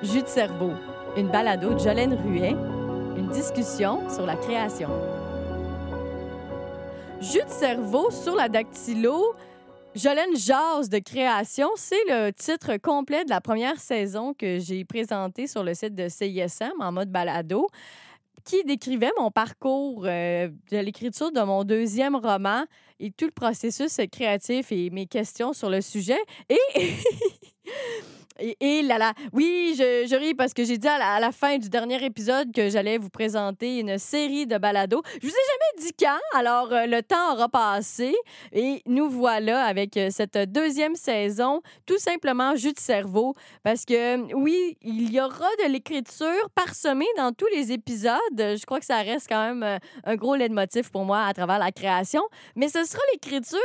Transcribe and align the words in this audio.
Jus 0.00 0.22
de 0.22 0.28
cerveau, 0.28 0.70
une 1.16 1.28
balado 1.28 1.74
de 1.74 1.78
Jolène 1.80 2.14
Ruet, 2.14 2.54
une 3.16 3.30
discussion 3.32 4.08
sur 4.08 4.26
la 4.26 4.36
création. 4.36 4.88
Jus 7.20 7.42
de 7.44 7.50
cerveau 7.50 8.08
sur 8.12 8.36
la 8.36 8.48
dactylo, 8.48 9.34
Jolène 9.96 10.36
Jazz 10.36 10.88
de 10.88 11.00
création, 11.00 11.68
c'est 11.74 12.04
le 12.06 12.30
titre 12.30 12.76
complet 12.76 13.24
de 13.24 13.30
la 13.30 13.40
première 13.40 13.80
saison 13.80 14.34
que 14.34 14.60
j'ai 14.60 14.84
présenté 14.84 15.48
sur 15.48 15.64
le 15.64 15.74
site 15.74 15.96
de 15.96 16.08
CISM 16.08 16.80
en 16.80 16.92
mode 16.92 17.10
balado 17.10 17.66
qui 18.44 18.62
décrivait 18.62 19.10
mon 19.18 19.32
parcours 19.32 20.04
euh, 20.06 20.48
de 20.70 20.78
l'écriture 20.78 21.32
de 21.32 21.40
mon 21.40 21.64
deuxième 21.64 22.14
roman 22.14 22.64
et 23.00 23.10
tout 23.10 23.26
le 23.26 23.32
processus 23.32 23.98
créatif 24.12 24.70
et 24.70 24.90
mes 24.90 25.06
questions 25.06 25.52
sur 25.52 25.68
le 25.68 25.80
sujet. 25.80 26.20
Et 26.48 26.58
Et, 28.38 28.82
là 28.82 28.98
là, 28.98 29.14
oui, 29.32 29.74
je, 29.76 30.16
ris 30.16 30.34
parce 30.34 30.54
que 30.54 30.64
j'ai 30.64 30.78
dit 30.78 30.88
à 30.88 31.18
la, 31.18 31.32
fin 31.32 31.58
du 31.58 31.68
dernier 31.68 32.02
épisode 32.04 32.52
que 32.52 32.70
j'allais 32.70 32.98
vous 32.98 33.10
présenter 33.10 33.80
une 33.80 33.98
série 33.98 34.46
de 34.46 34.58
balados. 34.58 35.02
Je 35.14 35.26
vous 35.26 35.32
ai 35.32 35.46
jamais 35.76 35.86
dit 35.86 35.92
quand, 35.98 36.38
alors 36.38 36.72
euh, 36.72 36.86
le 36.86 37.02
temps 37.02 37.34
aura 37.34 37.48
passé 37.48 38.14
et 38.52 38.82
nous 38.86 39.08
voilà 39.08 39.64
avec 39.64 39.96
euh, 39.96 40.08
cette 40.10 40.38
deuxième 40.38 40.94
saison, 40.94 41.62
tout 41.86 41.98
simplement 41.98 42.54
jus 42.54 42.72
de 42.72 42.78
cerveau, 42.78 43.34
parce 43.62 43.84
que 43.84 44.32
oui, 44.34 44.76
il 44.82 45.12
y 45.12 45.20
aura 45.20 45.48
de 45.64 45.70
l'écriture 45.70 46.48
parsemée 46.54 47.06
dans 47.16 47.32
tous 47.32 47.48
les 47.54 47.72
épisodes. 47.72 48.18
Je 48.36 48.64
crois 48.66 48.78
que 48.78 48.86
ça 48.86 48.98
reste 48.98 49.28
quand 49.28 49.42
même 49.48 49.62
euh, 49.62 49.78
un 50.04 50.16
gros 50.16 50.36
leitmotiv 50.36 50.90
pour 50.90 51.04
moi 51.04 51.24
à 51.24 51.34
travers 51.34 51.58
la 51.58 51.72
création, 51.72 52.22
mais 52.56 52.68
ce 52.68 52.84
sera 52.84 53.02
l'écriture 53.12 53.58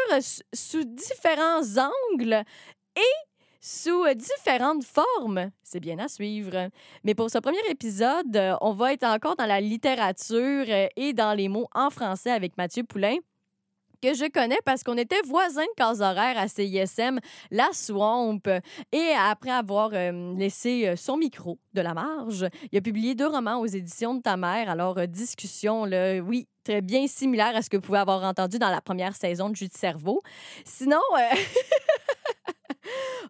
sous 0.54 0.84
différents 0.84 1.62
angles 1.78 2.44
et 2.96 3.33
sous 3.64 4.04
euh, 4.04 4.14
différentes 4.14 4.84
formes. 4.84 5.50
C'est 5.64 5.80
bien 5.80 5.98
à 6.00 6.10
suivre. 6.10 6.70
Mais 7.06 7.16
pour 7.16 7.30
ce 7.30 7.38
premier 7.38 7.66
épisode, 7.70 8.36
euh, 8.36 8.56
on 8.60 8.74
va 8.74 8.92
être 8.92 9.06
encore 9.06 9.38
dans 9.38 9.46
la 9.46 9.62
littérature 9.62 10.66
euh, 10.68 10.88
et 10.98 11.14
dans 11.14 11.34
les 11.34 11.48
mots 11.48 11.70
en 11.74 11.90
français 11.90 12.32
avec 12.32 12.58
Mathieu 12.58 12.84
Poulain 12.84 13.16
que 14.02 14.14
je 14.14 14.30
connais 14.30 14.60
parce 14.66 14.84
qu'on 14.84 14.98
était 14.98 15.22
voisins 15.26 15.62
de 15.62 15.76
case 15.78 16.02
horaire 16.02 16.38
à 16.38 16.50
CISM, 16.50 17.20
La 17.52 17.70
Swamp. 17.72 18.42
Et 18.92 19.14
après 19.18 19.50
avoir 19.50 19.92
laissé 19.92 20.94
son 20.98 21.16
micro 21.16 21.58
de 21.74 21.80
la 21.80 21.94
marge, 21.94 22.46
il 22.70 22.78
a 22.78 22.82
publié 22.82 23.16
deux 23.16 23.28
romans 23.28 23.62
aux 23.62 23.66
éditions 23.66 24.16
de 24.16 24.22
ta 24.22 24.36
mère. 24.36 24.70
Alors, 24.70 25.08
discussion, 25.08 25.86
là, 25.86 26.20
oui, 26.20 26.50
très 26.66 26.82
bien 26.82 27.08
similaire 27.08 27.56
à 27.56 27.62
ce 27.62 27.70
que 27.70 27.78
vous 27.78 27.82
pouvez 27.82 28.00
avoir 28.00 28.24
entendu 28.24 28.60
dans 28.60 28.70
la 28.70 28.82
première 28.82 29.16
saison 29.16 29.50
de 29.50 29.56
Jus 29.56 29.70
de 29.70 29.74
cerveau. 29.74 30.22
Sinon, 30.66 31.00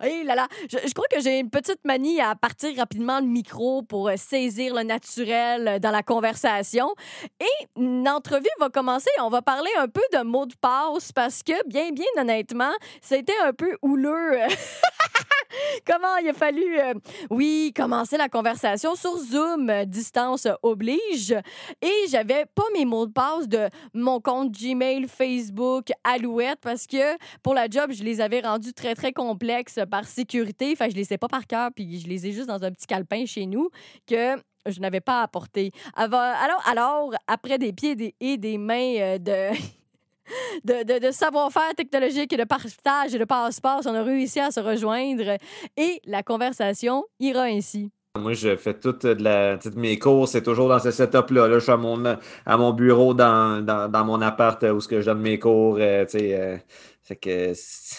Hey 0.04 0.26
là 0.26 0.50
je, 0.70 0.94
crois 0.94 1.08
que 1.10 1.22
j'ai 1.22 1.40
une 1.40 1.50
petite 1.50 1.80
manie 1.86 2.20
à 2.20 2.36
partir 2.36 2.76
rapidement 2.76 3.22
le 3.22 3.26
micro 3.26 3.84
pour 3.84 4.10
euh, 4.10 4.16
saisir 4.18 4.76
le 4.76 4.84
naturel 4.84 5.66
euh, 5.66 5.80
dans 5.80 5.92
la 5.92 6.04
conversation. 6.04 6.94
Et 7.40 7.82
l'entrevue 7.82 8.50
va 8.60 8.68
commencer. 8.68 9.10
On 9.22 9.30
va 9.30 9.42
parler 9.42 9.70
un 9.78 9.88
peu 9.88 10.02
de 10.12 10.22
mots 10.24 10.46
de 10.46 10.56
passe 10.60 11.14
parce 11.14 11.42
que, 11.42 11.54
bien, 11.70 11.92
bien 11.92 12.04
honnêtement, 12.20 12.74
c'était 13.02 13.32
un 13.46 13.54
peu 13.54 13.78
houleux. 13.82 14.40
Comment 15.86 16.18
il 16.18 16.30
a 16.30 16.34
fallu, 16.34 16.80
euh, 16.80 16.94
oui, 17.30 17.72
commencer 17.76 18.18
la 18.18 18.30
conversation 18.30 18.96
sur 18.96 19.18
Zoom, 19.18 19.72
distance 19.86 20.48
oblige. 20.62 21.36
Et 21.82 22.08
j'avais 22.10 22.46
pas 22.54 22.64
mes 22.74 22.86
mots 22.86 23.06
de 23.06 23.12
passe 23.12 23.48
de 23.48 23.70
mon 23.94 24.20
compte 24.20 24.52
Gmail, 24.52 25.08
Facebook, 25.08 25.88
Alouette, 26.04 26.60
parce 26.62 26.88
que 26.88 27.18
pour 27.42 27.54
la 27.54 27.68
job, 27.70 27.92
je 27.92 28.04
les 28.04 28.22
avais 28.22 28.42
rendus 28.42 28.74
très, 28.74 28.96
très 28.96 29.14
complexes 29.14 29.80
par 29.94 30.08
sécurité. 30.08 30.72
Enfin, 30.72 30.90
je 30.90 30.96
les 30.96 31.04
sais 31.04 31.20
pas 31.20 31.28
par 31.28 31.46
cœur, 31.46 31.70
puis 31.72 32.00
je 32.00 32.08
les 32.08 32.26
ai 32.26 32.32
juste 32.32 32.48
dans 32.48 32.64
un 32.64 32.72
petit 32.72 32.88
calepin 32.88 33.28
chez 33.28 33.46
nous 33.46 33.70
que 34.08 34.36
je 34.66 34.80
n'avais 34.80 35.02
pas 35.02 35.22
apporté. 35.22 35.70
Alors, 35.96 36.20
alors, 36.66 37.14
après 37.28 37.60
des 37.60 37.74
pieds 37.74 38.16
et 38.20 38.38
des 38.38 38.58
mains 38.58 38.96
euh, 38.98 39.20
de... 40.64 41.00
de, 41.00 41.12
savoir-faire 41.12 41.76
technologique 41.78 42.34
et 42.34 42.38
de 42.38 42.44
partage 42.44 43.14
et 43.14 43.20
de 43.20 43.26
passeport, 43.26 43.82
on 43.86 43.94
a 43.94 44.02
réussi 44.02 44.40
à 44.40 44.50
se 44.50 44.62
rejoindre 44.62 45.38
et 45.78 46.02
la 46.06 46.24
conversation 46.24 47.06
ira 47.20 47.44
ainsi. 47.44 47.92
Moi, 48.20 48.34
je 48.34 48.56
fais 48.58 48.76
toute 48.76 49.08
de 49.08 49.24
la, 49.24 49.58
mes 49.76 49.98
cours, 49.98 50.28
c'est 50.28 50.44
toujours 50.44 50.70
dans 50.70 50.78
ce 50.78 50.92
setup-là. 50.92 51.48
Là, 51.48 51.58
je 51.58 51.64
suis 51.64 51.72
à 51.72 52.58
mon, 52.58 52.72
bureau 52.74 53.16
dans, 53.16 54.06
mon 54.06 54.22
appart 54.22 54.62
où 54.64 54.80
ce 54.82 55.02
je 55.02 55.06
donne 55.06 55.22
mes 55.22 55.40
cours. 55.40 55.78
Euh, 55.80 56.06
euh, 56.14 56.58
fait 57.04 57.18
que, 57.18 57.54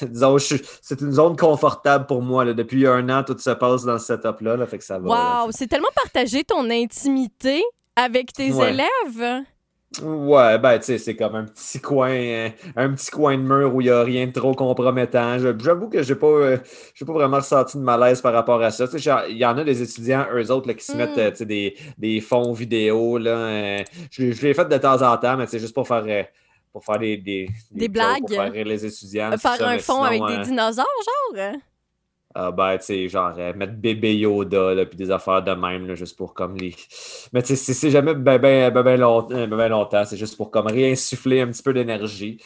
disons, 0.06 0.38
c'est 0.38 1.00
une 1.02 1.12
zone 1.12 1.36
confortable 1.36 2.06
pour 2.06 2.22
moi. 2.22 2.44
Là. 2.44 2.54
Depuis 2.54 2.86
un 2.86 3.08
an, 3.10 3.22
tout 3.22 3.36
se 3.38 3.50
passe 3.50 3.84
dans 3.84 3.98
ce 3.98 4.06
setup-là. 4.06 4.56
Là, 4.56 4.66
fait 4.66 4.78
que 4.78 4.84
ça 4.84 4.98
va. 4.98 5.44
Wow! 5.44 5.50
C'est 5.50 5.66
tellement 5.66 5.88
partagé 5.94 6.42
ton 6.42 6.70
intimité 6.70 7.62
avec 7.96 8.32
tes 8.32 8.48
élèves. 8.48 9.44
Ouais, 10.02 10.58
ben, 10.58 10.78
tu 10.78 10.86
sais, 10.86 10.98
c'est 10.98 11.14
comme 11.14 11.36
un 11.36 11.44
petit 11.44 11.80
coin, 11.80 12.10
euh, 12.10 12.48
un 12.74 12.92
petit 12.94 13.10
coin 13.10 13.36
de 13.36 13.42
mur 13.42 13.72
où 13.74 13.80
il 13.80 13.84
n'y 13.84 13.90
a 13.90 14.02
rien 14.02 14.26
de 14.26 14.32
trop 14.32 14.52
compromettant. 14.52 15.38
J'avoue 15.38 15.88
que 15.88 16.02
j'ai 16.02 16.16
pas, 16.16 16.26
euh, 16.26 16.56
pas 17.06 17.12
vraiment 17.12 17.36
ressenti 17.36 17.76
de 17.76 17.82
malaise 17.82 18.20
par 18.20 18.32
rapport 18.32 18.60
à 18.60 18.70
ça. 18.70 18.86
Il 19.28 19.36
y 19.36 19.46
en 19.46 19.56
a 19.56 19.62
des 19.62 19.82
étudiants, 19.82 20.26
eux 20.34 20.50
autres, 20.50 20.66
là, 20.66 20.74
qui 20.74 20.84
se 20.84 20.96
mettent 20.96 21.16
mm. 21.16 21.42
euh, 21.42 21.44
des, 21.44 21.76
des 21.98 22.20
fonds 22.20 22.52
vidéo. 22.52 23.18
Là, 23.18 23.84
je, 24.10 24.32
je 24.32 24.42
l'ai 24.42 24.54
fait 24.54 24.68
de 24.68 24.78
temps 24.78 25.00
en 25.02 25.16
temps, 25.16 25.36
mais 25.36 25.46
c'est 25.46 25.60
juste 25.60 25.74
pour 25.74 25.86
faire 25.86 26.04
pour 26.74 26.84
faire 26.84 26.98
des, 26.98 27.16
des, 27.16 27.48
des, 27.70 27.88
blagues. 27.88 28.26
Pour 28.26 28.30
faire 28.30 28.50
les 28.50 28.84
étudiants. 28.84 29.30
Faire 29.38 29.62
un 29.68 29.78
fond 29.78 30.02
avec 30.02 30.20
des 30.26 30.38
dinosaures, 30.38 30.84
genre? 31.32 31.52
Ah 32.36 32.50
ben, 32.50 32.76
tu 32.78 32.86
sais, 32.86 33.08
genre, 33.08 33.32
euh, 33.38 33.52
mettre 33.54 33.74
bébé 33.74 34.16
Yoda, 34.16 34.74
là, 34.74 34.84
puis 34.86 34.96
des 34.96 35.12
affaires 35.12 35.42
de 35.44 35.52
même, 35.52 35.86
là, 35.86 35.94
juste 35.94 36.16
pour 36.16 36.34
comme 36.34 36.56
les. 36.56 36.74
Mais 37.32 37.42
tu 37.42 37.54
sais, 37.54 37.72
c'est 37.72 37.90
jamais 37.90 38.14
ben, 38.14 38.38
ben, 38.38 38.72
ben, 38.72 38.82
ben, 38.82 38.98
longtemps, 38.98 39.28
ben, 39.28 39.48
ben 39.48 39.68
longtemps 39.68 40.04
c'est 40.04 40.16
juste 40.16 40.36
pour 40.36 40.50
comme 40.50 40.66
réinsuffler 40.66 41.42
un 41.42 41.46
petit 41.46 41.62
peu 41.62 41.72
d'énergie. 41.72 42.38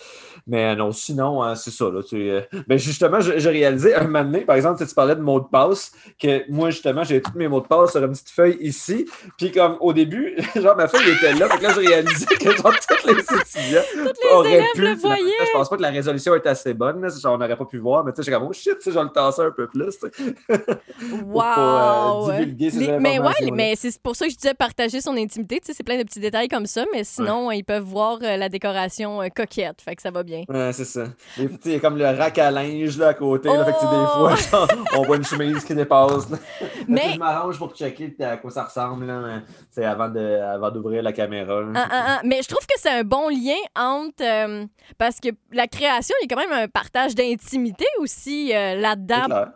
Mais 0.47 0.75
non, 0.77 0.93
sinon, 0.93 1.43
hein, 1.43 1.55
c'est 1.55 1.71
ça. 1.71 1.91
Là, 1.91 2.03
tu, 2.03 2.31
euh, 2.31 2.41
ben 2.67 2.79
justement, 2.79 3.21
j'ai 3.21 3.51
réalisé 3.51 3.95
un 3.95 4.05
moment 4.05 4.25
donné, 4.25 4.41
par 4.41 4.57
exemple, 4.57 4.85
tu 4.85 4.95
parlais 4.95 5.15
de 5.15 5.21
mots 5.21 5.41
de 5.41 5.47
passe, 5.47 5.93
que 6.19 6.51
moi, 6.51 6.71
justement, 6.71 7.05
j'ai 7.05 7.21
tous 7.21 7.37
mes 7.37 7.49
mots 7.49 7.61
de 7.61 7.67
passe 7.67 7.93
sur 7.93 8.03
une 8.03 8.13
petite 8.13 8.31
feuille 8.31 8.57
ici. 8.61 9.07
Puis 9.37 9.53
comme 9.53 9.77
au 9.81 9.93
début, 9.93 10.37
genre, 10.57 10.77
ma 10.77 10.89
feuille 10.89 11.11
était 11.11 11.35
là. 11.35 11.49
Donc 11.49 11.63
là, 11.63 11.71
j'ai 11.75 11.87
réalisé 11.87 12.27
que 12.27 12.51
genre, 12.51 12.75
tous 12.89 13.07
les 13.07 13.21
étudiants 13.21 13.83
Toutes 14.05 14.45
les 14.45 14.51
élèves 14.51 14.65
pu. 14.75 14.81
Le 14.83 14.95
voyaient. 14.95 15.33
Je 15.47 15.53
pense 15.53 15.69
pas 15.69 15.77
que 15.77 15.83
la 15.83 15.91
résolution 15.91 16.35
est 16.35 16.47
assez 16.47 16.75
bonne. 16.75 17.01
Là, 17.03 17.09
genre, 17.09 17.35
on 17.35 17.39
n'aurait 17.39 17.57
pas 17.57 17.67
pu 17.67 17.79
voir. 17.79 18.05
Mais 18.05 18.13
tu 18.13 18.17
sais, 18.17 18.23
j'ai 18.25 18.33
comme, 18.33 18.49
oh 18.49 18.53
shit, 18.53 18.77
vais 18.85 19.03
le 19.03 19.09
tasser 19.11 19.43
un 19.43 19.51
peu 19.51 19.67
plus. 19.67 19.78
wow! 21.27 22.31
Euh, 22.31 22.99
mais 23.01 23.19
ouais, 23.19 23.51
mais 23.53 23.75
c'est 23.77 24.01
pour 24.01 24.17
ça 24.17 24.27
que 24.27 24.33
je 24.33 24.37
disais 24.37 24.55
partager 24.55 25.01
son 25.01 25.17
intimité. 25.17 25.61
Tu 25.61 25.67
sais, 25.67 25.73
c'est 25.75 25.83
plein 25.83 25.99
de 25.99 26.03
petits 26.03 26.21
détails 26.21 26.49
comme 26.49 26.67
ça. 26.67 26.85
Mais 26.93 27.05
sinon, 27.05 27.51
ils 27.51 27.65
peuvent 27.65 27.85
voir 27.85 28.19
euh, 28.23 28.37
la 28.37 28.49
décoration 28.49 29.21
coquette. 29.35 29.81
Fait 29.83 29.97
que 29.97 30.03
ça 30.03 30.11
va 30.11 30.23
bien. 30.23 30.43
Ouais, 30.49 30.73
c'est 30.73 30.85
ça. 30.85 31.05
Il 31.39 31.51
y 31.65 31.75
a 31.75 31.81
comme 31.81 31.97
le 31.97 32.07
rack 32.07 32.39
à 32.39 32.51
linge 32.51 32.99
là, 32.99 33.09
à 33.09 33.15
côté. 33.15 33.49
Là, 33.49 33.65
fait 33.65 33.73
que, 33.73 33.79
des 33.79 34.39
fois, 34.47 34.67
oh! 34.69 34.99
on 34.99 35.03
voit 35.03 35.17
une 35.17 35.25
chemise 35.25 35.65
qui 35.65 35.75
dépasse. 35.75 36.29
Mais... 36.89 37.13
Je 37.15 37.19
m'arrange 37.19 37.59
pour 37.59 37.75
checker 37.75 38.15
à 38.21 38.37
quoi 38.37 38.51
ça 38.51 38.65
ressemble 38.65 39.07
là, 39.07 39.43
avant, 39.91 40.71
d'ouvrir 40.71 41.03
la 41.03 41.13
caméra. 41.13 41.63
Ah, 41.75 41.89
ah, 41.91 42.05
ah. 42.07 42.21
Mais 42.25 42.41
je 42.43 42.49
trouve 42.49 42.67
que 42.67 42.75
c'est 42.77 42.91
un 42.91 43.05
bon 43.05 43.29
lien 43.29 43.59
entre. 43.77 44.23
Euh, 44.23 44.67
parce 44.97 45.21
que 45.21 45.29
la 45.53 45.67
création, 45.67 46.15
il 46.21 46.29
y 46.29 46.33
a 46.33 46.37
quand 46.37 46.49
même 46.49 46.65
un 46.65 46.69
partage 46.69 47.15
d'intimité 47.15 47.87
aussi 47.99 48.55
euh, 48.55 48.75
là-dedans. 48.75 49.47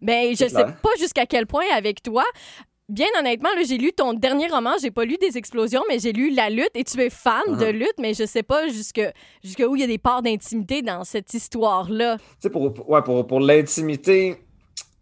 Mais 0.00 0.34
je 0.34 0.46
sais 0.48 0.64
pas 0.64 0.90
jusqu'à 0.98 1.26
quel 1.26 1.46
point 1.46 1.64
avec 1.74 2.02
toi 2.02 2.24
bien 2.88 3.06
honnêtement, 3.18 3.48
j'ai 3.66 3.78
lu 3.78 3.92
ton 3.92 4.12
dernier 4.12 4.48
roman. 4.48 4.72
J'ai 4.80 4.90
pas 4.90 5.04
lu 5.04 5.16
des 5.20 5.36
explosions, 5.36 5.82
mais 5.88 5.98
j'ai 5.98 6.12
lu 6.12 6.30
La 6.30 6.50
lutte 6.50 6.70
et 6.74 6.84
tu 6.84 7.00
es 7.00 7.10
fan 7.10 7.42
de 7.48 7.64
uh-huh. 7.64 7.70
lutte, 7.70 7.94
mais 7.98 8.14
je 8.14 8.24
sais 8.24 8.42
pas 8.42 8.68
jusque, 8.68 9.00
où 9.02 9.76
il 9.76 9.80
y 9.80 9.84
a 9.84 9.86
des 9.86 9.98
parts 9.98 10.22
d'intimité 10.22 10.82
dans 10.82 11.04
cette 11.04 11.32
histoire-là. 11.34 12.16
Tu 12.18 12.24
sais, 12.40 12.50
pour, 12.50 12.88
ouais, 12.88 13.02
pour, 13.02 13.26
pour 13.26 13.40
l'intimité, 13.40 14.36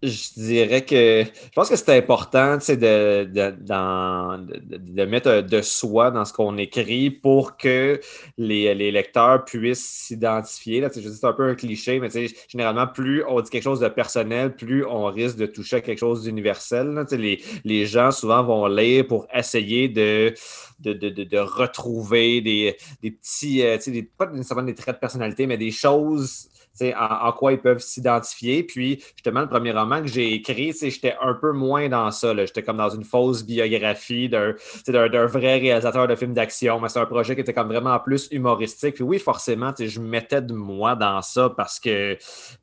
je 0.05 0.41
dirais 0.41 0.85
que 0.85 1.25
je 1.25 1.51
pense 1.55 1.69
que 1.69 1.77
c'est 1.77 1.97
important 1.97 2.57
de, 2.57 3.25
de, 3.25 3.55
de, 4.79 5.05
mettre 5.05 5.41
de 5.41 5.63
soi 5.63 6.11
dans 6.11 6.25
ce 6.25 6.33
qu'on 6.33 6.59
écrit 6.59 7.11
pour 7.11 7.57
que 7.57 8.01
les, 8.37 8.75
les 8.75 8.93
lecteurs 8.93 9.45
puissent 9.45 9.85
s'identifier. 9.85 10.87
C'est 10.93 11.25
un 11.25 11.33
peu 11.33 11.49
un 11.49 11.55
cliché, 11.55 11.99
mais 12.01 12.09
généralement, 12.49 12.87
plus 12.87 13.25
on 13.27 13.41
dit 13.41 13.51
quelque 13.51 13.63
chose 13.63 13.81
de 13.81 13.89
personnel, 13.89 14.55
plus 14.55 14.85
on 14.85 15.07
risque 15.07 15.37
de 15.37 15.47
toucher 15.47 15.77
à 15.77 15.81
quelque 15.81 15.99
chose 15.99 16.25
d'universel. 16.25 17.05
Les, 17.13 17.43
les 17.65 17.87
gens 17.87 18.11
souvent 18.11 18.43
vont 18.45 18.67
lire 18.67 19.07
pour 19.07 19.27
essayer 19.33 19.89
de, 19.89 20.35
de, 20.81 20.93
de 20.93 21.39
retrouver 21.39 22.41
des, 22.41 22.77
des 23.03 23.11
petits, 23.11 23.63
euh, 23.63 23.79
des, 23.87 24.03
pas 24.03 24.27
nécessairement 24.27 24.65
des 24.65 24.75
traits 24.75 24.97
de 24.97 25.01
personnalité, 25.01 25.47
mais 25.47 25.57
des 25.57 25.71
choses 25.71 26.49
en, 26.83 27.33
quoi 27.33 27.53
ils 27.53 27.61
peuvent 27.61 27.81
s'identifier. 27.81 28.63
Puis, 28.63 29.03
justement, 29.17 29.41
le 29.41 29.49
premier 29.49 29.73
roman 29.73 30.01
que 30.01 30.09
j'ai 30.09 30.35
écrit, 30.35 30.73
j'étais 30.73 31.15
un 31.21 31.35
peu 31.35 31.53
moins 31.53 31.89
dans 31.89 32.11
ça. 32.11 32.35
J'étais 32.37 32.63
comme 32.63 32.77
dans 32.77 32.91
une 32.91 33.05
fausse 33.05 33.45
biographie 33.45 34.29
d'un 34.29 35.27
vrai 35.27 35.59
réalisateur 35.59 36.09
de 36.09 36.15
films 36.15 36.35
d'action. 36.35 36.81
Mais 36.81 36.89
c'est 36.89 37.01
un 37.01 37.07
projet 37.07 37.35
qui 37.35 37.41
était 37.43 37.55
comme 37.55 37.69
vraiment 37.69 37.99
plus 37.99 38.29
humoristique. 38.31 38.97
Puis 38.97 39.05
oui, 39.05 39.19
forcément, 39.19 39.73
je 39.79 40.01
mettais 40.01 40.43
de 40.43 40.53
moi 40.53 40.97
dans 40.97 41.23
ça 41.23 41.51
parce 41.51 41.79
que 41.79 42.17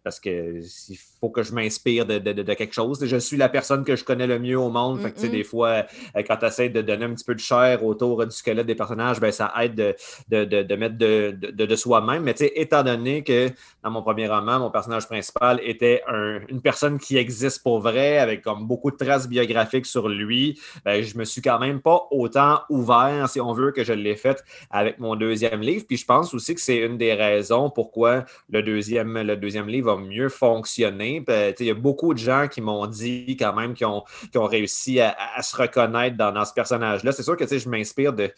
parce 0.03 0.19
que 0.19 0.61
il 0.89 0.97
faut 1.19 1.29
que 1.29 1.43
je 1.43 1.53
m'inspire 1.53 2.05
de, 2.05 2.53
quelque 2.53 2.73
chose. 2.73 3.05
Je 3.05 3.17
suis 3.17 3.37
la 3.37 3.49
personne 3.49 3.83
que 3.83 3.95
je 3.95 4.03
connais 4.03 4.27
le 4.27 4.39
mieux 4.39 4.57
au 4.57 4.69
monde. 4.69 4.99
Fait 5.01 5.29
des 5.29 5.43
fois, 5.43 5.85
euh, 6.15 6.23
quand 6.27 6.37
tu 6.37 6.45
essaies 6.45 6.69
de 6.69 6.81
donner 6.81 7.05
un 7.05 7.13
petit 7.13 7.23
peu 7.23 7.35
de 7.35 7.39
chair 7.39 7.85
autour 7.85 8.25
du 8.25 8.31
squelette 8.31 8.65
des 8.65 8.75
personnages, 8.75 9.19
ben, 9.19 9.31
ça 9.31 9.53
aide 9.61 9.95
de, 10.29 10.75
mettre 10.75 10.97
de, 10.97 11.75
soi-même. 11.75 12.23
Mais 12.23 12.35
étant 12.55 12.83
donné 12.83 13.23
que 13.23 13.49
dans 13.83 13.91
mon 13.91 14.00
premier 14.01 14.27
roman, 14.27 14.59
mon 14.59 14.71
personnage 14.71 15.07
principal 15.07 15.59
était 15.63 16.03
une 16.49 16.61
personne 16.61 16.99
qui 16.99 17.17
existe 17.17 17.63
pour 17.63 17.79
vrai, 17.79 18.17
avec 18.17 18.41
comme 18.41 18.65
beaucoup 18.65 18.91
de 18.91 18.97
traces 18.97 19.27
biographiques 19.27 19.85
sur 19.85 20.07
lui, 20.09 20.59
ben, 20.85 21.03
je 21.03 21.17
me 21.17 21.25
suis 21.25 21.41
quand 21.41 21.59
même 21.59 21.81
pas 21.81 22.07
autant 22.11 22.61
ouvert, 22.69 23.29
si 23.29 23.39
on 23.39 23.53
veut, 23.53 23.71
que 23.71 23.83
je 23.83 23.93
l'ai 23.93 24.15
fait 24.15 24.43
avec 24.69 24.99
mon 24.99 25.15
deuxième 25.15 25.61
livre. 25.61 25.85
Puis 25.87 25.97
je 25.97 26.05
pense 26.05 26.33
aussi 26.33 26.55
que 26.55 26.61
c'est 26.61 26.77
une 26.77 26.97
des 26.97 27.13
raisons 27.13 27.69
pourquoi 27.69 28.25
le 28.49 28.63
deuxième, 28.63 29.17
le 29.17 29.37
deuxième 29.37 29.67
livre 29.67 29.95
va 29.95 30.01
mieux 30.01 30.29
fonctionner. 30.29 31.19
Ben, 31.21 31.53
il 31.59 31.65
y 31.65 31.71
a 31.71 31.75
beaucoup 31.75 32.13
de 32.13 32.19
gens 32.19 32.47
qui 32.47 32.61
m'ont 32.61 32.87
dit 32.87 33.37
quand 33.37 33.53
même 33.53 33.73
qu'ils 33.73 33.87
ont, 33.87 34.03
ont 34.35 34.45
réussi 34.45 34.99
à, 34.99 35.15
se 35.41 35.55
reconnaître 35.55 36.17
dans, 36.17 36.31
dans 36.31 36.45
ce 36.45 36.53
personnage-là. 36.53 37.11
C'est 37.11 37.23
sûr 37.23 37.37
que 37.37 37.45
je 37.45 37.69
m'inspire 37.69 38.13
de, 38.13 38.31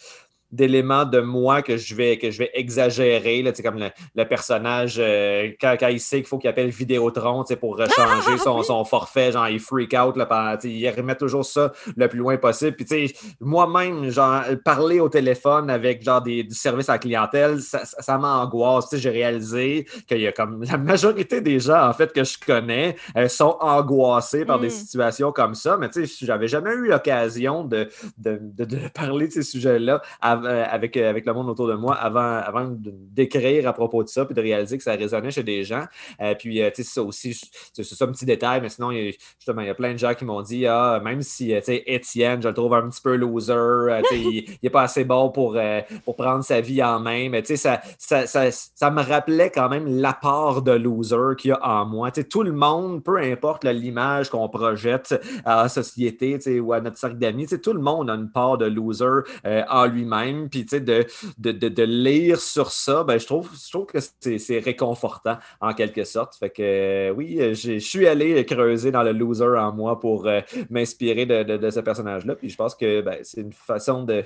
d'éléments 0.53 1.05
de 1.05 1.19
moi 1.19 1.63
que 1.63 1.77
je 1.77 1.95
vais, 1.95 2.17
que 2.17 2.29
je 2.29 2.38
vais 2.38 2.51
exagérer. 2.53 3.41
Là, 3.41 3.51
comme 3.63 3.79
le, 3.79 3.89
le 4.15 4.23
personnage, 4.25 4.97
euh, 5.00 5.50
quand, 5.59 5.75
quand, 5.79 5.88
il 5.88 6.00
sait 6.00 6.17
qu'il 6.17 6.27
faut 6.27 6.38
qu'il 6.38 6.50
appelle 6.50 6.69
Vidéotron 6.69 7.44
pour 7.59 7.77
changer 7.77 8.38
son, 8.38 8.61
son, 8.61 8.85
forfait, 8.85 9.31
genre 9.31 9.50
il 9.50 9.59
freak 9.59 9.94
out, 9.94 10.15
là, 10.15 10.57
il 10.63 10.89
remet 10.89 11.15
toujours 11.15 11.44
ça 11.44 11.71
le 11.95 12.07
plus 12.07 12.19
loin 12.19 12.38
possible. 12.38 12.75
Puis 12.75 13.13
moi-même, 13.39 14.09
genre, 14.09 14.44
parler 14.63 15.00
au 15.00 15.09
téléphone 15.09 15.69
avec 15.69 16.03
genre 16.03 16.21
des, 16.21 16.44
du 16.44 16.55
service 16.55 16.88
à 16.89 16.94
la 16.94 17.00
clientèle, 17.00 17.59
ça, 17.61 17.83
ça, 17.85 18.17
m'angoisse. 18.17 18.95
J'ai 18.95 19.09
réalisé 19.09 19.88
qu'il 20.07 20.21
y 20.21 20.27
a 20.27 20.31
comme 20.31 20.63
la 20.63 20.77
majorité 20.77 21.41
des 21.41 21.59
gens 21.59 21.88
en 21.88 21.94
fait 21.94 22.13
que 22.13 22.23
je 22.23 22.38
connais 22.38 22.95
euh, 23.17 23.27
sont 23.27 23.57
angoissés 23.59 24.45
par 24.45 24.59
des 24.59 24.67
mm. 24.67 24.71
situations 24.71 25.31
comme 25.31 25.55
ça. 25.55 25.77
Mais 25.77 25.89
j'avais 26.21 26.47
jamais 26.47 26.73
eu 26.73 26.89
l'occasion 26.89 27.63
de, 27.63 27.89
de, 28.17 28.39
de, 28.41 28.88
parler 28.94 29.27
de 29.27 29.33
ces 29.33 29.44
sujets-là 29.44 30.01
euh, 30.23 30.43
avec, 30.45 30.98
euh, 30.98 31.10
avec 31.10 31.25
le 31.25 31.34
monde 31.34 31.50
autour 31.50 31.68
de 31.68 31.74
moi 31.74 31.95
avant, 31.95 32.38
avant 32.38 32.72
d'écrire 32.78 33.68
à 33.68 33.74
propos 33.74 34.04
de 34.04 34.10
ça 34.10 34.25
puis 34.25 34.34
de 34.34 34.42
réaliser 34.42 34.78
que 34.78 34.84
ça 34.84 34.94
résonnait 34.94 35.31
chez 35.31 35.44
des 35.44 35.63
gens. 35.63 35.86
Euh, 36.22 36.36
puis, 36.36 36.62
tu 36.74 36.84
sais, 36.84 36.84
ça 36.84 37.04
aussi, 37.04 37.40
c'est 37.74 37.84
ça 37.84 38.06
un 38.06 38.12
petit 38.12 38.25
détail, 38.25 38.62
mais 38.62 38.69
sinon, 38.69 38.92
il 38.92 39.13
justement, 39.38 39.62
il 39.62 39.68
y 39.68 39.69
a 39.69 39.75
plein 39.75 39.94
de 39.94 39.98
gens 39.98 40.13
qui 40.13 40.25
m'ont 40.25 40.42
dit 40.42 40.66
Ah, 40.66 41.01
même 41.04 41.22
si, 41.22 41.48
tu 41.48 41.62
sais, 41.62 41.84
Étienne, 41.86 42.42
je 42.42 42.48
le 42.48 42.54
trouve 42.54 42.74
un 42.74 42.90
petit 42.90 43.01
peu 43.01 43.16
loser, 43.16 44.01
il 44.12 44.45
n'est 44.62 44.69
pas 44.69 44.84
assez 44.84 45.04
bon 45.04 45.30
pour, 45.30 45.57
pour 46.06 46.16
prendre 46.16 46.44
sa 46.44 46.62
vie 46.62 46.84
en 46.84 47.00
main, 47.00 47.30
mais 47.30 47.42
tu 47.42 47.56
sais, 47.56 47.80
ça, 47.98 48.25
ça, 48.25 48.51
ça, 48.51 48.92
me 48.92 49.01
rappelait 49.01 49.50
quand 49.50 49.69
même 49.69 49.88
l'apport 49.88 50.62
de 50.62 50.72
loser 50.72 51.36
qu'il 51.38 51.50
y 51.50 51.54
a 51.54 51.66
en 51.66 51.86
moi. 51.86 52.12
Tu 52.12 52.22
sais, 52.22 52.28
tout 52.28 52.44
le 52.44 52.51
monde, 52.51 53.04
peu 53.04 53.18
importe 53.18 53.63
l'image 53.63 54.30
qu'on 54.30 54.50
projette 54.50 55.19
à 55.46 55.63
la 55.63 55.69
société 55.69 56.60
ou 56.60 56.74
à 56.74 56.81
notre 56.81 56.98
cercle 56.98 57.18
d'amis, 57.18 57.48
tout 57.48 57.74
le 57.74 57.81
monde 57.81 58.10
a 58.10 58.13
une 58.13 58.30
part 58.30 58.57
de 58.57 58.66
loser 58.66 59.24
en 59.46 59.86
lui-même 59.86 60.32
puis 60.50 60.65
de, 60.65 61.06
de, 61.38 61.51
de, 61.51 61.83
lire 61.83 62.39
sur 62.39 62.71
ça, 62.71 63.03
ben, 63.03 63.19
je, 63.19 63.25
trouve, 63.25 63.50
je 63.53 63.69
trouve 63.69 63.85
que 63.85 64.00
c'est 64.00 64.59
réconfortant 64.59 65.38
en 65.62 65.74
quelque 65.74 66.03
sorte. 66.03 66.35
Fait 66.35 66.50
que 66.50 66.62
euh, 66.62 67.13
oui, 67.13 67.38
je 67.53 67.80
suis 67.80 68.07
allé 68.07 68.45
creuser 68.45 68.91
dans 68.91 69.03
le 69.03 69.12
loser 69.12 69.57
en 69.57 69.74
moi 69.74 70.00
pour 70.00 70.27
euh, 70.27 70.41
m'inspirer 70.69 71.25
de, 71.25 71.69
ce 71.69 71.80
personnage-là. 71.80 72.35
Puis 72.35 72.50
je 72.50 72.56
pense 72.56 72.75
que 72.75 73.01
ben, 73.01 73.18
c'est 73.24 73.41
une 73.41 73.53
façon 73.53 74.03
de 74.03 74.24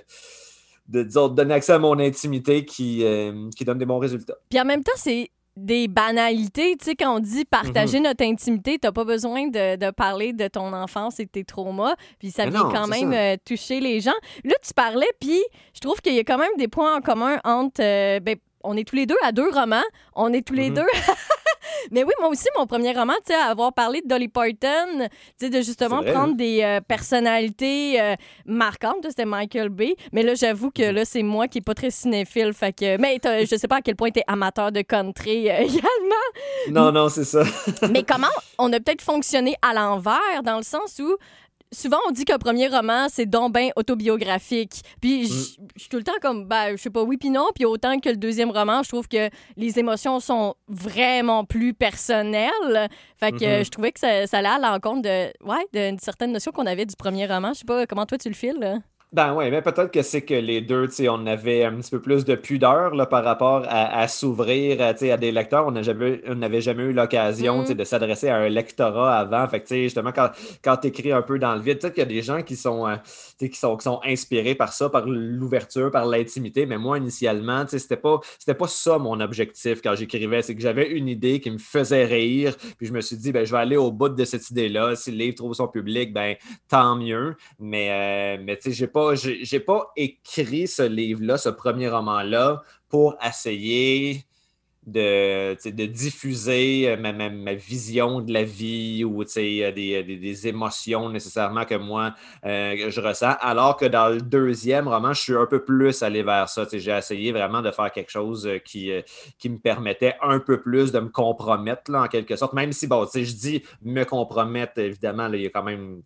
de, 0.87 1.27
donner 1.27 1.55
accès 1.55 1.73
à 1.73 1.79
mon 1.79 1.99
intimité 1.99 2.65
qui, 2.65 3.03
euh, 3.03 3.49
qui 3.55 3.65
donne 3.65 3.77
des 3.77 3.85
bons 3.85 3.99
résultats. 3.99 4.37
Puis 4.49 4.59
en 4.59 4.65
même 4.65 4.83
temps, 4.83 4.93
c'est 4.95 5.29
des 5.57 5.87
banalités. 5.87 6.75
Tu 6.77 6.85
sais, 6.85 6.95
quand 6.95 7.15
on 7.15 7.19
dit 7.19 7.43
partager 7.45 7.97
mhm. 7.97 8.05
notre 8.05 8.23
intimité, 8.23 8.77
t'as 8.79 8.91
pas 8.91 9.03
besoin 9.03 9.47
de, 9.47 9.91
parler 9.91 10.33
de 10.33 10.47
ton 10.47 10.71
enfance 10.73 11.19
et 11.19 11.25
de 11.25 11.29
tes 11.29 11.43
traumas. 11.43 11.95
Puis 12.19 12.31
ça 12.31 12.45
vient 12.45 12.69
quand 12.71 12.87
même 12.87 13.11
euh, 13.13 13.35
toucher 13.43 13.79
les 13.79 13.99
gens. 13.99 14.17
Là, 14.43 14.53
tu 14.65 14.73
parlais, 14.73 15.09
puis 15.19 15.41
je 15.73 15.79
trouve 15.79 15.99
qu'il 16.01 16.13
y 16.13 16.19
a 16.19 16.23
quand 16.23 16.37
même 16.37 16.55
des 16.57 16.67
points 16.67 16.97
en 16.97 17.01
commun 17.01 17.39
entre. 17.43 17.81
Euh, 17.81 18.19
ben, 18.19 18.37
on 18.63 18.75
est 18.75 18.83
tous 18.83 18.95
les 18.95 19.05
deux 19.05 19.17
à 19.23 19.31
deux 19.31 19.49
romans. 19.49 19.83
On 20.15 20.33
est 20.33 20.45
tous 20.45 20.53
les 20.53 20.69
mhm. 20.69 20.77
deux 20.77 20.87
Mais 21.91 22.03
oui, 22.03 22.11
moi 22.19 22.29
aussi, 22.29 22.47
mon 22.57 22.65
premier 22.65 22.93
roman, 22.93 23.13
tu 23.25 23.33
sais, 23.33 23.39
avoir 23.39 23.73
parlé 23.73 24.01
de 24.01 24.07
Dolly 24.07 24.27
Parton, 24.27 24.99
tu 24.99 25.07
sais, 25.37 25.49
de 25.49 25.61
justement 25.61 26.03
prendre 26.03 26.31
hein? 26.31 26.35
des 26.35 26.61
euh, 26.63 26.81
personnalités 26.81 27.99
euh, 28.01 28.15
marquantes, 28.45 29.05
c'était 29.07 29.25
Michael 29.25 29.69
Bay. 29.69 29.95
Mais 30.11 30.23
là, 30.23 30.35
j'avoue 30.35 30.71
que 30.71 30.83
là, 30.83 31.05
c'est 31.05 31.23
moi 31.23 31.47
qui 31.47 31.57
n'est 31.57 31.63
pas 31.63 31.73
très 31.73 31.91
cinéphile. 31.91 32.53
Fait 32.53 32.73
que, 32.73 32.97
mais 32.97 33.19
je 33.23 33.55
sais 33.55 33.67
pas 33.67 33.77
à 33.77 33.81
quel 33.81 33.95
point 33.95 34.11
tu 34.11 34.19
es 34.19 34.23
amateur 34.27 34.71
de 34.71 34.81
country 34.81 35.49
euh, 35.49 35.57
également. 35.59 36.27
Non, 36.69 36.91
non, 36.91 37.09
c'est 37.09 37.25
ça. 37.25 37.43
mais 37.91 38.03
comment 38.03 38.27
on 38.57 38.71
a 38.73 38.79
peut-être 38.79 39.01
fonctionné 39.01 39.55
à 39.61 39.73
l'envers, 39.73 40.43
dans 40.43 40.57
le 40.57 40.63
sens 40.63 40.99
où 40.99 41.17
souvent 41.71 41.97
on 42.07 42.11
dit 42.11 42.25
qu'un 42.25 42.37
premier 42.37 42.67
roman, 42.67 43.07
c'est 43.09 43.25
donc 43.25 43.53
bien 43.53 43.69
autobiographique. 43.75 44.81
Puis 45.01 45.23
mm. 45.23 45.27
je 45.75 45.81
suis 45.81 45.89
tout 45.89 45.97
le 45.97 46.03
temps 46.03 46.17
comme, 46.21 46.45
ben, 46.45 46.71
je 46.71 46.81
sais 46.81 46.89
pas, 46.89 47.03
oui 47.03 47.17
puis 47.17 47.29
non. 47.29 47.47
Puis 47.55 47.65
autant 47.65 47.99
que 47.99 48.09
le 48.09 48.17
deuxième 48.17 48.51
roman, 48.51 48.83
je 48.83 48.89
trouve 48.89 49.07
que 49.07 49.29
les 49.55 49.79
émotions 49.79 50.19
sont 50.19 50.55
vraiment 50.67 51.45
plus 51.45 51.73
personnelles. 51.73 52.89
Fait 53.19 53.31
que 53.31 53.37
mm-hmm. 53.37 53.65
je 53.65 53.69
trouvais 53.69 53.91
que 53.91 53.99
ça, 53.99 54.27
ça 54.27 54.39
allait 54.39 54.47
à 54.47 54.59
l'encontre 54.59 55.01
de, 55.03 55.31
ouais, 55.45 55.65
d'une 55.73 55.99
certaine 55.99 56.31
notion 56.31 56.51
qu'on 56.51 56.65
avait 56.65 56.85
du 56.85 56.95
premier 56.95 57.25
roman. 57.25 57.53
Je 57.53 57.59
sais 57.59 57.65
pas 57.65 57.85
comment 57.85 58.05
toi 58.05 58.17
tu 58.17 58.29
le 58.29 58.35
files. 58.35 58.81
Ben 59.13 59.33
oui, 59.33 59.49
mais 59.49 59.61
peut-être 59.61 59.89
que 59.89 60.01
c'est 60.01 60.23
que 60.23 60.33
les 60.33 60.59
deux, 60.59 60.89
on 61.07 61.25
avait 61.27 61.63
un 61.63 61.77
petit 61.77 61.91
peu 61.91 62.01
plus 62.01 62.25
de 62.25 62.35
pudeur 62.35 62.93
là, 62.93 63.05
par 63.05 63.23
rapport 63.23 63.63
à, 63.65 64.05
s'ouvrir 64.09 64.81
à 64.81 64.93
des 64.93 65.31
lecteurs. 65.31 65.65
On 65.65 65.71
n'avait 65.71 66.59
jamais 66.59 66.83
eu 66.83 66.91
l'occasion 66.91 67.61
mm. 67.63 67.73
de 67.73 67.83
s'adresser 67.85 68.27
à 68.27 68.35
un 68.35 68.49
lectorat 68.49 69.17
avant. 69.17 69.47
Fait 69.47 69.61
que, 69.61 69.75
justement, 69.75 70.11
quand, 70.11 70.31
quand 70.61 70.75
tu 70.75 70.89
écris 70.89 71.13
un 71.13 71.21
peu 71.21 71.39
dans 71.39 71.55
le 71.55 71.61
vide, 71.61 71.79
peut-être 71.79 71.93
qu'il 71.93 72.03
y 72.03 72.05
a 72.05 72.09
des 72.09 72.21
gens 72.21 72.41
qui 72.41 72.57
sont, 72.57 72.85
euh, 72.85 72.97
qui 73.39 73.53
sont, 73.53 73.77
qui 73.77 73.83
sont 73.83 74.01
inspirés 74.03 74.55
par 74.55 74.73
ça, 74.73 74.89
par 74.89 75.05
l'ouverture, 75.05 75.89
par 75.89 76.05
l'intimité. 76.05 76.65
Mais 76.65 76.77
moi, 76.77 76.97
initialement, 76.97 77.63
c'était 77.65 77.95
pas, 77.95 78.19
pas 78.45 78.67
ça 78.67 78.97
mon 78.97 79.21
objectif 79.21 79.81
quand 79.81 79.95
j'écrivais. 79.95 80.41
C'est 80.41 80.53
que 80.53 80.61
j'avais 80.61 80.89
une 80.89 81.07
idée 81.07 81.39
qui 81.39 81.49
me 81.49 81.59
faisait 81.59 82.03
rire. 82.03 82.57
Puis 82.77 82.87
je 82.87 82.91
me 82.91 82.99
suis 82.99 83.15
dit, 83.15 83.31
ben, 83.31 83.45
je 83.45 83.53
vais 83.53 83.59
aller 83.59 83.77
au 83.77 83.89
bout 83.89 84.09
de 84.09 84.25
cette 84.25 84.49
idée-là. 84.49 84.97
Si 84.97 85.11
le 85.11 85.17
livre 85.17 85.35
trouve 85.35 85.53
son 85.53 85.69
public, 85.69 86.11
ben, 86.11 86.35
tant 86.67 86.97
mieux. 86.97 87.37
Mais, 87.57 88.37
euh, 88.37 88.43
mais 88.43 88.57
tu 88.57 88.63
sais, 88.63 88.71
j'ai 88.73 88.87
j'ai 89.15 89.59
pas 89.59 89.91
écrit 89.95 90.67
ce 90.67 90.83
livre-là, 90.83 91.37
ce 91.37 91.49
premier 91.49 91.89
roman-là, 91.89 92.61
pour 92.89 93.17
essayer 93.25 94.26
de, 94.87 95.69
de 95.69 95.85
diffuser 95.85 96.87
euh, 96.87 96.97
ma, 96.97 97.11
ma, 97.11 97.53
vision 97.53 98.21
de 98.21 98.31
la 98.31 98.43
vie 98.43 99.03
ou 99.03 99.23
des, 99.25 99.71
des, 99.73 100.03
des, 100.03 100.47
émotions 100.47 101.09
nécessairement 101.09 101.65
que 101.65 101.75
moi 101.75 102.15
euh, 102.45 102.89
je 102.89 103.01
ressens. 103.01 103.35
Alors 103.41 103.75
que 103.75 103.85
dans 103.85 104.07
le 104.07 104.21
deuxième 104.21 104.87
roman, 104.87 105.11
je 105.11 105.21
suis 105.21 105.35
un 105.35 105.45
peu 105.45 105.63
plus 105.63 106.01
allé 106.03 106.23
vers 106.23 106.47
ça. 106.47 106.65
J'ai 106.71 106.91
essayé 106.91 107.33
vraiment 107.33 107.61
de 107.61 107.69
faire 107.71 107.91
quelque 107.91 108.11
chose 108.11 108.47
euh, 108.47 108.59
qui, 108.59 108.91
qui 109.37 109.49
me 109.49 109.57
permettait 109.57 110.15
un 110.21 110.39
peu 110.39 110.61
plus 110.61 110.93
de 110.93 110.99
me 110.99 111.09
compromettre 111.09 111.91
là, 111.91 112.03
en 112.03 112.07
quelque 112.07 112.37
sorte. 112.37 112.53
Même 112.53 112.71
si, 112.71 112.87
bon, 112.87 113.05
je 113.13 113.19
dis 113.19 113.63
me 113.83 114.05
compromettre, 114.05 114.79
évidemment, 114.79 115.27
il 115.33 115.41
y 115.41 115.47
a 115.47 115.49
quand 115.49 115.63
même 115.63 116.01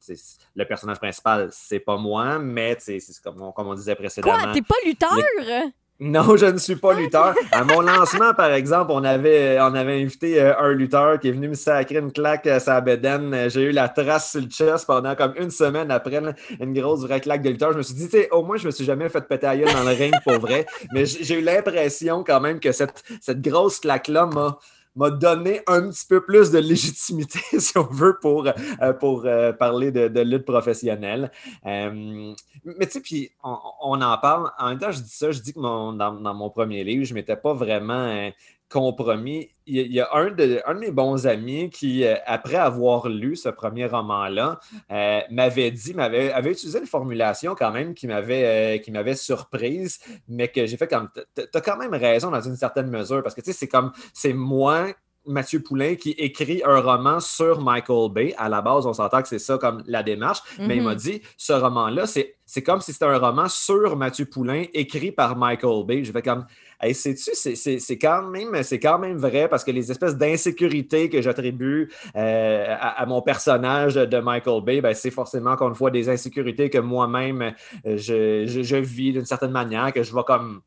le 0.55 0.65
personnage 0.65 0.97
principal, 0.97 1.49
c'est 1.51 1.79
pas 1.79 1.97
moi, 1.97 2.39
mais 2.39 2.77
c'est 2.79 2.99
comme, 3.23 3.51
comme 3.55 3.67
on 3.67 3.75
disait 3.75 3.95
précédemment. 3.95 4.39
Quoi, 4.39 4.53
t'es 4.53 4.61
pas 4.63 4.75
lutteur? 4.85 5.71
Non, 6.03 6.35
je 6.35 6.47
ne 6.47 6.57
suis 6.57 6.77
pas 6.77 6.95
lutteur. 6.95 7.35
À 7.51 7.63
mon 7.63 7.79
lancement, 7.81 8.33
par 8.33 8.51
exemple, 8.53 8.91
on 8.91 9.03
avait, 9.03 9.59
on 9.61 9.75
avait 9.75 10.01
invité 10.01 10.41
euh, 10.41 10.57
un 10.57 10.71
lutteur 10.71 11.19
qui 11.19 11.27
est 11.27 11.31
venu 11.31 11.49
me 11.49 11.53
sacrer 11.53 11.97
une 11.97 12.11
claque 12.11 12.47
à 12.47 12.59
sa 12.59 12.81
bedaine. 12.81 13.47
J'ai 13.51 13.65
eu 13.65 13.71
la 13.71 13.87
trace 13.87 14.31
sur 14.31 14.41
le 14.41 14.47
chest 14.47 14.87
pendant 14.87 15.13
comme 15.13 15.33
une 15.37 15.51
semaine 15.51 15.91
après 15.91 16.19
une 16.59 16.73
grosse 16.73 17.01
vraie 17.01 17.21
claque 17.21 17.43
de 17.43 17.51
lutteur. 17.51 17.73
Je 17.73 17.77
me 17.77 17.83
suis 17.83 17.93
dit, 17.93 18.09
au 18.31 18.41
moins, 18.41 18.57
je 18.57 18.65
me 18.65 18.71
suis 18.71 18.83
jamais 18.83 19.09
fait 19.09 19.21
péter 19.21 19.45
à 19.45 19.55
gueule 19.55 19.71
dans 19.71 19.83
le 19.83 19.95
ring 19.95 20.15
pour 20.23 20.39
vrai. 20.39 20.65
Mais 20.91 21.05
j'ai 21.05 21.37
eu 21.39 21.43
l'impression 21.43 22.23
quand 22.23 22.41
même 22.41 22.59
que 22.59 22.71
cette, 22.71 23.03
cette 23.21 23.41
grosse 23.43 23.79
claque-là 23.79 24.25
m'a 24.25 24.57
m'a 24.95 25.09
donné 25.09 25.61
un 25.67 25.89
petit 25.89 26.05
peu 26.07 26.23
plus 26.23 26.51
de 26.51 26.59
légitimité, 26.59 27.39
si 27.59 27.77
on 27.77 27.83
veut, 27.83 28.17
pour, 28.19 28.47
euh, 28.47 28.93
pour 28.93 29.25
euh, 29.25 29.53
parler 29.53 29.91
de, 29.91 30.21
lutte 30.21 30.45
professionnelle. 30.45 31.31
Euh, 31.65 32.33
mais 32.63 32.85
tu 32.85 32.93
sais, 32.93 33.01
puis 33.01 33.31
on, 33.43 34.01
en 34.01 34.17
parle. 34.17 34.51
En 34.59 34.69
même 34.69 34.79
temps, 34.79 34.91
je 34.91 35.01
dis 35.01 35.09
ça, 35.09 35.31
je 35.31 35.39
dis 35.39 35.53
que 35.53 35.61
dans, 35.61 35.93
dans, 35.93 36.33
mon 36.33 36.49
premier 36.49 36.83
livre, 36.83 37.05
je 37.05 37.13
ne 37.13 37.19
m'étais 37.19 37.35
pas 37.35 37.53
vraiment 37.53 38.31
compromis. 38.71 39.49
Il 39.67 39.91
y 39.91 39.99
a 39.99 40.09
un 40.13 40.31
de, 40.31 40.61
un 40.65 40.73
de 40.73 40.79
mes 40.79 40.91
bons 40.91 41.27
amis 41.27 41.69
qui, 41.69 42.05
euh, 42.05 42.15
après 42.25 42.55
avoir 42.55 43.09
lu 43.09 43.35
ce 43.35 43.49
premier 43.49 43.85
roman-là, 43.85 44.59
euh, 44.91 45.19
m'avait 45.29 45.71
dit, 45.71 45.93
m'avait 45.93 46.31
avait 46.31 46.51
utilisé 46.51 46.79
une 46.79 46.87
formulation 46.87 47.53
quand 47.55 47.71
même 47.71 47.93
qui 47.93 48.07
m'avait 48.07 48.77
euh, 48.77 48.77
qui 48.79 48.91
m'avait 48.91 49.15
surprise, 49.15 49.99
mais 50.27 50.47
que 50.47 50.65
j'ai 50.65 50.77
fait 50.77 50.87
comme, 50.87 51.09
tu 51.35 51.43
as 51.53 51.61
quand 51.61 51.77
même 51.77 51.93
raison 51.93 52.31
dans 52.31 52.41
une 52.41 52.55
certaine 52.55 52.89
mesure, 52.89 53.21
parce 53.21 53.35
que 53.35 53.41
tu 53.41 53.51
sais, 53.51 53.57
c'est 53.57 53.67
comme, 53.67 53.91
c'est 54.13 54.33
moi 54.33 54.87
Mathieu 55.25 55.61
Poulain 55.61 55.95
qui 55.95 56.11
écrit 56.11 56.63
un 56.65 56.79
roman 56.79 57.19
sur 57.19 57.61
Michael 57.61 58.11
Bay. 58.11 58.33
À 58.37 58.49
la 58.49 58.61
base, 58.61 58.85
on 58.85 58.93
s'entend 58.93 59.21
que 59.21 59.27
c'est 59.27 59.39
ça 59.39 59.57
comme 59.57 59.83
la 59.85 60.03
démarche, 60.03 60.39
mais 60.59 60.77
il 60.77 60.83
m'a 60.83 60.93
mhm. 60.93 60.97
dit 60.97 61.21
ce 61.37 61.53
roman-là, 61.53 62.05
c'est 62.07 62.63
comme 62.63 62.81
si 62.81 62.91
c'était 62.91 63.05
un 63.05 63.17
roman 63.17 63.47
sur 63.47 63.95
Mathieu 63.95 64.25
Poulain 64.25 64.65
écrit 64.73 65.11
par 65.11 65.35
Michael 65.35 65.85
Bay. 65.85 66.03
Je 66.03 66.11
vais 66.11 66.21
comme. 66.21 66.45
Sais-tu, 66.93 67.31
c'est 67.35 67.97
quand, 67.97 68.23
même, 68.97 69.17
vrai 69.17 69.47
parce 69.47 69.63
que 69.63 69.71
les 69.71 69.91
espèces 69.91 70.17
d'insécurité 70.17 71.09
que 71.09 71.21
j'attribue 71.21 71.91
euh, 72.15 72.75
à, 72.79 73.05
mon 73.05 73.21
personnage 73.21 73.95
de 73.95 74.19
Michael 74.19 74.63
Bay, 74.63 74.81
ben, 74.81 74.93
c'est 74.93 75.11
forcément, 75.11 75.51
encore 75.51 75.69
une 75.69 75.75
des 75.91 76.09
insécurités 76.09 76.69
que 76.69 76.79
moi-même 76.79 77.53
euh, 77.85 77.97
je, 77.97 78.45
je, 78.47 78.75
vis 78.75 79.13
d'une 79.13 79.25
certaine 79.25 79.51
manière, 79.51 79.93
que 79.93 80.01
je 80.01 80.11
vois 80.11 80.23
comme 80.23 80.61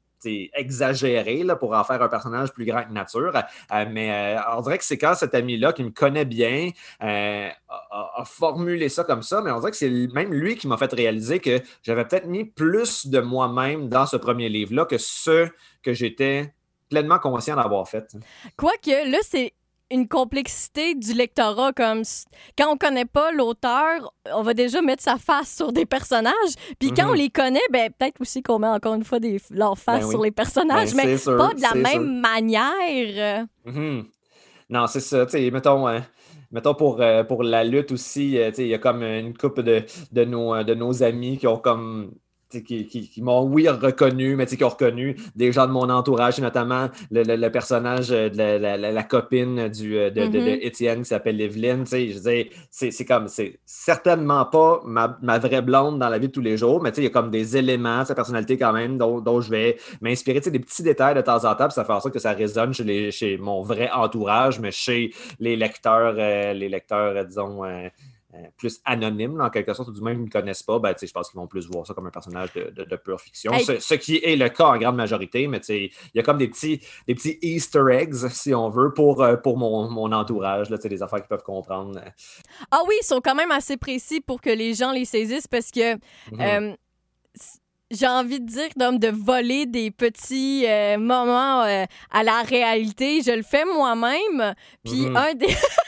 exagéré 0.54 1.45
pour 1.59 1.75
en 1.75 1.85
faire 1.85 2.02
un 2.02 2.09
personnage 2.09 2.52
plus 2.52 2.64
grand 2.64 2.85
que 2.85 2.93
nature. 2.93 3.33
Euh, 3.73 3.85
mais 3.90 4.37
euh, 4.37 4.40
on 4.57 4.61
dirait 4.62 4.78
que 4.78 4.85
c'est 4.85 4.99
quand 4.99 5.14
cet 5.14 5.35
ami-là 5.35 5.73
qui 5.73 5.85
me 5.85 5.90
connaît 5.90 6.25
bien 6.25 6.71
euh, 7.02 7.49
a, 7.69 8.25
formulé 8.25 8.88
ça 8.88 9.04
comme 9.04 9.23
ça, 9.23 9.40
mais 9.43 9.50
on 9.50 9.59
dirait 9.59 9.71
que 9.71 9.76
c'est 9.76 9.90
même 9.90 10.33
lui 10.33 10.57
qui 10.57 10.66
m'a 10.66 10.76
fait 10.76 10.93
réaliser 10.93 11.40
que 11.40 11.61
j'avais 11.83 12.04
peut-être 12.04 12.26
mis 12.26 12.45
plus 12.45 13.07
de 13.07 13.21
moi-même 13.21 13.88
dans 13.88 14.07
ce 14.07 14.16
premier 14.16 14.49
livre-là 14.49 14.85
que 14.85 14.99
ce 14.99 15.49
que 15.83 15.93
j'étais 15.93 16.54
pleinement 16.88 17.19
conscient 17.19 17.57
d'avoir 17.57 17.88
fait. 17.88 18.16
Quoique, 18.57 19.11
là, 19.11 19.19
c'est 19.23 19.52
une 19.91 20.09
complexité 20.09 20.95
du 20.95 21.12
lectorat. 21.12 21.73
Comme 21.73 22.03
quand 22.59 22.73
on 22.73 22.76
connaît 22.76 23.05
pas 23.05 23.33
l'auteur, 23.33 24.12
on 24.33 24.43
va 24.43 24.55
déjà 24.55 24.83
mettre 24.83 25.03
sa 25.03 25.17
face 25.17 25.55
sur 25.55 25.73
des 25.73 25.87
personnages. 25.87 26.33
Puis 26.79 26.93
quand 26.93 27.09
on 27.09 27.12
mhm. 27.12 27.19
les 27.19 27.31
connaît, 27.31 27.61
ben, 27.71 27.91
peut-être 27.97 28.21
aussi 28.21 28.43
qu'on 28.43 28.59
met 28.59 28.69
encore 28.69 28.95
une 28.95 29.05
fois 29.05 29.21
des, 29.21 29.41
leur 29.50 29.79
face 29.79 30.05
ben 30.05 30.11
sur 30.11 30.23
les 30.23 30.31
personnages, 30.31 30.95
ben, 30.95 31.07
mais 31.07 31.37
pas 31.37 31.55
de 31.55 31.62
la 31.62 31.75
même 31.75 32.21
manière. 32.21 33.47
Mhm. 33.64 34.05
Non, 34.71 34.87
c'est 34.87 35.00
ça. 35.00 35.26
mettons. 35.53 35.87
Hein, 35.87 36.03
mettons 36.50 36.75
pour, 36.75 37.00
euh, 37.00 37.25
pour 37.25 37.43
la 37.43 37.64
lutte 37.64 37.93
aussi, 37.93 38.38
euh, 38.38 38.50
il 38.59 38.69
y 38.69 38.75
a 38.75 38.79
comme 38.79 39.03
une 39.03 39.37
couple 39.37 39.62
de, 39.62 39.83
de, 40.12 40.25
nos, 40.25 40.62
de 40.62 40.75
nos 40.75 41.03
amis 41.03 41.37
qui 41.37 41.47
ont 41.47 41.59
comme 41.59 42.12
qui, 42.62 43.23
m'ont, 43.23 43.42
oui, 43.42 43.68
reconnu, 43.68 44.37
mais 44.37 44.46
qui 44.46 44.62
ont 44.64 44.68
reconnu 44.68 45.16
des 45.34 45.52
gens 45.52 45.66
de 45.66 45.73
mon 45.73 45.88
entourage, 45.90 46.38
notamment 46.38 46.88
le, 47.11 47.49
personnage 47.49 48.08
de 48.08 48.92
la, 48.92 49.02
copine 49.02 49.68
du, 49.68 49.96
euh, 49.96 50.11
de, 50.11 50.23
mm-hmm. 50.23 50.58
Étienne 50.62 50.99
qui 51.00 51.06
s'appelle 51.06 51.40
Evelyne. 51.40 51.84
Je 51.87 52.46
c'est, 52.70 53.04
comme, 53.04 53.28
c'est 53.28 53.58
certainement 53.64 54.44
pas 54.46 54.80
ma, 54.84 55.38
vraie 55.38 55.62
blonde 55.62 55.99
dans 55.99 56.08
la 56.08 56.18
vie 56.18 56.28
de 56.28 56.32
tous 56.32 56.40
les 56.40 56.56
jours, 56.56 56.82
mais 56.82 56.90
il 56.90 57.04
y 57.04 57.06
a 57.06 57.11
comme 57.11 57.30
des 57.30 57.56
éléments 57.56 58.02
de 58.02 58.06
sa 58.06 58.14
personnalité 58.14 58.56
quand 58.56 58.73
même 58.73 58.99
dont, 58.99 59.40
je 59.40 59.50
vais 59.50 59.76
m'inspirer, 60.00 60.40
des 60.40 60.58
petits 60.58 60.82
détails 60.82 61.14
de 61.14 61.20
temps 61.20 61.44
en 61.44 61.54
temps, 61.54 61.70
ça 61.70 61.84
fait 61.84 61.92
en 61.92 62.00
sorte 62.00 62.14
que 62.14 62.20
ça 62.20 62.32
résonne 62.32 62.73
chez, 62.73 63.11
chez 63.11 63.37
mon 63.38 63.62
vrai 63.62 63.90
entourage, 63.90 64.61
mais 64.61 64.70
chez 64.70 65.12
les 65.40 65.56
lecteurs, 65.56 66.14
euh, 66.18 66.52
les 66.52 66.68
lecteurs, 66.68 67.16
euh, 67.16 67.25
disons, 67.25 67.64
euh, 67.64 67.88
plus 68.57 68.81
anonyme, 68.85 69.41
en 69.41 69.50
quelque 69.50 69.75
sorte, 69.75 69.88
ou 69.88 69.93
du 69.93 70.03
même 70.03 70.14
ils 70.14 70.21
ne 70.21 70.25
me 70.26 70.31
connaissent 70.31 70.62
pas, 70.62 70.79
ben, 70.79 70.95
je 71.00 71.11
pense 71.11 71.31
qu'ils 71.31 71.38
vont 71.38 71.47
plus 71.47 71.67
voir 71.69 71.87
ça 71.87 71.95
comme 71.95 72.07
un 72.07 72.11
personnage 72.11 72.53
de, 72.53 72.97
pure 72.97 73.21
fiction. 73.21 73.53
Ce, 73.59 73.95
qui 73.95 74.17
est 74.17 74.37
le 74.37 74.49
cas 74.49 74.67
en 74.67 74.79
grande 74.79 74.97
majorité, 74.97 75.47
mais 75.47 75.59
il 75.69 75.91
y 76.14 76.19
a 76.19 76.23
comme 76.23 76.38
des 76.38 76.49
petits, 76.49 76.81
des 77.07 77.14
petits 77.14 77.38
Easter 77.43 77.85
eggs, 77.91 78.29
si 78.31 78.55
on 78.55 78.69
veut, 78.69 78.93
pour, 78.93 79.23
euh, 79.23 79.37
pour 79.37 79.57
mon, 79.57 79.91
mon 79.91 80.12
entourage, 80.12 80.71
là, 80.71 80.79
des 80.79 81.03
affaires 81.03 81.21
qu'ils 81.21 81.29
peuvent 81.29 81.43
comprendre. 81.43 82.00
Ah 82.71 82.81
oui, 82.87 82.95
ils 83.00 83.07
sont 83.07 83.21
quand 83.21 83.35
même 83.35 83.50
assez 83.50 83.76
précis 83.76 84.21
pour 84.21 84.41
que 84.41 84.50
les 84.50 84.75
gens 84.75 84.93
les 84.93 85.05
saisissent 85.05 85.49
parce 85.49 85.71
que. 85.71 85.95
Mm-hmm. 85.95 86.71
Euh, 86.71 86.76
j'ai 87.91 88.09
envie 88.09 88.41
de 88.41 88.47
dire 88.47 88.99
de 88.99 89.09
voler 89.09 89.67
des 89.67 89.91
petits 89.93 90.67
moments 90.99 91.61
à 91.61 92.23
la 92.25 92.43
réalité. 92.43 93.21
Je 93.23 93.31
le 93.31 93.43
fais 93.43 93.64
moi-même. 93.64 94.55
Puis 94.85 95.05
mm-hmm. 95.05 95.17
un 95.17 95.35
des 95.35 95.47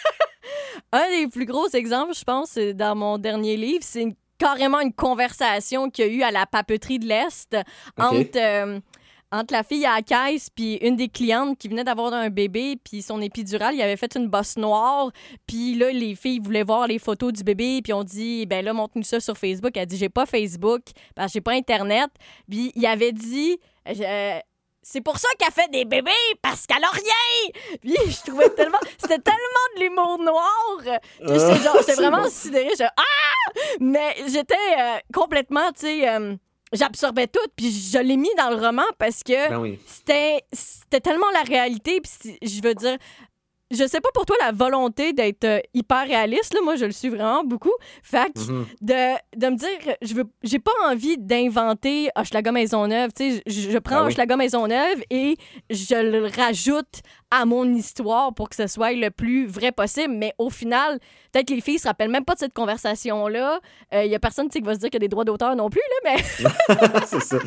Un 0.93 1.09
des 1.11 1.29
plus 1.29 1.47
gros 1.47 1.69
exemples, 1.69 2.15
je 2.15 2.25
pense, 2.25 2.57
dans 2.57 2.95
mon 2.95 3.19
dernier 3.19 3.57
livre, 3.57 3.83
c'est 3.83 4.17
carrément 4.39 4.81
une 4.81 4.93
conversation 4.93 5.91
qu'il 5.91 6.07
y 6.07 6.09
a 6.09 6.13
eu 6.13 6.23
à 6.23 6.31
la 6.31 6.47
papeterie 6.47 6.99
de 6.99 7.07
l'Est 7.07 7.57
entre, 7.99 8.37
euh, 8.37 8.81
entre 9.33 9.53
la 9.53 9.63
fille 9.63 9.85
à 9.87 9.97
la 9.97 10.03
caisse 10.03 10.51
puis 10.51 10.75
une 10.77 10.97
des 10.97 11.09
clientes 11.09 11.59
qui 11.59 11.69
venait 11.69 11.85
d'avoir 11.85 12.13
un 12.13 12.29
bébé 12.31 12.77
puis 12.83 13.03
son 13.03 13.21
épidural, 13.21 13.75
il 13.75 13.83
avait 13.83 13.97
fait 13.97 14.15
une 14.15 14.29
bosse 14.29 14.57
noire 14.57 15.11
puis 15.47 15.75
là 15.75 15.91
les 15.91 16.15
filles 16.15 16.39
voulaient 16.39 16.63
voir 16.63 16.87
les 16.87 16.99
photos 16.99 17.33
du 17.33 17.45
bébé 17.45 17.81
puis 17.83 17.93
on 17.93 18.05
dit 18.05 18.47
ben 18.47 18.65
là 18.65 18.73
montre-nous 18.73 19.05
ça 19.05 19.21
sur 19.21 19.37
Facebook. 19.37 19.73
Elle 19.75 19.87
dit 19.87 19.97
j'ai 19.97 20.09
pas 20.09 20.27
Facebook 20.27 20.83
que 21.17 21.23
j'ai 21.33 21.41
pas 21.41 21.53
internet. 21.53 22.11
Puis 22.49 22.73
il 22.75 22.87
avait 22.87 23.13
dit 23.13 23.59
c'est 24.89 25.01
pour 25.01 25.19
ça 25.19 25.27
qu'elle 25.37 25.51
fait 25.51 25.69
des 25.73 25.85
bébés, 25.85 26.13
parce 26.41 26.65
qu'elle 26.65 26.85
a 26.85 26.91
rien! 26.91 27.79
Puis 27.83 27.97
je 28.09 28.31
trouvais 28.31 28.51
tellement. 28.51 28.79
C'était 28.99 29.19
tellement 29.19 29.67
de 29.75 29.81
l'humour 29.81 30.19
noir 30.21 31.01
j'étais 31.81 31.95
vraiment 31.95 32.31
sidérée. 32.31 32.71
ah! 32.81 33.51
Mais 33.81 34.15
j'étais 34.29 34.55
euh, 34.79 34.99
complètement, 35.13 35.73
tu 35.73 35.87
sais. 35.87 36.09
Euh, 36.09 36.37
j'absorbais 36.73 37.27
tout, 37.27 37.49
puis 37.57 37.73
je 37.73 37.99
l'ai 37.99 38.17
mis 38.17 38.33
dans 38.39 38.51
le 38.51 38.65
roman 38.65 38.85
parce 38.97 39.25
que 39.25 39.49
ben 39.51 39.77
c'était 39.93 41.01
tellement 41.01 41.31
la 41.33 41.43
réalité. 41.43 42.01
Puis 42.01 42.39
je 42.41 42.63
veux 42.63 42.75
dire, 42.75 42.97
je 43.71 43.87
sais 43.87 44.01
pas 44.01 44.11
pour 44.15 44.27
toi 44.27 44.37
la 44.41 44.53
volonté 44.53 45.13
d'être 45.13 45.45
euh, 45.45 45.61
hyper 45.75 46.07
réaliste 46.07 46.55
là, 46.55 46.61
moi 46.63 46.77
je 46.77 46.85
le 46.85 46.93
suis 46.93 47.09
vraiment 47.09 47.45
beaucoup. 47.45 47.73
Fait 48.03 48.33
mm-hmm. 48.37 48.65
de, 48.81 49.39
de, 49.39 49.47
me 49.49 49.57
dire 49.57 49.97
je 50.03 50.15
veux 50.15 50.25
j'ai 50.43 50.59
pas 50.59 50.73
envie 50.85 51.19
d'inventer 51.19 52.09
Hochelaga 52.17 52.53
Maisonneuve, 52.53 53.13
tu 53.13 53.33
sais 53.33 53.43
je, 53.47 53.71
je, 53.71 53.79
prends 53.79 54.07
ben 54.07 54.27
oui. 54.29 54.37
Maisonneuve 54.37 55.03
et 55.11 55.37
je 55.71 55.95
le 55.95 56.27
rajoute 56.27 57.03
à 57.31 57.45
mon 57.45 57.65
histoire 57.75 58.33
pour 58.35 58.49
que 58.49 58.57
ce 58.57 58.67
soit 58.67 58.93
le 58.93 59.11
plus 59.11 59.47
vrai 59.47 59.73
possible, 59.73 60.15
mais 60.15 60.33
au 60.39 60.49
final, 60.49 60.99
peut-être 61.33 61.49
que 61.49 61.55
les 61.55 61.61
filles 61.61 61.79
se 61.79 61.89
rappellent 61.89 62.11
même 62.11 62.25
pas 62.25 62.35
de 62.35 62.39
cette 62.39 62.55
conversation 62.55 63.27
là. 63.27 63.61
Il 63.93 63.99
euh, 63.99 64.05
y 64.05 64.15
a 64.15 64.19
personne 64.19 64.49
qui 64.49 64.61
va 64.61 64.75
se 64.75 64.81
dire 64.81 64.91
qu'il 64.91 65.03
y 65.03 65.05
a 65.05 65.07
des 65.07 65.09
droits 65.09 65.25
d'auteur 65.25 65.57
non 65.57 65.69
plus 65.69 65.81
là, 66.05 66.13
mais 66.13 66.47
c'est 67.07 67.21
ça. 67.21 67.39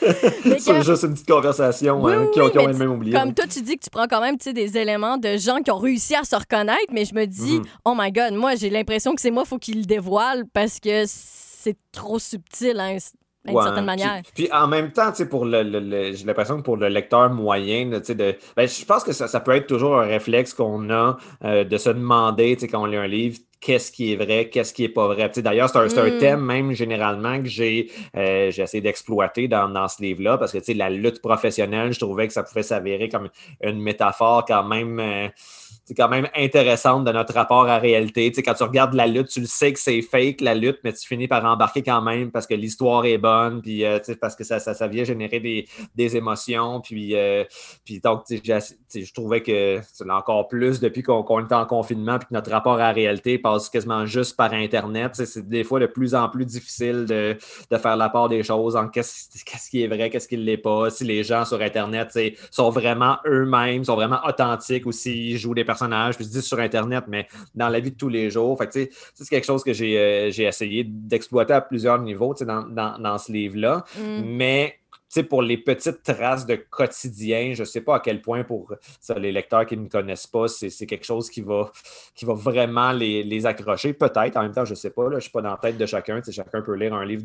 c'est 0.58 0.82
juste 0.82 1.04
une 1.04 1.12
petite 1.12 1.28
conversation 1.28 2.06
hein, 2.06 2.26
qui, 2.32 2.40
ont, 2.40 2.72
même 2.72 2.90
oublié. 2.90 3.16
Comme 3.16 3.34
toi 3.34 3.46
tu 3.46 3.62
dis 3.62 3.76
que 3.76 3.84
tu 3.84 3.90
prends 3.90 4.08
quand 4.08 4.20
même 4.20 4.36
des 4.36 4.76
éléments 4.76 5.16
de 5.16 5.36
gens 5.36 5.58
qui 5.58 5.70
ont 5.70 5.78
réussi 5.78 6.14
à 6.14 6.24
se 6.24 6.34
reconnaître, 6.34 6.92
mais 6.92 7.04
je 7.04 7.14
me 7.14 7.26
dis, 7.26 7.58
mhm. 7.58 7.64
oh 7.84 7.94
my 7.96 8.10
God, 8.10 8.32
moi, 8.32 8.54
j'ai 8.56 8.70
l'impression 8.70 9.14
que 9.14 9.20
c'est 9.20 9.30
moi, 9.30 9.44
il 9.46 9.48
faut 9.48 9.58
qu'il 9.58 9.78
le 9.78 9.84
dévoile 9.84 10.44
parce 10.52 10.80
que 10.80 11.04
c'est 11.06 11.76
trop 11.92 12.18
subtil, 12.18 12.80
hein, 12.80 12.96
d'une 13.44 13.62
certaine 13.62 13.84
manière. 13.84 14.22
Puis, 14.34 14.48
en 14.52 14.66
même 14.66 14.92
temps, 14.92 15.12
pour 15.30 15.44
le, 15.44 16.12
j'ai 16.14 16.24
l'impression 16.24 16.58
que 16.58 16.62
pour 16.62 16.76
le 16.76 16.88
lecteur 16.88 17.30
moyen, 17.30 17.86
de, 17.86 18.36
ben, 18.56 18.68
je 18.68 18.84
pense 18.84 19.04
que 19.04 19.12
ça, 19.12 19.40
peut 19.40 19.52
être 19.52 19.66
toujours 19.66 19.98
un 19.98 20.06
réflexe 20.06 20.54
qu'on 20.54 20.90
a 20.90 21.16
euh, 21.44 21.64
de 21.64 21.76
se 21.76 21.90
demander 21.90 22.56
quand 22.70 22.82
on 22.82 22.86
lit 22.86 22.96
un 22.96 23.06
livre 23.06 23.38
qu'est-ce 23.60 23.92
qui 23.92 24.12
est 24.12 24.16
vrai, 24.16 24.48
qu'est-ce 24.48 24.72
qui 24.72 24.84
est 24.84 24.88
pas 24.88 25.06
vrai. 25.06 25.30
D'ailleurs, 25.36 25.68
c'est 25.68 25.78
un, 25.78 26.04
un, 26.04 26.10
mm. 26.10 26.18
thème 26.18 26.40
même 26.40 26.72
généralement 26.72 27.38
que 27.40 27.48
j'ai 27.48 27.90
euh, 28.16 28.50
essayé 28.50 28.80
d'exploiter 28.80 29.48
dans, 29.48 29.68
dans, 29.68 29.86
ce 29.86 30.02
livre-là 30.02 30.38
parce 30.38 30.52
que 30.52 30.72
la 30.72 30.90
lutte 30.90 31.20
professionnelle, 31.20 31.92
je 31.92 31.98
trouvais 32.00 32.26
que 32.26 32.32
ça 32.32 32.42
pouvait 32.42 32.62
s'avérer 32.62 33.08
comme 33.08 33.28
une 33.62 33.80
métaphore 33.80 34.44
quand 34.46 34.64
même. 34.64 34.98
Euh, 34.98 35.28
quand 35.96 36.08
même 36.08 36.28
intéressante 36.36 37.04
de 37.04 37.12
notre 37.12 37.34
rapport 37.34 37.64
à 37.64 37.66
la 37.66 37.78
réalité. 37.78 38.30
quand 38.30 38.54
tu 38.54 38.62
regardes 38.62 38.94
la 38.94 39.06
lutte, 39.06 39.28
tu 39.28 39.40
le 39.40 39.46
sais 39.46 39.72
que 39.72 39.78
c'est 39.78 40.02
fake 40.02 40.40
la 40.40 40.54
lutte, 40.54 40.78
mais 40.84 40.92
tu 40.92 41.06
finis 41.06 41.28
par 41.28 41.44
embarquer 41.44 41.82
quand 41.82 42.00
même 42.00 42.30
parce 42.30 42.46
que 42.46 42.54
l'histoire 42.54 43.04
est 43.06 43.18
bonne, 43.18 43.60
puis 43.60 43.84
euh, 43.84 43.98
parce 44.20 44.36
que 44.36 44.44
ça, 44.44 44.60
ça, 44.60 44.86
vient 44.86 45.04
générer 45.04 45.40
des, 45.94 46.16
émotions. 46.16 46.80
Puis, 46.80 47.16
euh, 47.16 47.44
puis 47.84 48.00
donc, 48.00 48.22
je 48.30 49.12
trouvais 49.12 49.42
que 49.42 49.80
c'est 49.92 50.08
encore 50.10 50.48
plus 50.48 50.80
depuis 50.80 51.02
qu'on 51.02 51.24
est 51.40 51.52
en 51.52 51.66
confinement, 51.66 52.18
puis 52.18 52.28
que 52.28 52.34
notre 52.34 52.50
rapport 52.50 52.74
à 52.74 52.78
la 52.88 52.92
réalité 52.92 53.38
passe 53.38 53.68
quasiment 53.68 54.06
juste 54.06 54.36
par 54.36 54.52
Internet. 54.52 55.12
C'est 55.14 55.48
des 55.48 55.64
fois 55.64 55.80
de 55.80 55.86
plus 55.86 56.14
en 56.14 56.28
plus 56.28 56.44
difficile 56.44 57.04
de, 57.06 57.36
faire 57.76 57.96
la 57.96 58.08
part 58.08 58.28
des 58.28 58.42
choses 58.42 58.76
en 58.76 58.88
qu'est-ce 58.88 59.70
qui 59.70 59.82
est 59.82 59.88
vrai, 59.88 60.10
qu'est-ce 60.10 60.28
qui 60.28 60.36
ne 60.36 60.42
l'est 60.42 60.56
pas. 60.56 60.90
Si 60.90 61.04
les 61.04 61.24
gens 61.24 61.44
sur 61.44 61.60
Internet 61.60 62.16
sont 62.50 62.70
vraiment 62.70 63.16
eux-mêmes, 63.26 63.84
sont 63.84 63.94
vraiment 63.94 64.20
authentiques 64.26 64.86
ou 64.86 64.92
s'ils 64.92 65.38
jouent 65.38 65.54
des 65.54 65.64
personnages 65.64 65.79
puis 66.16 66.24
je 66.24 66.30
dis 66.30 66.42
sur 66.42 66.58
Internet, 66.58 67.04
mais 67.08 67.26
dans 67.54 67.68
la 67.68 67.80
vie 67.80 67.90
de 67.90 67.96
tous 67.96 68.08
les 68.08 68.30
jours. 68.30 68.58
Fait 68.58 68.90
c'est 69.14 69.28
quelque 69.28 69.46
chose 69.46 69.62
que 69.62 69.72
j'ai 69.72 69.98
euh, 69.98 70.48
essayé 70.48 70.84
d'exploiter 70.84 71.54
à 71.54 71.60
plusieurs 71.60 72.00
niveaux 72.00 72.34
dans, 72.40 72.62
dans, 72.98 73.18
ce 73.18 73.32
livre-là. 73.32 73.84
Mm. 73.98 74.22
Mais 74.24 74.79
pour 75.28 75.42
les 75.42 75.58
petites 75.58 76.02
traces 76.02 76.46
de 76.46 76.54
quotidien, 76.54 77.52
je 77.54 77.62
ne 77.62 77.64
sais 77.64 77.80
pas 77.80 77.96
à 77.96 78.00
quel 78.00 78.22
point 78.22 78.44
pour 78.44 78.72
les 79.16 79.32
lecteurs 79.32 79.66
qui 79.66 79.76
ne 79.76 79.82
me 79.82 79.88
connaissent 79.88 80.26
pas, 80.26 80.46
c'est 80.46 80.86
quelque 80.86 81.04
chose 81.04 81.28
qui 81.30 81.40
va, 81.40 81.72
vraiment 82.22 82.92
les, 82.92 83.46
accrocher. 83.46 83.92
Peut-être, 83.92 84.36
en 84.36 84.42
même 84.42 84.52
temps, 84.52 84.64
je 84.64 84.70
ne 84.70 84.76
sais 84.76 84.90
pas, 84.90 85.04
là, 85.04 85.10
je 85.12 85.16
ne 85.16 85.20
suis 85.20 85.30
pas 85.30 85.42
dans 85.42 85.50
la 85.50 85.56
tête 85.56 85.76
de 85.76 85.86
chacun. 85.86 86.20
Chacun 86.30 86.62
peut 86.62 86.74
lire 86.74 86.94
un 86.94 87.04
livre 87.04 87.24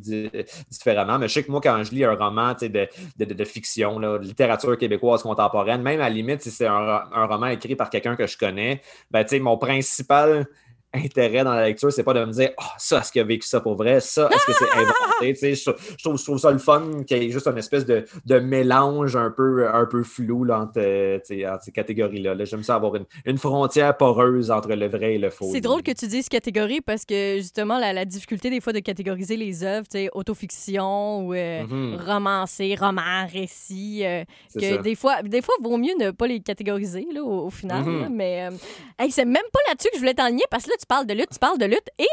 différemment. 0.69 1.19
Mais 1.19 1.27
je 1.27 1.33
sais 1.33 1.43
que 1.43 1.51
moi, 1.51 1.61
quand 1.61 1.83
je 1.83 1.91
lis 1.91 2.03
un 2.03 2.15
roman 2.15 2.53
de, 2.53 3.43
fiction, 3.43 3.99
de 3.99 4.17
littérature 4.17 4.77
québécoise 4.77 5.21
contemporaine, 5.23 5.81
même 5.81 5.99
à 5.99 6.05
la 6.05 6.09
limite, 6.09 6.41
si 6.41 6.51
c'est 6.51 6.67
un, 6.67 7.03
un, 7.11 7.25
roman 7.25 7.47
écrit 7.47 7.75
par 7.75 7.89
quelqu'un 7.89 8.15
que 8.15 8.25
je 8.25 8.37
connais, 8.37 8.81
ben, 9.11 9.25
mon 9.41 9.57
principal 9.57 10.47
intérêt 10.95 11.43
dans 11.43 11.53
la 11.53 11.65
lecture, 11.65 11.91
c'est 11.91 12.03
pas 12.03 12.13
de 12.13 12.25
me 12.25 12.31
dire, 12.31 12.51
oh, 12.59 12.63
ça, 12.77 12.99
est-ce 12.99 13.11
qu'il 13.11 13.21
a 13.21 13.25
vécu 13.25 13.47
ça 13.47 13.61
pour 13.61 13.75
vrai? 13.75 13.99
Ça, 13.99 14.29
est-ce 14.31 14.45
que 14.45 14.53
c'est 14.53 14.71
inventé? 14.71 15.55
je, 15.55 15.71
je, 15.97 16.03
trouve, 16.03 16.17
je 16.17 16.23
trouve 16.23 16.37
ça 16.37 16.51
le 16.51 16.57
fun 16.57 17.03
qu'il 17.05 17.23
y 17.23 17.25
ait 17.25 17.29
juste 17.29 17.47
une 17.47 17.57
espèce 17.57 17.85
de, 17.85 18.05
de 18.25 18.39
mélange 18.39 19.15
un 19.15 19.31
peu, 19.31 19.67
un 19.67 19.85
peu 19.85 20.03
flou 20.03 20.43
là, 20.43 20.59
entre, 20.61 20.79
entre, 20.79 21.63
ces 21.63 21.71
catégories-là. 21.71 22.35
J'aime 22.45 22.63
ça 22.63 22.75
avoir 22.75 22.95
une, 22.95 23.05
une, 23.25 23.37
frontière 23.37 23.95
poreuse 23.97 24.51
entre 24.51 24.73
le 24.73 24.87
vrai 24.87 25.15
et 25.15 25.17
le 25.17 25.29
faux. 25.29 25.49
C'est 25.51 25.61
drôle 25.61 25.83
que 25.83 25.91
tu 25.91 26.07
dises 26.07 26.29
catégorie 26.29 26.81
parce 26.81 27.05
que 27.05 27.37
justement, 27.37 27.77
la, 27.77 27.93
la 27.93 28.05
difficulté 28.05 28.49
des 28.49 28.61
fois 28.61 28.73
de 28.73 28.79
catégoriser 28.79 29.37
les 29.37 29.63
œuvres, 29.63 29.87
autofiction 30.13 31.25
ou 31.25 31.33
euh, 31.33 31.63
mm-hmm. 31.63 32.05
romancé, 32.05 32.75
roman, 32.79 33.27
récit, 33.31 34.01
euh, 34.03 34.23
que 34.53 34.81
des 34.81 34.95
fois, 34.95 35.21
des 35.23 35.41
fois, 35.41 35.55
vaut 35.61 35.77
mieux 35.77 35.93
ne 35.99 36.11
pas 36.11 36.27
les 36.27 36.39
catégoriser 36.39 37.07
là, 37.13 37.23
au, 37.23 37.49
final. 37.49 37.83
Mm-hmm. 37.83 38.09
mais 38.09 38.49
euh, 38.49 39.07
c'est 39.09 39.25
même 39.25 39.43
pas 39.53 39.59
là-dessus 39.69 39.89
que 39.89 39.95
je 39.95 39.99
voulais 39.99 40.13
t'enligner 40.13 40.43
parce 40.49 40.65
que 40.65 40.71
là, 40.71 40.75
tu 40.79 40.84
parles 40.85 41.05
de 41.05 41.13
lutte, 41.13 41.29
tu 41.31 41.39
parles 41.39 41.57
de 41.57 41.65
lutte. 41.65 41.89
Et 41.97 42.07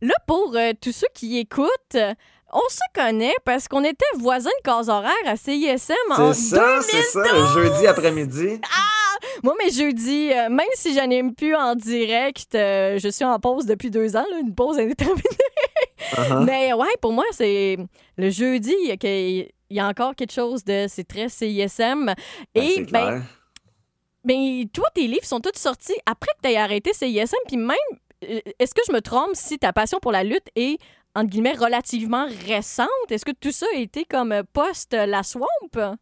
là, 0.00 0.14
pour 0.26 0.56
tous 0.80 0.92
ceux 0.92 1.08
qui 1.14 1.38
écoutent, 1.38 1.96
on 2.52 2.68
se 2.68 2.80
connaît 2.94 3.34
parce 3.44 3.68
qu'on 3.68 3.84
était 3.84 4.04
voisins 4.18 4.50
de 4.58 4.64
case 4.64 4.88
horaire 4.88 5.12
à 5.26 5.36
CISM 5.36 5.94
en 6.10 6.32
C'est 6.32 6.56
ça, 6.56 6.80
c'est 6.82 7.02
ça, 7.02 7.24
jeudi 7.54 7.86
après-midi. 7.86 8.60
Ah! 8.64 9.00
Moi, 9.42 9.54
mes 9.62 9.70
jeudis, 9.70 10.32
euh, 10.32 10.48
même 10.48 10.66
si 10.74 10.94
j'anime 10.94 11.34
plus 11.34 11.54
en 11.54 11.74
direct, 11.74 12.54
euh, 12.54 12.98
je 12.98 13.08
suis 13.08 13.24
en 13.24 13.38
pause 13.38 13.66
depuis 13.66 13.90
deux 13.90 14.16
ans, 14.16 14.24
une 14.40 14.54
pause 14.54 14.78
indéterminée. 14.78 15.22
Uh-huh. 16.12 16.44
Mais 16.44 16.72
ouais, 16.72 16.96
pour 17.00 17.12
moi, 17.12 17.24
c'est 17.32 17.76
le 18.16 18.30
jeudi, 18.30 18.74
il 18.82 19.46
y 19.70 19.80
a 19.80 19.86
encore 19.86 20.14
quelque 20.14 20.32
chose 20.32 20.64
de... 20.64 20.86
C'est 20.88 21.06
très 21.06 21.28
CISM. 21.28 22.06
Ben, 22.06 22.14
Et, 22.54 22.82
ben, 22.84 23.22
ben, 24.30 24.68
toi, 24.68 24.86
tes 24.94 25.06
livres 25.06 25.24
sont 25.24 25.40
tous 25.40 25.58
sortis 25.58 25.96
après 26.06 26.30
que 26.36 26.48
tu 26.48 26.52
aies 26.52 26.56
arrêté 26.56 26.92
CISM, 26.92 27.36
puis 27.46 27.56
même... 27.56 27.76
Euh, 28.28 28.40
est-ce 28.58 28.74
que 28.74 28.82
je 28.86 28.92
me 28.92 29.00
trompe 29.00 29.34
si 29.34 29.58
ta 29.58 29.72
passion 29.72 29.98
pour 29.98 30.12
la 30.12 30.24
lutte 30.24 30.48
est 30.54 30.78
entre 31.14 31.30
guillemets, 31.30 31.54
relativement 31.54 32.26
récente? 32.46 32.88
Est-ce 33.10 33.24
que 33.24 33.32
tout 33.32 33.50
ça 33.50 33.66
a 33.74 33.78
été 33.78 34.04
comme 34.04 34.42
post-la 34.52 35.22
swamp? 35.22 35.96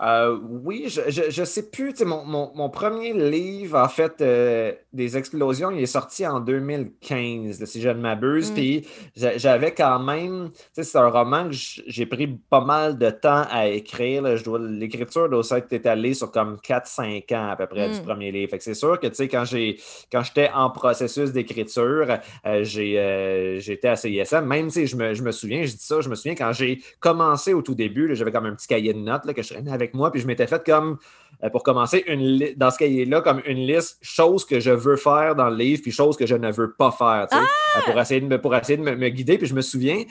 Euh, 0.00 0.38
oui, 0.64 0.86
je, 0.88 1.02
je, 1.30 1.44
sais 1.44 1.70
plus. 1.70 1.94
Mon, 2.04 2.24
mon, 2.24 2.70
premier 2.70 3.12
livre, 3.12 3.78
en 3.78 3.88
fait, 3.88 4.20
euh, 4.20 4.72
des 4.92 5.16
explosions, 5.16 5.70
il 5.70 5.82
est 5.82 5.86
sorti 5.86 6.26
en 6.26 6.40
2015, 6.40 7.64
si 7.64 7.80
je 7.80 7.88
ne 7.88 8.00
m'abuse. 8.00 8.50
Mm. 8.50 8.54
Puis 8.54 8.86
j'avais 9.14 9.72
quand 9.72 10.00
même. 10.00 10.50
C'est 10.72 10.96
un 10.96 11.08
roman 11.08 11.48
que 11.48 11.54
j'ai 11.54 12.06
pris 12.06 12.26
pas 12.26 12.62
mal 12.62 12.98
de 12.98 13.10
temps 13.10 13.44
à 13.50 13.68
écrire. 13.68 14.22
L'écriture 14.22 15.28
doit 15.28 15.44
être 15.58 15.72
étalée 15.72 16.14
sur 16.14 16.32
comme 16.32 16.56
4-5 16.56 17.34
ans 17.36 17.50
à 17.50 17.56
peu 17.56 17.66
près 17.66 17.90
du 17.90 18.00
mm. 18.00 18.04
premier 18.04 18.32
livre. 18.32 18.56
c'est 18.58 18.74
sûr 18.74 18.98
que 18.98 19.06
quand 19.26 19.44
j'ai 19.44 19.78
quand 20.10 20.22
j'étais 20.22 20.50
en 20.52 20.70
processus 20.70 21.32
d'écriture, 21.32 22.18
euh, 22.46 22.64
j'étais 22.64 23.88
à 23.88 23.96
CISM. 23.96 24.46
Même 24.46 24.70
si 24.70 24.86
je 24.86 24.96
me, 24.96 25.14
je 25.14 25.22
me 25.22 25.30
souviens, 25.30 25.64
je 25.64 25.72
dis 25.72 25.84
ça, 25.84 26.00
je 26.00 26.08
me 26.08 26.14
souviens 26.14 26.34
quand 26.34 26.52
j'ai 26.52 26.80
commencé 26.98 27.52
au 27.52 27.62
tout 27.62 27.74
début, 27.74 28.14
j'avais 28.16 28.32
comme 28.32 28.46
un 28.46 28.54
petit 28.54 28.66
cahier 28.66 28.94
de 28.94 28.98
notes 28.98 29.26
là, 29.26 29.34
que 29.34 29.42
je 29.42 29.52
traînais 29.52 29.70
avec 29.70 29.81
moi, 29.94 30.10
puis 30.10 30.20
je 30.20 30.26
m'étais 30.26 30.46
fait 30.46 30.64
comme, 30.64 30.98
pour 31.50 31.62
commencer, 31.62 32.04
une 32.06 32.52
dans 32.56 32.70
ce 32.70 32.78
cahier-là, 32.78 33.20
comme 33.20 33.42
une 33.46 33.66
liste, 33.66 33.98
choses 34.00 34.44
que 34.44 34.60
je 34.60 34.70
veux 34.70 34.96
faire 34.96 35.34
dans 35.34 35.48
le 35.48 35.56
livre, 35.56 35.82
puis 35.82 35.90
choses 35.90 36.16
que 36.16 36.26
je 36.26 36.34
ne 36.34 36.52
veux 36.52 36.72
pas 36.72 36.90
faire, 36.92 37.26
ah! 37.30 37.36
euh, 37.38 37.80
pour 37.84 38.00
essayer 38.00 38.20
de 38.20 38.26
me, 38.26 38.40
pour 38.40 38.54
essayer 38.54 38.76
de 38.76 38.82
me, 38.82 39.08
guider. 39.08 39.38
Puis 39.38 39.46
je 39.46 39.54
me 39.54 39.60
souviens, 39.60 40.04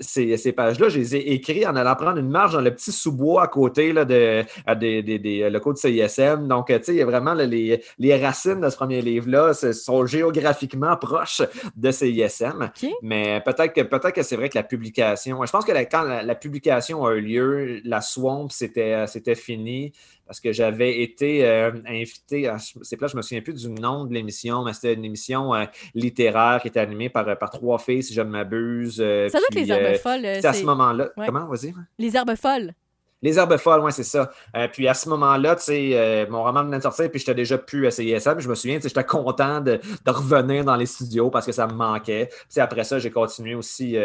ces, 0.00 0.36
ces 0.36 0.52
pages-là, 0.52 0.88
je 0.88 0.98
les 0.98 1.16
ai 1.16 1.32
écrites 1.32 1.66
en 1.66 1.76
allant 1.76 1.94
prendre 1.94 2.18
une 2.18 2.30
marge 2.30 2.54
dans 2.54 2.60
le 2.60 2.74
petit 2.74 2.92
sous-bois 2.92 3.42
à 3.42 3.48
côté 3.48 3.92
là, 3.92 4.04
de, 4.04 4.44
des, 4.78 5.02
des, 5.02 5.18
des 5.18 5.50
locaux 5.50 5.72
de 5.72 5.78
CISM. 5.78 6.48
Donc, 6.48 6.68
tu 6.68 6.74
sais, 6.82 6.94
il 6.94 6.98
y 6.98 7.02
a 7.02 7.06
vraiment 7.06 7.34
les, 7.34 7.82
les 7.98 8.16
racines 8.16 8.60
de 8.60 8.70
ce 8.70 8.76
premier 8.76 9.02
livre-là 9.02 9.52
sont 9.54 10.06
géographiquement 10.06 10.96
proches 10.96 11.42
de 11.76 11.90
CISM. 11.90 12.70
Mais 13.02 13.42
peut-être 13.44 13.72
que, 13.72 13.82
peut 13.82 13.98
que 13.98 14.22
c'est 14.22 14.36
vrai 14.36 14.48
que 14.48 14.56
la 14.56 14.62
publication, 14.62 15.44
je 15.44 15.50
pense 15.50 15.64
que 15.64 15.72
quand 15.90 16.02
la, 16.02 16.34
publication 16.34 17.04
a 17.04 17.14
eu 17.14 17.20
lieu, 17.20 17.80
la 17.84 18.00
Swamp, 18.00 18.48
c'était 18.48 19.34
fini 19.34 19.92
parce 20.28 20.40
que 20.40 20.52
j'avais 20.52 21.00
été 21.00 21.46
euh, 21.46 21.72
invité, 21.86 22.52
c'est 22.82 23.00
là, 23.00 23.06
je 23.06 23.16
me 23.16 23.22
souviens 23.22 23.40
plus 23.40 23.54
du 23.54 23.70
nom 23.70 24.04
de 24.04 24.12
l'émission, 24.12 24.62
mais 24.62 24.74
c'était 24.74 24.92
une 24.92 25.04
émission 25.06 25.54
euh, 25.54 25.64
littéraire 25.94 26.60
qui 26.60 26.68
était 26.68 26.80
animée 26.80 27.08
par, 27.08 27.38
par 27.38 27.48
trois 27.48 27.78
filles, 27.78 28.02
si 28.02 28.12
je 28.12 28.20
ne 28.20 28.28
m'abuse. 28.28 29.00
Euh, 29.00 29.30
ça 29.30 29.38
doit 29.38 29.46
être 29.50 29.56
les 29.56 29.72
herbes 29.72 29.96
folles. 29.96 30.20
C'est 30.22 30.44
à 30.44 30.52
ce 30.52 30.64
moment-là. 30.64 31.08
Comment, 31.16 31.46
vas-y? 31.46 31.72
Les 31.98 32.14
herbes 32.14 32.36
folles. 32.36 32.74
Les 33.22 33.38
herbes 33.38 33.56
folles, 33.56 33.82
c'est 33.92 34.02
ça. 34.02 34.30
puis 34.72 34.88
à 34.88 34.94
ce 34.94 35.08
moment-là, 35.08 35.56
tu 35.56 35.62
sais, 35.64 36.26
mon 36.30 36.42
roman 36.42 36.64
venait 36.64 36.78
de 36.78 36.82
sortir, 36.82 37.10
puis 37.10 37.18
j'étais 37.18 37.34
déjà 37.34 37.58
plus 37.58 37.86
à 37.86 37.90
CISM. 37.90 38.38
Je 38.38 38.48
me 38.48 38.54
souviens, 38.54 38.78
j'étais 38.82 39.04
content 39.04 39.60
de, 39.60 39.80
revenir 40.06 40.64
dans 40.64 40.76
les 40.76 40.86
studios 40.86 41.30
parce 41.30 41.46
que 41.46 41.52
ça 41.52 41.66
me 41.66 41.74
manquait. 41.74 42.28
Puis 42.50 42.60
après 42.60 42.84
ça, 42.84 42.98
j'ai 42.98 43.10
continué 43.10 43.54
aussi 43.54 43.96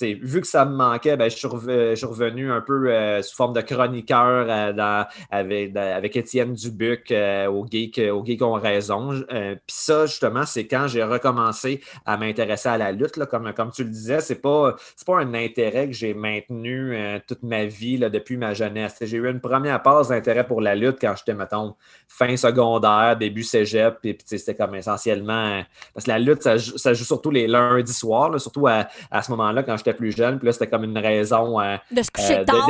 vu 0.00 0.40
que 0.40 0.46
ça 0.46 0.64
me 0.64 0.74
manquait, 0.74 1.16
ben, 1.16 1.30
je, 1.30 1.36
suis 1.36 1.46
revenu 1.46 2.50
un 2.50 2.60
peu 2.60 2.90
euh, 2.90 3.22
sous 3.22 3.36
forme 3.36 3.52
de 3.52 3.60
chroniqueur 3.60 4.46
euh, 4.48 5.04
avec, 5.30 6.16
Étienne 6.16 6.54
Dubuc 6.54 7.10
euh, 7.10 7.46
au, 7.46 7.66
Geek, 7.66 8.00
au 8.12 8.24
Geek 8.24 8.42
ont 8.42 8.52
raison. 8.52 9.10
Puis 9.28 9.58
ça, 9.68 10.06
justement, 10.06 10.44
c'est 10.44 10.66
quand 10.66 10.86
j'ai 10.88 11.02
recommencé 11.02 11.80
à 12.06 12.16
m'intéresser 12.16 12.68
à 12.68 12.78
la 12.78 12.92
lutte. 12.92 13.18
comme, 13.26 13.52
comme 13.52 13.70
tu 13.70 13.84
le 13.84 13.90
disais, 13.90 14.20
c'est 14.20 14.40
pas, 14.40 14.76
pas 15.06 15.18
un 15.18 15.34
intérêt 15.34 15.86
que 15.86 15.94
j'ai 15.94 16.14
maintenu 16.14 16.96
toute 17.26 17.42
ma 17.42 17.64
vie 17.64 17.98
là, 17.98 18.10
depuis 18.10 18.36
ma 18.36 18.54
jeunesse. 18.58 18.96
J'ai 19.00 19.16
eu 19.16 19.28
une 19.28 19.40
première 19.40 19.82
passe 19.82 20.08
d'intérêt 20.08 20.46
pour 20.46 20.60
la 20.60 20.74
lutte 20.74 20.98
quand 21.00 21.14
j'étais, 21.16 21.34
mettons, 21.34 21.74
fin 22.06 22.36
secondaire, 22.36 23.16
début 23.16 23.42
cégep. 23.42 23.98
Puis, 24.00 24.18
c'était 24.26 24.54
comme 24.54 24.74
essentiellement. 24.74 25.62
Parce 25.94 26.04
que 26.04 26.10
la 26.10 26.18
lutte, 26.18 26.42
ça, 26.42 26.56
joue 26.56 27.04
surtout 27.04 27.30
les 27.30 27.46
lundis 27.46 27.92
soirs, 27.92 28.38
surtout 28.40 28.66
à, 28.66 28.86
à 29.10 29.22
ce 29.22 29.30
moment-là, 29.30 29.62
quand 29.62 29.76
j'étais 29.76 29.94
plus 29.94 30.14
jeune. 30.14 30.38
Puis 30.38 30.46
là, 30.46 30.52
c'était 30.52 30.68
comme 30.68 30.84
une 30.84 30.98
raison. 30.98 31.60
Euh, 31.60 31.76
de 31.90 32.02
se 32.02 32.10
coucher 32.10 32.38
euh, 32.38 32.44
tard. 32.44 32.68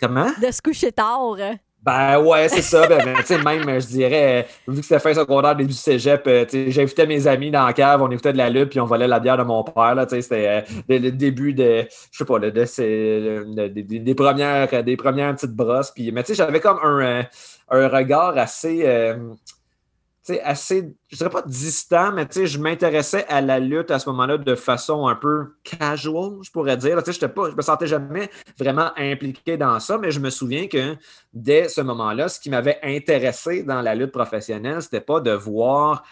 Comment? 0.00 0.30
De 0.40 0.50
se 0.50 0.62
coucher 0.62 0.92
tard. 0.92 1.36
Ben 1.82 2.18
ouais, 2.20 2.48
c'est 2.48 2.62
ça. 2.62 2.86
Ben, 2.86 3.02
ben 3.02 3.42
même, 3.42 3.80
je 3.80 3.86
dirais, 3.86 4.46
vu 4.68 4.80
que 4.80 4.82
c'était 4.82 4.98
fin 4.98 5.14
secondaire, 5.14 5.56
début 5.56 5.70
du 5.70 5.76
cégep, 5.76 6.26
euh, 6.26 6.44
j'invitais 6.68 7.06
mes 7.06 7.26
amis 7.26 7.50
dans 7.50 7.64
la 7.64 7.72
cave, 7.72 8.02
on 8.02 8.10
écoutait 8.10 8.32
de 8.32 8.38
la 8.38 8.50
lutte, 8.50 8.68
puis 8.68 8.80
on 8.80 8.84
volait 8.84 9.08
la 9.08 9.18
bière 9.18 9.38
de 9.38 9.44
mon 9.44 9.64
père. 9.64 9.96
C'était 10.08 10.64
le, 10.88 11.10
début 11.10 11.54
de, 11.54 11.86
je 12.10 12.18
sais 12.18 12.24
pas, 12.26 12.38
de, 12.38 12.50
des, 13.68 14.14
premières, 14.14 14.84
des 14.84 14.96
premières 14.96 15.34
petites 15.34 15.54
brosses. 15.54 15.90
Puis, 15.90 16.12
mais 16.12 16.22
tu 16.22 16.28
sais, 16.28 16.34
j'avais 16.34 16.60
comme 16.60 16.78
un, 16.82 17.24
un 17.70 17.88
regard 17.88 18.36
assez 18.36 18.84
assez, 20.38 20.94
je 21.08 21.16
dirais 21.16 21.30
pas 21.30 21.42
distant, 21.42 22.12
mais 22.12 22.26
je 22.32 22.58
m'intéressais 22.58 23.26
à 23.28 23.40
la 23.40 23.58
lutte 23.58 23.90
à 23.90 23.98
ce 23.98 24.08
moment-là 24.10 24.38
de 24.38 24.54
façon 24.54 25.08
un 25.08 25.16
peu 25.16 25.54
casual, 25.64 26.38
je 26.42 26.50
pourrais 26.50 26.76
dire. 26.76 27.02
Je 27.04 27.26
ne 27.26 27.56
me 27.56 27.62
sentais 27.62 27.86
jamais 27.86 28.30
vraiment 28.58 28.90
impliqué 28.96 29.56
dans 29.56 29.80
ça, 29.80 29.98
mais 29.98 30.10
je 30.10 30.20
me 30.20 30.30
souviens 30.30 30.68
que 30.68 30.96
dès 31.32 31.68
ce 31.68 31.80
moment-là, 31.80 32.28
ce 32.28 32.38
qui 32.38 32.50
m'avait 32.50 32.78
intéressé 32.82 33.62
dans 33.62 33.80
la 33.80 33.94
lutte 33.94 34.12
professionnelle, 34.12 34.82
c'était 34.82 35.00
pas 35.00 35.20
de 35.20 35.32
voir 35.32 36.04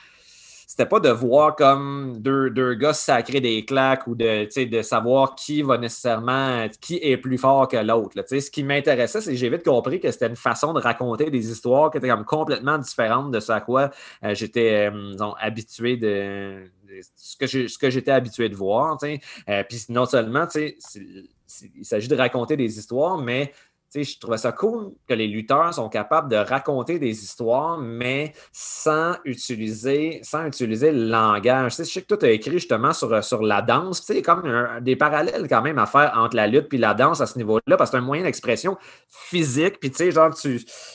c'était 0.78 0.90
pas 0.90 1.00
de 1.00 1.08
voir 1.08 1.56
comme 1.56 2.18
deux, 2.18 2.50
deux 2.50 2.74
gars 2.74 2.92
sacrer 2.92 3.40
des 3.40 3.64
claques 3.64 4.06
ou 4.06 4.14
de, 4.14 4.46
de 4.64 4.82
savoir 4.82 5.34
qui 5.34 5.62
va 5.62 5.76
nécessairement, 5.76 6.68
qui 6.80 7.00
est 7.02 7.16
plus 7.16 7.36
fort 7.36 7.66
que 7.66 7.78
l'autre. 7.78 8.22
Ce 8.28 8.48
qui 8.48 8.62
m'intéressait, 8.62 9.20
c'est 9.20 9.32
que 9.32 9.36
j'ai 9.36 9.50
vite 9.50 9.64
compris 9.64 9.98
que 9.98 10.08
c'était 10.12 10.28
une 10.28 10.36
façon 10.36 10.72
de 10.72 10.80
raconter 10.80 11.32
des 11.32 11.50
histoires 11.50 11.90
qui 11.90 11.98
étaient 11.98 12.08
comme 12.08 12.24
complètement 12.24 12.78
différentes 12.78 13.32
de 13.32 13.40
ce 13.40 13.50
à 13.50 13.60
quoi 13.60 13.90
euh, 14.22 14.36
j'étais 14.36 14.88
euh, 14.88 15.32
habitué 15.40 15.96
de, 15.96 16.70
ce 17.16 17.76
que 17.76 17.90
j'étais 17.90 18.12
habitué 18.12 18.48
de 18.48 18.54
voir. 18.54 18.98
Euh, 19.02 19.64
puis 19.68 19.84
non 19.88 20.06
seulement, 20.06 20.46
il 20.54 21.84
s'agit 21.84 22.08
de 22.08 22.14
raconter 22.14 22.56
des 22.56 22.78
histoires, 22.78 23.18
mais 23.18 23.52
je 23.94 24.18
trouvais 24.18 24.36
ça 24.36 24.52
cool 24.52 24.92
que 25.06 25.14
les 25.14 25.26
lutteurs 25.26 25.72
sont 25.72 25.88
capables 25.88 26.30
de 26.30 26.36
raconter 26.36 26.98
des 26.98 27.22
histoires, 27.22 27.78
mais 27.78 28.32
sans 28.52 29.14
utiliser, 29.24 30.20
sans 30.22 30.46
utiliser 30.46 30.92
le 30.92 31.08
langage. 31.08 31.76
je 31.78 31.82
sais 31.84 32.02
que 32.02 32.06
toi, 32.06 32.18
tu 32.18 32.26
as 32.26 32.30
écrit 32.30 32.52
justement 32.52 32.92
sur, 32.92 33.24
sur 33.24 33.42
la 33.42 33.62
danse. 33.62 34.04
Il 34.10 34.16
y 34.16 34.18
a 34.18 34.22
comme 34.22 34.42
des 34.82 34.96
parallèles 34.96 35.48
quand 35.48 35.62
même 35.62 35.78
à 35.78 35.86
faire 35.86 36.12
entre 36.16 36.36
la 36.36 36.46
lutte 36.46 36.72
et 36.72 36.78
la 36.78 36.94
danse 36.94 37.20
à 37.20 37.26
ce 37.26 37.38
niveau-là, 37.38 37.76
parce 37.76 37.90
que 37.90 37.96
c'est 37.96 38.02
un 38.02 38.06
moyen 38.06 38.24
d'expression 38.24 38.76
physique. 39.08 39.80
Puis, 39.80 39.90
tu 39.90 40.12
genre, 40.12 40.34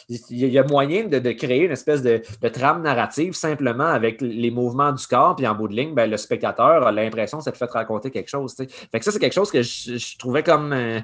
il 0.09 0.47
y 0.47 0.59
a 0.59 0.63
moyen 0.63 1.05
de, 1.07 1.31
créer 1.31 1.65
une 1.65 1.71
espèce 1.71 2.01
de, 2.01 2.21
trame 2.49 2.83
narrative 2.83 3.33
simplement 3.33 3.85
avec 3.85 4.21
les 4.21 4.51
mouvements 4.51 4.91
du 4.91 5.05
corps. 5.07 5.35
Puis, 5.35 5.47
en 5.47 5.55
bout 5.55 5.67
de 5.67 5.75
ligne, 5.75 5.95
ben, 5.95 6.09
le 6.09 6.17
spectateur 6.17 6.85
a 6.85 6.91
l'impression 6.91 7.39
que 7.39 7.43
ça 7.43 7.51
te 7.51 7.57
fait 7.57 7.71
raconter 7.71 8.11
quelque 8.11 8.29
chose. 8.29 8.53
Fait 8.55 8.67
que 8.99 9.03
ça, 9.03 9.11
c'est 9.11 9.19
quelque 9.19 9.33
chose 9.33 9.51
que 9.51 9.61
je, 9.61 10.17
trouvais 10.17 10.43
comme. 10.43 10.73
Euh, 10.73 10.99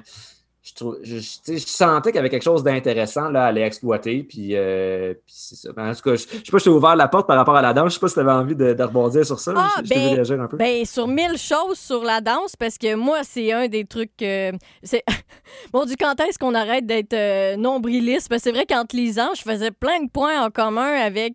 je, 0.62 1.58
sentais 1.58 2.10
qu'il 2.10 2.16
y 2.16 2.18
avait 2.18 2.28
quelque 2.28 2.42
chose 2.42 2.62
d'intéressant 2.62 3.34
à 3.34 3.44
aller 3.44 3.62
exploiter. 3.62 4.22
Puis, 4.22 4.54
euh, 4.54 5.14
c'est 5.26 5.56
ça. 5.56 5.72
Ben, 5.72 5.90
en 5.90 5.94
tout 5.94 6.02
cas, 6.02 6.16
je, 6.16 6.24
ne 6.24 6.44
sais 6.44 6.52
pas, 6.52 6.58
je 6.58 6.64
t'ai 6.64 6.70
ouvert 6.70 6.96
la 6.96 7.08
porte 7.08 7.26
par 7.26 7.36
rapport 7.36 7.56
à 7.56 7.62
la 7.62 7.72
danse. 7.72 7.90
Je 7.90 7.94
sais 7.94 8.00
pas 8.00 8.08
si 8.08 8.14
tu 8.14 8.20
avais 8.20 8.30
envie 8.30 8.54
de, 8.54 8.76
rebondir 8.82 9.24
sur 9.24 9.40
ça. 9.40 9.54
Ah, 9.56 9.80
ben, 9.88 10.14
réagir 10.14 10.40
un 10.40 10.46
peu. 10.46 10.58
Ben, 10.58 10.84
sur 10.84 11.08
mille 11.08 11.38
choses 11.38 11.78
sur 11.78 12.04
la 12.04 12.20
danse, 12.20 12.56
parce 12.56 12.76
que 12.76 12.94
moi, 12.94 13.20
c'est 13.22 13.52
un 13.52 13.68
des 13.68 13.86
trucs. 13.86 14.12
c'est 14.18 15.02
bon, 15.72 15.86
du 15.86 15.96
quand 15.96 16.20
est-ce 16.20 16.38
qu'on 16.38 16.54
arrête 16.54 16.86
d'être 16.86 17.14
euh, 17.14 17.56
nombriliste? 17.56 18.28
Parce 18.28 18.42
que 18.42 18.50
c'est 18.50 18.54
vrai 18.54 18.66
qu'en 18.66 18.84
te 18.84 18.96
lisant, 18.96 19.30
je 19.34 19.42
faisais 19.42 19.70
plein 19.70 20.02
de 20.02 20.10
points 20.10 20.44
en 20.44 20.50
commun 20.50 20.94
avec 21.00 21.34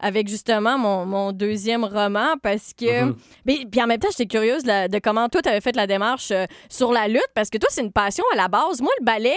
avec 0.00 0.28
justement 0.28 0.78
mon, 0.78 1.06
mon 1.06 1.32
deuxième 1.32 1.84
roman 1.84 2.34
parce 2.42 2.72
que. 2.72 3.04
Mhm. 3.04 3.16
Mais- 3.46 3.66
Puis 3.70 3.82
en 3.82 3.86
même 3.86 3.98
temps, 4.00 4.08
j'étais 4.10 4.26
curieuse 4.26 4.62
de, 4.64 4.88
de 4.88 4.98
comment 4.98 5.28
toi, 5.28 5.42
tu 5.42 5.48
avais 5.48 5.60
fait 5.60 5.76
la 5.76 5.86
démarche 5.86 6.30
euh, 6.30 6.46
sur 6.68 6.92
la 6.92 7.06
lutte 7.08 7.20
parce 7.34 7.50
que 7.50 7.58
toi, 7.58 7.68
c'est 7.70 7.82
une 7.82 7.92
passion 7.92 8.24
à 8.32 8.36
la 8.36 8.48
base. 8.48 8.80
Moi, 8.80 8.92
le 8.98 9.04
ballet, 9.04 9.36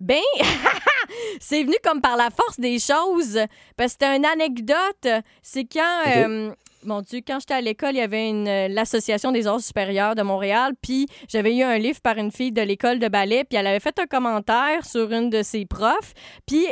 ben, 0.00 0.20
c'est 1.40 1.62
venu 1.64 1.74
comme 1.82 2.00
par 2.00 2.16
la 2.16 2.30
force 2.30 2.58
des 2.60 2.78
choses. 2.78 3.38
Parce 3.76 3.94
que 3.94 4.04
c'était 4.04 4.16
une 4.16 4.24
anecdote. 4.26 5.08
C'est 5.42 5.64
quand. 5.64 6.00
Ok. 6.06 6.12
euh, 6.16 6.50
mon 6.84 7.00
Dieu, 7.00 7.20
quand 7.24 7.38
j'étais 7.38 7.54
à 7.54 7.60
l'école, 7.60 7.90
il 7.92 7.98
y 7.98 8.00
avait 8.00 8.28
une, 8.28 8.48
euh, 8.48 8.66
l'Association 8.66 9.30
des 9.30 9.46
arts 9.46 9.60
supérieurs 9.60 10.16
de 10.16 10.22
Montréal, 10.22 10.72
puis 10.82 11.06
j'avais 11.28 11.56
eu 11.56 11.62
un 11.62 11.78
livre 11.78 12.00
par 12.00 12.18
une 12.18 12.32
fille 12.32 12.50
de 12.50 12.60
l'école 12.60 12.98
de 12.98 13.06
ballet, 13.06 13.44
puis 13.44 13.56
elle 13.56 13.68
avait 13.68 13.78
fait 13.78 13.96
un 14.00 14.06
commentaire 14.06 14.84
sur 14.84 15.12
une 15.12 15.30
de 15.30 15.44
ses 15.44 15.64
profs, 15.64 16.12
puis 16.44 16.66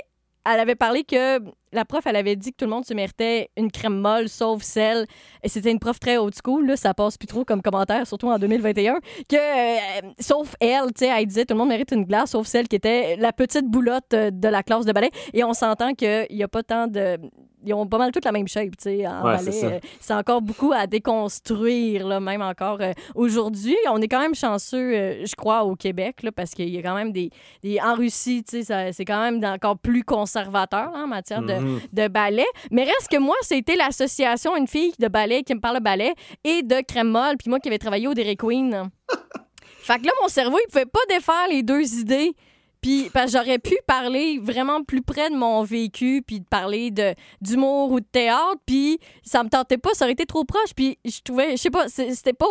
elle 0.44 0.60
avait 0.60 0.74
parlé 0.74 1.04
que 1.04 1.40
la 1.72 1.84
prof, 1.84 2.06
elle 2.06 2.16
avait 2.16 2.36
dit 2.36 2.50
que 2.50 2.56
tout 2.56 2.64
le 2.64 2.70
monde 2.70 2.84
se 2.84 2.94
méritait 2.94 3.50
une 3.56 3.70
crème 3.70 3.98
molle, 3.98 4.28
sauf 4.28 4.62
celle, 4.62 5.06
et 5.42 5.48
c'était 5.48 5.70
une 5.70 5.78
prof 5.78 6.00
très 6.00 6.16
old 6.16 6.34
school, 6.34 6.66
là, 6.66 6.76
ça 6.76 6.94
passe 6.94 7.16
plus 7.16 7.26
trop 7.26 7.44
comme 7.44 7.62
commentaire, 7.62 8.06
surtout 8.06 8.28
en 8.28 8.38
2021, 8.38 8.98
que, 9.28 9.36
euh, 9.36 10.10
sauf 10.18 10.54
elle, 10.60 10.86
tu 10.86 11.04
sais, 11.04 11.06
elle 11.06 11.26
disait 11.26 11.44
tout 11.44 11.54
le 11.54 11.58
monde 11.58 11.68
mérite 11.68 11.92
une 11.92 12.04
glace, 12.04 12.30
sauf 12.30 12.46
celle 12.46 12.68
qui 12.68 12.76
était 12.76 13.16
la 13.16 13.32
petite 13.32 13.66
boulotte 13.66 14.12
euh, 14.14 14.30
de 14.30 14.48
la 14.48 14.62
classe 14.62 14.84
de 14.84 14.92
ballet, 14.92 15.10
et 15.32 15.44
on 15.44 15.52
s'entend 15.52 15.94
qu'il 15.94 16.26
n'y 16.30 16.42
a 16.42 16.48
pas 16.48 16.62
tant 16.62 16.86
de... 16.86 17.18
Ils 17.64 17.74
ont 17.74 17.86
pas 17.86 17.98
mal 17.98 18.10
toutes 18.10 18.24
la 18.24 18.32
même 18.32 18.48
shape, 18.48 18.70
tu 18.76 18.84
sais, 18.84 19.06
en 19.06 19.16
Ouais, 19.24 19.36
ballet. 19.36 19.52
c'est 19.52 19.60
ça. 19.60 19.66
Euh, 19.66 19.80
c'est 20.00 20.14
encore 20.14 20.40
beaucoup 20.42 20.72
à 20.72 20.86
déconstruire, 20.86 22.06
là, 22.06 22.20
même 22.20 22.42
encore 22.42 22.78
euh, 22.80 22.92
aujourd'hui. 23.14 23.76
On 23.90 24.00
est 24.00 24.08
quand 24.08 24.20
même 24.20 24.34
chanceux, 24.34 24.94
euh, 24.94 25.24
je 25.26 25.34
crois, 25.34 25.64
au 25.64 25.76
Québec, 25.76 26.22
là, 26.22 26.32
parce 26.32 26.52
qu'il 26.52 26.68
y 26.68 26.78
a 26.78 26.82
quand 26.82 26.94
même 26.94 27.12
des... 27.12 27.30
des 27.62 27.78
en 27.80 27.94
Russie, 27.94 28.42
tu 28.42 28.62
sais, 28.62 28.92
c'est 28.92 29.04
quand 29.04 29.20
même 29.20 29.44
encore 29.44 29.78
plus 29.78 30.04
conservateur 30.04 30.90
là, 30.92 31.04
en 31.04 31.06
matière 31.06 31.42
de, 31.42 31.52
Mhm. 31.54 31.80
de 31.92 32.08
ballet. 32.08 32.46
Mais 32.70 32.84
reste 32.84 33.08
que 33.10 33.18
moi, 33.18 33.36
c'était 33.42 33.76
l'association, 33.76 34.56
une 34.56 34.66
fille 34.66 34.92
de 34.98 35.08
ballet 35.08 35.42
qui 35.42 35.54
me 35.54 35.60
parle 35.60 35.78
de 35.78 35.82
ballet 35.82 36.14
et 36.44 36.62
de 36.62 36.80
crème 36.86 37.08
molle, 37.08 37.36
puis 37.38 37.50
moi 37.50 37.60
qui 37.60 37.68
avais 37.68 37.78
travaillé 37.78 38.08
au 38.08 38.14
Dairy 38.14 38.36
Queen. 38.36 38.90
fait 39.82 39.98
que 39.98 40.06
là, 40.06 40.12
mon 40.22 40.28
cerveau, 40.28 40.58
il 40.66 40.70
pouvait 40.70 40.86
pas 40.86 41.00
défaire 41.08 41.48
les 41.50 41.62
deux 41.62 41.94
idées. 41.98 42.32
Puis, 42.80 43.10
j'aurais 43.30 43.58
pu 43.58 43.76
parler 43.86 44.38
vraiment 44.42 44.82
plus 44.82 45.02
près 45.02 45.30
de 45.30 45.36
mon 45.36 45.62
vécu, 45.62 46.22
puis 46.26 46.40
de 46.40 46.46
parler 46.46 46.90
de 46.90 47.14
d'humour 47.40 47.92
ou 47.92 48.00
de 48.00 48.06
théâtre, 48.10 48.60
puis 48.66 48.98
ça 49.22 49.42
me 49.42 49.48
tentait 49.48 49.78
pas, 49.78 49.90
ça 49.94 50.04
aurait 50.04 50.12
été 50.12 50.26
trop 50.26 50.44
proche. 50.44 50.74
Puis, 50.74 50.98
je 51.04 51.20
trouvais, 51.22 51.52
je 51.52 51.56
sais 51.56 51.70
pas, 51.70 51.88
c'était 51.88 52.32
pas 52.32 52.46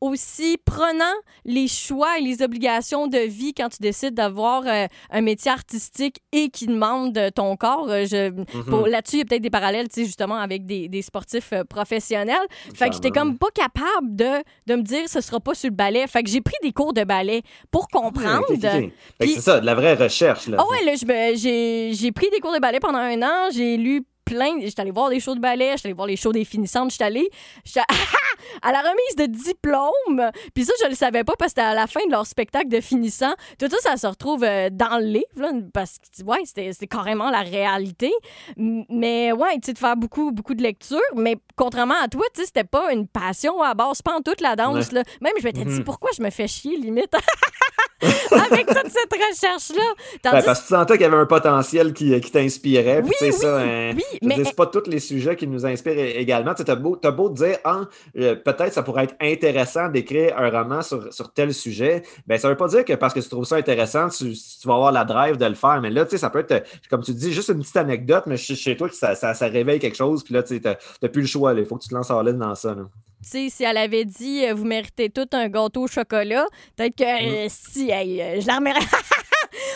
aussi 0.00 0.56
prenant 0.64 1.04
les 1.44 1.68
choix 1.68 2.18
et 2.18 2.22
les 2.22 2.42
obligations 2.42 3.06
de 3.06 3.18
vie 3.18 3.52
quand 3.54 3.68
tu 3.68 3.78
décides 3.80 4.14
d'avoir 4.14 4.62
euh, 4.66 4.86
un 5.10 5.20
métier 5.20 5.50
artistique 5.50 6.16
et 6.32 6.48
qui 6.48 6.66
demande 6.66 7.12
de 7.12 7.28
ton 7.28 7.56
corps. 7.56 7.88
Euh, 7.90 8.04
je, 8.06 8.30
Mhm. 8.30 8.64
pour- 8.64 8.86
Là-dessus, 8.86 9.16
il 9.16 9.18
y 9.20 9.22
a 9.22 9.24
peut-être 9.26 9.42
des 9.42 9.50
parallèles, 9.50 9.88
tu 9.88 10.00
sais, 10.00 10.04
justement, 10.06 10.36
avec 10.36 10.64
des, 10.64 10.88
des 10.88 11.02
sportifs 11.02 11.52
euh, 11.52 11.64
professionnels. 11.64 12.36
Fait 12.74 12.88
que 12.88 12.94
j'étais 12.94 13.10
comme 13.10 13.36
pas 13.38 13.50
capable 13.54 14.16
de, 14.16 14.30
de 14.66 14.74
me 14.76 14.82
dire 14.82 15.08
ce 15.08 15.20
sera 15.20 15.38
pas 15.40 15.54
sur 15.54 15.68
le 15.70 15.76
ballet. 15.76 16.06
Fait 16.06 16.22
que 16.22 16.30
j'ai 16.30 16.40
pris 16.40 16.54
des 16.62 16.72
cours 16.72 16.92
de 16.92 17.04
ballet 17.04 17.42
pour 17.70 17.88
comprendre. 17.88 18.46
Que 18.48 18.90
Puis- 19.18 19.32
c'est 19.34 19.40
ça, 19.40 19.60
de 19.60 19.66
la 19.66 19.74
vraie 19.74 19.94
recherche. 19.94 20.46
Là. 20.48 20.56
Ah 20.60 20.64
ouais, 20.70 20.94
j'ai 21.36 22.12
pris 22.12 22.28
des 22.30 22.40
cours 22.40 22.52
de 22.54 22.58
ballet 22.60 22.80
pendant 22.80 22.98
un 22.98 23.20
an. 23.22 23.50
J'ai 23.52 23.76
lu 23.76 24.02
plein. 24.30 24.60
J'étais 24.60 24.80
allée 24.80 24.90
voir 24.92 25.10
des 25.10 25.18
shows 25.20 25.34
de 25.34 25.40
ballet. 25.40 25.72
J'étais 25.76 25.88
allée 25.88 25.94
voir 25.94 26.06
les 26.06 26.16
shows 26.16 26.32
des 26.32 26.44
finissantes. 26.44 26.90
J'étais 26.92 27.04
allée 27.04 27.28
j'étais 27.64 27.80
à 28.62 28.72
la 28.72 28.78
remise 28.80 29.16
de 29.18 29.26
diplôme. 29.26 30.30
Puis 30.54 30.64
ça, 30.64 30.72
je 30.82 30.88
le 30.88 30.94
savais 30.94 31.24
pas 31.24 31.34
parce 31.38 31.52
que 31.52 31.60
c'était 31.60 31.68
à 31.68 31.74
la 31.74 31.86
fin 31.86 32.00
de 32.06 32.10
leur 32.12 32.26
spectacle 32.26 32.68
de 32.68 32.80
finissant. 32.80 33.32
Tout 33.58 33.68
ça, 33.68 33.76
ça 33.80 33.96
se 33.96 34.06
retrouve 34.06 34.44
euh, 34.44 34.68
dans 34.70 34.98
le 34.98 35.04
livre. 35.06 35.24
là, 35.36 35.50
parce 35.74 35.96
que, 35.98 36.22
ouais, 36.24 36.38
c'était 36.44 36.72
c'était 36.72 36.86
carrément 36.86 37.30
la 37.30 37.40
réalité. 37.40 38.12
Mais 38.56 39.32
ouais, 39.32 39.54
tu 39.54 39.66
sais, 39.66 39.72
de 39.72 39.78
faire 39.78 39.96
beaucoup, 39.96 40.30
beaucoup 40.32 40.54
de 40.54 40.62
lectures. 40.62 40.98
Mais 41.16 41.36
contrairement 41.56 42.00
à 42.02 42.08
toi, 42.08 42.24
tu 42.34 42.40
sais, 42.40 42.46
c'était 42.46 42.64
pas 42.64 42.92
une 42.92 43.06
passion 43.08 43.60
à 43.62 43.74
base. 43.74 44.02
Pas 44.02 44.16
en 44.16 44.20
toute 44.22 44.40
la 44.40 44.56
danse. 44.56 44.92
là. 44.92 45.02
Même, 45.20 45.32
je 45.38 45.44
m'étais 45.44 45.64
dit, 45.64 45.78
Mhm. 45.80 45.84
pourquoi 45.84 46.10
je 46.16 46.22
me 46.22 46.30
fais 46.30 46.46
chier, 46.48 46.76
limite, 46.76 47.12
avec 48.32 48.66
toute 48.66 48.90
cette 48.90 49.12
recherche-là. 49.12 49.82
Ouais, 49.82 50.18
Tandis 50.22 50.44
parce 50.44 50.60
que 50.62 50.68
tu 50.68 50.74
sentais 50.74 50.92
qu'il 50.94 51.02
y 51.02 51.04
avait 51.06 51.16
un 51.16 51.26
potentiel 51.26 51.92
qui, 51.92 52.18
qui 52.20 52.30
t'inspirait. 52.30 53.02
Oui, 53.04 53.10
oui, 53.20 53.32
ça, 53.32 53.58
hein, 53.58 53.92
oui, 53.94 54.02
veux 54.19 54.19
mais- 54.28 54.36
dire, 54.36 54.46
c'est 54.46 54.56
pas 54.56 54.66
tous 54.66 54.86
les 54.88 55.00
sujets 55.00 55.36
qui 55.36 55.46
nous 55.46 55.64
inspirent 55.66 55.98
également. 55.98 56.54
Tu 56.54 56.68
as 56.70 56.74
beau, 56.76 56.96
t'as 56.96 57.10
beau 57.10 57.30
dire, 57.30 57.58
ah, 57.64 57.82
euh, 58.18 58.34
peut-être 58.36 58.72
ça 58.72 58.82
pourrait 58.82 59.04
être 59.04 59.14
intéressant 59.20 59.88
d'écrire 59.88 60.36
un 60.38 60.50
roman 60.50 60.82
sur, 60.82 61.12
sur 61.12 61.32
tel 61.32 61.54
sujet. 61.54 62.02
Ben, 62.26 62.38
ça 62.38 62.48
veut 62.48 62.56
pas 62.56 62.68
dire 62.68 62.84
que 62.84 62.92
parce 62.94 63.14
que 63.14 63.20
tu 63.20 63.28
trouves 63.28 63.44
ça 63.46 63.56
intéressant, 63.56 64.08
tu, 64.08 64.32
tu 64.32 64.68
vas 64.68 64.74
avoir 64.74 64.92
la 64.92 65.04
drive 65.04 65.36
de 65.36 65.46
le 65.46 65.54
faire. 65.54 65.80
Mais 65.80 65.90
là, 65.90 66.04
tu 66.04 66.12
sais, 66.12 66.18
ça 66.18 66.30
peut 66.30 66.40
être, 66.40 66.52
euh, 66.52 66.60
comme 66.90 67.02
tu 67.02 67.12
dis, 67.14 67.32
juste 67.32 67.48
une 67.48 67.60
petite 67.60 67.76
anecdote, 67.76 68.24
mais 68.26 68.36
chez, 68.36 68.54
chez 68.54 68.76
toi, 68.76 68.88
que 68.88 68.94
ça, 68.94 69.14
ça, 69.14 69.34
ça 69.34 69.46
réveille 69.46 69.78
quelque 69.78 69.96
chose. 69.96 70.22
Puis 70.24 70.34
là, 70.34 70.42
tu 70.42 70.60
n'as 70.60 71.08
plus 71.08 71.22
le 71.22 71.26
choix. 71.26 71.52
Il 71.54 71.64
faut 71.64 71.76
que 71.76 71.82
tu 71.82 71.88
te 71.88 71.94
lances 71.94 72.10
en 72.10 72.20
ligne 72.22 72.38
dans 72.38 72.54
ça. 72.54 72.74
là. 72.74 72.82
tu 73.22 73.28
sais, 73.28 73.48
si 73.50 73.64
elle 73.64 73.76
avait 73.76 74.04
dit 74.04 74.44
euh, 74.46 74.54
vous 74.54 74.64
méritez 74.64 75.10
tout 75.10 75.28
un 75.32 75.48
gâteau 75.48 75.82
au 75.82 75.86
chocolat, 75.86 76.46
peut-être 76.76 76.96
que 76.96 77.04
euh, 77.04 77.46
si 77.48 77.90
euh, 77.92 78.40
je 78.40 78.46
la 78.46 78.56
remercie. 78.58 78.86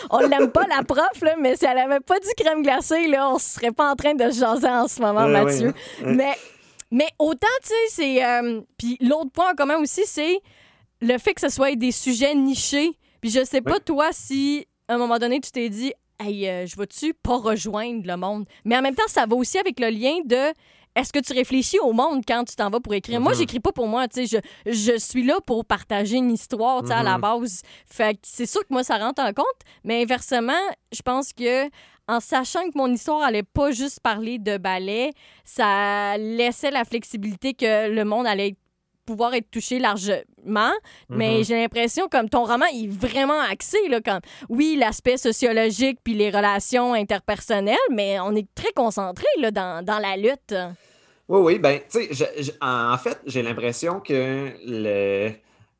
On 0.09 0.19
l'aime 0.19 0.51
pas 0.51 0.65
la 0.67 0.83
prof 0.83 1.21
là, 1.21 1.35
mais 1.39 1.55
si 1.55 1.65
elle 1.65 1.77
avait 1.77 1.99
pas 1.99 2.19
dit 2.19 2.29
crème 2.37 2.61
glacée 2.61 3.07
là, 3.07 3.29
on 3.29 3.37
serait 3.37 3.71
pas 3.71 3.91
en 3.91 3.95
train 3.95 4.13
de 4.13 4.29
se 4.31 4.39
jaser 4.39 4.67
en 4.67 4.87
ce 4.87 5.01
moment, 5.01 5.27
Mathieu. 5.27 5.73
Mais 6.03 6.35
mais 6.91 7.07
autant 7.19 7.47
tu 7.63 7.69
sais, 7.69 7.75
c'est 7.89 8.25
euh, 8.25 8.61
puis 8.77 8.97
l'autre 9.01 9.31
point 9.31 9.51
en 9.51 9.55
commun 9.55 9.77
aussi, 9.77 10.03
c'est 10.05 10.39
le 11.01 11.17
fait 11.17 11.33
que 11.33 11.41
ce 11.41 11.49
soit 11.49 11.75
des 11.75 11.91
sujets 11.91 12.35
nichés. 12.35 12.91
Puis 13.21 13.31
je 13.31 13.43
sais 13.43 13.61
pas 13.61 13.79
toi 13.79 14.09
si 14.11 14.67
à 14.87 14.95
un 14.95 14.97
moment 14.97 15.17
donné 15.17 15.39
tu 15.41 15.51
t'es 15.51 15.69
dit 15.69 15.93
hey, 16.19 16.47
euh, 16.47 16.65
je 16.65 16.75
vais-tu 16.77 17.13
pas 17.13 17.37
rejoindre 17.37 18.05
le 18.05 18.17
monde. 18.17 18.45
Mais 18.63 18.77
en 18.77 18.81
même 18.81 18.95
temps, 18.95 19.07
ça 19.07 19.25
va 19.25 19.35
aussi 19.35 19.57
avec 19.57 19.79
le 19.79 19.89
lien 19.89 20.19
de 20.25 20.53
est-ce 20.95 21.11
que 21.13 21.19
tu 21.19 21.33
réfléchis 21.33 21.79
au 21.79 21.91
monde 21.93 22.23
quand 22.27 22.43
tu 22.45 22.55
t'en 22.55 22.69
vas 22.69 22.79
pour 22.79 22.93
écrire? 22.93 23.19
Moi, 23.19 23.33
Mhm. 23.33 23.37
j'écris 23.39 23.59
pas 23.59 23.71
pour 23.71 23.87
moi, 23.87 24.07
tu 24.07 24.25
sais. 24.27 24.41
Je, 24.65 24.71
je 24.71 24.97
suis 24.97 25.23
là 25.23 25.35
pour 25.45 25.65
partager 25.65 26.17
une 26.17 26.31
histoire, 26.31 26.81
tu 26.81 26.87
sais, 26.87 26.93
à 26.93 27.03
la 27.03 27.15
Mhm. 27.15 27.21
base. 27.21 27.61
Fait 27.85 28.13
que 28.13 28.19
c'est 28.23 28.45
sûr 28.45 28.61
que 28.61 28.67
moi, 28.71 28.83
ça 28.83 28.97
rentre 28.97 29.21
en 29.21 29.33
compte. 29.33 29.45
Mais 29.83 30.01
inversement, 30.03 30.53
je 30.91 31.01
pense 31.01 31.33
que 31.33 31.65
en 32.07 32.19
sachant 32.19 32.61
que 32.69 32.77
mon 32.77 32.91
histoire 32.93 33.23
allait 33.23 33.41
pas 33.43 33.71
juste 33.71 33.99
parler 33.99 34.37
de 34.37 34.57
ballet, 34.57 35.11
ça 35.43 36.17
laissait 36.17 36.69
la 36.71 36.85
flexibilité 36.85 37.53
que 37.55 37.89
le 37.89 38.05
monde 38.05 38.27
allait 38.27 38.55
pouvoir 39.05 39.33
être 39.33 39.49
touché 39.51 39.79
largement. 39.79 40.71
Mais 41.09 41.37
Mhm. 41.37 41.43
j'ai 41.43 41.55
l'impression 41.55 42.07
comme 42.09 42.29
ton 42.29 42.43
roman 42.43 42.65
il 42.73 42.85
est 42.85 42.87
vraiment 43.07 43.39
axé 43.39 43.77
là 43.89 44.01
comme 44.01 44.19
oui 44.49 44.75
l'aspect 44.79 45.17
sociologique 45.17 45.99
puis 46.03 46.13
les 46.13 46.29
relations 46.29 46.93
interpersonnelles 46.93 47.75
mais 47.91 48.19
on 48.19 48.35
est 48.35 48.47
très 48.55 48.71
concentré 48.73 49.25
là 49.39 49.51
dans, 49.51 49.83
dans 49.85 49.99
la 49.99 50.17
lutte. 50.17 50.55
Oui, 51.27 51.39
oui, 51.41 51.59
ben, 51.59 51.79
tu 51.91 52.13
sais, 52.13 52.53
en 52.61 52.95
fait, 52.99 53.19
j'ai 53.25 53.41
l'impression 53.41 53.99
que 53.99 54.49
le, 54.63 55.31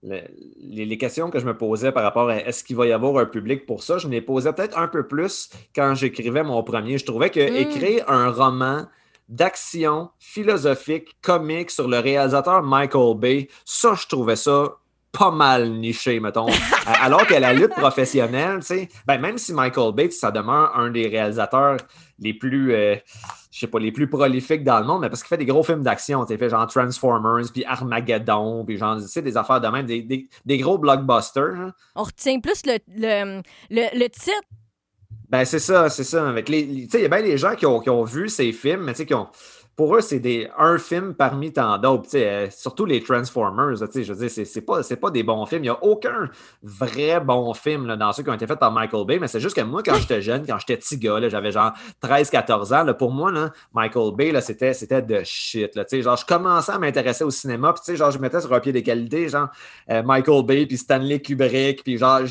le- 0.02 0.22
les, 0.60 0.86
les 0.86 0.98
questions 0.98 1.30
que 1.30 1.38
je 1.38 1.46
me 1.46 1.56
posais 1.56 1.92
par 1.92 2.02
rapport 2.04 2.30
à 2.30 2.38
est-ce 2.38 2.64
qu'il 2.64 2.76
va 2.76 2.88
y 2.88 2.92
avoir 2.92 3.18
un 3.18 3.26
public 3.28 3.68
pour 3.68 3.84
ça, 3.84 4.00
je 4.00 4.08
me 4.08 4.14
les 4.14 4.22
posais 4.22 4.52
peut-être 4.54 4.76
un 4.78 4.88
peu 4.88 5.08
plus 5.08 5.50
quand 5.76 5.94
j'écrivais 5.94 6.42
mon 6.42 6.64
premier. 6.64 6.98
Je 6.98 7.06
trouvais 7.06 7.30
que 7.30 7.40
Mm. 7.40 7.56
écrire 7.58 8.10
un 8.10 8.32
roman 8.32 8.86
d'action 9.30 10.10
philosophique, 10.20 11.16
comique 11.22 11.72
sur 11.72 11.88
le 11.88 12.00
réalisateur 12.00 12.62
Michael 12.64 13.18
Bay, 13.18 13.48
ça, 13.66 13.94
je 13.96 14.08
trouvais 14.08 14.36
ça 14.36 14.70
pas 15.12 15.32
mal 15.32 15.72
niché, 15.72 16.20
mettons. 16.20 16.48
Alors 17.02 17.26
que 17.26 17.34
la 17.36 17.54
lutte 17.54 17.72
professionnelle, 17.74 18.60
tu 18.60 18.66
sais, 18.66 18.90
ben, 19.08 19.18
même 19.20 19.38
si 19.38 19.54
Michael 19.54 19.94
Bay, 19.94 20.12
ça 20.12 20.30
demeure 20.30 20.78
un 20.78 20.92
des 20.92 21.08
réalisateurs 21.08 21.78
les 22.20 22.34
plus, 22.34 22.74
euh, 22.74 22.96
je 23.50 23.60
sais 23.60 23.68
pas, 23.68 23.80
les 23.80 23.94
plus 23.94 24.10
prolifiques 24.10 24.64
dans 24.66 24.80
le 24.80 24.86
monde, 24.86 25.02
mais 25.02 25.10
parce 25.10 25.22
qu'il 25.24 25.30
fait 25.30 25.38
des 25.38 25.46
gros 25.46 25.64
films 25.64 25.84
d'action, 25.84 26.26
tu 26.26 26.38
fait 26.38 26.50
genre 26.50 26.68
Transformers, 26.68 27.46
puis 27.54 27.64
Armageddon, 27.66 28.66
puis 28.66 28.78
genre, 28.78 28.98
tu 28.98 29.08
sais, 29.08 29.22
des 29.22 29.38
affaires 29.38 29.62
de 29.62 29.68
même, 29.70 29.86
des, 29.86 30.02
des- 30.02 30.28
des 30.46 30.58
gros 30.58 30.78
blockbusters. 30.78 31.56
hein. 31.56 31.72
On 31.96 32.04
retient 32.04 32.40
plus 32.42 32.62
le, 32.66 32.78
le, 32.90 33.42
le, 33.70 33.98
le 34.00 34.10
titre. 34.10 34.34
Ben, 35.30 35.44
c'est 35.46 35.60
ça, 35.60 35.90
c'est 35.90 36.04
ça. 36.04 36.28
Avec 36.30 36.50
les, 36.50 36.60
il 36.62 37.00
y 37.00 37.06
a 37.06 37.08
bien 37.08 37.22
des 37.24 37.38
gens 37.38 37.56
qui 37.56 37.66
ont, 37.66 37.80
qui 37.80 37.90
ont 37.90 38.04
vu 38.04 38.30
ces 38.30 38.52
films, 38.52 38.84
mais 38.84 38.94
qui 38.94 39.14
ont. 39.14 39.30
Pour 39.76 39.94
eux, 39.96 40.00
c'est 40.02 40.20
des, 40.20 40.50
un 40.58 40.78
film 40.78 41.14
parmi 41.14 41.52
tant 41.52 41.78
d'autres. 41.78 42.08
euh, 42.16 42.48
surtout 42.50 42.86
les 42.86 43.04
Transformers. 43.04 43.72
là, 43.82 43.88
Je 43.94 44.14
veux 44.14 44.20
dire, 44.20 44.30
c'est- 44.30 44.46
c'est 44.46 44.62
pas, 44.62 44.84
c'est 44.84 44.96
pas 44.96 45.12
des 45.12 45.22
bons 45.24 45.46
films. 45.46 45.64
Il 45.64 45.68
n'y 45.68 45.70
a 45.70 45.84
aucun 45.84 46.30
vrai 46.64 47.20
bon 47.20 47.54
film 47.54 47.86
là, 47.88 47.98
dans 47.98 48.14
ceux 48.14 48.24
qui 48.24 48.30
ont 48.30 48.34
été 48.34 48.48
faits 48.48 48.58
par 48.60 48.72
Michael 48.72 49.06
Bay. 49.06 49.20
Mais 49.20 49.28
c'est 49.28 49.42
juste 49.42 49.56
que 49.56 49.62
moi, 49.62 49.84
quand 49.84 49.96
j'étais 49.96 50.22
jeune, 50.22 50.46
quand 50.48 50.58
j'étais 50.60 50.78
petit 50.78 50.98
gars, 50.98 51.20
là, 51.20 51.28
j'avais 51.28 51.52
genre 51.52 51.74
13-14 52.02 52.74
ans, 52.74 52.84
là, 52.84 52.94
pour 52.94 53.12
moi, 53.12 53.32
là, 53.32 53.52
Michael 53.74 54.16
Bay, 54.16 54.32
là, 54.32 54.40
c'était, 54.42 54.74
c'était 54.74 55.02
de 55.02 55.22
shit. 55.26 55.76
Là, 55.76 55.84
genre, 55.92 56.16
je 56.16 56.26
commençais 56.26 56.72
à 56.72 56.80
m'intéresser 56.80 57.24
au 57.26 57.30
cinéma. 57.32 57.74
Puis, 57.74 57.96
genre, 57.98 58.12
je 58.12 58.20
mettais 58.20 58.40
sur 58.42 58.54
un 58.54 58.60
pied 58.60 58.72
d'égalité, 58.72 59.28
genre 59.30 59.50
euh, 59.90 60.04
Michael 60.04 60.46
Bay, 60.46 60.66
puis 60.68 60.78
Stanley 60.78 61.20
Kubrick. 61.22 61.84
Puis, 61.84 61.98
genre, 61.98 62.22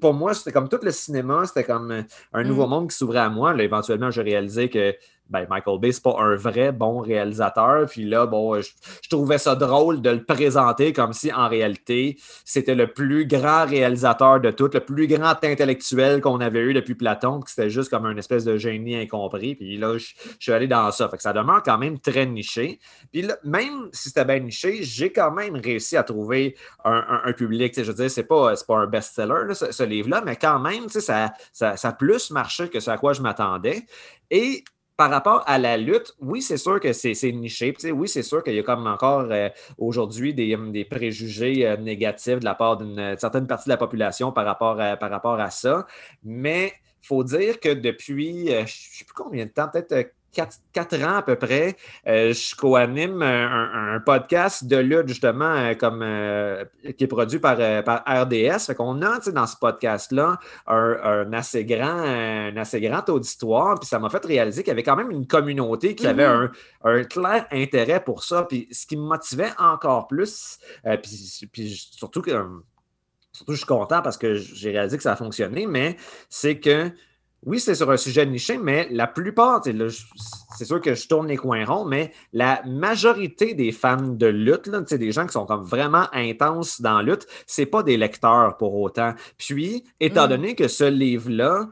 pour 0.00 0.14
moi, 0.14 0.34
c'était 0.34 0.52
comme 0.52 0.68
tout 0.68 0.78
le 0.82 0.90
cinéma, 0.92 1.42
c'était 1.46 1.64
comme 1.64 1.90
euh, 1.90 2.02
un 2.32 2.44
Mm. 2.44 2.48
nouveau 2.48 2.66
monde 2.66 2.90
qui 2.90 2.96
s'ouvrait 2.96 3.18
à 3.20 3.28
moi. 3.30 3.52
Là, 3.52 3.64
éventuellement, 3.64 4.10
j'ai 4.10 4.22
réalisé 4.22 4.68
que 4.68 4.94
ben, 5.30 5.46
Michael 5.48 5.80
Bay, 5.80 5.90
c'est 5.90 6.02
pas 6.02 6.16
un 6.18 6.36
vrai 6.36 6.70
bon 6.70 6.98
réalisateur. 6.98 7.86
Puis 7.88 8.04
là, 8.04 8.26
bon, 8.26 8.60
je, 8.60 8.70
trouvais 9.08 9.38
ça 9.38 9.54
drôle 9.54 10.02
de 10.02 10.10
le 10.10 10.22
présenter 10.22 10.92
comme 10.92 11.14
si, 11.14 11.32
en 11.32 11.48
réalité, 11.48 12.18
c'était 12.44 12.74
le 12.74 12.92
plus 12.92 13.26
grand 13.26 13.64
réalisateur 13.64 14.40
de 14.40 14.50
tout, 14.50 14.68
le 14.72 14.80
plus 14.80 15.06
grand 15.06 15.42
intellectuel 15.42 16.20
qu'on 16.20 16.40
avait 16.40 16.60
eu 16.60 16.74
depuis 16.74 16.94
Platon, 16.94 17.40
que 17.40 17.48
c'était 17.48 17.70
juste 17.70 17.90
comme 17.90 18.04
un 18.04 18.16
espèce 18.18 18.44
de 18.44 18.58
génie 18.58 18.96
incompris. 18.96 19.54
Puis 19.54 19.78
là, 19.78 19.96
je, 19.96 20.12
suis 20.38 20.52
allé 20.52 20.66
dans 20.66 20.90
ça. 20.90 21.08
Que 21.08 21.22
ça 21.22 21.32
demeure 21.32 21.62
quand 21.62 21.78
même 21.78 21.98
très 21.98 22.26
niché. 22.26 22.78
Puis 23.10 23.22
là, 23.22 23.38
même 23.44 23.88
si 23.92 24.10
c'était 24.10 24.24
bien 24.26 24.40
niché, 24.40 24.82
j'ai 24.82 25.10
quand 25.10 25.30
même 25.30 25.56
réussi 25.56 25.96
à 25.96 26.02
trouver 26.02 26.54
un, 26.84 27.32
public. 27.32 27.74
Je 27.76 27.82
veux 27.82 27.94
dire, 27.94 28.10
c'est 28.10 28.24
pas, 28.24 28.54
pas 28.68 28.76
un 28.76 28.86
best-seller, 28.86 29.54
ce, 29.54 29.82
livre-là, 29.82 30.22
mais 30.24 30.36
quand 30.36 30.58
même, 30.58 30.88
ça, 30.88 31.32
ça, 31.52 31.76
ça 31.76 31.88
a 31.88 31.92
plus 31.92 32.30
marché 32.30 32.68
que 32.68 32.78
ce 32.78 32.90
à 32.90 32.98
quoi 32.98 33.12
je 33.12 33.22
m'attendais. 33.22 33.86
Et 34.30 34.64
par 34.96 35.10
rapport 35.10 35.42
à 35.46 35.58
la 35.58 35.76
lutte, 35.76 36.14
oui, 36.20 36.40
c'est 36.40 36.56
sûr 36.56 36.78
que 36.78 36.92
c'est 36.92 37.14
niché. 37.32 37.74
Oui, 37.92 38.08
c'est 38.08 38.22
sûr 38.22 38.44
qu'il 38.44 38.54
y 38.54 38.58
a 38.58 38.62
comme 38.62 38.86
encore 38.86 39.26
euh, 39.30 39.48
aujourd'hui 39.76 40.34
des, 40.34 40.54
hum, 40.54 40.72
préjugés 40.88 41.66
euh, 41.66 41.76
négatifs 41.76 42.38
de 42.38 42.44
la 42.44 42.54
part 42.54 42.76
d'une 42.76 43.16
certaine 43.18 43.46
partie 43.46 43.64
de 43.66 43.70
la 43.70 43.76
population 43.76 44.30
par 44.30 44.44
rapport 44.44 44.80
à, 44.80 44.96
par 44.96 45.10
rapport 45.10 45.40
à 45.40 45.50
ça. 45.50 45.86
Mais 46.22 46.72
il 47.02 47.06
faut 47.06 47.24
dire 47.24 47.58
que 47.58 47.70
depuis, 47.70 48.50
euh, 48.50 48.58
je 48.58 48.62
ne 48.62 48.66
sais 48.66 49.04
plus 49.04 49.14
combien 49.14 49.46
de 49.46 49.50
temps, 49.50 49.68
peut-être 49.68 50.14
quatre, 50.34 51.02
ans 51.02 51.16
à 51.16 51.22
peu 51.22 51.36
près, 51.36 51.76
euh, 52.06 52.32
je 52.32 52.54
co-anime 52.54 53.22
un, 53.22 54.00
podcast 54.04 54.66
de 54.66 54.76
lutte, 54.76 55.08
justement, 55.08 55.54
euh, 55.54 55.74
comme, 55.74 56.02
euh, 56.02 56.64
qui 56.98 57.04
est 57.04 57.08
produit 57.08 57.38
par, 57.38 57.56
par 57.84 58.02
RDS. 58.06 58.66
Fait 58.66 58.74
qu'on 58.74 59.00
a 59.02 59.18
dans 59.30 59.46
ce 59.46 59.56
podcast-là 59.56 60.38
un, 60.66 61.32
assez 61.32 61.64
grand, 61.64 61.98
un 61.98 62.56
assez 62.56 62.80
grand 62.80 63.08
auditoire. 63.08 63.78
Puis 63.78 63.88
ça 63.88 63.98
m'a 63.98 64.10
fait 64.10 64.24
réaliser 64.24 64.62
qu'il 64.62 64.70
y 64.70 64.72
avait 64.72 64.82
quand 64.82 64.96
même 64.96 65.10
une 65.10 65.26
communauté 65.26 65.94
qui 65.94 66.06
avait 66.06 66.26
mm-hmm. 66.26 66.50
un, 66.84 67.04
clair 67.04 67.46
intérêt 67.52 68.02
pour 68.02 68.24
ça. 68.24 68.44
Puis 68.44 68.68
ce 68.70 68.86
qui 68.86 68.96
me 68.96 69.02
motivait 69.02 69.52
encore 69.58 70.08
plus, 70.08 70.58
puis, 71.02 71.48
puis, 71.52 71.90
surtout 71.92 72.22
que 72.22 72.32
surtout 73.32 73.52
je 73.52 73.58
suis 73.58 73.66
content 73.66 74.00
parce 74.00 74.16
que 74.16 74.34
j'ai 74.34 74.70
réalisé 74.70 74.96
que 74.96 75.02
ça 75.02 75.12
a 75.12 75.16
fonctionné, 75.16 75.66
mais 75.66 75.96
c'est 76.28 76.60
que 76.60 76.90
oui, 77.46 77.60
c'est 77.60 77.74
sur 77.74 77.90
un 77.90 77.96
sujet 77.96 78.24
niché, 78.24 78.58
mais 78.58 78.88
la 78.90 79.06
plupart, 79.06 79.62
c'est 79.64 80.64
sûr 80.64 80.80
que 80.80 80.94
je 80.94 81.06
tourne 81.06 81.28
les 81.28 81.36
coins 81.36 81.64
ronds, 81.64 81.84
mais 81.84 82.12
la 82.32 82.62
majorité 82.64 83.54
des 83.54 83.70
fans 83.70 83.96
de 83.96 84.26
lutte, 84.26 84.66
là, 84.66 84.80
des 84.80 85.12
gens 85.12 85.26
qui 85.26 85.32
sont 85.32 85.44
comme 85.44 85.64
vraiment 85.64 86.06
intenses 86.12 86.80
dans 86.80 86.98
la 86.98 87.02
lutte, 87.02 87.26
c'est 87.46 87.66
pas 87.66 87.82
des 87.82 87.96
lecteurs 87.96 88.56
pour 88.56 88.74
autant. 88.74 89.14
Puis, 89.36 89.84
étant 90.00 90.26
mm. 90.26 90.28
donné 90.28 90.54
que 90.54 90.68
ce 90.68 90.84
livre-là, 90.84 91.68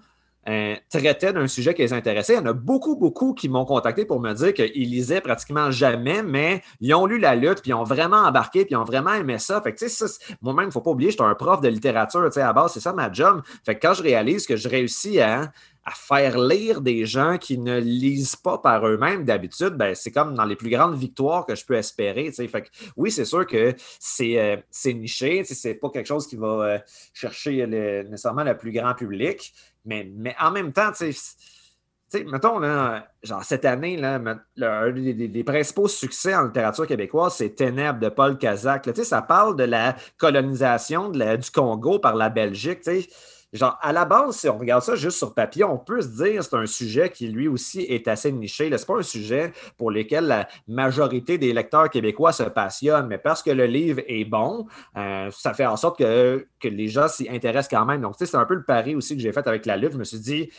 euh, 0.48 0.74
traitait 0.90 1.32
d'un 1.32 1.46
sujet 1.46 1.72
qui 1.72 1.82
les 1.82 1.92
intéressait. 1.92 2.34
Il 2.34 2.36
y 2.36 2.40
en 2.40 2.46
a 2.46 2.52
beaucoup, 2.52 2.96
beaucoup 2.96 3.32
qui 3.32 3.48
m'ont 3.48 3.64
contacté 3.64 4.04
pour 4.04 4.20
me 4.20 4.32
dire 4.32 4.52
qu'ils 4.52 4.90
lisaient 4.90 5.20
pratiquement 5.20 5.70
jamais, 5.70 6.22
mais 6.22 6.62
ils 6.80 6.92
ont 6.94 7.06
lu 7.06 7.18
la 7.18 7.36
lutte, 7.36 7.62
puis 7.62 7.70
ils 7.70 7.74
ont 7.74 7.84
vraiment 7.84 8.18
embarqué, 8.18 8.64
puis 8.64 8.72
ils 8.72 8.76
ont 8.76 8.84
vraiment 8.84 9.12
aimé 9.12 9.38
ça. 9.38 9.60
Fait 9.60 9.72
que, 9.72 9.86
sais, 9.86 10.04
moi-même, 10.40 10.64
il 10.64 10.66
ne 10.68 10.72
faut 10.72 10.80
pas 10.80 10.90
oublier, 10.90 11.10
je 11.10 11.16
suis 11.16 11.24
un 11.24 11.34
prof 11.34 11.60
de 11.60 11.68
littérature, 11.68 12.28
à 12.34 12.52
base, 12.52 12.72
c'est 12.72 12.80
ça 12.80 12.92
ma 12.92 13.12
job. 13.12 13.42
Fait 13.64 13.76
que 13.76 13.86
quand 13.86 13.94
je 13.94 14.02
réalise 14.02 14.46
que 14.46 14.56
je 14.56 14.68
réussis 14.68 15.20
à, 15.20 15.52
faire 15.90 16.38
lire 16.38 16.80
des 16.80 17.04
gens 17.06 17.38
qui 17.38 17.58
ne 17.58 17.78
lisent 17.80 18.36
pas 18.36 18.58
par 18.58 18.86
eux-mêmes 18.86 19.24
d'habitude, 19.24 19.70
ben, 19.70 19.94
c'est 19.94 20.12
comme 20.12 20.34
dans 20.34 20.44
les 20.44 20.54
plus 20.54 20.70
grandes 20.70 20.96
victoires 20.96 21.44
que 21.44 21.56
je 21.56 21.64
peux 21.64 21.74
espérer. 21.74 22.30
Fait 22.30 22.62
que, 22.62 22.68
oui, 22.96 23.10
c'est 23.10 23.24
sûr 23.24 23.46
que 23.46 23.74
c'est 23.98 24.38
euh, 24.38 24.92
niché, 24.92 25.42
c'est 25.44 25.74
pas 25.74 25.90
quelque 25.90 26.06
chose 26.06 26.26
qui 26.26 26.36
va 26.36 26.46
euh, 26.46 26.78
chercher 27.12 27.66
nécessairement 27.66 28.44
le 28.44 28.56
plus 28.56 28.70
grand 28.70 28.94
public, 28.94 29.52
mais, 29.84 30.08
mais 30.14 30.36
en 30.40 30.52
même 30.52 30.72
temps, 30.72 30.92
tu 30.92 31.12
mettons, 32.26 32.58
là, 32.58 33.08
genre 33.22 33.42
cette 33.44 33.64
année, 33.64 33.96
là, 33.96 34.20
un 34.60 34.92
des, 34.92 35.44
principaux 35.44 35.88
succès 35.88 36.34
en 36.34 36.44
littérature 36.44 36.86
québécoise, 36.86 37.34
c'est 37.36 37.50
Ténèbres 37.50 37.98
de 37.98 38.08
Paul 38.08 38.38
Kazak. 38.38 38.88
Ça 39.02 39.22
parle 39.22 39.56
de 39.56 39.64
la 39.64 39.96
colonisation 40.18 41.08
du 41.08 41.50
Congo 41.52 41.98
par 41.98 42.14
la 42.14 42.28
Belgique. 42.28 42.80
sais 42.82 43.08
genre, 43.52 43.78
à 43.80 43.92
la 43.92 44.04
base, 44.04 44.36
si 44.36 44.48
on 44.48 44.58
regarde 44.58 44.82
ça 44.82 44.94
juste 44.94 45.18
sur 45.18 45.34
papier, 45.34 45.64
on 45.64 45.78
peut 45.78 46.00
se 46.00 46.08
dire 46.08 46.36
que 46.36 46.42
c'est 46.42 46.56
un 46.56 46.66
sujet 46.66 47.10
qui 47.10 47.28
lui 47.28 47.48
aussi 47.48 47.80
est 47.82 48.08
assez 48.08 48.32
niché. 48.32 48.64
Ce 48.66 48.70
n'est 48.70 48.86
pas 48.86 48.98
un 48.98 49.02
sujet 49.02 49.52
pour 49.76 49.90
lequel 49.90 50.26
la 50.26 50.48
majorité 50.66 51.38
des 51.38 51.52
lecteurs 51.52 51.90
québécois 51.90 52.32
se 52.32 52.44
passionnent, 52.44 53.06
mais 53.06 53.18
parce 53.18 53.42
que 53.42 53.50
le 53.50 53.66
livre 53.66 54.00
est 54.06 54.24
bon, 54.24 54.66
euh, 54.96 55.30
ça 55.30 55.54
fait 55.54 55.66
en 55.66 55.76
sorte 55.76 55.98
que, 55.98 56.46
les 56.64 56.88
gens 56.88 57.08
s'y 57.08 57.28
intéressent 57.28 57.68
quand 57.68 57.84
même. 57.84 58.00
Donc, 58.00 58.14
c'est 58.18 58.34
un 58.34 58.44
peu 58.44 58.54
le 58.54 58.64
pari 58.64 58.94
aussi 58.94 59.16
que 59.16 59.22
j'ai 59.22 59.32
fait 59.32 59.46
avec 59.46 59.66
la 59.66 59.76
lutte. 59.76 59.92
Je 59.92 59.98
me 59.98 60.04
suis 60.04 60.20
dit, 60.20 60.50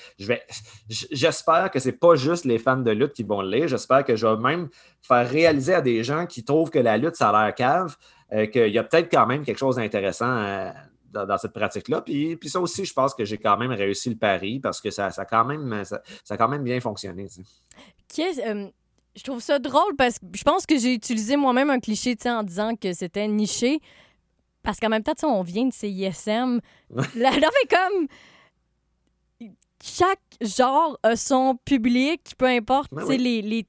j'espère 0.90 1.72
que 1.72 1.80
ce 1.80 1.90
n'est 1.90 1.96
pas 1.96 2.16
juste 2.16 2.46
les 2.46 2.60
fans 2.60 2.78
de 2.78 2.92
lutte 2.92 3.14
qui 3.14 3.24
vont 3.24 3.42
le 3.42 3.50
lire. 3.50 3.68
J'espère 3.68 4.04
que 4.04 4.16
je 4.16 4.28
vais 4.28 4.38
même 4.38 4.70
faire 5.02 5.28
réaliser 5.30 5.74
à 5.74 5.82
des 5.82 6.04
gens 6.04 6.26
qui 6.26 6.44
trouvent 6.44 6.70
que 6.70 6.80
la 6.80 6.98
lutte, 6.98 7.16
ça 7.16 7.30
a 7.30 7.46
l'air 7.46 7.56
cave, 7.56 7.96
euh, 8.34 8.46
qu'il 8.48 8.70
y 8.70 8.78
a 8.78 8.84
peut-être 8.84 9.12
quand 9.12 9.26
même 9.26 9.44
quelque 9.44 9.60
chose 9.60 9.78
d'intéressant. 9.78 10.30
Euh, 10.30 10.72
dans, 11.14 11.38
cette 11.38 11.54
pratique-là. 11.54 12.02
Puis, 12.02 12.36
puis, 12.36 12.50
ça 12.50 12.60
aussi, 12.60 12.86
je 12.86 12.94
pense 12.94 13.14
que 13.14 13.24
j'ai 13.26 13.38
quand 13.38 13.58
même 13.58 13.72
réussi 13.72 14.10
le 14.10 14.16
pari 14.16 14.60
parce 14.60 14.82
que 14.82 14.90
ça, 14.92 15.12
ça, 15.12 15.26
quand, 15.26 15.46
même, 15.46 15.84
ça, 15.86 16.38
quand 16.38 16.48
même 16.48 16.64
bien 16.64 16.80
fonctionné. 16.80 17.28
Euh, 18.20 18.68
je 19.16 19.24
trouve 19.24 19.42
ça 19.42 19.60
drôle 19.60 19.96
parce 19.96 20.20
que 20.20 20.26
je 20.34 20.44
pense 20.44 20.66
que 20.66 20.78
j'ai 20.78 20.94
utilisé 20.94 21.36
moi-même 21.36 21.70
un 21.70 21.80
cliché 21.80 22.16
en 22.26 22.44
disant 22.44 22.76
que 22.76 22.94
c'était 22.94 23.28
niché. 23.28 23.80
Parce 24.64 24.80
qu'en 24.80 24.90
même 24.90 25.04
temps, 25.04 25.14
on 25.24 25.44
vient 25.44 25.66
de 25.66 25.74
ces 25.74 25.90
ISM. 25.90 26.60
Là, 26.90 27.32
mais 27.32 27.68
comme 27.70 28.08
chaque 29.84 30.22
genre 30.42 30.98
a 31.04 31.16
son 31.18 31.58
public, 31.66 32.34
peu 32.38 32.46
importe 32.46 32.90
ben 32.94 33.06
les, 33.10 33.42
les 33.42 33.68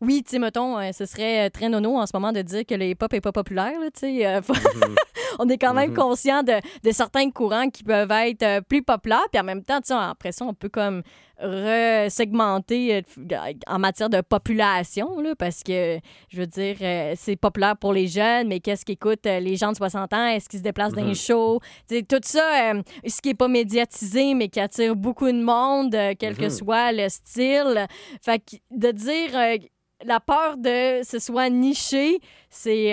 oui, 0.00 0.22
tu 0.22 0.30
sais, 0.30 0.38
mettons, 0.38 0.78
euh, 0.78 0.92
ce 0.92 1.06
serait 1.06 1.46
euh, 1.46 1.50
très 1.50 1.68
nono 1.68 1.98
en 1.98 2.06
ce 2.06 2.12
moment 2.14 2.32
de 2.32 2.40
dire 2.40 2.64
que 2.64 2.74
le 2.74 2.86
hip-hop 2.86 3.12
n'est 3.12 3.20
pas 3.20 3.32
populaire, 3.32 3.74
tu 3.92 4.00
sais. 4.00 4.40
Mm-hmm 4.40 4.96
on 5.38 5.48
est 5.48 5.58
quand 5.58 5.74
même 5.74 5.90
mhm. 5.90 5.96
conscient 5.96 6.42
de, 6.42 6.60
certains 6.90 7.30
courants 7.30 7.70
qui 7.70 7.84
peuvent 7.84 8.10
être 8.10 8.42
euh, 8.42 8.60
plus 8.60 8.82
populaires. 8.82 9.26
Puis 9.30 9.40
en 9.40 9.44
même 9.44 9.62
temps, 9.62 9.80
après 9.90 10.32
ça, 10.32 10.44
on 10.44 10.54
peut 10.54 10.68
comme 10.68 11.02
resegmenter 11.38 13.02
euh, 13.18 13.52
en 13.66 13.78
matière 13.78 14.08
de 14.08 14.20
population, 14.20 15.18
là, 15.20 15.34
parce 15.36 15.62
que, 15.62 15.98
je 16.28 16.36
veux 16.36 16.46
dire, 16.46 16.76
euh, 16.80 17.14
c'est 17.16 17.36
populaire 17.36 17.76
pour 17.76 17.92
les 17.92 18.06
jeunes, 18.06 18.48
mais 18.48 18.60
qu'est-ce 18.60 18.84
qu'écoutent 18.84 19.26
les 19.26 19.56
gens 19.56 19.72
de 19.72 19.76
60 19.76 20.12
ans? 20.12 20.26
Est-ce 20.26 20.48
qu'ils 20.48 20.60
se 20.60 20.64
déplacent 20.64 20.92
dans 20.92 21.02
les 21.02 21.08
mhm. 21.08 21.14
shows? 21.14 21.60
tout 22.08 22.20
ça, 22.22 22.72
ce 23.06 23.20
qui 23.20 23.28
n'est 23.28 23.34
pas 23.34 23.48
médiatisé, 23.48 24.34
mais 24.34 24.48
qui 24.48 24.60
attire 24.60 24.94
beaucoup 24.94 25.30
de 25.30 25.42
monde, 25.42 25.96
quel 26.18 26.36
que 26.36 26.44
mhm. 26.44 26.50
soit 26.50 26.92
le 26.92 27.08
style. 27.08 27.86
Fait 28.22 28.38
que 28.38 28.56
de 28.70 28.90
dire 28.92 29.60
la 30.04 30.20
peur 30.20 30.56
de 30.56 31.02
ce 31.02 31.18
soit 31.18 31.50
niché, 31.50 32.20
c'est 32.50 32.92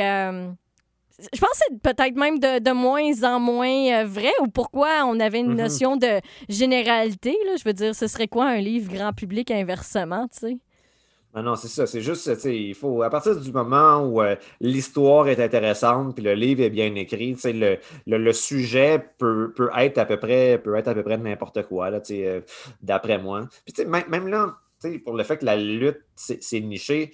je 1.34 1.40
pense 1.40 1.50
que 1.50 1.58
c'est 1.58 1.82
peut-être 1.82 2.16
même 2.16 2.40
de, 2.40 2.72
moins 2.72 3.24
en 3.24 3.40
moins 3.40 4.02
euh, 4.02 4.06
vrai 4.06 4.32
ou 4.42 4.48
pourquoi 4.48 5.06
on 5.06 5.20
avait 5.20 5.40
une 5.40 5.52
mhm. 5.52 5.58
notion 5.58 5.98
de 5.98 6.20
généralité. 6.48 7.36
Là. 7.46 7.56
Je 7.58 7.64
veux 7.66 7.74
dire, 7.74 7.96
ce 7.96 8.08
serait 8.08 8.28
quoi 8.28 8.46
un 8.46 8.60
livre 8.60 8.92
grand 8.92 9.14
public 9.14 9.52
inversement, 9.52 10.28
tu 10.28 10.40
sais? 10.40 10.58
Ah 11.34 11.44
non, 11.44 11.56
c'est 11.56 11.68
ça. 11.68 11.86
C'est 11.86 12.02
juste, 12.02 12.34
tu 12.34 12.40
sais, 12.40 12.58
il 12.58 12.74
faut, 12.74 13.04
à 13.04 13.10
partir 13.10 13.40
du 13.40 13.52
moment 13.52 14.00
où 14.00 14.22
euh, 14.22 14.36
l'histoire 14.62 15.28
est 15.28 15.40
intéressante 15.40 16.16
puis 16.16 16.24
le 16.24 16.34
livre 16.34 16.62
est 16.64 16.72
bien 16.72 16.94
écrit, 16.96 17.36
tu 17.36 17.42
sais, 17.42 17.54
le, 17.54 17.78
le, 18.08 18.34
sujet 18.34 19.00
peut, 19.20 19.54
peut, 19.56 19.70
être 19.78 20.00
à 20.00 20.06
peu 20.06 20.18
près, 20.18 20.58
peut 20.58 20.76
être 20.76 20.88
à 20.88 20.96
peu 20.96 21.04
près 21.04 21.18
n'importe 21.18 21.64
quoi, 21.68 21.92
là, 21.92 22.02
tu 22.02 22.16
sais, 22.16 22.28
euh, 22.28 22.42
d'après 22.82 23.20
moi. 23.20 23.48
Puis, 23.64 23.74
tu 23.74 23.84
sais, 23.84 23.88
même, 23.88 24.10
même 24.10 24.28
là, 24.28 24.58
tu 24.82 24.92
sais, 24.92 25.00
pour 25.00 25.14
le 25.16 25.24
fait 25.24 25.38
que 25.38 25.46
la 25.46 25.56
lutte, 25.56 26.02
c'est 26.16 26.60
niché, 26.62 27.12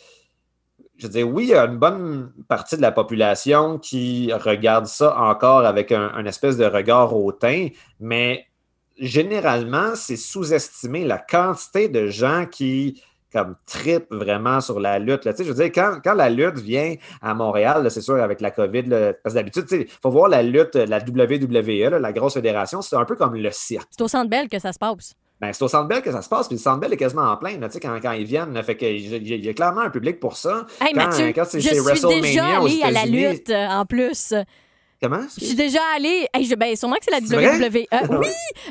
je 0.98 1.08
veux 1.08 1.12
dire, 1.12 1.28
oui, 1.28 1.46
il 1.46 1.50
y 1.50 1.54
a 1.54 1.66
une 1.66 1.78
bonne 1.78 2.32
partie 2.48 2.78
de 2.78 2.82
la 2.82 2.92
population 2.92 3.78
qui 3.78 4.32
regarde 4.34 4.86
ça 4.86 5.18
encore 5.18 5.66
avec 5.66 5.92
un, 5.92 6.26
espèce 6.26 6.58
de 6.58 6.66
regard 6.66 7.16
hautain, 7.16 7.70
mais 8.00 8.46
généralement, 8.98 9.96
c'est 9.96 10.16
sous-estimé 10.16 11.04
la 11.04 11.18
quantité 11.18 11.90
de 11.90 12.08
gens 12.08 12.46
qui 12.50 13.02
comme 13.34 13.58
tripent 13.66 14.14
vraiment 14.14 14.62
sur 14.62 14.80
la 14.80 14.98
lutte. 14.98 15.26
Là. 15.26 15.34
Je 15.38 15.44
veux 15.44 15.54
dire, 15.54 15.66
quand, 15.66 16.00
quand, 16.02 16.14
la 16.14 16.30
lutte 16.30 16.58
vient 16.58 16.96
à 17.22 17.34
Montréal, 17.34 17.92
c'est 17.92 18.00
sûr, 18.00 18.16
avec 18.16 18.40
la 18.40 18.50
COVID, 18.50 18.84
parce 19.22 19.34
que 19.36 19.40
d'habitude, 19.40 19.66
il 19.72 19.88
faut 20.02 20.10
voir 20.10 20.30
la 20.30 20.42
lutte, 20.42 20.76
la 20.76 21.00
WWE, 21.00 22.00
la 22.00 22.14
grosse 22.14 22.36
fédération, 22.36 22.82
c'est 22.82 22.96
un 22.96 23.04
peu 23.04 23.18
comme 23.18 23.36
le 23.36 23.52
cirque. 23.52 23.90
C'est 23.92 24.02
au 24.02 24.08
Centre 24.08 24.30
Bell 24.30 24.48
que 24.48 24.58
ça 24.58 24.72
se 24.72 24.80
passe. 24.80 25.16
Ben, 25.42 25.52
c'est 25.52 25.64
au 25.64 25.68
Centre 25.68 25.88
Bell 25.88 26.02
que 26.02 26.12
ça 26.12 26.22
se 26.22 26.30
passe, 26.30 26.48
puis 26.48 26.56
le 26.56 26.62
Centre 26.62 26.80
Bell 26.80 26.94
est 26.94 26.98
quasiment 26.98 27.24
en 27.24 27.38
plein, 27.38 27.60
quand, 27.60 28.00
quand 28.02 28.12
ils 28.14 28.26
viennent. 28.26 28.62
fait 28.64 28.76
que, 28.76 28.86
il, 28.86 29.46
y 29.46 29.50
a 29.50 29.54
clairement 29.54 29.82
un 29.82 29.90
public 29.90 30.20
pour 30.20 30.38
ça. 30.38 30.66
Hey, 30.80 30.94
quand, 30.94 31.10
quand 31.36 31.46
c'est 31.46 31.60
je 31.60 31.70
suis 31.70 32.22
déjà 32.22 32.60
allée 32.60 32.82
à 32.82 32.92
la 32.92 33.06
lutte, 33.06 33.50
euh, 33.50 33.68
en 33.68 33.86
plus. 33.86 34.34
Comment? 35.02 35.24
Je 35.38 35.46
suis 35.46 35.56
déjà 35.56 35.82
allée. 35.96 36.26
Hey, 36.34 36.46
je, 36.46 36.56
ben, 36.56 36.74
sûrement 36.76 36.96
que 36.96 37.04
c'est 37.04 37.12
la 37.12 37.20
WWE. 37.20 37.86
Euh, 37.94 38.18
oui! 38.20 38.28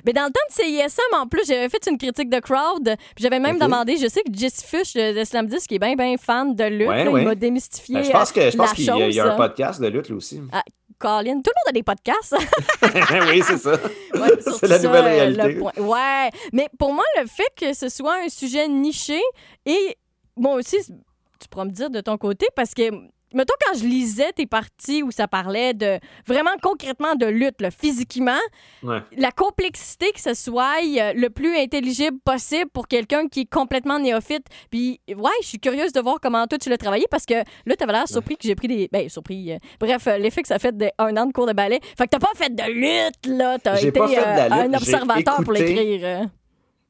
Mais 0.07 0.15
dans 0.15 0.25
le 0.25 0.33
temps 0.33 0.41
de 0.49 0.55
CISM, 0.55 1.15
en 1.15 1.27
plus, 1.27 1.43
j'avais 1.47 1.69
fait 1.69 1.87
une 1.87 1.99
critique 1.99 2.31
de 2.31 2.41
crowd. 2.41 2.97
J'avais 3.19 3.39
même 3.39 3.59
demandé, 3.59 3.97
je 3.99 4.09
sais 4.09 4.23
que 4.23 4.33
Jesse 4.33 4.65
Fish 4.65 4.95
de, 4.95 5.23
Slam 5.25 5.47
Disc 5.47 5.71
est 5.71 5.79
bien, 5.79 5.95
bien 5.95 6.17
fan 6.17 6.55
de 6.55 6.65
lutte. 6.65 7.19
Il 7.19 7.25
m'a 7.25 7.35
démystifié. 7.35 7.97
Ben, 7.97 8.05
je 8.05 8.11
pense 8.11 8.33
qu'il 8.73 8.85
y, 8.85 9.21
a 9.21 9.35
un 9.35 9.37
podcast 9.37 9.81
de 9.81 9.89
lutte, 9.89 10.09
là 10.09 10.17
aussi. 10.17 10.41
Ah, 10.51 10.63
Colin. 11.05 11.43
Tout 11.43 11.51
le 11.51 11.61
monde 11.61 11.69
a 11.69 11.73
des 11.73 11.83
podcasts. 11.83 12.35
oui, 13.31 13.43
c'est 13.43 13.59
ça. 13.59 13.73
Ouais, 13.73 14.31
c'est 14.41 14.67
la 14.67 14.79
ça, 14.79 14.87
nouvelle 14.87 15.05
euh, 15.05 15.43
réalité. 15.43 15.81
Ouais, 15.81 16.31
mais 16.53 16.69
pour 16.79 16.95
moi, 16.95 17.05
le 17.21 17.27
fait 17.27 17.53
que 17.55 17.75
ce 17.75 17.91
soit 17.91 18.25
un 18.25 18.29
sujet 18.31 18.67
niché 18.69 19.21
et 19.67 19.99
moi 20.37 20.55
aussi, 20.55 20.79
tu 20.87 21.49
pourras 21.51 21.67
me 21.67 21.71
dire 21.71 21.91
de 21.91 22.01
ton 22.01 22.17
côté 22.17 22.47
parce 22.57 22.73
que 22.73 22.91
mettons 23.35 23.55
quand 23.67 23.79
je 23.79 23.85
lisais 23.85 24.33
tes 24.33 24.47
parties 24.47 25.03
où 25.03 25.11
ça 25.11 25.29
parlait 25.29 25.75
de 25.75 25.99
vraiment 26.27 26.53
concrètement 26.63 27.15
de 27.15 27.27
lutte, 27.27 27.61
là, 27.61 27.71
physiquement, 27.71 28.39
Ouais. 28.83 28.99
la 29.17 29.31
complexité 29.31 30.11
que 30.13 30.21
ce 30.21 30.35
soit 30.35 30.77
euh, 30.85 31.13
le 31.15 31.29
plus 31.31 31.57
intelligible 31.57 32.19
possible 32.25 32.71
pour 32.73 32.87
quelqu'un 32.89 33.29
qui 33.29 33.41
est 33.41 33.51
complètement 33.51 33.99
néophyte. 33.99 34.47
Puis, 34.71 35.01
ouais, 35.09 35.31
je 35.43 35.47
suis 35.49 35.59
curieuse 35.59 35.93
de 35.93 36.01
voir 36.01 36.17
comment 36.23 36.47
toi 36.47 36.59
tu 36.59 36.69
l'as 36.71 36.79
travaillé 36.79 37.07
parce 37.11 37.27
que 37.27 37.35
là, 37.67 37.77
t'avais 37.77 37.93
l'air 37.93 38.09
surpris 38.09 38.37
que 38.37 38.43
j'ai 38.47 38.55
pris 38.55 38.69
des. 38.69 38.89
Ben, 38.93 39.09
surpris. 39.09 39.53
euh, 39.53 39.59
bref, 39.81 40.07
euh, 40.07 40.19
l'effet 40.19 40.43
que 40.43 40.49
ça 40.49 40.59
fait 40.59 40.77
de 40.77 40.89
un 40.99 41.17
an 41.17 41.27
de 41.27 41.33
cours 41.33 41.47
de 41.47 41.53
ballet. 41.53 41.81
Fait 41.99 42.05
que 42.05 42.11
t'as 42.11 42.19
pas 42.19 42.33
fait 42.37 42.55
de 42.55 42.63
lutte, 42.71 43.27
là. 43.39 43.59
T'as 43.59 43.81
été 43.81 43.93
pas 43.93 44.09
fait 44.09 44.15
de 44.21 44.21
la 44.51 44.57
euh, 44.59 44.63
un 44.69 44.75
observateur 44.75 45.43
pour 45.43 45.53
l'écrire. 45.53 46.29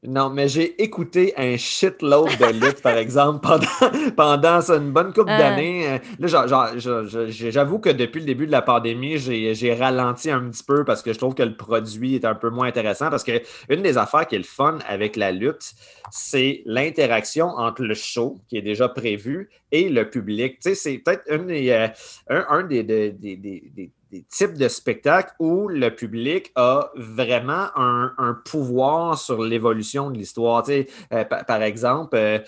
Non, 0.07 0.29
mais 0.29 0.47
j'ai 0.47 0.81
écouté 0.83 1.33
un 1.37 1.57
shitload 1.57 2.29
de 2.37 2.45
lutte, 2.65 2.81
par 2.81 2.97
exemple, 2.97 3.39
pendant, 3.47 3.65
pendant 4.15 4.59
une 4.71 4.91
bonne 4.91 5.13
couple 5.13 5.31
Ah. 5.31 5.37
d'années. 5.37 5.99
Là, 6.19 6.27
j'avoue 7.29 7.79
que 7.79 7.89
depuis 7.89 8.19
le 8.19 8.25
début 8.25 8.45
de 8.47 8.51
la 8.51 8.61
pandémie, 8.61 9.17
j'ai 9.17 9.73
ralenti 9.73 10.29
un 10.29 10.41
petit 10.49 10.63
peu 10.63 10.83
parce 10.85 11.01
que 11.01 11.13
je 11.13 11.17
trouve 11.17 11.33
que 11.33 11.43
le 11.43 11.55
produit 11.55 12.15
est 12.15 12.25
un 12.25 12.35
peu 12.35 12.49
moins 12.49 12.67
intéressant. 12.67 13.09
Parce 13.09 13.23
que 13.23 13.41
une 13.69 13.81
des 13.81 13.97
affaires 13.97 14.27
qui 14.27 14.35
est 14.35 14.39
le 14.39 14.43
fun 14.43 14.77
avec 14.87 15.15
la 15.15 15.31
lutte, 15.31 15.73
c'est 16.11 16.61
l'interaction 16.65 17.47
entre 17.47 17.83
le 17.83 17.93
show, 17.95 18.39
qui 18.47 18.57
est 18.57 18.61
déjà 18.61 18.89
prévu, 18.89 19.49
et 19.71 19.89
le 19.89 20.09
public. 20.09 20.59
Tu 20.59 20.69
sais, 20.69 20.75
c'est 20.75 20.97
peut-être 20.99 21.23
euh, 21.29 21.87
un, 22.29 22.45
un 22.49 22.63
des, 22.63 22.83
des- 22.83 23.11
des- 23.11 23.35
des- 23.35 23.91
types 24.23 24.57
de 24.57 24.67
spectacles 24.67 25.33
où 25.39 25.67
le 25.67 25.89
public 25.89 26.51
a 26.55 26.91
vraiment 26.95 27.67
un, 27.75 28.13
un 28.17 28.33
pouvoir 28.33 29.17
sur 29.17 29.43
l'évolution 29.43 30.09
de 30.09 30.17
l'histoire. 30.17 30.63
Euh, 30.69 31.23
par, 31.25 31.61
exemple, 31.61 32.15
euh, 32.15 32.39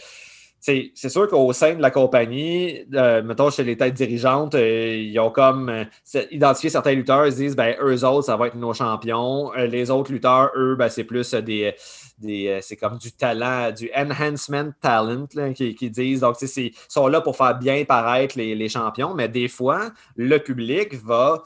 c'est 0.60 1.10
sûr 1.10 1.28
qu'au 1.28 1.54
sein 1.54 1.76
de 1.76 1.82
la 1.82 1.92
compagnie, 1.92 2.86
euh, 2.94 3.22
mettons 3.24 3.50
chez 3.50 3.64
les 3.64 3.78
têtes 3.78 3.94
dirigeantes, 3.94 4.56
ils 4.56 5.18
ont 5.20 5.32
comme 5.32 5.86
identifié 6.32 6.70
certains 6.70 6.94
lutteurs, 6.94 7.26
ils 7.26 7.32
se 7.32 7.38
disent, 7.38 7.56
ben, 7.56 7.76
eux 7.82 8.04
autres, 8.04 8.26
ça 8.26 8.36
va 8.36 8.48
être 8.48 8.56
nos 8.56 8.74
champions. 8.74 9.52
Les 9.54 9.90
autres 9.92 10.12
lutteurs, 10.12 10.52
eux, 10.56 10.76
ben, 10.76 10.90
c'est 10.90 11.06
plus 11.06 11.34
des, 11.34 11.74
euh, 12.26 12.60
c'est 12.62 12.76
comme 12.76 12.98
du 12.98 13.12
talent, 13.12 13.72
du 13.72 13.92
enhancement 13.96 14.72
talent 14.82 15.28
qui, 15.28 15.90
disent. 15.90 16.22
Donc, 16.22 16.42
ils 16.42 16.74
sont 16.90 17.08
là 17.08 17.22
pour 17.22 17.38
faire 17.38 17.58
bien 17.58 17.86
paraître 17.86 18.38
les, 18.38 18.70
champions, 18.70 19.14
mais 19.14 19.30
des 19.30 19.48
fois, 19.48 19.92
le 20.16 20.40
public 20.40 20.96
va, 20.96 21.44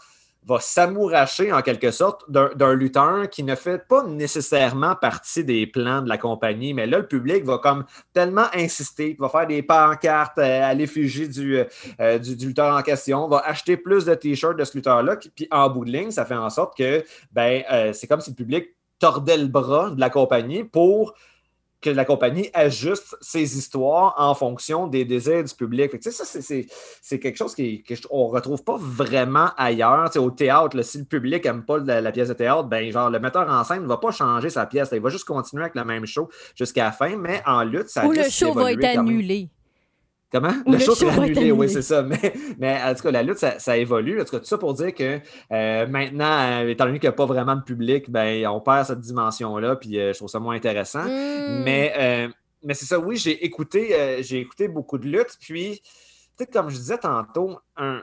va 0.48 0.60
s'amouracher 0.60 1.52
en 1.52 1.62
quelque 1.62 1.92
sorte 1.92 2.24
d'un 2.32 2.74
lutteur 2.74 3.30
qui 3.30 3.44
ne 3.44 3.54
fait 3.56 3.86
pas 3.86 4.04
nécessairement 4.06 4.96
partie 4.96 5.44
des 5.44 5.68
plans 5.68 6.02
de 6.02 6.10
la 6.10 6.18
compagnie. 6.18 6.74
Mais 6.74 6.88
là, 6.88 7.00
le 7.00 7.08
public 7.08 7.44
va 7.44 7.58
comme 7.58 7.86
tellement 8.14 8.48
insister, 8.56 9.18
va 9.20 9.28
faire 9.28 9.48
des 9.48 9.62
pancartes 9.62 10.38
euh, 10.38 10.64
à 10.64 10.74
l'effigie 10.74 11.28
du, 11.28 11.64
euh, 12.00 12.18
du, 12.18 12.36
du 12.38 12.48
lutteur 12.48 12.76
en 12.76 12.82
question, 12.82 13.28
va 13.28 13.40
acheter 13.46 13.76
plus 13.76 14.06
de 14.06 14.16
t-shirts 14.16 14.58
de 14.58 14.64
ce 14.64 14.78
lutteur-là, 14.78 15.18
puis 15.36 15.48
en 15.52 15.70
bout 15.70 15.86
de 15.86 15.92
ligne, 15.92 16.12
ça 16.12 16.26
fait 16.26 16.36
en 16.36 16.50
sorte 16.50 16.78
que 16.78 17.04
ben, 17.34 17.62
c'est 17.94 18.08
comme 18.08 18.22
si 18.22 18.32
le 18.32 18.36
public 18.36 18.70
tordait 19.02 19.38
le 19.38 19.48
bras 19.48 19.90
de 19.90 20.00
la 20.00 20.10
compagnie 20.10 20.64
pour 20.64 21.14
que 21.82 21.90
la 21.90 22.06
compagnie 22.06 22.48
ajuste 22.54 23.18
ses 23.22 23.58
histoires 23.58 24.14
en 24.20 24.36
fonction 24.36 24.86
des 24.86 25.04
désirs 25.04 25.44
du 25.44 25.52
public. 25.56 25.90
Fait 25.90 25.98
que, 25.98 26.12
ça, 26.12 26.24
c'est- 26.26 27.20
quelque 27.20 27.36
chose 27.36 27.56
qui, 27.56 27.82
que 27.82 27.96
je- 27.96 28.04
on 28.12 28.28
ne 28.28 28.34
retrouve 28.36 28.64
pas 28.64 28.78
vraiment 28.80 29.50
ailleurs. 29.58 30.12
Au 30.18 30.30
théâtre, 30.30 30.78
là, 30.78 30.84
si 30.84 31.00
le 31.00 31.06
public 31.06 31.44
n'aime 31.44 31.64
pas 31.66 31.80
la, 31.80 32.00
la 32.00 32.12
pièce 32.12 32.28
de 32.30 32.36
théâtre, 32.36 32.66
ben, 32.66 32.92
genre, 32.92 33.10
le 33.10 33.20
metteur 33.20 33.50
en 33.50 33.64
scène 33.64 33.82
ne 33.82 33.88
va 33.88 33.98
pas 33.98 34.12
changer 34.12 34.52
sa 34.52 34.68
pièce. 34.68 34.92
là. 34.92 34.98
il 34.98 35.02
va 35.04 35.10
juste 35.10 35.26
continuer 35.26 35.64
avec 35.64 35.74
le 35.74 35.84
même 35.84 36.06
show 36.06 36.30
jusqu'à 36.56 36.84
la 36.84 36.92
fin, 36.92 37.18
mais 37.18 37.42
en 37.48 37.64
lutte, 37.64 37.90
ça 37.90 38.06
Ou 38.06 38.12
le 38.12 38.30
show 38.30 38.54
va 38.54 38.72
être 38.74 39.00
annulé. 39.00 39.50
Comment? 40.32 40.54
Ou 40.66 40.72
le, 40.72 40.80
show, 40.80 40.96
sera 40.96 41.24
annulé, 41.24 41.52
oui, 41.52 41.70
c'est 41.70 41.82
ça. 41.82 42.02
Mais, 42.12 42.34
mais 42.58 42.82
en 42.82 42.96
tout 42.96 43.04
cas, 43.04 43.12
la 43.12 43.22
lutte, 43.22 43.38
ça, 43.38 43.60
ça 43.60 43.76
évolue. 43.78 44.22
En 44.22 44.24
tout 44.24 44.32
cas, 44.32 44.40
tout 44.40 44.46
ça 44.46 44.58
pour 44.58 44.74
dire 44.74 44.94
que 44.94 45.20
euh, 45.52 45.88
maintenant, 45.88 46.62
euh, 46.64 46.70
étant 46.70 46.86
donné 46.86 47.00
qu'il 47.00 47.10
n'y 47.10 47.14
a 47.14 47.18
pas 47.18 47.26
vraiment 47.26 47.56
de 47.56 47.64
public, 47.64 48.10
ben, 48.10 48.48
on 48.48 48.62
perd 48.62 48.86
cette 48.86 49.02
dimension-là, 49.02 49.76
puis 49.76 50.00
euh, 50.00 50.14
je 50.14 50.18
trouve 50.18 50.30
ça 50.30 50.40
moins 50.40 50.56
intéressant. 50.56 51.04
Hmm. 51.04 51.64
Mais, 51.64 51.94
euh, 51.98 52.30
mais 52.64 52.74
c'est 52.74 52.86
ça, 52.86 52.98
oui, 52.98 53.18
j'ai 53.18 53.44
écouté, 53.44 54.22
j'ai 54.24 54.40
écouté 54.40 54.70
beaucoup 54.70 54.98
de 54.98 55.08
lutte. 55.08 55.38
Puis, 55.42 55.82
peut-être 56.38 56.54
comme 56.54 56.70
je 56.70 56.78
disais 56.78 56.98
tantôt, 56.98 57.58
un, 57.76 58.02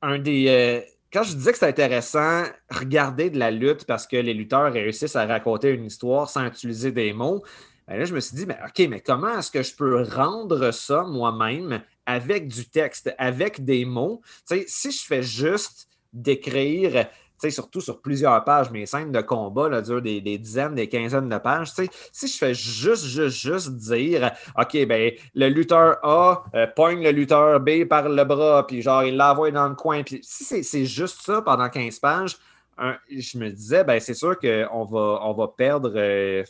un 0.00 0.18
des. 0.18 0.82
quand 1.12 1.24
je 1.24 1.34
disais 1.34 1.52
que 1.52 1.58
c'était 1.58 1.84
intéressant, 1.84 2.44
regarder 2.70 3.28
de 3.28 3.38
la 3.38 3.50
lutte 3.50 3.84
parce 3.84 4.06
que 4.06 4.16
les 4.16 4.32
lutteurs 4.32 4.72
réussissent 4.72 5.16
à 5.16 5.26
raconter 5.26 5.70
une 5.70 5.84
histoire 5.84 6.30
sans 6.30 6.46
utiliser 6.46 6.92
des 6.92 7.12
mots, 7.12 7.42
ben 7.90 7.98
là, 7.98 8.04
je 8.04 8.14
me 8.14 8.20
suis 8.20 8.36
dit, 8.36 8.46
mais 8.46 8.56
OK, 8.64 8.86
mais 8.88 9.00
comment 9.00 9.36
est-ce 9.36 9.50
que 9.50 9.64
je 9.64 9.74
peux 9.74 10.04
rendre 10.04 10.70
ça 10.70 11.02
moi-même 11.02 11.82
avec 12.06 12.46
du 12.46 12.68
texte, 12.68 13.12
avec 13.18 13.64
des 13.64 13.84
mots? 13.84 14.20
Si 14.68 14.92
je 14.92 15.04
fais 15.04 15.24
juste 15.24 15.88
d'écrire, 16.12 17.08
surtout 17.48 17.80
sur 17.80 18.00
plusieurs 18.00 18.44
pages, 18.44 18.70
mes 18.70 18.86
scènes 18.86 19.10
de 19.10 19.20
combat 19.20 19.68
là, 19.68 19.82
durent 19.82 20.02
des, 20.02 20.20
des 20.20 20.38
dizaines, 20.38 20.76
des 20.76 20.88
quinzaines 20.88 21.28
de 21.28 21.38
pages. 21.38 21.72
Si 22.12 22.28
je 22.28 22.38
fais 22.38 22.54
juste, 22.54 23.06
juste, 23.06 23.34
juste 23.34 23.72
dire, 23.72 24.30
OK, 24.56 24.86
ben, 24.86 25.10
le 25.34 25.48
lutteur 25.48 25.98
A 26.04 26.44
euh, 26.54 26.68
poigne 26.68 27.02
le 27.02 27.10
lutteur 27.10 27.58
B 27.58 27.86
par 27.86 28.08
le 28.08 28.22
bras, 28.22 28.68
puis 28.68 28.82
genre, 28.82 29.02
il 29.02 29.16
l'envoie 29.16 29.50
dans 29.50 29.68
le 29.68 29.74
coin. 29.74 30.04
Puis 30.04 30.20
si 30.22 30.62
c'est 30.62 30.84
juste 30.84 31.22
ça 31.22 31.42
pendant 31.42 31.68
15 31.68 31.98
pages, 31.98 32.36
je 33.10 33.36
me 33.36 33.50
disais, 33.50 33.82
ben, 33.82 33.98
c'est 33.98 34.14
sûr 34.14 34.38
qu'on 34.38 34.84
va, 34.84 35.18
on 35.24 35.32
va 35.32 35.48
perdre. 35.48 35.92
euh, 35.96 36.44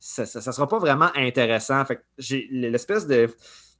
ça, 0.00 0.26
ça 0.26 0.52
sera 0.52 0.68
pas 0.68 0.78
vraiment 0.78 1.08
intéressant. 1.16 1.84
Fait 1.84 2.00
j'ai 2.18 2.46
l'espèce 2.50 3.06
de 3.06 3.28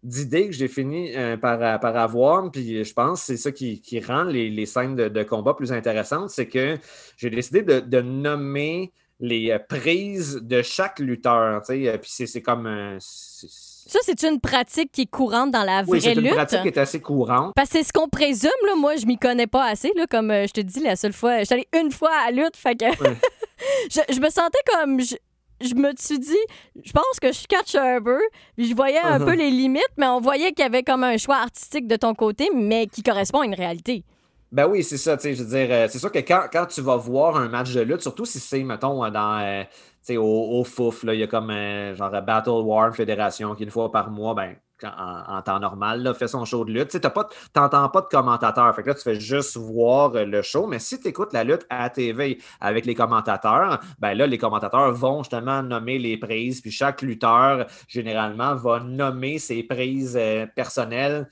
d'idée 0.04 0.46
que 0.46 0.52
j'ai 0.52 0.68
fini 0.68 1.12
euh, 1.16 1.37
par, 1.37 1.59
par 1.81 1.96
avoir, 1.96 2.48
puis 2.52 2.85
je 2.85 2.92
pense 2.94 3.20
que 3.20 3.26
c'est 3.26 3.37
ça 3.37 3.50
qui, 3.50 3.81
qui 3.81 3.98
rend 3.98 4.22
les, 4.22 4.48
les 4.48 4.64
scènes 4.66 4.94
de, 4.94 5.09
de 5.09 5.22
combat 5.24 5.54
plus 5.54 5.72
intéressantes, 5.72 6.31
c'est 6.31 6.46
que 6.46 6.78
j'ai 7.16 7.31
décidé 7.31 7.62
de, 7.62 7.81
de 7.81 8.00
nommer 8.00 8.92
les 9.18 9.50
euh, 9.50 9.59
prises 9.59 10.37
de 10.40 10.62
chaque 10.62 11.00
lutteur, 11.00 11.62
euh, 11.68 11.98
puis 11.98 12.11
c'est 12.26 12.42
comme... 12.42 12.68
euh, 12.68 12.96
Ça, 13.00 13.98
c'est 14.04 14.22
une 14.22 14.38
pratique 14.38 14.92
qui 14.92 15.02
est 15.02 15.11
courante 15.11 15.50
dans 15.50 15.64
la 15.64 15.83
vraie 15.83 15.90
oui, 15.94 16.00
c'est 16.00 16.12
une 16.12 16.20
lutte. 16.20 16.35
pratique 16.35 16.62
qui 16.62 16.68
est 16.68 16.78
assez 16.78 17.00
courante. 17.00 17.52
Parce 17.57 17.70
que 17.70 17.78
c'est 17.78 17.85
ce 17.85 17.92
qu'on 17.92 18.09
présume, 18.09 18.50
là. 18.66 18.76
Moi, 18.76 18.94
je 18.94 19.07
m'y 19.07 19.18
connais 19.18 19.48
pas 19.48 19.64
assez, 19.64 19.90
là. 19.96 20.07
Comme 20.09 20.31
je 20.31 20.52
te 20.52 20.61
dis, 20.61 20.78
la 20.78 20.94
seule 20.94 21.12
fois. 21.12 21.40
Je 21.40 21.44
suis 21.46 21.54
allée 21.54 21.68
une 21.76 21.90
fois 21.90 22.11
à 22.24 22.31
la 22.31 22.42
lutte, 22.44 22.57
fait 22.57 22.76
que. 22.76 22.85
Ouais. 22.85 23.16
je, 23.90 24.00
je 24.14 24.20
me 24.20 24.28
sentais 24.31 24.61
comme. 24.72 25.00
Je, 25.00 25.16
je 25.61 25.75
me 25.75 25.90
suis 25.99 26.18
dit, 26.18 26.37
je 26.85 26.92
pense 26.92 27.21
que 27.21 27.33
je 27.33 27.47
catch 27.47 27.75
un 27.75 28.01
peu. 28.03 28.21
Puis 28.57 28.68
je 28.68 28.75
voyais 28.75 28.99
un 28.99 29.18
Uh-huh. 29.18 29.25
peu 29.25 29.35
les 29.35 29.51
limites, 29.51 29.83
mais 29.97 30.07
on 30.07 30.21
voyait 30.21 30.53
qu'il 30.53 30.62
y 30.62 30.66
avait 30.66 30.83
comme 30.83 31.03
un 31.05 31.16
choix 31.16 31.37
artistique 31.37 31.87
de 31.87 31.97
ton 31.97 32.14
côté, 32.14 32.49
mais 32.55 32.87
qui 32.87 33.03
correspond 33.03 33.40
à 33.40 33.44
une 33.47 33.55
réalité. 33.55 34.05
Ben 34.53 34.66
oui, 34.66 34.83
c'est 34.83 34.97
ça, 34.97 35.16
tu 35.16 35.25
sais, 35.25 35.35
je 35.35 35.42
veux 35.42 35.51
dire, 35.51 35.68
euh, 35.71 35.87
c'est 35.90 35.99
sûr 35.99 36.11
que 36.11 36.21
quand, 36.21 36.44
quand 36.51 36.66
tu 36.66 36.81
vas 36.81 36.97
voir 36.97 37.37
un 37.37 37.49
match 37.49 37.73
de 37.75 37.81
lutte, 37.83 38.01
surtout 38.01 38.25
si 38.25 38.38
c'est, 38.40 38.62
mettons, 38.62 39.05
euh, 39.05 39.11
dans, 39.11 39.38
euh, 39.40 40.16
au, 40.16 40.61
au 40.61 40.64
FOUF, 40.64 41.03
là, 41.03 41.12
il 41.12 41.21
y 41.21 41.23
a 41.23 41.27
comme, 41.27 41.51
euh, 41.51 41.94
genre, 41.94 42.11
Battle 42.23 42.51
War 42.64 42.94
Fédération, 42.94 43.55
qui 43.55 43.64
une 43.64 43.71
fois 43.71 43.92
par 43.92 44.11
mois, 44.11 44.35
ben, 44.35 44.57
en, 44.85 45.43
temps 45.43 45.61
normal, 45.61 46.03
là, 46.03 46.14
fait 46.14 46.29
son 46.29 46.45
show 46.45 46.64
de 46.64 46.73
lutte. 46.73 46.88
Tu 46.88 47.01
t'as 47.01 47.11
pas, 47.11 47.25
de 47.25 48.09
commentateurs, 48.11 48.75
fait 48.75 48.83
que 48.83 48.88
là, 48.88 48.95
tu 48.95 49.03
fais 49.03 49.21
juste 49.21 49.57
voir 49.57 50.14
euh, 50.14 50.25
le 50.25 50.43
show, 50.43 50.67
mais 50.67 50.79
si 50.79 51.01
tu 51.01 51.09
écoutes 51.09 51.33
la 51.33 51.45
lutte 51.45 51.67
à 51.71 51.83
la 51.83 51.91
TV 51.91 52.38
avec 52.61 52.87
les 52.87 52.95
commentateurs, 52.95 53.81
ben 53.99 54.14
là, 54.14 54.27
les 54.27 54.38
commentateurs 54.38 54.93
vont 54.93 55.23
justement 55.23 55.62
nommer 55.62 55.99
les 55.99 56.17
prises, 56.17 56.61
puis 56.61 56.71
chaque 56.71 57.03
lutteur, 57.03 57.67
généralement, 57.88 58.55
va 58.55 58.81
nommer 58.81 59.38
ses 59.38 59.62
prises 59.62 60.17
euh, 60.19 60.47
personnelles 60.47 61.29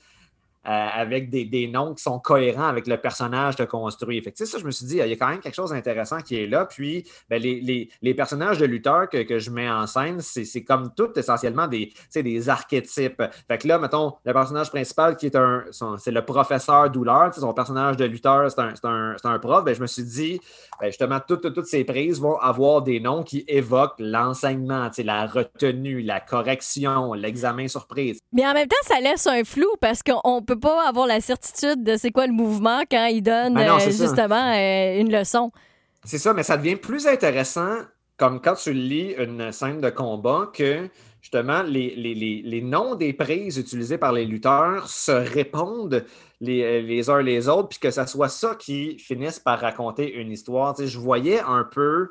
avec 0.67 1.29
des, 1.29 1.67
noms 1.67 1.93
qui 1.93 2.03
sont 2.03 2.19
cohérents 2.19 2.67
avec 2.67 2.87
le 2.87 2.97
personnage 2.97 3.55
de 3.55 3.63
construit. 3.63 4.21
Fait 4.21 4.31
que, 4.31 4.45
ça, 4.45 4.57
je 4.57 4.65
me 4.65 4.71
suis 4.71 4.85
dit, 4.85 4.97
il 4.97 5.07
y 5.07 5.13
a 5.13 5.15
quand 5.15 5.29
même 5.29 5.39
quelque 5.39 5.55
chose 5.55 5.69
d'intéressant 5.69 6.19
qui 6.19 6.41
est 6.41 6.47
là. 6.47 6.65
Puis, 6.65 7.05
ben, 7.29 7.41
les, 7.41 8.13
personnages 8.13 8.57
de 8.57 8.65
lutteurs 8.65 9.07
que, 9.09 9.39
je 9.39 9.49
mets 9.49 9.69
en 9.69 9.87
scène, 9.87 10.19
c'est 10.19 10.63
comme 10.63 10.93
tout 10.95 11.17
essentiellement 11.17 11.67
des, 11.67 11.93
des 12.15 12.49
archétypes. 12.49 13.23
Fait 13.47 13.57
que 13.57 13.67
là, 13.67 13.79
mettons, 13.79 14.13
le 14.25 14.33
personnage 14.33 14.69
principal 14.69 15.15
qui 15.15 15.27
est 15.27 15.35
un, 15.35 15.63
c'est 15.97 16.11
le 16.11 16.25
professeur 16.25 16.89
douleur, 16.89 17.33
son 17.33 17.53
personnage 17.53 17.97
de 17.97 18.05
lutteur, 18.05 18.49
c'est 18.51 18.85
un, 18.85 19.39
prof. 19.39 19.63
Ben, 19.63 19.73
je 19.73 19.81
me 19.81 19.87
suis 19.87 20.03
dit, 20.03 20.41
ben, 20.81 20.87
justement, 20.87 21.19
toutes, 21.25 21.53
toutes, 21.53 21.67
ces 21.67 21.83
prises 21.83 22.19
vont 22.19 22.37
avoir 22.37 22.81
des 22.81 22.99
noms 22.99 23.23
qui 23.23 23.45
évoquent 23.47 23.99
l'enseignement, 23.99 24.89
la 24.97 25.27
retenue, 25.27 26.01
la 26.01 26.19
correction, 26.19 27.13
l'examen 27.13 27.67
surprise. 27.67 28.19
Mais 28.33 28.45
en 28.45 28.53
même 28.53 28.67
temps, 28.67 28.75
ça 28.83 28.99
laisse 28.99 29.27
un 29.27 29.43
flou 29.43 29.69
parce 29.79 30.01
qu'on 30.03 30.41
peut 30.57 30.67
pas 30.67 30.87
avoir 30.87 31.07
la 31.07 31.21
certitude 31.21 31.83
de 31.83 31.97
c'est 31.97 32.11
quoi 32.11 32.27
le 32.27 32.33
mouvement 32.33 32.81
quand 32.89 33.05
il 33.05 33.21
donne 33.21 33.53
Ben 33.53 33.67
non, 33.67 33.75
euh, 33.75 33.79
ça. 33.79 33.89
justement 33.91 34.53
euh, 34.53 34.99
une 34.99 35.11
leçon. 35.11 35.51
C'est 36.03 36.17
ça, 36.17 36.33
mais 36.33 36.43
ça 36.43 36.57
devient 36.57 36.75
plus 36.75 37.07
intéressant 37.07 37.75
comme 38.17 38.41
quand 38.41 38.55
tu 38.55 38.73
lis 38.73 39.13
une 39.17 39.51
scène 39.51 39.79
de 39.79 39.89
combat 39.89 40.51
que 40.53 40.89
justement, 41.21 41.61
les, 41.63 41.93
les, 41.95 42.61
noms 42.61 42.95
des 42.95 43.11
prises 43.11 43.57
utilisées 43.57 43.97
par 43.97 44.13
les 44.13 44.25
lutteurs 44.25 44.87
se 44.87 45.11
répondent 45.11 46.05
les, 46.39 46.81
les 46.81 47.09
uns 47.09 47.21
les 47.21 47.49
autres, 47.49 47.67
puis 47.69 47.79
que 47.79 47.91
ce 47.91 48.05
soit 48.05 48.29
ça 48.29 48.55
qui 48.55 48.97
finisse 48.97 49.37
par 49.37 49.59
raconter 49.59 50.13
une 50.13 50.31
histoire. 50.31 50.73
je 50.79 50.97
voyais 50.97 51.41
un 51.41 51.65
peu 51.65 52.09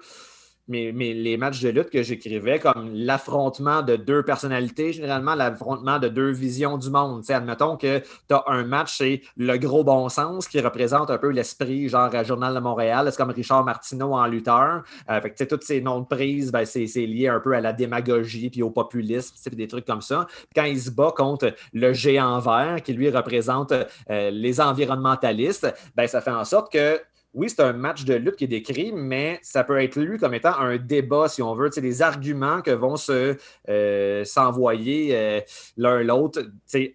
mes, 0.68 0.92
les 0.92 1.36
matchs 1.36 1.60
de 1.60 1.68
lutte 1.68 1.90
que 1.90 2.02
j'écrivais 2.02 2.58
comme 2.58 2.90
l'affrontement 2.94 3.82
de 3.82 3.96
deux 3.96 4.22
personnalités, 4.22 4.92
généralement 4.92 5.34
l'affrontement 5.34 5.98
de 5.98 6.08
deux 6.08 6.30
visions 6.30 6.78
du 6.78 6.90
monde. 6.90 7.22
T'sais, 7.22 7.34
admettons 7.34 7.76
que 7.76 7.98
tu 7.98 8.34
as 8.34 8.44
un 8.46 8.64
match, 8.64 8.96
c'est 8.98 9.22
le 9.36 9.56
gros 9.56 9.84
bon 9.84 10.08
sens 10.08 10.48
qui 10.48 10.60
représente 10.60 11.10
un 11.10 11.18
peu 11.18 11.28
l'esprit, 11.28 11.88
genre 11.88 12.14
à 12.14 12.24
Journal 12.24 12.54
de 12.54 12.60
Montréal, 12.60 13.08
c'est 13.10 13.16
comme 13.16 13.30
Richard 13.30 13.64
Martineau 13.64 14.12
en 14.12 14.26
lutteur. 14.26 14.82
Euh, 15.10 15.20
fait 15.20 15.30
que, 15.30 15.56
ces 15.60 15.80
noms 15.80 16.00
de 16.00 16.06
prise, 16.06 16.52
ben, 16.52 16.64
c'est, 16.64 16.86
lié 16.96 17.28
un 17.28 17.40
peu 17.40 17.54
à 17.54 17.60
la 17.60 17.72
démagogie 17.72 18.50
puis 18.50 18.62
au 18.62 18.70
populisme, 18.70 19.34
des 19.52 19.68
trucs 19.68 19.86
comme 19.86 20.02
ça. 20.02 20.26
Quand 20.54 20.64
il 20.64 20.80
se 20.80 20.90
bat 20.90 21.12
contre 21.16 21.54
le 21.72 21.92
géant 21.92 22.38
vert 22.40 22.82
qui 22.82 22.92
lui 22.92 23.10
représente 23.10 23.72
euh, 23.72 24.30
les 24.30 24.60
environnementalistes, 24.60 25.72
ben, 25.94 26.06
ça 26.06 26.20
fait 26.20 26.30
en 26.30 26.44
sorte 26.44 26.72
que 26.72 27.00
oui, 27.36 27.50
c'est 27.50 27.60
un 27.60 27.74
match 27.74 28.04
de 28.04 28.14
lutte 28.14 28.36
qui 28.36 28.44
est 28.44 28.48
décrit, 28.48 28.92
mais 28.92 29.38
ça 29.42 29.62
peut 29.62 29.78
être 29.78 29.96
lu 30.00 30.18
comme 30.18 30.32
étant 30.32 30.58
un 30.58 30.78
débat, 30.78 31.28
si 31.28 31.42
on 31.42 31.54
veut, 31.54 31.68
des 31.68 32.00
arguments 32.00 32.62
que 32.62 32.70
vont 32.70 32.96
se 32.96 33.36
euh, 33.68 34.24
s'envoyer 34.24 35.10
euh, 35.12 35.40
l'un 35.76 36.02
l'autre, 36.02 36.40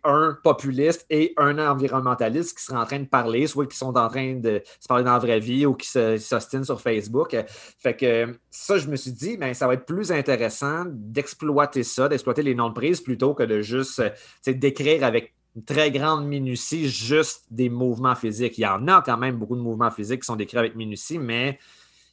un 0.03 0.37
populiste 0.43 1.05
et 1.11 1.35
un 1.37 1.59
environnementaliste 1.59 2.57
qui 2.57 2.63
seraient 2.63 2.79
en 2.79 2.85
train 2.85 2.99
de 2.99 3.05
parler, 3.05 3.45
soit 3.45 3.67
qui 3.67 3.77
sont 3.77 3.95
en 3.95 4.09
train 4.09 4.33
de 4.33 4.63
se 4.79 4.87
parler 4.87 5.03
dans 5.03 5.13
la 5.13 5.19
vraie 5.19 5.39
vie 5.39 5.67
ou 5.67 5.75
qui 5.75 5.87
s'ostinent 5.87 6.63
sur 6.63 6.81
Facebook. 6.81 7.37
Fait 7.77 7.95
que 7.95 8.35
ça, 8.49 8.79
je 8.79 8.87
me 8.87 8.95
suis 8.95 9.11
dit, 9.11 9.37
ben, 9.37 9.53
ça 9.53 9.67
va 9.67 9.75
être 9.75 9.85
plus 9.85 10.11
intéressant 10.11 10.85
d'exploiter 10.87 11.83
ça, 11.83 12.09
d'exploiter 12.09 12.41
les 12.41 12.55
noms 12.55 12.69
de 12.69 12.73
prise 12.73 12.99
plutôt 12.99 13.35
que 13.35 13.43
de 13.43 13.61
juste 13.61 14.01
décrire 14.47 15.03
avec 15.03 15.35
une 15.55 15.63
très 15.63 15.91
grande 15.91 16.25
minutie, 16.25 16.87
juste 16.87 17.45
des 17.51 17.69
mouvements 17.69 18.15
physiques. 18.15 18.57
Il 18.57 18.61
y 18.61 18.67
en 18.67 18.87
a 18.87 19.01
quand 19.01 19.17
même 19.17 19.35
beaucoup 19.35 19.55
de 19.55 19.61
mouvements 19.61 19.91
physiques 19.91 20.21
qui 20.21 20.25
sont 20.25 20.35
décrits 20.35 20.57
avec 20.57 20.75
minutie, 20.75 21.19
mais 21.19 21.59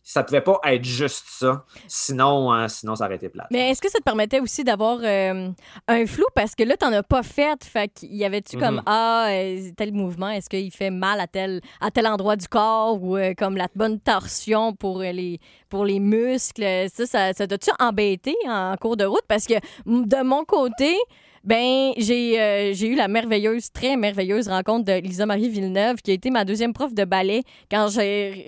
ça 0.09 0.23
ne 0.23 0.27
pouvait 0.27 0.41
pas 0.41 0.59
être 0.65 0.85
juste 0.85 1.27
ça. 1.29 1.67
Sinon, 1.87 2.51
hein, 2.51 2.67
sinon 2.69 2.97
ça 2.97 3.05
aurait 3.05 3.17
été 3.17 3.29
plat. 3.29 3.47
Mais 3.51 3.71
est-ce 3.71 3.83
que 3.83 3.91
ça 3.91 3.99
te 3.99 4.05
permettait 4.05 4.41
aussi 4.41 4.65
d'avoir 4.65 5.01
euh, 5.03 5.51
un 5.87 6.07
flou? 6.07 6.25
Parce 6.35 6.55
que 6.55 6.63
là, 6.65 6.79
tu 6.79 6.87
n'en 6.87 6.93
as 6.95 7.03
pas 7.03 7.23
fait. 7.23 7.63
Fait 7.63 7.89
qu'il 7.89 8.15
y 8.15 8.25
avait-tu 8.25 8.57
comme, 8.57 8.77
mhm. 8.77 8.83
ah, 8.87 9.27
euh, 9.29 9.71
tel 9.77 9.93
mouvement, 9.93 10.31
est-ce 10.31 10.49
qu'il 10.49 10.73
fait 10.73 10.91
mal 10.91 11.21
à 11.21 11.27
tel, 11.27 11.61
à 11.83 11.91
tel 11.91 12.07
endroit 12.07 12.37
du 12.37 12.49
corps 12.49 13.03
ou 13.03 13.19
euh, 13.19 13.35
comme 13.37 13.59
la 13.59 13.69
bonne 13.77 14.01
torsion 14.01 14.73
pour 14.73 15.01
les, 15.01 15.41
pour 15.69 15.85
les 15.85 16.01
muscles? 16.01 16.87
Ça, 16.89 17.05
ça, 17.05 17.33
ça 17.35 17.47
t'a-tu 17.47 17.71
embêté 17.79 18.35
en 18.47 18.77
cours 18.81 18.97
de 18.97 19.05
route? 19.05 19.27
Parce 19.29 19.45
que 19.45 19.55
de 19.85 20.25
mon 20.25 20.47
côté, 20.47 20.97
ben, 21.49 21.95
euh, 21.97 22.73
j'ai 22.75 22.89
eu 22.89 22.95
la 22.95 23.09
merveilleuse, 23.09 23.73
très 23.73 23.97
merveilleuse 23.97 24.49
rencontre 24.49 24.85
de 24.85 25.01
Lisa 25.01 25.25
Marie 25.25 25.49
Villeneuve, 25.49 25.97
qui 26.03 26.11
a 26.11 26.15
été 26.15 26.29
ma 26.29 26.45
deuxième 26.45 26.75
prof 26.75 26.93
de 26.93 27.07
ballet. 27.07 27.43
Quand 27.71 27.89
j'ai 27.89 28.45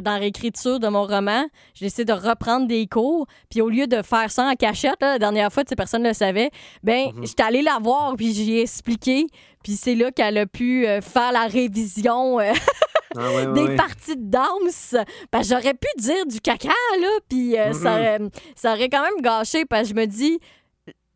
dans 0.00 0.16
l'écriture 0.16 0.80
de 0.80 0.88
mon 0.88 1.02
roman, 1.02 1.44
j'ai 1.74 1.86
essayé 1.86 2.06
de 2.06 2.12
reprendre 2.14 2.66
des 2.66 2.86
cours. 2.86 3.26
Puis 3.50 3.60
au 3.60 3.68
lieu 3.68 3.86
de 3.86 4.00
faire 4.00 4.30
ça 4.30 4.44
en 4.44 4.54
cachette, 4.54 4.96
la 5.02 5.18
dernière 5.18 5.52
fois, 5.52 5.62
personne 5.76 6.04
ne 6.04 6.08
le 6.08 6.14
savait, 6.14 6.48
ben, 6.82 7.08
mm-hmm. 7.08 7.26
j'étais 7.26 7.42
allée 7.42 7.60
la 7.60 7.78
voir, 7.82 8.14
puis 8.16 8.32
j'ai 8.32 8.62
expliqué. 8.62 9.26
Puis 9.62 9.72
c'est 9.72 9.94
là 9.94 10.10
qu'elle 10.10 10.38
a 10.38 10.46
pu 10.46 10.86
euh, 10.86 11.02
faire 11.02 11.32
la 11.32 11.48
révision. 11.48 12.40
Euh, 12.40 12.52
ah 13.14 13.44
des 13.52 13.76
parties 13.76 14.16
de 14.16 14.30
danse. 14.30 14.96
Ben, 15.30 15.42
j'aurais 15.42 15.74
pu 15.74 15.88
dire 15.98 16.24
du 16.24 16.40
caca, 16.40 16.70
là, 16.98 17.08
puis 17.28 17.56
ça, 17.74 18.16
mm-hmm. 18.16 18.30
ça 18.56 18.72
aurait 18.72 18.88
quand 18.88 19.02
même 19.02 19.20
gâché, 19.20 19.66
parce 19.66 19.82
que 19.82 19.88
je 19.90 19.94
me 19.94 20.06
dis, 20.06 20.38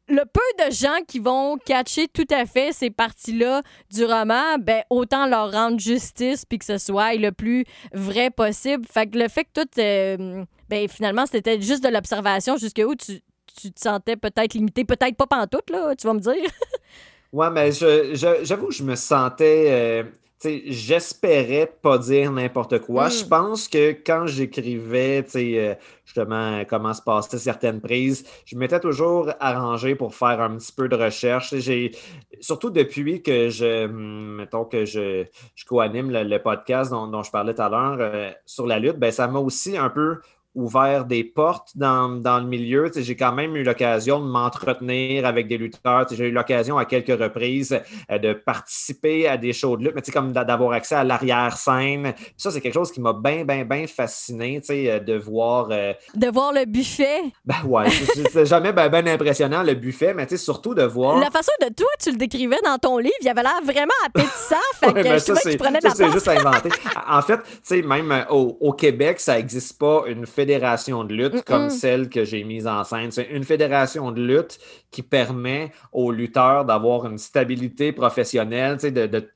le 0.09 0.22
peu 0.24 0.64
de 0.64 0.72
gens 0.72 0.98
qui 1.07 1.18
vont 1.18 1.57
catcher 1.59 2.09
tout 2.09 2.26
à 2.30 2.46
fait 2.46 2.72
ces 2.72 2.90
parties-là 2.90 3.62
du 3.90 4.04
roman, 4.04 4.59
ben 4.59 4.82
autant 4.90 5.26
leur 5.26 5.50
rendre 5.52 5.80
justice 5.80 6.44
puis 6.44 6.59
que 6.59 6.64
ce 6.64 6.78
soit 6.78 7.14
le 7.14 7.32
plus 7.32 7.64
vrai 7.92 8.30
possible. 8.30 8.84
Fait 8.90 9.07
que 9.07 9.18
le 9.18 9.28
fait 9.28 9.44
que 9.44 9.62
tout, 9.62 9.80
euh, 9.80 10.44
ben 10.68 10.88
finalement, 10.88 11.26
c'était 11.26 11.61
juste 11.61 11.82
de 11.82 11.88
l'observation 11.88 12.57
jusqu'où 12.57 12.94
tu, 12.94 13.20
tu 13.61 13.72
te 13.72 13.80
sentais 13.80 14.16
peut-être 14.16 14.54
limité, 14.54 14.84
peut-être 14.84 15.16
pas 15.16 15.26
pantoute, 15.26 15.70
là, 15.70 15.94
tu 15.96 16.07
vas 16.07 16.14
me 16.14 16.20
dire. 16.20 16.34
ouais, 17.32 17.50
mais 17.50 17.72
j'avoue, 17.72 18.70
je, 18.70 18.78
je, 18.78 18.82
me 18.84 18.94
sentais... 18.94 19.66
Euh, 19.68 20.04
j'espérais 20.45 21.72
pas 21.80 21.99
dire 21.99 22.30
n'importe 22.30 22.80
quoi. 22.80 23.09
Je 23.09 23.24
hmm. 23.24 23.28
pense 23.28 23.68
que 23.68 23.93
quand 23.93 24.26
j'écrivais, 24.26 25.24
euh, 25.34 25.74
justement, 26.05 26.62
comment 26.68 26.93
se 26.93 27.03
passaient 27.03 27.39
certaines 27.39 27.80
prises, 27.80 28.24
je 28.45 28.57
m'étais 28.57 28.80
toujours 28.80 29.30
arrangé 29.41 29.95
pour 29.95 30.14
faire 30.14 30.41
un 30.41 30.57
petit 30.57 30.72
peu 30.72 30.89
de 30.89 30.97
recherche. 30.97 31.55
J'ai, 31.57 31.93
surtout 32.41 32.70
depuis 32.70 33.22
que 33.22 33.49
je, 33.49 33.87
hmm, 33.87 34.37
mettons 34.37 34.64
que 34.64 34.84
je, 34.84 35.24
je 35.55 35.64
co-anime 35.64 36.11
le, 36.11 36.39
podcast 36.39 36.91
dont, 36.91 37.22
je 37.22 37.30
parlais 37.30 37.55
tout 37.55 37.62
à 37.62 37.68
l'heure 37.68 37.97
euh, 37.99 38.30
sur 38.45 38.66
la 38.66 38.78
lutte, 38.78 38.99
ben, 38.99 39.11
ça 39.11 39.26
m'a 39.28 39.39
aussi 39.39 39.76
un 39.76 39.89
peu 39.89 40.18
ouvert 40.57 41.04
des 41.04 41.22
portes 41.22 41.72
dans, 41.76 42.09
le 42.09 42.46
milieu. 42.46 42.90
J'ai 42.96 43.14
quand 43.14 43.32
même 43.32 43.54
eu 43.57 43.62
l'occasion 43.62 44.20
de 44.20 44.26
m'entretenir 44.26 45.26
avec 45.26 45.46
des 45.46 45.59
lutteurs. 45.59 46.07
J'ai 46.11 46.28
eu 46.28 46.32
l'occasion 46.32 46.78
à 46.78 46.86
quelques 46.86 47.20
reprises 47.20 47.78
euh, 48.11 48.18
de 48.18 48.32
participer 48.32 49.28
à 49.28 49.36
des 49.36 49.52
shows 49.52 49.76
de 49.76 49.84
lutte, 49.84 49.94
mais 49.94 50.02
comme 50.12 50.32
d'avoir 50.32 50.72
accès 50.72 50.94
à 50.94 51.04
l'arrière-scène. 51.04 52.14
Ça, 52.36 52.50
c'est 52.50 52.61
quelque 52.61 52.74
chose 52.74 52.90
qui 52.90 53.00
m'a 53.00 53.12
bien, 53.12 53.44
bien, 53.44 53.64
bien 53.64 53.86
fasciné 53.86 54.61
euh, 54.70 54.98
de 54.98 55.14
voir. 55.14 55.68
Euh, 55.70 55.92
de 56.14 56.28
voir 56.28 56.52
le 56.52 56.64
buffet. 56.64 57.22
Ben 57.44 57.57
ouais, 57.66 57.90
c'est 58.32 58.46
jamais 58.46 58.72
bien 58.72 58.88
ben 58.88 59.07
impressionnant 59.07 59.62
le 59.62 59.74
buffet, 59.74 60.14
mais 60.14 60.26
surtout 60.36 60.74
de 60.74 60.82
voir. 60.82 61.18
La 61.18 61.30
façon 61.30 61.52
de 61.61 61.72
toi, 61.74 61.88
tu 62.02 62.11
le 62.11 62.16
décrivais 62.16 62.59
dans 62.64 62.78
ton 62.78 62.98
livre, 62.98 63.14
il 63.20 63.28
avait 63.28 63.42
l'air 63.42 63.61
vraiment 63.62 63.92
appétissant. 64.07 64.57
fait 64.74 64.88
que 64.88 65.02
ben 65.02 65.14
je 65.14 65.18
ça, 65.18 65.34
que 65.34 65.57
prenais 65.57 65.80
de 65.80 65.84
la 65.84 65.94
C'est 65.94 66.11
juste 66.11 66.28
inventé. 66.28 66.70
en 67.09 67.22
fait, 67.22 67.40
même 67.84 68.24
au, 68.30 68.57
au, 68.61 68.72
Québec, 68.72 69.20
ça 69.20 69.36
n'existe 69.36 69.78
pas 69.78 70.04
une 70.07 70.26
fête 70.26 70.45
fédération 70.47 71.03
de 71.03 71.12
lutte 71.12 71.42
comme 71.44 71.70
celle 71.70 72.09
que 72.09 72.24
j'ai 72.24 72.44
mise 72.44 72.68
en 72.68 72.84
scène. 72.84 73.11
C'est 73.11 73.28
une 73.30 73.42
fédération 73.42 74.12
de 74.12 74.22
lutte 74.22 74.61
qui 74.92 75.03
permet 75.03 75.72
aux 75.90 76.12
lutteurs 76.12 76.64
d'avoir 76.64 77.07
une 77.07 77.18
stabilité 77.18 77.90
professionnelle, 77.90 78.76
de, 78.76 79.07
de, 79.07 79.28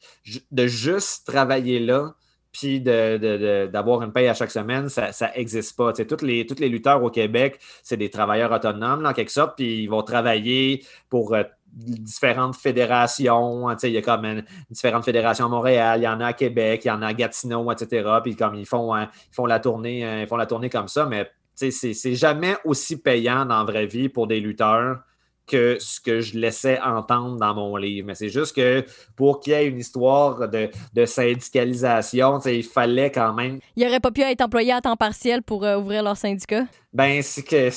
de, 0.52 0.66
juste 0.68 1.26
travailler 1.26 1.80
là, 1.80 2.14
puis 2.52 2.80
d'avoir 2.80 4.02
une 4.02 4.12
paye 4.12 4.28
à 4.28 4.34
chaque 4.34 4.50
semaine, 4.50 4.88
ça 4.88 5.12
n'existe 5.36 5.76
pas. 5.76 5.92
tous 5.92 6.24
les, 6.24 6.46
les 6.58 6.68
lutteurs 6.68 7.02
au 7.02 7.10
Québec, 7.10 7.58
c'est 7.82 7.96
des 7.96 8.10
travailleurs 8.10 8.52
autonomes, 8.52 9.06
en 9.06 9.12
quelque 9.12 9.30
sorte, 9.30 9.56
puis 9.56 9.84
ils 9.84 9.88
vont 9.88 10.02
travailler 10.02 10.84
pour 11.08 11.34
euh, 11.34 11.44
différentes 11.72 12.56
fédérations. 12.56 13.70
Il 13.82 13.90
y 13.90 13.98
a 13.98 14.02
comme 14.02 14.42
différentes 14.70 15.04
fédérations 15.04 15.46
à 15.46 15.48
Montréal, 15.48 16.00
il 16.00 16.04
y 16.04 16.08
en 16.08 16.20
a 16.20 16.26
à 16.26 16.32
Québec, 16.32 16.82
il 16.84 16.88
y 16.88 16.90
en 16.90 17.02
a 17.02 17.08
à 17.08 17.14
Gatineau, 17.14 17.70
etc. 17.70 18.08
Puis 18.22 18.36
comme 18.36 18.54
ils 18.54 18.66
font, 18.66 18.94
hein, 18.94 19.08
ils 19.30 19.34
font 19.34 19.46
la 19.46 19.60
tournée, 19.60 20.04
euh, 20.04 20.22
ils 20.22 20.26
font 20.26 20.36
la 20.36 20.46
tournée 20.46 20.70
comme 20.70 20.88
ça, 20.88 21.06
mais 21.06 21.30
c'est 21.54 22.14
jamais 22.14 22.56
aussi 22.64 22.96
payant 23.00 23.44
dans 23.44 23.58
la 23.58 23.64
vraie 23.64 23.86
vie 23.86 24.08
pour 24.08 24.26
des 24.26 24.40
lutteurs 24.40 25.00
que 25.46 25.76
ce 25.80 26.00
que 26.00 26.20
je 26.20 26.38
laissais 26.38 26.80
entendre 26.80 27.36
dans 27.36 27.54
mon 27.54 27.76
livre. 27.76 28.06
Mais 28.06 28.14
c'est 28.14 28.28
juste 28.28 28.54
que 28.54 28.84
pour 29.16 29.40
qu'il 29.40 29.52
y 29.52 29.56
ait 29.56 29.66
une 29.66 29.78
histoire 29.78 30.48
de, 30.48 30.68
de 30.94 31.04
syndicalisation, 31.04 32.38
il 32.40 32.62
fallait 32.62 33.10
quand 33.10 33.32
même. 33.32 33.58
Il 33.76 33.84
n'aurait 33.84 34.00
pas 34.00 34.10
pu 34.10 34.22
être 34.22 34.42
employé 34.42 34.72
à 34.72 34.80
temps 34.80 34.96
partiel 34.96 35.42
pour 35.42 35.64
euh, 35.64 35.76
ouvrir 35.78 36.02
leur 36.02 36.16
syndicat? 36.16 36.64
Ben, 36.92 37.22
c'est 37.22 37.44
que 37.44 37.70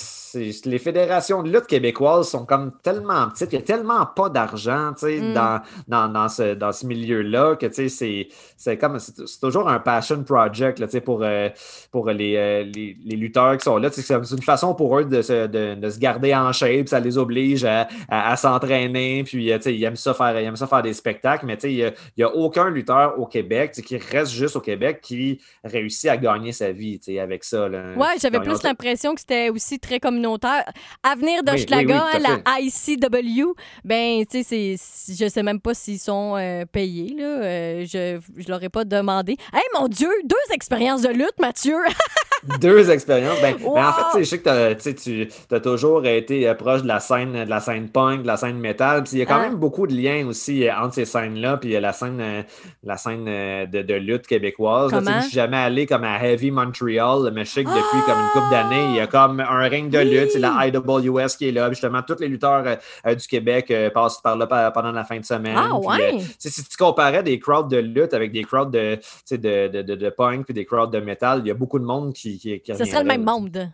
les 0.67 0.79
fédérations 0.79 1.43
de 1.43 1.51
lutte 1.51 1.67
québécoises 1.67 2.29
sont 2.29 2.47
comme 2.47 2.71
tellement 2.81 3.29
petites, 3.29 3.53
il 3.53 3.57
n'y 3.57 3.61
a 3.61 3.65
tellement 3.65 4.07
pas 4.07 4.27
d'argent 4.29 4.93
mm. 4.99 5.33
dans, 5.33 5.61
dans, 5.87 6.07
dans, 6.07 6.29
ce, 6.29 6.55
dans 6.55 6.71
ce 6.71 6.87
milieu-là 6.87 7.55
que 7.55 7.67
c'est 7.71 8.77
comme 8.79 8.97
c'est 8.97 9.39
toujours 9.39 9.69
un 9.69 9.79
passion 9.79 10.23
project 10.23 10.79
là, 10.79 10.87
pour, 11.05 11.21
euh, 11.21 11.49
pour 11.91 12.09
les, 12.09 12.35
euh, 12.37 12.63
les, 12.63 12.97
les, 13.05 13.15
lutteurs 13.15 13.55
qui 13.57 13.65
sont 13.65 13.77
là. 13.77 13.89
C'est 13.91 14.11
une 14.15 14.41
façon 14.41 14.73
pour 14.73 14.97
eux 14.97 15.05
de 15.05 15.21
se, 15.21 15.45
de, 15.45 15.75
de 15.75 15.89
se 15.91 15.99
garder 15.99 16.33
en 16.33 16.51
shape, 16.51 16.89
ça 16.89 16.99
les 16.99 17.19
oblige 17.19 17.62
à, 17.63 17.87
à, 18.09 18.35
s'entraîner, 18.35 19.23
puis 19.23 19.51
euh, 19.51 19.59
ils 19.65 19.83
aiment, 19.83 19.95
ça 19.95 20.13
faire, 20.13 20.39
ils 20.39 20.45
aiment 20.45 20.55
ça 20.55 20.67
faire 20.67 20.81
des 20.81 20.93
spectacles, 20.93 21.45
mais 21.45 21.55
il 21.63 21.93
n'y 22.17 22.23
a, 22.23 22.27
a, 22.27 22.31
aucun 22.31 22.69
lutteur 22.69 23.19
au 23.19 23.25
Québec 23.25 23.71
qui 23.85 23.97
reste 23.97 24.31
juste 24.31 24.55
au 24.55 24.61
Québec 24.61 24.99
qui 25.01 25.39
réussit 25.63 26.09
à 26.09 26.17
gagner 26.17 26.51
sa 26.51 26.71
vie 26.71 26.99
avec 27.19 27.43
ça. 27.43 27.67
Ouais, 27.67 28.15
j'avais 28.21 28.39
plus 28.39 28.63
l'impression 28.63 29.13
que 29.13 29.21
c'était 29.21 29.49
aussi 29.49 29.79
très 29.79 29.99
communautaire. 29.99 30.65
Avenir 31.03 31.43
d'Hochelaga, 31.43 32.05
la 32.19 32.59
ICW, 32.59 33.53
ben, 33.83 34.25
tu 34.25 34.43
sais, 34.43 34.75
je 35.09 35.27
sais 35.27 35.43
même 35.43 35.59
pas 35.59 35.73
s'ils 35.73 35.99
sont 35.99 36.35
euh, 36.37 36.65
payés, 36.65 37.13
là. 37.17 37.23
Euh, 37.23 37.85
je 37.85 38.15
ne 38.17 38.47
leur 38.47 38.63
ai 38.63 38.69
pas 38.69 38.85
demandé. 38.85 39.37
Hey, 39.53 39.63
mon 39.79 39.87
Dieu, 39.87 40.09
deux 40.23 40.53
expériences 40.53 41.01
de 41.01 41.09
lutte, 41.09 41.39
Mathieu! 41.39 41.77
deux 42.59 42.89
expériences. 42.89 43.39
Ben, 43.41 43.55
ben 43.59 43.85
en 43.85 43.93
fait, 43.93 44.19
je 44.19 44.23
sais 44.23 44.39
que 44.39 44.73
tu 44.73 45.55
as 45.55 45.59
toujours 45.59 46.05
été 46.05 46.47
euh, 46.47 46.53
proche 46.53 46.81
de 46.81 46.87
la 46.87 46.99
scène, 46.99 47.45
de 47.45 47.49
la 47.49 47.59
scène 47.59 47.89
punk, 47.89 48.23
de 48.23 48.27
la 48.27 48.37
scène 48.37 48.57
métal. 48.57 49.03
Il 49.11 49.19
y 49.19 49.21
a 49.21 49.25
quand 49.25 49.35
ah. 49.35 49.49
même 49.49 49.55
beaucoup 49.55 49.87
de 49.87 49.93
liens 49.93 50.27
aussi 50.27 50.67
euh, 50.67 50.75
entre 50.75 50.95
ces 50.95 51.05
scènes-là, 51.05 51.57
puis 51.57 51.79
la 51.79 51.93
scène, 51.93 52.19
euh, 52.19 52.41
la 52.83 52.97
scène 52.97 53.25
de, 53.25 53.93
lutte 53.93 54.27
québécoise. 54.27 54.91
je 54.91 54.97
ne 54.97 55.21
suis 55.21 55.31
jamais 55.31 55.57
allé 55.57 55.85
comme 55.85 56.03
à 56.03 56.23
Heavy 56.23 56.51
Montreal, 56.51 57.31
mais 57.33 57.45
je 57.45 57.51
sais 57.51 57.63
que 57.63 57.69
depuis 57.69 58.01
comme 58.05 58.19
une 58.19 58.29
couple 58.33 58.51
d'années, 58.51 58.85
il 58.89 58.95
y 58.95 58.99
a 58.99 59.07
comme 59.07 59.39
un 59.39 59.67
ring 59.67 59.89
de 59.89 59.99
lutte, 59.99 60.31
c'est 60.31 60.39
la 60.39 60.67
IWS 60.67 61.37
qui 61.37 61.49
est 61.49 61.51
là. 61.51 61.69
Justement, 61.69 62.01
tous 62.01 62.19
les 62.19 62.27
lutteurs 62.27 62.63
du 63.05 63.27
Québec 63.27 63.73
passent 63.93 64.19
par 64.21 64.35
là 64.35 64.71
pendant 64.71 64.91
la 64.91 65.03
fin 65.03 65.19
de 65.19 65.25
semaine. 65.25 65.55
Ah, 65.55 65.75
ouais. 65.75 66.19
si 66.39 66.63
tu 66.63 66.77
comparais 66.77 67.23
des 67.23 67.39
crowds 67.39 67.69
de 67.69 67.77
lutte 67.77 68.13
avec 68.13 68.31
des 68.31 68.43
crowds 68.43 68.71
de, 68.71 68.99
de, 69.31 69.67
de, 69.67 69.95
de, 69.95 70.09
punk 70.09 70.45
puis 70.45 70.53
des 70.53 70.65
crowds 70.65 70.91
de 70.91 70.99
métal, 70.99 71.41
il 71.43 71.47
y 71.47 71.51
a 71.51 71.53
beaucoup 71.53 71.79
de 71.79 71.85
monde 71.85 72.13
qui, 72.13 72.32
qui, 72.37 72.61
Ce 72.67 72.85
serait 72.85 73.03
le 73.03 73.07
même 73.07 73.23
monde. 73.23 73.69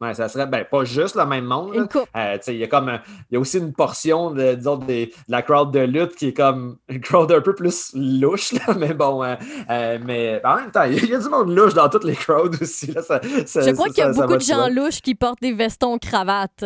Ouais, 0.00 0.14
ça 0.14 0.28
serait 0.28 0.46
ben, 0.46 0.64
pas 0.64 0.84
juste 0.84 1.16
le 1.16 1.26
même 1.26 1.44
monde. 1.44 1.88
Euh, 2.16 2.38
il 2.46 2.56
y 2.56 2.62
a 2.62 2.68
comme 2.68 3.00
il 3.30 3.34
y 3.34 3.36
a 3.36 3.40
aussi 3.40 3.58
une 3.58 3.72
portion 3.72 4.30
de, 4.30 4.54
disons, 4.54 4.76
de, 4.76 5.08
la 5.26 5.42
crowd 5.42 5.72
de 5.72 5.80
lutte 5.80 6.14
qui 6.14 6.28
est 6.28 6.32
comme 6.32 6.78
une 6.88 7.00
crowd 7.00 7.32
un 7.32 7.40
peu 7.40 7.52
plus 7.54 7.90
louche, 7.94 8.52
là, 8.52 8.74
mais 8.78 8.94
bon, 8.94 9.24
euh, 9.24 9.34
euh, 9.70 9.98
mais 10.04 10.40
en 10.44 10.56
même 10.56 10.70
temps, 10.70 10.82
il 10.88 11.04
y, 11.04 11.14
a 11.14 11.18
du 11.18 11.28
monde 11.28 11.50
louche 11.50 11.74
dans 11.74 11.88
toutes 11.88 12.04
les 12.04 12.14
crowds 12.14 12.56
aussi. 12.60 12.92
Là, 12.92 13.02
ça, 13.02 13.20
Je 13.20 13.72
crois 13.72 13.88
qu'il 13.88 13.98
y 13.98 14.02
a 14.02 14.12
beaucoup 14.12 14.36
de 14.36 14.40
gens 14.40 14.68
louches 14.68 15.00
qui 15.00 15.16
portent 15.16 15.42
des 15.42 15.52
vestons 15.52 15.98
cravates. 15.98 16.64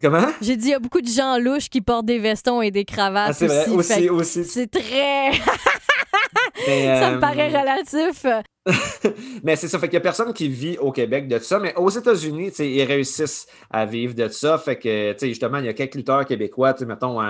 Comment? 0.00 0.26
J'ai 0.40 0.56
dit, 0.56 0.68
il 0.68 0.70
y 0.70 0.74
a 0.74 0.78
beaucoup 0.78 1.00
de 1.00 1.08
gens 1.08 1.38
louches 1.38 1.68
qui 1.68 1.80
portent 1.80 2.06
des 2.06 2.18
vestons 2.18 2.62
et 2.62 2.70
des 2.70 2.84
cravates. 2.84 3.30
Ah, 3.30 3.32
c'est 3.32 3.46
vrai, 3.46 3.68
aussi, 3.70 4.08
aussi. 4.08 4.44
C'est 4.44 4.70
très. 4.70 5.32
ça 6.66 7.10
me 7.10 7.20
paraît 7.20 7.48
relatif. 7.48 8.26
mais 9.44 9.56
c'est 9.56 9.68
ça, 9.68 9.78
fait 9.78 9.88
qu'il 9.88 9.96
n'y 9.96 9.98
a 9.98 10.00
personne 10.00 10.32
qui 10.32 10.48
vit 10.48 10.76
au 10.78 10.90
Québec 10.92 11.28
de 11.28 11.38
ça, 11.38 11.58
mais 11.58 11.74
aux 11.76 11.90
États-Unis, 11.90 12.50
ils 12.58 12.84
réussissent 12.84 13.46
à 13.70 13.86
vivre 13.86 14.14
de 14.14 14.28
ça. 14.28 14.58
Fait 14.58 14.76
que, 14.76 15.14
justement, 15.22 15.58
il 15.58 15.66
y 15.66 15.68
a 15.68 15.74
quelques 15.74 15.94
lutteurs 15.94 16.26
québécois, 16.26 16.74
mettons, 16.86 17.20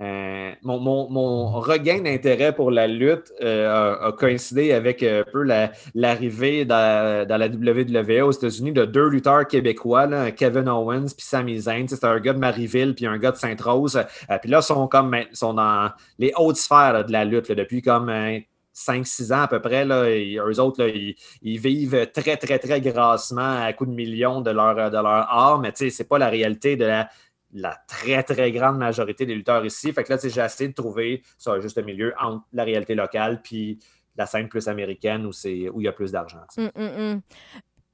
euh, 0.00 0.50
mon, 0.64 1.60
regain 1.60 2.00
d'intérêt 2.00 2.52
pour 2.52 2.72
la 2.72 2.88
lutte 2.88 3.32
euh, 3.40 4.08
a, 4.08 4.12
coïncidé 4.12 4.72
avec 4.72 5.04
un 5.04 5.22
peu 5.30 5.44
l'arrivée 5.94 6.64
dans, 6.64 7.26
la 7.28 7.46
WWE 7.46 8.22
aux 8.24 8.32
États-Unis 8.32 8.72
de 8.72 8.84
deux 8.86 9.08
lutteurs 9.08 9.46
québécois, 9.46 10.32
Kevin 10.32 10.68
Owens 10.68 11.14
puis 11.16 11.24
Sami 11.24 11.60
Zayn. 11.60 11.86
C'est 11.86 12.02
un 12.02 12.18
gars 12.18 12.32
de 12.32 12.38
Marieville 12.38 12.94
puis 12.94 13.06
un 13.06 13.18
gars 13.18 13.30
de 13.30 13.36
Sainte-Rose. 13.36 13.96
Euh, 13.96 14.38
puis 14.38 14.50
là, 14.50 14.58
ils 14.58 14.64
sont 14.64 14.88
comme 14.88 15.16
sont 15.32 15.54
dans 15.54 15.90
les 16.18 16.32
hautes 16.36 16.56
sphères 16.56 17.04
de 17.04 17.12
la 17.12 17.24
lutte 17.24 17.52
depuis 17.52 17.80
comme 17.80 18.10
5-6 18.74 19.32
ans 19.32 19.42
à 19.42 19.48
peu 19.48 19.60
près, 19.60 19.84
là, 19.84 20.10
eux 20.10 20.58
autres, 20.58 20.84
ils, 21.42 21.58
vivent 21.58 22.10
très, 22.12 22.36
très, 22.36 22.58
très 22.58 22.80
grassement 22.80 23.62
à 23.62 23.72
coups 23.72 23.90
de 23.90 23.94
millions 23.94 24.40
de 24.40 24.50
leur, 24.50 24.90
de 24.90 24.96
leur 24.96 25.06
art, 25.06 25.60
mais 25.60 25.72
ce 25.76 25.84
n'est 25.84 26.08
pas 26.08 26.18
la 26.18 26.28
réalité 26.28 26.74
de 26.74 26.84
la, 26.84 27.08
très, 27.88 28.22
très 28.22 28.52
grande 28.52 28.78
majorité 28.78 29.26
des 29.26 29.34
lutteurs 29.34 29.64
ici. 29.64 29.92
Fait 29.92 30.04
que 30.04 30.12
là, 30.12 30.18
j'ai 30.22 30.40
essayé 30.40 30.68
de 30.68 30.74
trouver 30.74 31.22
ça 31.38 31.58
juste 31.60 31.78
un 31.78 31.82
milieu 31.82 32.14
entre 32.20 32.44
la 32.52 32.64
réalité 32.64 32.94
locale 32.94 33.40
puis 33.42 33.78
la 34.16 34.26
scène 34.26 34.48
plus 34.48 34.68
américaine 34.68 35.26
où, 35.26 35.30
où 35.30 35.80
il 35.80 35.84
y 35.84 35.88
a 35.88 35.92
plus 35.92 36.12
d'argent. 36.12 36.44
Hum, 36.56 36.70
hum. 36.76 37.20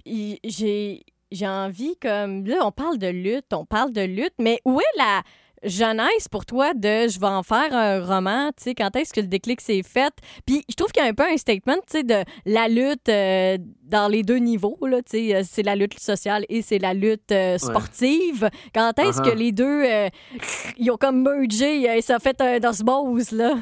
J'ai 0.04 1.04
j'ai 1.32 1.46
envie 1.46 1.96
comme 1.98 2.44
là 2.46 2.58
on 2.62 2.72
parle 2.72 2.98
de 2.98 3.06
lutte, 3.06 3.52
on 3.52 3.64
parle 3.64 3.92
de 3.92 4.00
lutte, 4.00 4.34
mais 4.38 4.60
où 4.64 4.80
est 4.80 4.98
la 4.98 5.22
jeunesse 5.62 6.28
pour 6.30 6.46
toi 6.46 6.74
de 6.74 7.08
je 7.08 7.20
vais 7.20 7.26
en 7.26 7.42
faire 7.42 7.74
un 7.74 8.04
roman, 8.04 8.48
tu 8.56 8.64
sais, 8.64 8.74
quand 8.74 8.94
est-ce 8.96 9.12
que 9.12 9.20
le 9.20 9.26
déclic 9.26 9.60
s'est 9.60 9.82
fait? 9.82 10.12
Puis 10.46 10.64
je 10.68 10.74
trouve 10.74 10.90
qu'il 10.92 11.02
y 11.02 11.06
a 11.06 11.08
un 11.08 11.14
peu 11.14 11.24
un 11.24 11.36
statement, 11.36 11.76
tu 11.86 11.98
sais, 11.98 12.02
de 12.02 12.24
la 12.46 12.68
lutte 12.68 13.08
euh, 13.08 13.58
dans 13.82 14.08
les 14.08 14.22
deux 14.22 14.38
niveaux, 14.38 14.78
là, 14.86 15.02
tu 15.02 15.10
sais, 15.10 15.36
euh, 15.36 15.42
c'est 15.44 15.62
la 15.62 15.76
lutte 15.76 15.98
sociale 15.98 16.44
et 16.48 16.62
c'est 16.62 16.78
la 16.78 16.94
lutte 16.94 17.32
euh, 17.32 17.58
sportive. 17.58 18.48
Quand 18.74 18.98
est-ce 18.98 19.20
que 19.20 19.30
uh-huh. 19.30 19.34
les 19.34 19.52
deux, 19.52 19.84
ils 20.78 20.90
ont 20.90 20.96
comme 20.96 21.22
mergé 21.22 21.82
et 21.82 22.02
ça 22.02 22.16
a 22.16 22.18
fait 22.18 22.40
un 22.40 22.62
osmose, 22.68 23.32
là? 23.32 23.56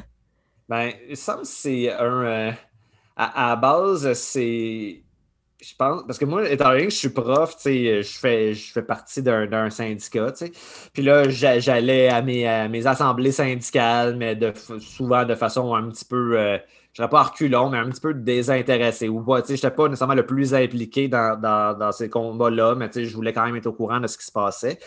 Ben, 0.68 0.92
il 1.08 1.16
semble 1.16 1.42
que 1.42 1.46
c'est 1.48 1.92
un... 1.92 2.54
à, 3.16 3.52
à 3.52 3.56
base, 3.56 4.12
c'est 4.12 5.02
je 5.60 5.74
pense, 5.76 6.04
parce 6.06 6.18
que 6.18 6.24
moi, 6.24 6.48
étant 6.48 6.70
donné 6.70 6.84
que 6.84 6.92
je 6.92 6.96
suis 6.96 7.08
prof, 7.08 7.56
je 7.64 8.02
fais, 8.02 8.54
je 8.54 8.72
fais 8.72 8.82
partie 8.82 9.22
d'un 9.22 9.70
syndicat, 9.70 10.32
Puis 10.92 11.02
là, 11.02 11.28
j'allais 11.28 12.08
à 12.08 12.22
mes, 12.22 12.46
à 12.46 12.68
mes 12.68 12.86
assemblées 12.86 13.32
syndicales, 13.32 14.16
mais 14.16 14.36
de, 14.36 14.52
souvent 14.78 15.24
de 15.24 15.34
façon 15.34 15.74
un 15.74 15.88
petit 15.90 16.04
peu 16.04 16.38
euh, 16.38 16.58
je 16.98 17.02
dirais 17.02 17.10
pas 17.10 17.22
reculons, 17.22 17.70
mais 17.70 17.78
un 17.78 17.88
petit 17.90 18.00
peu 18.00 18.12
désintéressé. 18.12 19.08
Ou 19.08 19.20
pas, 19.20 19.40
je 19.46 19.52
n'étais 19.52 19.70
pas 19.70 19.88
nécessairement 19.88 20.14
le 20.14 20.26
plus 20.26 20.52
impliqué 20.52 21.06
dans, 21.06 21.92
ces 21.92 22.10
combats-là, 22.10 22.74
mais 22.74 22.90
je 22.92 23.14
voulais 23.14 23.32
quand 23.32 23.46
même 23.46 23.54
être 23.54 23.66
au 23.66 23.72
courant 23.72 24.00
de 24.00 24.08
ce 24.08 24.18
qui 24.18 24.24
se 24.24 24.32
passait. 24.32 24.80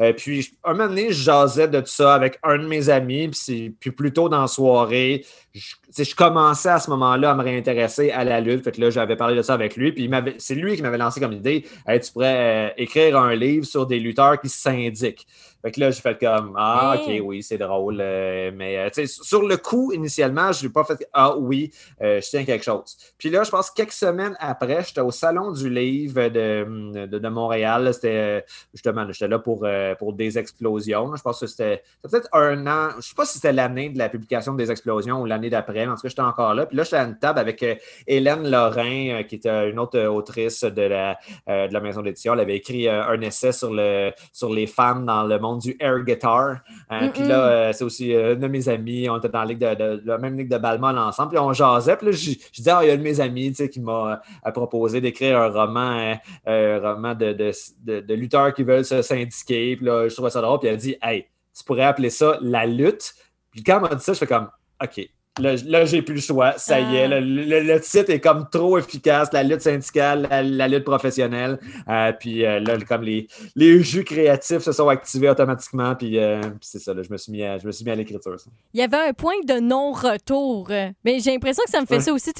Euh, 0.00 0.14
puis, 0.14 0.50
un 0.64 0.72
moment 0.72 0.88
donné, 0.88 1.12
je 1.12 1.24
jasais 1.24 1.68
de 1.68 1.80
tout 1.80 1.86
ça 1.86 2.14
avec 2.14 2.38
un 2.42 2.56
de 2.56 2.66
mes 2.66 2.88
amis, 2.88 3.28
puis, 3.28 3.76
puis 3.78 3.90
plus 3.90 4.14
tôt 4.14 4.30
dans 4.30 4.40
la 4.40 4.46
soirée, 4.46 5.26
je, 5.58 6.04
je 6.04 6.14
commençais 6.14 6.68
à 6.68 6.78
ce 6.78 6.90
moment-là 6.90 7.32
à 7.32 7.34
me 7.34 7.42
réintéresser 7.42 8.10
à 8.10 8.24
la 8.24 8.40
lutte. 8.40 8.64
Fait 8.64 8.72
que 8.72 8.80
là, 8.80 8.90
j'avais 8.90 9.16
parlé 9.16 9.36
de 9.36 9.42
ça 9.42 9.54
avec 9.54 9.76
lui, 9.76 9.92
puis 9.92 10.10
c'est 10.38 10.54
lui 10.54 10.76
qui 10.76 10.82
m'avait 10.82 10.98
lancé 10.98 11.20
comme 11.20 11.32
idée 11.32 11.66
tu 12.02 12.12
pourrais 12.12 12.68
euh, 12.68 12.74
écrire 12.76 13.18
un 13.18 13.34
livre 13.34 13.64
sur 13.64 13.86
des 13.86 13.98
lutteurs 13.98 14.40
qui 14.40 14.48
syndiquent. 14.48 15.26
Fait 15.62 15.72
que 15.72 15.80
là, 15.80 15.90
j'ai 15.90 16.00
fait 16.00 16.18
comme 16.18 16.54
Ah, 16.56 16.96
ok, 16.96 17.20
oui, 17.24 17.42
c'est 17.42 17.58
drôle. 17.58 17.98
Euh, 18.00 18.52
mais 18.54 18.78
euh, 18.78 19.06
sur 19.06 19.46
le 19.46 19.56
coup, 19.56 19.92
initialement, 19.92 20.52
je 20.52 20.66
n'ai 20.66 20.72
pas 20.72 20.84
fait 20.84 21.04
Ah 21.12 21.36
oui, 21.36 21.72
euh, 22.00 22.20
je 22.20 22.28
tiens 22.28 22.44
quelque 22.44 22.64
chose. 22.64 22.96
Puis 23.18 23.28
là, 23.28 23.42
je 23.42 23.50
pense 23.50 23.70
quelques 23.70 23.92
semaines 23.92 24.36
après, 24.38 24.84
j'étais 24.84 25.00
au 25.00 25.10
Salon 25.10 25.50
du 25.50 25.68
Livre 25.68 26.28
de, 26.28 27.06
de, 27.06 27.28
Montréal. 27.28 27.92
C'était 27.92 28.44
justement, 28.72 29.04
j'étais 29.10 29.26
là 29.26 29.40
pour, 29.40 29.66
pour 29.98 30.12
des 30.12 30.38
explosions. 30.38 31.14
Je 31.16 31.22
pense 31.22 31.40
que 31.40 31.46
c'était 31.46 31.82
peut-être 32.02 32.28
un 32.32 32.66
an. 32.66 32.90
Je 32.92 32.96
ne 32.96 33.02
sais 33.02 33.14
pas 33.16 33.26
si 33.26 33.34
c'était 33.34 33.52
l'année 33.52 33.90
de 33.90 33.98
la 33.98 34.08
publication 34.08 34.54
des 34.54 34.70
explosions 34.70 35.20
ou 35.22 35.26
l'année 35.26 35.47
d'après, 35.50 35.86
en 35.86 35.94
tout 35.94 36.02
cas, 36.02 36.08
j'étais 36.08 36.22
encore 36.22 36.54
là. 36.54 36.66
Puis 36.66 36.76
là, 36.76 36.84
j'étais 36.84 36.96
à 36.96 37.04
une 37.04 37.18
table 37.18 37.38
avec 37.38 37.64
Hélène 38.06 38.50
Lorrain, 38.50 39.22
qui 39.24 39.36
était 39.36 39.70
une 39.70 39.78
autre 39.78 40.00
autrice 40.06 40.64
de 40.64 40.82
la, 40.82 41.18
de 41.46 41.72
la 41.72 41.80
maison 41.80 42.02
d'édition. 42.02 42.34
Elle 42.34 42.40
avait 42.40 42.56
écrit 42.56 42.88
un 42.88 43.20
essai 43.20 43.52
sur, 43.52 43.72
le, 43.72 44.12
sur 44.32 44.52
les 44.52 44.66
femmes 44.66 45.04
dans 45.04 45.24
le 45.24 45.38
monde 45.38 45.60
du 45.60 45.76
air 45.80 46.04
guitar. 46.04 46.60
Euh, 46.92 47.08
puis 47.12 47.22
là, 47.22 47.48
euh, 47.48 47.72
c'est 47.72 47.84
aussi 47.84 48.14
euh, 48.14 48.32
un 48.32 48.36
de 48.36 48.46
mes 48.48 48.68
amis. 48.68 49.08
On 49.08 49.18
était 49.18 49.28
dans 49.28 49.40
la, 49.40 49.46
ligue 49.46 49.58
de, 49.58 50.02
la 50.04 50.18
même 50.18 50.36
ligue 50.36 50.48
de 50.48 50.58
Balmain 50.58 50.96
ensemble. 50.96 51.30
Puis 51.30 51.38
on 51.38 51.52
jasait. 51.52 51.96
Puis 51.96 52.06
là, 52.06 52.12
je, 52.12 52.30
disais, 52.52 52.70
ah, 52.70 52.80
il 52.82 52.88
y 52.88 52.90
a 52.90 52.94
un 52.94 52.96
de 52.96 53.02
mes 53.02 53.20
amis 53.20 53.52
qui 53.52 53.80
m'a 53.80 54.20
proposé 54.54 55.00
d'écrire 55.00 55.38
un 55.38 55.48
roman, 55.48 56.16
un 56.46 56.78
roman 56.78 57.14
de, 57.14 57.32
de, 57.32 58.14
lutteurs 58.14 58.54
qui 58.54 58.62
veulent 58.62 58.84
se 58.84 59.02
syndiquer. 59.02 59.76
Puis 59.76 59.86
là, 59.86 60.08
je 60.08 60.14
trouvais 60.14 60.30
ça 60.30 60.40
drôle. 60.40 60.58
Puis 60.60 60.68
elle 60.68 60.74
a 60.74 60.78
dit, 60.78 60.96
hey, 61.02 61.26
tu 61.56 61.64
pourrais 61.64 61.84
appeler 61.84 62.10
ça 62.10 62.38
la 62.40 62.66
lutte. 62.66 63.14
Puis 63.50 63.62
quand 63.62 63.76
elle 63.76 63.82
m'a 63.82 63.94
dit 63.94 64.04
ça, 64.04 64.12
je 64.12 64.18
fais 64.18 64.26
comme, 64.26 64.48
OK, 64.82 65.08
Là, 65.38 65.84
j'ai 65.84 66.02
plus 66.02 66.14
le 66.14 66.20
choix. 66.20 66.52
Ça 66.56 66.80
y 66.80 66.96
est. 66.96 67.04
Ah. 67.04 67.20
Le, 67.20 67.80
titre 67.80 68.10
est 68.10 68.20
comme 68.20 68.48
trop 68.50 68.78
efficace. 68.78 69.32
La 69.32 69.42
lutte 69.42 69.60
syndicale, 69.60 70.28
la, 70.30 70.68
lutte 70.68 70.84
professionnelle. 70.84 71.58
Euh, 71.88 72.12
puis 72.12 72.44
euh, 72.44 72.60
là, 72.60 72.76
comme 72.86 73.02
les, 73.02 73.26
les 73.54 73.82
jus 73.82 74.04
créatifs 74.04 74.60
se 74.60 74.72
sont 74.72 74.88
activés 74.88 75.28
automatiquement. 75.28 75.94
Puis, 75.94 76.18
euh, 76.18 76.40
c'est 76.60 76.78
ça. 76.78 76.92
je 77.00 77.10
me 77.10 77.16
suis 77.16 77.32
mis 77.32 77.42
à, 77.42 77.58
je 77.58 77.66
me 77.66 77.72
suis 77.72 77.84
mis 77.84 77.90
à 77.90 77.94
l'écriture. 77.94 78.36
Il 78.74 78.80
y 78.80 78.82
avait 78.82 79.08
un 79.08 79.12
point 79.12 79.40
de 79.44 79.60
non-retour. 79.60 80.68
Mais 81.04 81.20
j'ai 81.20 81.32
l'impression 81.32 81.62
que 81.64 81.70
ça 81.70 81.80
me 81.80 81.86
fait 81.86 82.00
ça 82.00 82.12
aussi. 82.12 82.32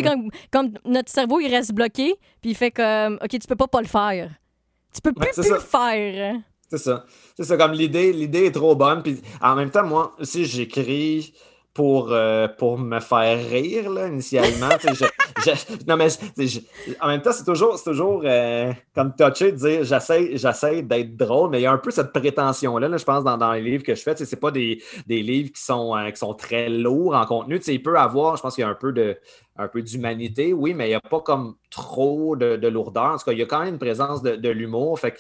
Comme, 0.51 0.73
notre 0.85 1.11
cerveau, 1.11 1.41
il 1.41 1.49
reste 1.49 1.73
bloqué. 1.73 2.15
Puis 2.41 2.51
il 2.51 2.55
fait 2.55 2.71
comme 2.71 3.19
OK, 3.23 3.31
tu 3.31 3.47
peux 3.47 3.57
pas 3.57 3.69
pas 3.69 3.81
le 3.81 3.87
faire. 3.87 4.31
Tu 4.95 5.01
peux 5.01 5.13
plus, 5.13 5.31
plus 5.31 5.51
le 5.51 5.59
faire. 5.59 6.37
C'est 6.69 6.79
ça. 6.79 7.05
C'est 7.37 7.45
ça. 7.45 7.57
Comme 7.57 7.73
l'idée, 7.73 8.13
l'idée 8.13 8.47
est 8.47 8.53
trop 8.53 8.75
bonne. 8.75 9.03
Puis 9.03 9.21
en 9.41 9.55
même 9.55 9.71
temps, 9.71 9.85
moi 9.85 10.15
aussi, 10.19 10.45
j'écris 10.45 11.33
pour, 11.79 12.09
euh, 12.11 12.49
pour 12.49 12.77
me 12.77 12.99
faire 12.99 13.39
rire, 13.49 13.89
là, 13.89 14.09
initialement. 14.09 14.71
non, 15.87 15.97
mais 15.97 16.09
en 17.01 17.07
même 17.07 17.23
temps, 17.23 17.31
c'est 17.31 17.45
toujours, 17.45 17.81
toujours 17.81 18.23
euh, 18.25 18.73
comme 18.97 19.15
touché 19.15 19.53
de 19.53 19.57
dire 19.57 19.85
j'essaie 19.85 20.83
d'être 20.83 21.17
drôle, 21.17 21.51
mais 21.51 21.61
il 21.61 21.63
y 21.63 21.67
a 21.67 21.73
un 21.73 21.79
peu 21.79 21.93
cette 21.93 22.13
prétention-là, 22.13 22.97
je 22.97 23.05
pense, 23.05 23.23
dans, 23.23 23.53
les 23.53 23.61
livres 23.63 23.85
que 23.85 23.95
je 23.95 24.03
fais. 24.03 24.17
Ce 24.17 24.35
pas 24.35 24.51
des, 24.51 24.83
livres 25.07 25.53
qui 25.53 25.63
sont, 25.63 25.97
euh, 25.97 26.11
qui 26.11 26.17
sont 26.17 26.35
très 26.35 26.69
lourds 26.69 27.15
en 27.15 27.27
contenu. 27.27 27.61
Il 27.69 27.81
peut 27.81 27.97
avoir, 27.97 28.37
je 28.37 28.43
pense 28.43 28.57
qu'il 28.57 28.63
y 28.63 28.67
a 28.67 28.71
un 28.71 28.75
peu 28.75 28.91
de 28.91 29.17
un 29.57 29.69
peu 29.69 29.81
d'humanité, 29.81 30.53
oui, 30.53 30.75
mais 30.75 30.87
il 30.87 30.91
n'y 30.91 30.95
a 30.95 31.01
pas 31.01 31.21
comme 31.21 31.55
trop 31.71 32.35
de, 32.35 32.67
lourdeur. 32.67 33.13
En 33.13 33.19
tout 33.19 33.25
cas, 33.25 33.33
il 33.33 33.39
y 33.39 33.43
a 33.43 33.47
quand 33.47 33.61
même 33.61 33.75
une 33.75 33.79
présence 33.79 34.21
de, 34.21 34.35
de 34.35 34.49
l'humour. 34.49 34.99
Fait 34.99 35.13
que, 35.13 35.19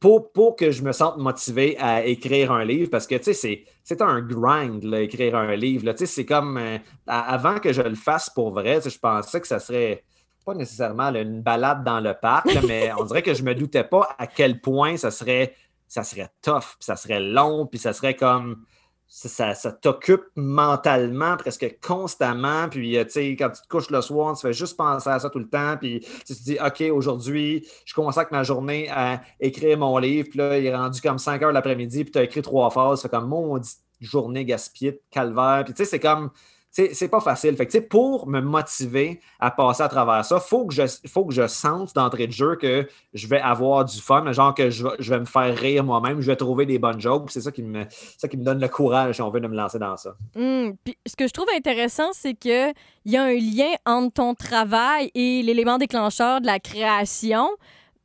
pour, 0.00 0.56
que 0.56 0.70
je 0.70 0.82
me 0.82 0.92
sente 0.92 1.18
motivé 1.18 1.76
à 1.78 2.04
écrire 2.04 2.52
un 2.52 2.64
livre, 2.64 2.88
parce 2.90 3.06
que 3.06 3.16
tu 3.16 3.34
sais, 3.34 3.64
c'est 3.82 4.00
un 4.00 4.20
grind, 4.20 4.84
écrire 4.94 5.34
un 5.34 5.56
livre. 5.56 5.92
C'est 5.96 6.24
comme 6.24 6.56
euh, 6.56 6.78
avant 7.06 7.58
que 7.58 7.72
je 7.72 7.82
le 7.82 7.96
fasse 7.96 8.30
pour 8.30 8.52
vrai, 8.52 8.80
je 8.84 8.98
pensais 8.98 9.40
que 9.40 9.46
ça 9.48 9.58
serait 9.58 10.04
pas 10.44 10.54
nécessairement 10.54 11.08
une 11.14 11.42
balade 11.42 11.84
dans 11.84 12.00
le 12.00 12.14
parc, 12.14 12.46
mais 12.66 12.90
on 12.98 13.04
dirait 13.04 13.22
que 13.22 13.34
je 13.34 13.42
me 13.42 13.54
doutais 13.54 13.84
pas 13.84 14.08
à 14.18 14.26
quel 14.26 14.60
point 14.60 14.96
ça 14.96 15.10
serait, 15.10 15.54
ça 15.88 16.04
serait 16.04 16.30
tough, 16.42 16.76
puis 16.78 16.84
ça 16.84 16.96
serait 16.96 17.20
long, 17.20 17.66
puis 17.66 17.78
ça 17.78 17.92
serait 17.92 18.14
comme 18.14 18.64
ça, 19.08 19.72
t'occupe 19.72 20.24
mentalement 20.36 21.36
presque 21.38 21.78
constamment. 21.80 22.68
Puis, 22.68 22.92
tu 23.04 23.10
sais, 23.10 23.30
quand 23.36 23.48
tu 23.50 23.62
te 23.62 23.68
couches 23.68 23.90
le 23.90 24.02
soir, 24.02 24.36
tu 24.36 24.42
fais 24.42 24.52
juste 24.52 24.76
penser 24.76 25.08
à 25.08 25.18
ça 25.18 25.30
tout 25.30 25.38
le 25.38 25.48
temps. 25.48 25.76
Puis, 25.78 26.00
tu 26.26 26.34
te 26.34 26.42
dis, 26.42 26.58
OK, 26.64 26.82
aujourd'hui, 26.94 27.66
je 27.86 27.94
consacre 27.94 28.32
ma 28.32 28.42
journée 28.42 28.88
à 28.90 29.22
écrire 29.40 29.78
mon 29.78 29.96
livre. 29.98 30.28
Puis 30.28 30.38
là, 30.38 30.58
il 30.58 30.66
est 30.66 30.76
rendu 30.76 31.00
comme 31.00 31.18
5 31.18 31.42
heures 31.42 31.52
l'après-midi. 31.52 32.04
Puis, 32.04 32.12
tu 32.12 32.18
as 32.18 32.24
écrit 32.24 32.42
trois 32.42 32.70
phases. 32.70 33.00
C'est 33.00 33.08
comme, 33.08 33.28
mon 33.28 33.58
journée 34.00 34.44
gaspillée, 34.44 35.00
calvaire. 35.10 35.62
Puis, 35.64 35.72
tu 35.72 35.84
sais, 35.84 35.90
c'est 35.90 36.00
comme 36.00 36.30
c'est 36.70 37.08
pas 37.08 37.20
facile. 37.20 37.56
Fait 37.56 37.66
que, 37.66 37.78
pour 37.78 38.28
me 38.28 38.40
motiver 38.40 39.20
à 39.40 39.50
passer 39.50 39.82
à 39.82 39.88
travers 39.88 40.24
ça, 40.24 40.36
il 40.36 40.48
faut, 40.48 40.66
que 40.66 40.74
je, 40.74 40.82
faut 41.08 41.24
que 41.24 41.34
je 41.34 41.46
sente 41.46 41.94
d'entrée 41.94 42.26
de 42.26 42.32
jeu 42.32 42.56
que 42.56 42.86
je 43.14 43.26
vais 43.26 43.40
avoir 43.40 43.84
du 43.84 44.00
fun, 44.00 44.30
genre 44.32 44.54
que 44.54 44.70
je, 44.70 44.84
vais 44.84 45.20
me 45.20 45.24
faire 45.24 45.56
rire 45.56 45.84
moi-même, 45.84 46.20
je 46.20 46.26
vais 46.26 46.36
trouver 46.36 46.66
des 46.66 46.78
bonnes 46.78 47.00
jokes. 47.00 47.30
C'est 47.30 47.40
ça, 47.40 47.50
qui 47.50 47.62
me, 47.62 47.84
ça 48.16 48.28
qui 48.28 48.36
me 48.36 48.44
donne 48.44 48.60
le 48.60 48.68
courage, 48.68 49.16
si 49.16 49.22
on 49.22 49.30
veut, 49.30 49.40
de 49.40 49.48
me 49.48 49.56
lancer 49.56 49.78
dans 49.78 49.96
ça. 49.96 50.14
Hum, 50.36 50.76
puis 50.84 50.96
ce 51.06 51.16
que 51.16 51.26
je 51.26 51.32
trouve 51.32 51.48
intéressant, 51.56 52.10
c'est 52.12 52.34
qu'il 52.34 52.72
y 53.06 53.16
a 53.16 53.22
un 53.22 53.34
lien 53.34 53.72
entre 53.86 54.14
ton 54.14 54.34
travail 54.34 55.10
et 55.14 55.42
l'élément 55.42 55.78
déclencheur 55.78 56.40
de 56.40 56.46
la 56.46 56.60
création, 56.60 57.48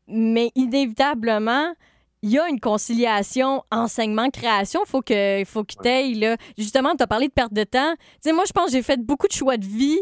mais 0.07 0.51
inévitablement, 0.55 1.73
il 2.23 2.31
y 2.31 2.39
a 2.39 2.47
une 2.47 2.59
conciliation 2.61 3.63
enseignement-création. 3.69 4.81
Faut 4.85 5.01
que, 5.01 5.43
faut 5.45 5.65
que 5.65 5.73
tu 5.73 6.19
là. 6.19 6.37
Justement, 6.57 6.95
tu 6.95 7.03
as 7.03 7.07
parlé 7.07 7.27
de 7.27 7.33
perte 7.33 7.53
de 7.53 7.65
temps. 7.65 7.93
Tu 7.95 8.29
sais, 8.29 8.33
moi, 8.33 8.45
je 8.47 8.53
pense 8.53 8.67
que 8.67 8.71
j'ai 8.71 8.81
fait 8.81 8.97
beaucoup 8.97 9.27
de 9.27 9.33
choix 9.33 9.57
de 9.57 9.65
vie 9.65 10.01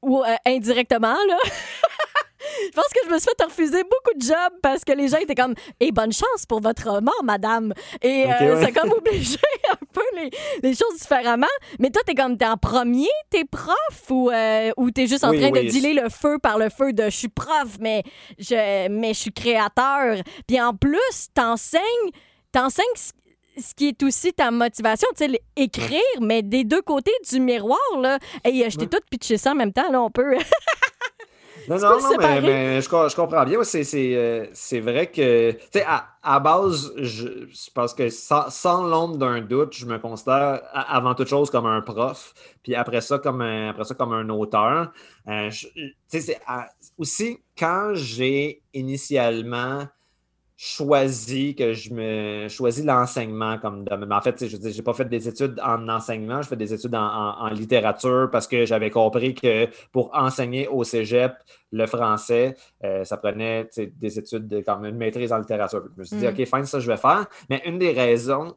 ou 0.00 0.24
euh, 0.24 0.34
indirectement, 0.46 1.14
là. 1.28 1.36
je 2.38 2.70
pense 2.74 2.88
que 2.88 3.00
je 3.06 3.10
me 3.10 3.18
suis 3.18 3.28
fait 3.28 3.44
refuser 3.44 3.82
beaucoup 3.82 4.18
de 4.18 4.22
jobs 4.22 4.60
parce 4.62 4.84
que 4.84 4.92
les 4.92 5.08
gens 5.08 5.18
étaient 5.18 5.34
comme 5.34 5.54
Et 5.80 5.92
bonne 5.92 6.12
chance 6.12 6.46
pour 6.48 6.60
votre 6.60 7.00
mort, 7.00 7.24
madame. 7.24 7.72
Et 8.02 8.24
euh, 8.26 8.62
c'est 8.62 8.72
comme 8.72 8.92
obligé 8.92 9.38
un 9.70 9.86
peu 9.92 10.02
les, 10.62 10.74
choses 10.74 10.98
différemment. 11.00 11.46
Mais 11.78 11.90
toi, 11.90 12.02
t'es 12.06 12.14
comme 12.14 12.36
t'es 12.36 12.46
en 12.46 12.56
premier, 12.56 13.08
t'es 13.30 13.44
prof 13.44 13.76
ou, 14.10 14.30
euh, 14.30 14.70
ou 14.76 14.90
t'es 14.90 15.06
juste 15.06 15.24
en 15.24 15.32
train 15.32 15.50
de 15.50 15.68
dealer 15.68 15.94
le 15.94 16.08
feu 16.08 16.38
par 16.38 16.58
le 16.58 16.68
feu 16.68 16.92
de 16.92 17.04
je 17.04 17.16
suis 17.16 17.28
prof, 17.28 17.78
mais 17.80 18.02
je, 18.38 18.88
mais 18.88 19.14
je 19.14 19.20
suis 19.20 19.32
créateur. 19.32 20.16
Puis 20.46 20.60
en 20.60 20.74
plus, 20.74 21.28
t'enseignes, 21.34 22.10
t'enseignes 22.52 22.84
ce 23.58 23.74
qui 23.74 23.88
est 23.88 24.02
aussi 24.02 24.32
ta 24.32 24.50
motivation, 24.50 25.08
tu 25.16 25.24
sais, 25.24 25.40
écrire, 25.56 26.00
mais 26.20 26.42
des 26.42 26.64
deux 26.64 26.82
côtés 26.82 27.14
du 27.30 27.40
miroir, 27.40 27.78
là. 27.98 28.18
Et 28.44 28.68
je 28.68 28.76
t'ai 28.76 28.86
tout 28.86 28.98
pitché 29.10 29.38
ça 29.38 29.52
en 29.52 29.54
même 29.54 29.72
temps, 29.72 29.90
là, 29.90 30.02
on 30.02 30.10
peut. 30.10 30.36
Non, 31.68 31.78
non, 31.78 32.00
non, 32.00 32.18
mais, 32.18 32.80
je, 32.80 32.88
comprends 33.16 33.44
bien. 33.44 33.58
Euh, 33.60 34.46
c'est 34.52 34.80
vrai 34.80 35.06
que, 35.08 35.52
tu 35.52 35.58
sais, 35.72 35.84
à, 36.22 36.40
base, 36.40 36.92
je, 36.96 37.46
pense 37.74 37.94
que 37.94 38.08
sans, 38.08 38.84
l'ombre 38.86 39.16
d'un 39.16 39.40
doute, 39.40 39.74
je 39.74 39.86
me 39.86 39.98
considère 39.98 40.60
avant 40.72 41.14
toute 41.14 41.28
chose 41.28 41.50
comme 41.50 41.66
un 41.66 41.80
prof, 41.80 42.34
puis 42.62 42.74
après 42.74 43.00
ça, 43.00 43.18
comme 43.18 43.40
un, 43.40 43.70
après 43.70 43.84
ça, 43.84 43.94
comme 43.94 44.12
un 44.12 44.28
auteur. 44.28 44.92
Euh, 45.28 45.50
tu 45.50 45.94
sais, 46.08 46.20
c'est 46.20 46.38
aussi 46.98 47.38
quand 47.58 47.92
j'ai 47.94 48.62
initialement 48.74 49.86
choisi 50.56 51.54
que 51.54 51.74
je 51.74 51.92
me 51.92 52.48
choisis 52.48 52.84
l'enseignement 52.84 53.58
comme 53.58 53.84
domaine. 53.84 54.10
En 54.12 54.22
fait, 54.22 54.46
je 54.46 54.56
n'ai 54.56 54.82
pas 54.82 54.94
fait 54.94 55.04
des 55.04 55.28
études 55.28 55.60
en 55.62 55.86
enseignement, 55.88 56.40
je 56.40 56.48
fais 56.48 56.56
des 56.56 56.72
études 56.72 56.94
en, 56.94 57.48
littérature 57.50 58.28
parce 58.32 58.46
que 58.46 58.64
j'avais 58.64 58.90
compris 58.90 59.34
que 59.34 59.68
pour 59.92 60.10
enseigner 60.14 60.66
au 60.68 60.82
cégep 60.82 61.34
le 61.72 61.86
français, 61.86 62.56
euh, 62.84 63.04
ça 63.04 63.16
prenait 63.18 63.68
des 63.76 64.18
études 64.18 64.64
comme 64.64 64.86
une 64.86 64.96
maîtrise 64.96 65.32
en 65.32 65.38
littérature. 65.38 65.82
Je 65.94 66.00
me 66.00 66.04
suis 66.04 66.16
dit, 66.16 66.26
mm. 66.26 66.30
OK, 66.30 66.44
fin, 66.46 66.64
ça 66.64 66.80
je 66.80 66.90
vais 66.90 66.96
faire. 66.96 67.26
Mais 67.50 67.62
une 67.66 67.78
des 67.78 67.92
raisons 67.92 68.54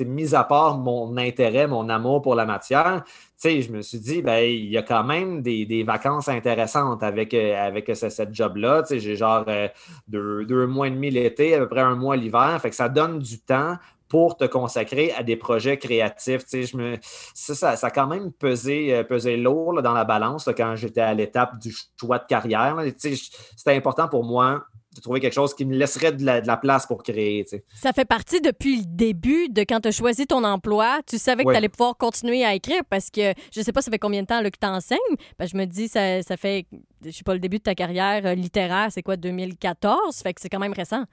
mis 0.00 0.34
à 0.34 0.44
part 0.44 0.78
mon 0.78 1.16
intérêt, 1.16 1.66
mon 1.66 1.88
amour 1.88 2.22
pour 2.22 2.34
la 2.34 2.44
matière, 2.44 3.04
je 3.42 3.72
me 3.72 3.82
suis 3.82 3.98
dit, 3.98 4.22
ben, 4.22 4.38
il 4.44 4.70
y 4.70 4.76
a 4.76 4.82
quand 4.82 5.04
même 5.04 5.42
des, 5.42 5.84
vacances 5.86 6.28
intéressantes 6.28 7.02
avec, 7.02 7.32
euh, 7.34 7.56
avec 7.56 7.90
ce, 7.94 8.08
cette 8.08 8.34
job-là. 8.34 8.84
J'ai 8.90 9.16
genre 9.16 9.44
euh, 9.48 9.68
deux, 10.08 10.66
mois 10.66 10.88
et 10.88 10.90
demi 10.90 11.10
l'été, 11.10 11.54
à 11.54 11.58
peu 11.58 11.68
près 11.68 11.80
un 11.80 11.96
mois 11.96 12.16
l'hiver. 12.16 12.58
Fait 12.60 12.70
que 12.70 12.76
ça 12.76 12.88
donne 12.88 13.18
du 13.18 13.40
temps 13.40 13.76
pour 14.08 14.36
te 14.36 14.44
consacrer 14.44 15.12
à 15.12 15.22
des 15.22 15.36
projets 15.36 15.78
créatifs. 15.78 16.42
Je 16.52 16.96
ça, 17.34 17.70
a 17.80 17.90
quand 17.90 18.08
même 18.08 18.32
pesé, 18.32 18.94
euh, 18.94 19.04
pesé 19.04 19.36
lourd 19.36 19.80
dans 19.82 19.94
la 19.94 20.04
balance 20.04 20.48
quand 20.56 20.74
j'étais 20.76 21.00
à 21.00 21.14
l'étape 21.14 21.58
du 21.58 21.74
choix 21.98 22.18
de 22.18 22.26
carrière. 22.26 22.76
C'était 22.98 23.76
important 23.76 24.08
pour 24.08 24.24
moi 24.24 24.64
de 24.94 25.00
trouver 25.00 25.20
quelque 25.20 25.34
chose 25.34 25.54
qui 25.54 25.64
me 25.64 25.76
laisserait 25.76 26.12
de 26.12 26.24
la, 26.24 26.56
place 26.56 26.86
pour 26.86 27.02
créer. 27.02 27.46
Ça 27.74 27.92
fait 27.92 28.04
partie 28.04 28.40
depuis 28.40 28.78
le 28.78 28.84
début 28.86 29.48
de 29.48 29.60
quand 29.60 29.80
tu 29.80 29.88
as 29.88 29.92
choisi 29.92 30.26
ton 30.26 30.42
emploi. 30.42 31.00
Tu 31.06 31.16
savais 31.18 31.44
que 31.44 31.50
tu 31.50 31.56
allais 31.56 31.68
pouvoir 31.68 31.96
continuer 31.96 32.44
à 32.44 32.54
écrire 32.54 32.82
parce 32.88 33.08
que 33.08 33.32
je 33.54 33.60
sais 33.60 33.72
pas 33.72 33.82
ça 33.82 33.90
fait 33.90 33.98
combien 33.98 34.22
de 34.22 34.26
temps 34.26 34.40
là, 34.40 34.50
que 34.50 34.58
tu 34.60 34.66
enseignes. 34.66 34.98
Ben, 35.38 35.46
je 35.46 35.56
me 35.56 35.64
dis, 35.64 35.86
ça, 35.86 36.22
ça 36.22 36.36
fait, 36.36 36.66
je 37.04 37.10
sais 37.10 37.22
pas, 37.22 37.34
le 37.34 37.40
début 37.40 37.58
de 37.58 37.62
ta 37.62 37.74
carrière 37.74 38.26
euh, 38.26 38.34
littéraire, 38.34 38.88
c'est 38.90 39.02
quoi, 39.02 39.16
2014? 39.16 40.16
Fait 40.22 40.34
que 40.34 40.40
c'est 40.40 40.48
quand 40.48 40.58
même 40.58 40.72
récent. 40.72 41.04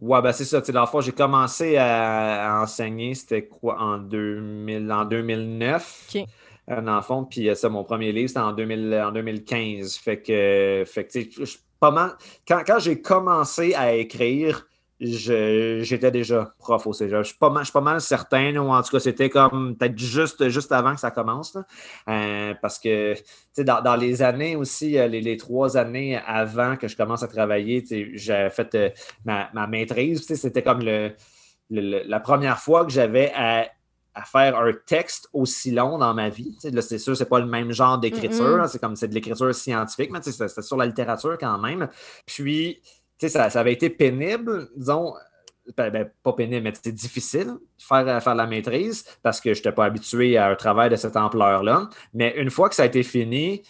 Ouais, 0.00 0.20
ben 0.20 0.32
c'est 0.32 0.44
ça. 0.44 0.60
Tu 0.60 0.66
sais, 0.66 0.72
la 0.72 0.86
fois, 0.86 1.02
j'ai 1.02 1.12
commencé 1.12 1.76
à, 1.76 2.60
enseigner, 2.60 3.14
c'était 3.14 3.46
quoi, 3.46 3.80
en, 3.80 3.98
2000, 3.98 4.90
en 4.90 5.04
2009. 5.04 6.08
OK. 6.14 6.24
Un 6.68 6.88
enfant, 6.88 7.24
puis 7.24 7.48
euh, 7.48 7.54
ça, 7.54 7.68
mon 7.68 7.84
premier 7.84 8.12
livre, 8.12 8.28
c'était 8.28 8.40
en, 8.40 8.52
2000, 8.52 9.02
en 9.04 9.12
2015. 9.12 9.96
Fait 9.96 10.20
que, 10.20 10.84
fait 10.86 11.04
que 11.04 11.18
quand, 12.46 12.78
j'ai 12.78 13.00
commencé 13.00 13.74
à 13.74 13.92
écrire, 13.92 14.66
j'étais 15.00 16.12
déjà 16.12 16.54
prof 16.58 16.86
au 16.86 16.92
cégep. 16.92 17.18
Je 17.18 17.28
suis 17.28 17.38
pas 17.38 17.50
mal, 17.50 17.64
pas 17.72 17.80
mal 17.80 18.00
certain, 18.00 18.56
ou 18.56 18.70
en 18.70 18.82
tout 18.82 18.90
cas, 18.90 19.00
c'était 19.00 19.28
comme 19.28 19.76
peut-être 19.76 19.98
juste, 19.98 20.48
juste 20.48 20.70
avant 20.70 20.94
que 20.94 21.00
ça 21.00 21.10
commence. 21.10 21.56
Euh, 22.08 22.54
parce 22.62 22.78
que 22.78 23.14
dans, 23.58 23.96
les 23.96 24.22
années 24.22 24.54
aussi, 24.54 24.96
euh, 24.98 25.08
les, 25.08 25.36
trois 25.36 25.76
années 25.76 26.16
avant 26.24 26.76
que 26.76 26.86
je 26.86 26.96
commence 26.96 27.24
à 27.24 27.28
travailler, 27.28 27.84
j'avais 28.14 28.50
fait 28.50 28.74
euh, 28.74 28.90
ma, 29.24 29.50
ma, 29.52 29.66
maîtrise. 29.66 30.24
C'était 30.24 30.62
comme 30.62 30.82
la 31.70 32.20
première 32.20 32.60
fois 32.60 32.84
que 32.84 32.92
j'avais 32.92 33.32
à 33.34 33.66
à 34.14 34.24
faire 34.24 34.58
un 34.58 34.72
texte 34.86 35.28
aussi 35.32 35.70
long 35.70 35.98
dans 35.98 36.12
ma 36.14 36.28
vie. 36.28 36.56
là, 36.64 36.82
c'est 36.82 36.98
sûr, 36.98 37.16
c'est 37.16 37.28
pas 37.28 37.40
le 37.40 37.46
même 37.46 37.72
genre 37.72 37.98
d'écriture. 37.98 38.68
C'est 38.68 38.78
comme 38.78 38.96
c'est 38.96 39.08
de 39.08 39.14
l'écriture 39.14 39.54
scientifique, 39.54 40.10
mais 40.10 40.20
c'est 40.22 40.62
sur 40.62 40.76
la 40.76 40.86
littérature 40.86 41.36
quand 41.38 41.58
même. 41.58 41.88
Puis, 42.26 42.80
ça, 43.20 43.50
ça 43.50 43.60
avait 43.60 43.72
été 43.72 43.90
pénible, 43.90 44.68
disons. 44.76 45.14
Ben, 45.76 45.90
ben, 45.90 46.10
pas 46.24 46.32
pénible, 46.32 46.64
mais 46.64 46.74
c'était 46.74 46.90
difficile 46.90 47.46
de 47.46 47.60
faire, 47.78 48.22
faire 48.22 48.34
la 48.34 48.48
maîtrise 48.48 49.04
parce 49.22 49.40
que 49.40 49.54
je 49.54 49.60
n'étais 49.60 49.70
pas 49.70 49.84
habitué 49.84 50.36
à 50.36 50.48
un 50.48 50.56
travail 50.56 50.90
de 50.90 50.96
cette 50.96 51.16
ampleur-là. 51.16 51.88
Mais 52.14 52.34
une 52.36 52.50
fois 52.50 52.68
que 52.68 52.74
ça 52.74 52.82
a 52.82 52.86
été 52.86 53.04
fini, 53.04 53.62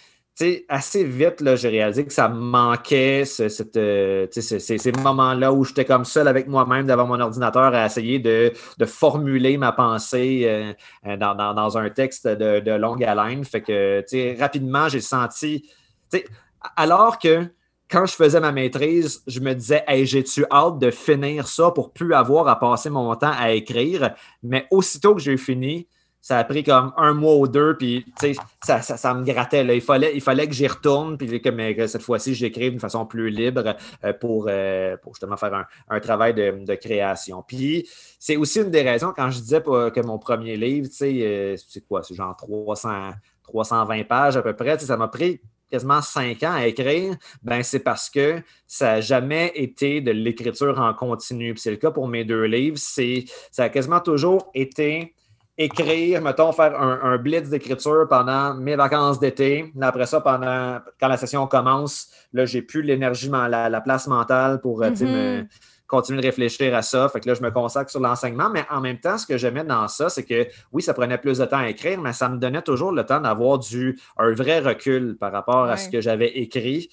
assez 0.69 1.05
vite, 1.05 1.57
j'ai 1.57 1.69
réalisé 1.69 2.05
que 2.07 2.13
ça 2.13 2.29
me 2.29 2.41
manquait 2.41 3.25
euh, 3.41 4.27
ces, 4.31 4.93
moments-là 4.93 5.53
où 5.53 5.65
j'étais 5.65 5.85
comme 5.85 6.05
seul 6.05 6.27
avec 6.27 6.49
moi-même 6.49 6.87
devant 6.87 7.07
mon 7.07 7.21
ordinateur 7.21 7.75
à 7.75 7.87
essayer 7.87 8.19
de, 8.19 8.53
formuler 8.87 9.57
ma 9.59 9.73
pensée 9.73 10.43
euh, 10.45 10.73
euh, 11.07 11.17
dans, 11.17 11.79
un 11.79 11.91
texte 11.91 12.27
de, 12.27 12.71
longue 12.73 13.05
haleine. 13.05 13.45
Fait 13.45 13.63
que 13.63 14.41
rapidement, 14.41 14.89
j'ai 14.89 15.01
senti. 15.01 15.69
Alors 16.77 17.19
que 17.19 17.47
quand 17.91 18.07
je 18.07 18.15
faisais 18.15 18.41
ma 18.41 18.53
maîtrise, 18.53 19.23
je 19.27 19.41
me 19.41 19.55
disais 19.55 19.85
j'ai-tu 20.05 20.47
hâte 20.51 20.79
de 20.79 20.91
finir 20.91 21.47
ça 21.47 21.71
pour 21.71 21.93
plus 21.93 22.15
avoir 22.15 22.49
à 22.49 22.59
passer 22.59 22.89
mon 22.89 23.15
temps 23.17 23.35
à 23.37 23.53
écrire? 23.53 24.15
Mais 24.43 24.67
aussitôt 24.71 25.15
que 25.15 25.21
j'ai 25.21 25.37
fini, 25.37 25.87
ça 26.23 26.39
a 26.39 26.45
pris 26.45 26.63
comme 26.63 26.93
un 26.97 27.15
mois 27.15 27.35
ou 27.35 27.49
deux, 27.49 27.77
puis 27.77 28.07
ça, 28.63 28.81
ça, 28.81 28.97
ça, 28.97 29.13
me 29.13 29.25
grattait. 29.25 29.67
Il, 29.75 29.81
fallait, 29.81 30.13
il 30.15 30.21
fallait 30.21 30.47
que 30.47 30.55
j'y 30.55 30.69
retourne, 30.69 31.19
puis 31.19 31.43
que, 31.43 31.87
cette 31.89 32.03
fois-ci, 32.03 32.33
j'écrive 32.35 32.71
d'une 32.71 32.81
façon 32.81 33.05
plus 33.05 33.29
libre 33.29 33.75
euh, 34.05 34.13
pour, 34.13 34.47
euh, 34.49 34.97
pour 34.99 35.15
justement 35.15 35.37
faire 35.37 35.53
un, 35.53 35.67
un 35.89 35.99
travail 35.99 36.33
de, 36.33 36.65
de, 36.65 36.75
création. 36.77 37.43
Puis 37.47 37.89
c'est 38.21 38.37
aussi 38.37 38.61
une 38.61 38.71
des 38.71 38.83
raisons, 38.83 39.13
quand 39.15 39.31
je 39.31 39.41
disais 39.41 39.61
que 39.61 40.01
mon 40.07 40.19
premier 40.19 40.57
livre, 40.57 40.89
euh, 41.03 41.57
c'est 41.57 41.87
quoi, 41.89 42.05
c'est 42.05 42.15
genre 42.15 42.37
300, 42.37 43.11
320 43.43 44.05
pages 44.05 44.37
à 44.37 44.43
peu 44.43 44.55
près, 44.55 44.79
ça 44.79 44.97
m'a 44.97 45.09
pris 45.09 45.41
quasiment 45.73 46.03
cinq 46.03 46.43
ans 46.45 46.53
à 46.53 46.67
écrire, 46.67 47.17
ben 47.43 47.63
c'est 47.63 47.81
parce 47.81 48.11
que 48.11 48.41
ça 48.67 48.87
n'a 48.87 49.01
jamais 49.01 49.51
été 49.55 50.03
de 50.03 50.13
l'écriture 50.13 50.79
en 50.79 50.93
continu. 50.95 51.55
c'est 51.57 51.71
le 51.71 51.79
cas 51.79 51.91
pour 51.91 52.07
mes 52.07 52.25
deux 52.25 52.45
livres. 52.45 52.77
Ça 52.79 53.65
a 53.65 53.69
quasiment 53.71 54.01
toujours 54.01 54.51
été 54.55 55.15
écrire, 55.59 56.23
mettons, 56.23 56.53
faire 56.53 56.81
un, 56.81 57.19
blitz 57.19 57.49
d'écriture 57.49 58.07
pendant 58.09 58.55
mes 58.55 58.77
vacances 58.77 59.21
d'été. 59.21 59.71
Après 59.81 60.07
ça, 60.07 60.21
pendant 60.21 60.79
quand 60.99 61.09
la 61.09 61.17
session 61.17 61.47
commence, 61.47 62.09
là, 62.33 62.47
j'ai 62.47 62.63
plus 62.63 62.83
l'énergie, 62.83 63.29
la, 63.29 63.69
la, 63.69 63.81
place 63.81 64.07
mentale 64.07 64.61
pour 64.61 64.83
euh, 64.83 64.91
mm-hmm. 64.91 65.47
continuer 65.87 66.23
de 66.23 66.27
réfléchir 66.27 66.75
à 66.75 66.83
ça. 66.83 67.09
Fait 67.09 67.21
que 67.21 67.29
là, 67.29 67.35
je 67.35 67.43
me 67.43 67.51
consacre 67.51 67.91
sur 67.91 68.01
l'enseignement. 68.01 68.49
Mais 68.51 68.65
en 68.71 68.81
même 68.81 68.99
temps, 68.99 69.19
ce 69.19 69.27
que 69.27 69.37
j'aimais 69.37 69.65
dans 69.65 69.89
ça, 69.89 70.09
c'est 70.09 70.25
que 70.25 70.47
oui, 70.73 70.83
ça 70.83 70.95
prenait 70.95 71.19
plus 71.19 71.39
de 71.39 71.45
temps 71.45 71.59
à 71.59 71.69
écrire, 71.69 72.01
mais 72.01 72.15
ça 72.15 72.29
me 72.29 72.39
donnait 72.39 72.63
toujours 72.63 72.93
le 72.93 73.05
temps 73.05 73.21
d'avoir 73.21 73.59
du 73.59 73.99
un 74.17 74.33
vrai 74.33 74.61
recul 74.61 75.17
par 75.19 75.33
rapport 75.33 75.65
à 75.65 75.77
ce 75.77 75.91
que 75.91 76.01
j'avais 76.01 76.39
écrit. 76.39 76.89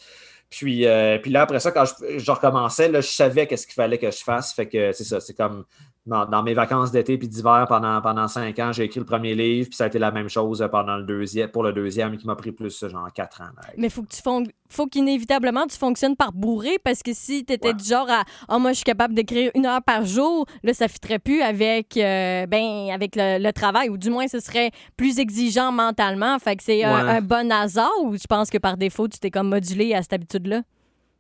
Puis, 0.50 0.88
euh, 0.88 1.20
puis 1.20 1.32
là, 1.32 1.44
après 1.44 1.60
ça, 1.60 1.72
quand 1.72 1.86
je, 1.86 2.32
recommençais, 2.32 2.90
là, 2.90 3.02
je 3.02 3.10
savais 3.10 3.46
qu'est-ce 3.46 3.68
qu'il 3.68 3.76
fallait 3.76 4.00
que 4.00 4.10
je 4.10 4.24
fasse. 4.24 4.52
Fait 4.52 4.68
que 4.68 4.92
c'est 4.92 5.04
ça, 5.04 5.20
c'est 5.20 5.36
comme 5.36 5.64
dans, 6.06 6.44
mes 6.44 6.54
vacances 6.54 6.92
d'été 6.92 7.18
puis 7.18 7.28
d'hiver 7.28 7.66
pendant, 7.68 8.02
pendant 8.02 8.28
cinq 8.28 8.58
ans, 8.60 8.72
j'ai 8.72 8.86
écrit 8.86 9.00
le 9.00 9.06
premier 9.06 9.36
livre, 9.36 9.70
puis 9.70 9.76
ça 9.76 9.86
a 9.86 9.88
été 9.88 10.00
la 10.00 10.12
même 10.12 10.30
chose 10.30 10.66
pendant 10.72 10.98
le 10.98 11.04
deuxième, 11.04 11.50
pour 11.50 11.64
le 11.64 11.74
deuxième, 11.74 12.18
qui 12.18 12.26
m'a 12.26 12.36
pris 12.36 12.52
plus, 12.52 12.88
genre, 12.88 13.08
quatre 13.14 13.42
ans. 13.42 13.50
Mais 13.78 13.90
faut 13.90 14.04
que 14.04 14.10
tu 14.10 14.22
faut 14.70 14.86
qu'inévitablement 14.86 15.66
tu 15.66 15.78
fonctionnes 15.78 16.16
par 16.16 16.32
bourré 16.32 16.78
parce 16.84 17.02
que 17.02 17.12
si 17.14 17.44
tu 17.44 17.54
étais 17.54 17.74
du 17.74 17.84
genre 17.84 18.08
à 18.10 18.24
oh, 18.50 18.60
moi 18.60 18.72
je 18.72 18.78
suis 18.78 18.84
capable 18.84 19.16
d'écrire 19.16 19.52
une 19.56 19.66
heure 19.66 19.82
par 19.82 20.06
jour, 20.06 20.46
là 20.64 20.74
ça 20.76 20.88
fitterait 20.88 21.18
plus 21.18 21.42
avec 21.42 21.98
euh, 21.98 22.46
ben 22.46 22.92
avec 22.94 23.16
le, 23.16 23.52
travail 23.52 23.90
ou 23.90 23.98
du 23.98 24.12
moins 24.12 24.28
ce 24.28 24.40
serait 24.40 24.72
plus 24.96 25.18
exigeant 25.18 25.72
mentalement. 25.72 26.38
Fait 26.38 26.56
que 26.56 26.64
c'est 26.64 26.84
un, 26.84 27.20
bon 27.22 27.52
hasard 27.52 27.90
ou 28.04 28.16
je 28.16 28.28
pense 28.28 28.52
que 28.52 28.60
par 28.60 28.78
défaut 28.78 29.08
tu 29.08 29.18
t'es 29.18 29.32
comme 29.32 29.50
modulé 29.50 29.96
à 29.96 30.04
cette 30.04 30.14
habitude-là? 30.14 30.62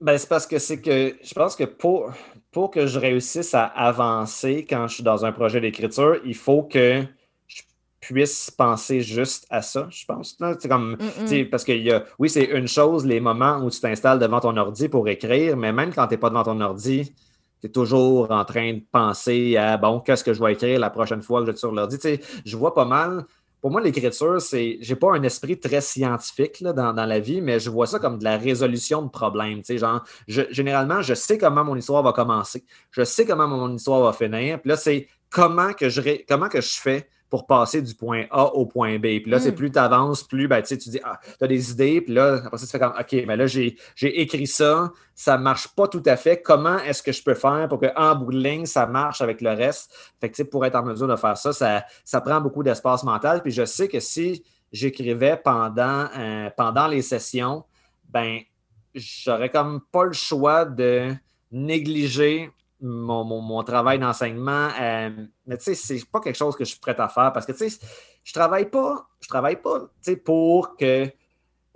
Ben, 0.01 0.17
c'est 0.17 0.29
parce 0.29 0.47
que 0.47 0.59
c'est 0.59 0.81
que 0.81 1.15
je 1.21 1.33
pense 1.33 1.55
que 1.57 1.65
pour, 1.65 2.11
pour 2.51 2.71
que 2.71 2.87
je 2.87 2.97
réussisse 2.97 3.53
à 3.53 3.65
avancer 3.65 4.65
quand 4.69 4.87
je 4.87 4.95
suis 4.95 5.03
dans 5.03 5.25
un 5.25 5.33
projet 5.33 5.59
d'écriture, 5.59 6.17
il 6.23 6.35
faut 6.35 6.63
que 6.63 7.03
je 7.47 7.61
puisse 7.99 8.49
penser 8.49 9.01
juste 9.01 9.45
à 9.49 9.61
ça, 9.61 9.87
je 9.91 10.05
pense. 10.05 10.37
C'est 10.59 10.69
comme, 10.69 10.97
parce 11.51 11.65
que 11.65 11.73
y 11.73 11.91
a, 11.91 12.05
oui, 12.17 12.29
c'est 12.29 12.45
une 12.45 12.67
chose, 12.67 13.05
les 13.05 13.19
moments 13.19 13.57
où 13.57 13.69
tu 13.69 13.81
t'installes 13.81 14.19
devant 14.19 14.39
ton 14.39 14.55
ordi 14.55 14.87
pour 14.87 15.09
écrire, 15.09 15.57
mais 15.57 15.73
même 15.73 15.93
quand 15.93 16.07
tu 16.07 16.13
n'es 16.13 16.17
pas 16.17 16.29
devant 16.29 16.43
ton 16.43 16.61
ordi, 16.61 17.13
tu 17.59 17.67
es 17.67 17.69
toujours 17.69 18.31
en 18.31 18.45
train 18.45 18.75
de 18.75 18.81
penser 18.91 19.57
à, 19.57 19.75
bon, 19.75 19.99
qu'est-ce 19.99 20.23
que 20.23 20.33
je 20.33 20.41
vais 20.41 20.53
écrire 20.53 20.79
la 20.79 20.89
prochaine 20.89 21.21
fois 21.21 21.41
que 21.41 21.47
je 21.47 21.51
suis 21.51 21.59
sur 21.59 21.73
l'ordi. 21.73 21.97
Je 22.45 22.55
vois 22.55 22.73
pas 22.73 22.85
mal 22.85 23.25
pour 23.61 23.71
moi, 23.71 23.81
l'écriture, 23.81 24.41
c'est. 24.41 24.77
J'ai 24.81 24.95
pas 24.95 25.13
un 25.13 25.23
esprit 25.23 25.59
très 25.59 25.81
scientifique 25.81 26.63
dans, 26.63 26.93
la 26.93 27.19
vie, 27.19 27.41
mais 27.41 27.59
je 27.59 27.69
vois 27.69 27.87
ça 27.87 27.99
comme 27.99 28.17
de 28.17 28.23
la 28.23 28.37
résolution 28.37 29.01
de 29.01 29.09
problèmes. 29.09 29.61
Genre, 29.67 30.03
généralement, 30.27 31.01
je 31.01 31.13
sais 31.13 31.37
comment 31.37 31.65
mon 31.65 31.75
histoire 31.75 32.01
va 32.03 32.13
commencer. 32.13 32.63
Je 32.91 33.03
sais 33.03 33.25
comment 33.25 33.47
mon 33.47 33.75
histoire 33.75 34.01
va 34.01 34.13
finir. 34.13 34.61
Puis 34.61 34.69
là, 34.69 34.77
c'est 34.77 35.07
comment 35.29 35.73
que 35.73 35.89
je 35.89 36.01
comment 36.27 36.47
que 36.47 36.61
je 36.61 36.79
fais 36.79 37.09
pour 37.29 37.45
passer 37.45 37.81
du 37.81 37.93
point 37.93 38.25
A 38.31 38.45
au 38.55 38.65
point 38.65 38.97
B. 38.97 39.21
Puis 39.21 39.29
là, 39.29 39.39
c'est 39.39 39.51
mm. 39.51 39.55
plus 39.55 39.71
tu 39.71 39.79
avances, 39.79 40.23
plus 40.23 40.47
ben, 40.47 40.61
tu 40.61 40.75
dis, 40.75 40.99
ah, 41.03 41.19
tu 41.37 41.43
as 41.43 41.47
des 41.47 41.71
idées, 41.71 42.01
puis 42.01 42.13
là, 42.13 42.41
après 42.45 42.57
ça, 42.57 42.65
tu 42.65 42.71
fais 42.71 42.79
comme, 42.79 42.93
OK, 42.99 43.23
mais 43.27 43.37
là, 43.37 43.45
j'ai 43.45 43.75
écrit 43.95 44.47
ça, 44.47 44.91
ça 45.13 45.37
ne 45.37 45.43
marche 45.43 45.67
pas 45.75 45.87
tout 45.87 46.01
à 46.05 46.15
fait. 46.15 46.41
Comment 46.41 46.79
est-ce 46.79 47.03
que 47.03 47.11
je 47.11 47.23
peux 47.23 47.35
faire 47.35 47.67
pour 47.67 47.79
qu'en 47.79 48.15
bout 48.15 48.31
de 48.31 48.39
ligne, 48.39 48.65
ça 48.65 48.87
marche 48.87 49.21
avec 49.21 49.41
le 49.41 49.51
reste? 49.51 49.93
Fait 50.19 50.29
que, 50.29 50.43
pour 50.43 50.65
être 50.65 50.75
en 50.75 50.83
mesure 50.83 51.07
de 51.07 51.15
faire 51.15 51.37
ça, 51.37 51.53
ça, 51.53 51.85
ça 52.03 52.21
prend 52.21 52.41
beaucoup 52.41 52.63
d'espace 52.63 53.03
mental. 53.03 53.41
Puis 53.43 53.51
je 53.51 53.65
sais 53.65 53.87
que 53.87 53.99
si 53.99 54.43
j'écrivais 54.71 55.37
pendant, 55.43 56.07
euh, 56.17 56.49
pendant 56.55 56.87
les 56.87 57.01
sessions, 57.01 57.63
ben, 58.09 58.39
j'aurais 58.95 59.49
comme 59.49 59.81
pas 59.91 60.05
le 60.05 60.13
choix 60.13 60.65
de 60.65 61.13
négliger 61.51 62.51
mon, 62.81 63.63
travail 63.63 63.99
d'enseignement. 63.99 64.69
Euh, 64.79 65.09
mais 65.45 65.57
tu 65.57 65.63
sais, 65.65 65.75
c'est 65.75 66.05
pas 66.09 66.19
quelque 66.19 66.37
chose 66.37 66.55
que 66.55 66.63
je 66.63 66.71
suis 66.71 66.79
prêt 66.79 66.95
à 66.97 67.07
faire 67.07 67.31
parce 67.33 67.45
que 67.45 67.51
tu 67.51 67.69
sais, 67.69 67.79
je 68.23 68.33
travaille 68.33 68.69
pas, 68.69 69.07
je 69.21 69.27
travaille 69.27 69.61
pas 69.61 69.89
pour 70.23 70.75
que 70.77 71.11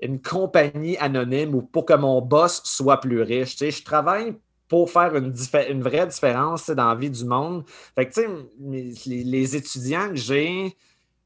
une 0.01 0.21
compagnie 0.21 0.97
anonyme 0.97 1.55
ou 1.55 1.61
pour 1.61 1.85
que 1.85 1.93
mon 1.93 2.21
boss 2.21 2.61
soit 2.65 2.99
plus 2.99 3.21
riche. 3.21 3.51
Tu 3.51 3.57
sais, 3.57 3.71
je 3.71 3.83
travaille 3.83 4.35
pour 4.67 4.89
faire 4.89 5.15
une, 5.15 5.33
une 5.69 5.83
vraie 5.83 6.07
différence 6.07 6.69
dans 6.69 6.89
la 6.89 6.95
vie 6.95 7.09
du 7.09 7.25
monde. 7.25 7.63
Fait 7.95 8.09
que, 8.09 8.13
tu 8.13 8.95
sais, 8.95 9.09
les 9.09 9.55
étudiants 9.55 10.09
que 10.09 10.15
j'ai, 10.15 10.75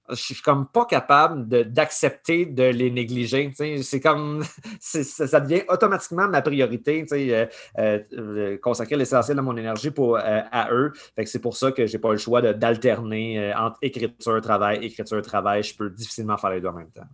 je 0.10 0.16
suis 0.16 0.42
comme 0.42 0.68
pas 0.68 0.86
capable 0.86 1.48
d'accepter 1.72 2.46
de, 2.46 2.64
les 2.64 2.92
négliger. 2.92 3.52
C'est 3.82 4.00
comme 4.00 4.44
ça 4.80 5.40
devient 5.40 5.64
automatiquement 5.70 6.28
ma 6.28 6.42
priorité, 6.42 7.06
euh, 7.12 7.46
euh, 7.78 8.00
euh, 8.14 8.58
consacrer 8.58 8.96
l'essentiel 8.96 9.38
de 9.38 9.42
mon 9.42 9.58
énergie 9.58 9.92
pour, 9.92 10.18
à 10.18 10.70
eux. 10.72 10.94
c'est 11.26 11.42
pour 11.42 11.56
ça 11.58 11.72
que 11.72 11.86
j'ai 11.86 12.00
pas 12.00 12.12
le 12.12 12.18
choix 12.18 12.42
d'alterner 12.42 13.54
entre 13.56 13.78
écriture, 13.82 14.42
travail, 14.42 14.86
écriture, 14.86 15.22
travail. 15.22 15.64
Je 15.64 15.76
peux 15.76 15.90
difficilement 15.90 16.38
faire 16.38 16.52
les 16.52 16.62
deux 16.62 16.68
en 16.68 16.74
même 16.74 16.92
temps. 16.92 17.08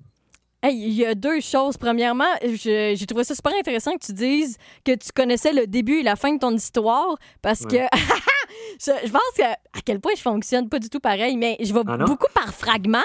il 0.63 0.93
y 0.93 1.05
a 1.05 1.15
deux 1.15 1.39
choses. 1.39 1.77
Premièrement, 1.77 2.31
j'ai 2.43 3.05
trouvé 3.07 3.23
ça 3.23 3.35
super 3.35 3.53
intéressant 3.57 3.93
que 3.93 4.05
tu 4.05 4.13
dises 4.13 4.57
que 4.85 4.95
tu 4.95 5.11
connaissais 5.13 5.53
le 5.53 5.67
début 5.67 5.99
et 5.99 6.03
la 6.03 6.15
fin 6.15 6.33
de 6.33 6.39
ton 6.39 6.51
histoire 6.51 7.15
parce 7.41 7.65
que 7.65 7.77
je, 8.79 9.11
pense 9.11 9.21
que, 9.37 9.43
à 9.43 9.81
quel 9.85 9.99
point 9.99 10.13
je 10.15 10.21
fonctionne 10.21 10.69
pas 10.69 10.79
du 10.79 10.89
tout 10.89 10.99
pareil, 10.99 11.37
mais 11.37 11.57
je 11.59 11.73
vais 11.73 11.81
ah 11.87 11.97
beaucoup 11.97 12.31
par 12.33 12.53
fragments. 12.53 12.99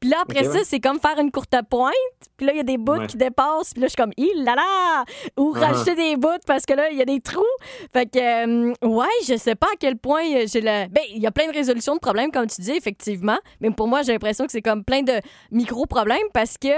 Puis 0.00 0.10
là, 0.10 0.18
après 0.22 0.44
ça, 0.44 0.58
c'est 0.62 0.78
comme 0.78 1.00
faire 1.00 1.18
une 1.18 1.30
courte 1.30 1.54
pointe. 1.70 1.94
Puis 2.36 2.46
là, 2.46 2.52
il 2.52 2.56
y 2.56 2.60
a 2.60 2.64
des 2.64 2.76
bouts 2.76 3.06
qui 3.08 3.16
dépassent. 3.16 3.72
Puis 3.72 3.80
là, 3.80 3.86
je 3.86 3.90
suis 3.90 3.96
comme, 3.96 4.12
il 4.18 4.44
là 4.44 4.54
là! 4.54 5.04
Ou 5.38 5.54
ah. 5.56 5.68
racheter 5.68 5.94
des 5.94 6.16
bouts 6.16 6.28
parce 6.46 6.66
que 6.66 6.74
là, 6.74 6.90
il 6.90 6.98
y 6.98 7.02
a 7.02 7.06
des 7.06 7.20
trous. 7.20 7.42
Fait 7.94 8.04
que, 8.04 8.18
euh, 8.18 8.74
ouais, 8.82 9.06
je 9.26 9.36
sais 9.36 9.54
pas 9.54 9.68
à 9.68 9.76
quel 9.80 9.96
point 9.96 10.22
j'ai 10.46 10.60
le. 10.60 10.88
Ben, 10.88 11.02
il 11.14 11.22
y 11.22 11.26
a 11.26 11.30
plein 11.30 11.46
de 11.46 11.52
résolutions 11.52 11.94
de 11.94 12.00
problèmes, 12.00 12.30
comme 12.30 12.46
tu 12.46 12.60
dis, 12.60 12.72
effectivement. 12.72 13.38
Mais 13.60 13.70
pour 13.70 13.88
moi, 13.88 14.02
j'ai 14.02 14.12
l'impression 14.12 14.44
que 14.44 14.52
c'est 14.52 14.62
comme 14.62 14.84
plein 14.84 15.02
de 15.02 15.14
micro-problèmes 15.50 16.28
parce 16.34 16.58
que 16.58 16.68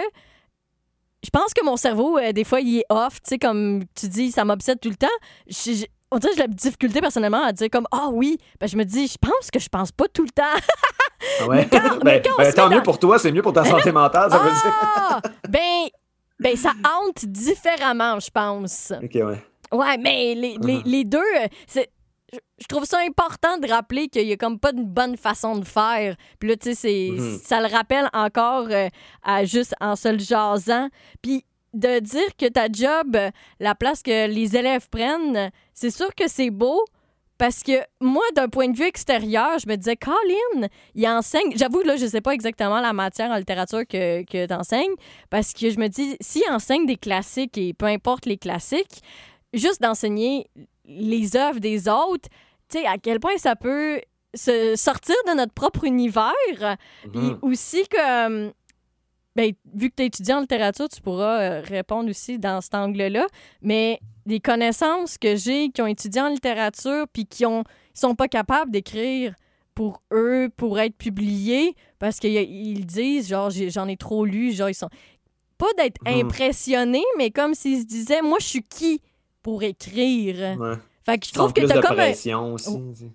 je 1.24 1.30
pense 1.30 1.52
que 1.52 1.64
mon 1.64 1.76
cerveau, 1.76 2.18
euh, 2.18 2.32
des 2.32 2.44
fois, 2.44 2.60
il 2.60 2.78
est 2.78 2.86
off. 2.88 3.20
Tu 3.22 3.30
sais, 3.30 3.38
comme 3.38 3.82
tu 3.96 4.08
dis, 4.08 4.30
ça 4.30 4.44
m'obsède 4.44 4.78
tout 4.78 4.90
le 4.90 4.96
temps. 4.96 5.06
Je, 5.48 5.84
on 6.10 6.18
dirait 6.18 6.32
que 6.32 6.38
j'ai 6.38 6.46
la 6.46 6.48
difficulté 6.48 7.00
personnellement 7.00 7.44
à 7.44 7.52
dire 7.52 7.68
comme 7.70 7.86
ah 7.90 8.08
oui 8.12 8.38
ben, 8.60 8.66
je 8.66 8.76
me 8.76 8.84
dis 8.84 9.06
je 9.06 9.18
pense 9.18 9.50
que 9.52 9.58
je 9.58 9.68
pense 9.68 9.92
pas 9.92 10.06
tout 10.12 10.24
le 10.24 10.30
temps 10.30 10.42
ah 11.40 11.46
ouais? 11.46 11.68
Ben, 12.02 12.22
ben, 12.38 12.52
tant 12.54 12.68
mieux 12.68 12.82
pour 12.82 12.98
toi 12.98 13.18
c'est 13.18 13.32
mieux 13.32 13.42
pour 13.42 13.52
ta 13.52 13.64
santé 13.66 13.92
mentale 13.92 14.30
ça 14.30 14.38
veut 14.38 14.50
dire 14.50 14.74
ah! 14.96 15.20
ben 15.48 15.88
ben 16.38 16.56
ça 16.56 16.72
hante 16.84 17.24
différemment 17.24 18.20
je 18.20 18.30
pense 18.30 18.92
ok 19.02 19.14
ouais 19.14 19.42
ouais 19.72 19.98
mais 19.98 20.34
les, 20.34 20.56
les, 20.58 20.78
uh-huh. 20.78 20.82
les 20.84 21.04
deux 21.04 21.20
c'est 21.66 21.90
je 22.32 22.66
trouve 22.66 22.84
ça 22.84 22.98
important 22.98 23.58
de 23.58 23.68
rappeler 23.68 24.08
qu'il 24.08 24.26
y 24.26 24.32
a 24.32 24.36
comme 24.36 24.58
pas 24.58 24.72
de 24.72 24.82
bonne 24.82 25.16
façon 25.16 25.56
de 25.56 25.64
faire. 25.64 26.16
Puis 26.38 26.50
là, 26.50 26.56
tu 26.56 26.74
sais, 26.74 26.88
mm-hmm. 26.88 27.42
ça 27.42 27.60
le 27.60 27.68
rappelle 27.68 28.08
encore 28.12 28.66
euh, 28.70 28.88
à 29.22 29.44
juste 29.44 29.74
en 29.80 29.96
se 29.96 30.08
le 30.08 30.18
jasant. 30.18 30.88
Puis 31.22 31.44
de 31.74 31.98
dire 32.00 32.36
que 32.38 32.48
ta 32.48 32.66
job, 32.70 33.16
la 33.60 33.74
place 33.74 34.02
que 34.02 34.26
les 34.28 34.56
élèves 34.56 34.88
prennent, 34.88 35.50
c'est 35.74 35.90
sûr 35.90 36.14
que 36.14 36.28
c'est 36.28 36.50
beau. 36.50 36.84
Parce 37.38 37.62
que 37.62 37.72
moi, 38.00 38.24
d'un 38.34 38.48
point 38.48 38.68
de 38.68 38.76
vue 38.76 38.86
extérieur, 38.86 39.60
je 39.60 39.68
me 39.68 39.76
disais, 39.76 39.94
Colin, 39.94 40.68
il 40.96 41.06
enseigne. 41.06 41.52
J'avoue, 41.54 41.82
là, 41.82 41.94
je 41.94 42.04
ne 42.04 42.10
sais 42.10 42.20
pas 42.20 42.34
exactement 42.34 42.80
la 42.80 42.92
matière 42.92 43.30
en 43.30 43.36
littérature 43.36 43.86
que, 43.86 44.24
que 44.24 44.46
tu 44.46 44.52
enseignes. 44.52 44.94
Parce 45.30 45.52
que 45.52 45.70
je 45.70 45.78
me 45.78 45.86
dis, 45.86 46.16
s'il 46.20 46.42
enseigne 46.50 46.84
des 46.84 46.96
classiques 46.96 47.56
et 47.56 47.74
peu 47.74 47.86
importe 47.86 48.26
les 48.26 48.38
classiques, 48.38 49.02
juste 49.54 49.80
d'enseigner 49.80 50.50
les 50.84 51.36
œuvres 51.36 51.60
des 51.60 51.88
autres, 51.88 52.28
tu 52.68 52.80
sais, 52.80 52.86
à 52.86 52.98
quel 52.98 53.20
point 53.20 53.36
ça 53.36 53.54
peut 53.54 54.00
se 54.34 54.74
sortir 54.76 55.14
de 55.28 55.34
notre 55.34 55.52
propre 55.52 55.84
univers. 55.84 56.32
Puis 57.02 57.20
mhm. 57.20 57.38
aussi 57.42 57.86
que 57.88 58.52
ben, 59.38 59.52
vu 59.72 59.88
que 59.88 59.94
tu 59.94 60.02
es 60.02 60.06
étudiant 60.06 60.38
en 60.38 60.40
littérature, 60.40 60.88
tu 60.88 61.00
pourras 61.00 61.40
euh, 61.40 61.60
répondre 61.60 62.10
aussi 62.10 62.40
dans 62.40 62.60
cet 62.60 62.74
angle-là. 62.74 63.24
Mais 63.62 64.00
les 64.26 64.40
connaissances 64.40 65.16
que 65.16 65.36
j'ai 65.36 65.68
qui 65.68 65.80
ont 65.80 65.86
étudié 65.86 66.20
en 66.20 66.28
littérature 66.28 67.06
puis 67.12 67.24
qui 67.24 67.46
ont 67.46 67.62
sont 67.94 68.16
pas 68.16 68.26
capables 68.26 68.72
d'écrire 68.72 69.36
pour 69.76 70.02
eux, 70.12 70.48
pour 70.56 70.80
être 70.80 70.96
publiés, 70.96 71.76
parce 72.00 72.18
qu'ils 72.18 72.84
disent, 72.84 73.28
genre, 73.28 73.48
j'en 73.50 73.86
ai, 73.86 73.96
trop 73.96 74.24
lu, 74.24 74.50
genre, 74.50 74.70
ils 74.70 74.74
sont. 74.74 74.90
Pas 75.56 75.72
d'être 75.76 76.00
mhm. 76.04 76.26
impressionnés, 76.26 77.04
mais 77.16 77.30
comme 77.30 77.54
s'ils 77.54 77.82
se 77.82 77.86
disaient, 77.86 78.22
moi, 78.22 78.38
je 78.40 78.46
suis 78.46 78.64
qui 78.64 79.00
pour 79.44 79.62
écrire? 79.62 80.58
Fait 81.06 81.16
que 81.16 81.26
je 81.28 81.32
trouve 81.32 81.52
que 81.52 81.60
t'as 81.60 81.80
comme. 81.80 82.00
Un... 82.00 82.52
Aussi, 82.54 83.12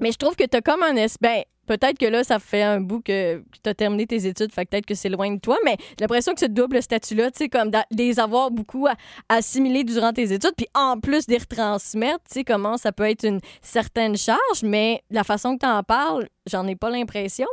mais 0.00 0.12
je 0.12 0.18
trouve 0.18 0.36
que 0.36 0.44
tu 0.44 0.56
as 0.56 0.60
comme 0.60 0.82
un. 0.82 0.94
Ben, 1.20 1.42
peut-être 1.66 1.98
que 1.98 2.06
là, 2.06 2.24
ça 2.24 2.38
fait 2.38 2.62
un 2.62 2.80
bout 2.80 3.00
que 3.00 3.42
tu 3.62 3.70
as 3.70 3.74
terminé 3.74 4.06
tes 4.06 4.26
études, 4.26 4.52
fait 4.52 4.68
peut-être 4.68 4.86
que 4.86 4.94
c'est 4.94 5.08
loin 5.08 5.30
de 5.30 5.40
toi, 5.40 5.56
mais 5.64 5.76
j'ai 5.78 6.02
l'impression 6.02 6.34
que 6.34 6.40
ce 6.40 6.46
double 6.46 6.82
statut-là, 6.82 7.30
tu 7.30 7.38
sais, 7.38 7.48
comme 7.48 7.70
les 7.90 8.18
avoir 8.18 8.50
beaucoup 8.50 8.86
assimilés 9.28 9.84
durant 9.84 10.12
tes 10.12 10.32
études, 10.32 10.54
puis 10.56 10.66
en 10.74 10.98
plus 10.98 11.28
les 11.28 11.38
retransmettre, 11.38 12.24
tu 12.28 12.34
sais, 12.34 12.44
comment 12.44 12.76
ça 12.76 12.92
peut 12.92 13.08
être 13.08 13.24
une 13.24 13.40
certaine 13.60 14.16
charge, 14.16 14.62
mais 14.62 15.02
la 15.10 15.24
façon 15.24 15.56
que 15.56 15.64
tu 15.64 15.70
en 15.70 15.82
parles, 15.82 16.28
j'en 16.50 16.66
ai 16.66 16.76
pas 16.76 16.90
l'impression. 16.90 17.48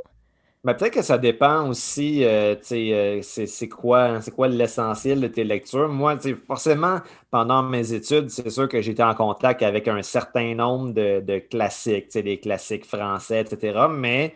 Mais 0.66 0.76
peut-être 0.76 0.94
que 0.96 1.02
ça 1.02 1.18
dépend 1.18 1.70
aussi, 1.70 2.26
euh, 2.26 2.54
euh, 2.74 3.22
c'est 3.22 3.70
quoi, 3.70 4.20
quoi 4.36 4.48
l'essentiel 4.50 5.22
de 5.22 5.28
tes 5.28 5.46
lectures. 5.46 5.88
Moi, 5.88 6.18
forcément, 6.48 7.00
pendant 7.32 7.64
mes 7.64 7.94
études, 7.94 8.30
c'est 8.30 8.50
sûr 8.50 8.68
que 8.68 8.82
j'étais 8.82 9.04
en 9.04 9.16
contact 9.16 9.64
avec 9.64 9.88
un 9.88 10.02
certain 10.02 10.56
nombre 10.56 10.92
de, 10.92 11.40
classiques, 11.50 12.12
des 12.18 12.40
classiques 12.42 12.86
français, 12.86 13.40
etc. 13.42 13.88
Mais 13.90 14.36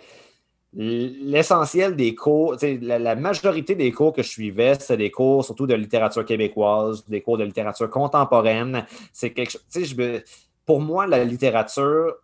l'essentiel 0.74 1.98
des 1.98 2.16
cours, 2.16 2.56
la, 2.62 3.16
majorité 3.16 3.76
des 3.76 3.92
cours 3.92 4.14
que 4.14 4.24
je 4.24 4.30
suivais, 4.30 4.76
c'est 4.80 4.98
des 4.98 5.12
cours 5.12 5.44
surtout 5.44 5.68
de 5.68 5.76
littérature 5.76 6.24
québécoise, 6.24 7.06
des 7.06 7.22
cours 7.22 7.38
de 7.38 7.44
littérature 7.44 7.90
contemporaine. 7.90 8.86
C'est 9.12 9.34
quelque 9.34 9.52
chose, 9.52 9.96
pour 10.66 10.80
moi, 10.80 11.06
la 11.06 11.26
littérature, 11.26 12.16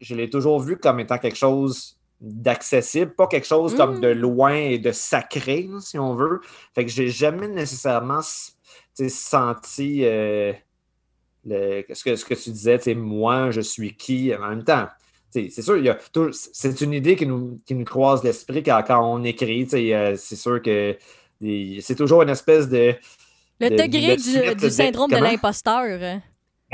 je 0.00 0.14
l'ai 0.14 0.28
toujours 0.28 0.60
vu 0.60 0.76
comme 0.76 1.00
étant 1.00 1.16
quelque 1.16 1.38
chose 1.38 1.98
d'accessible, 2.24 3.14
pas 3.14 3.26
quelque 3.26 3.46
chose 3.46 3.74
comme 3.76 4.00
de 4.00 4.14
mm. 4.14 4.18
loin 4.18 4.54
et 4.54 4.78
de 4.78 4.92
sacré, 4.92 5.68
si 5.80 5.98
on 5.98 6.14
veut. 6.14 6.40
Fait 6.74 6.84
que 6.84 6.90
j'ai 6.90 7.08
jamais 7.08 7.48
nécessairement 7.48 8.20
senti 9.08 10.04
euh, 10.04 10.52
ce, 11.46 12.04
que, 12.04 12.16
ce 12.16 12.24
que 12.24 12.34
tu 12.34 12.50
disais, 12.50 12.94
moi, 12.94 13.50
je 13.50 13.60
suis 13.60 13.94
qui 13.96 14.34
en 14.34 14.48
même 14.48 14.64
temps. 14.64 14.88
c'est 15.30 15.50
sûr, 15.50 15.76
c'est 16.32 16.80
une 16.80 16.92
idée 16.92 17.16
qui 17.16 17.26
nous, 17.26 17.60
qui 17.66 17.74
nous 17.74 17.84
croise 17.84 18.24
l'esprit 18.24 18.62
quand, 18.62 18.84
on 18.90 19.22
écrit. 19.24 19.68
Euh, 19.74 20.14
c'est 20.16 20.36
sûr 20.36 20.62
que 20.62 20.96
c'est 21.80 21.96
toujours 21.96 22.22
une 22.22 22.30
espèce 22.30 22.68
de. 22.68 22.94
Le 23.60 23.70
degré 23.70 24.16
du, 24.16 24.70
syndrome 24.70 25.10
de, 25.10 25.16
l'imposteur. 25.16 26.20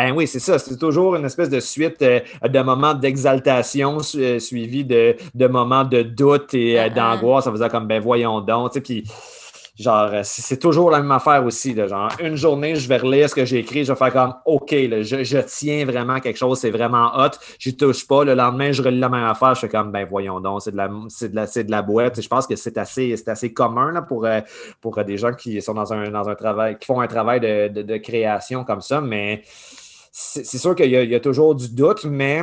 Ben 0.00 0.12
oui, 0.16 0.26
c'est 0.26 0.38
ça. 0.38 0.58
C'est 0.58 0.78
toujours 0.78 1.14
une 1.14 1.26
espèce 1.26 1.50
de 1.50 1.60
suite 1.60 2.00
euh, 2.00 2.20
de 2.42 2.60
moments 2.60 2.94
d'exaltation 2.94 3.98
euh, 4.14 4.38
suivis 4.38 4.82
de, 4.82 5.14
de, 5.34 5.46
moments 5.46 5.84
de 5.84 6.00
doute 6.00 6.54
et 6.54 6.76
uh-huh. 6.76 6.94
d'angoisse. 6.94 7.44
Ça 7.44 7.52
faisait 7.52 7.68
comme, 7.68 7.86
ben 7.86 8.00
voyons 8.00 8.40
donc. 8.40 8.80
Puis 8.80 9.04
Genre, 9.80 10.10
euh, 10.12 10.20
c'est 10.24 10.58
toujours 10.58 10.90
la 10.90 11.00
même 11.00 11.10
affaire 11.10 11.42
aussi. 11.42 11.74
Genre, 11.74 12.10
une 12.22 12.36
journée, 12.36 12.76
je 12.76 12.86
vais 12.86 12.98
relire 12.98 13.30
ce 13.30 13.34
que 13.34 13.46
j'ai 13.46 13.60
écrit, 13.60 13.82
je 13.82 13.92
vais 13.92 13.98
faire 13.98 14.12
comme 14.12 14.34
OK, 14.44 14.70
je, 14.72 15.40
tiens 15.46 15.86
vraiment 15.86 16.20
quelque 16.20 16.36
chose, 16.36 16.58
c'est 16.58 16.70
vraiment 16.70 17.12
hot, 17.16 17.30
je 17.58 17.70
touche 17.70 18.06
pas. 18.06 18.22
Le 18.24 18.34
lendemain, 18.34 18.72
je 18.72 18.82
relis 18.82 18.98
la 18.98 19.08
même 19.08 19.24
affaire, 19.24 19.54
je 19.54 19.60
fais 19.60 19.68
comme 19.70 19.90
ben 19.90 20.06
voyons 20.06 20.38
donc, 20.38 20.60
c'est 20.60 20.72
de 20.72 20.76
la 20.76 20.88
de 20.88 21.34
la, 21.34 21.46
de 21.46 21.70
la 21.70 21.80
boîte. 21.80 22.20
Je 22.20 22.28
pense 22.28 22.46
que 22.46 22.56
c'est 22.56 22.76
assez, 22.76 23.14
assez 23.26 23.54
commun 23.54 23.90
là, 23.92 24.02
pour, 24.02 24.26
euh, 24.26 24.40
pour 24.82 25.02
des 25.02 25.16
gens 25.16 25.32
qui 25.32 25.62
sont 25.62 25.72
dans 25.72 25.94
un, 25.94 26.10
dans 26.10 26.28
un 26.28 26.34
travail, 26.34 26.76
qui 26.78 26.84
font 26.84 27.00
un 27.00 27.06
travail 27.06 27.40
de, 27.40 27.96
création 27.96 28.64
comme 28.64 28.82
ça, 28.82 29.00
mais 29.00 29.42
c'est 30.10 30.58
sûr 30.58 30.74
qu'il 30.74 30.90
y, 30.90 31.14
a 31.14 31.20
toujours 31.20 31.54
du 31.54 31.68
doute, 31.68 32.04
mais 32.04 32.42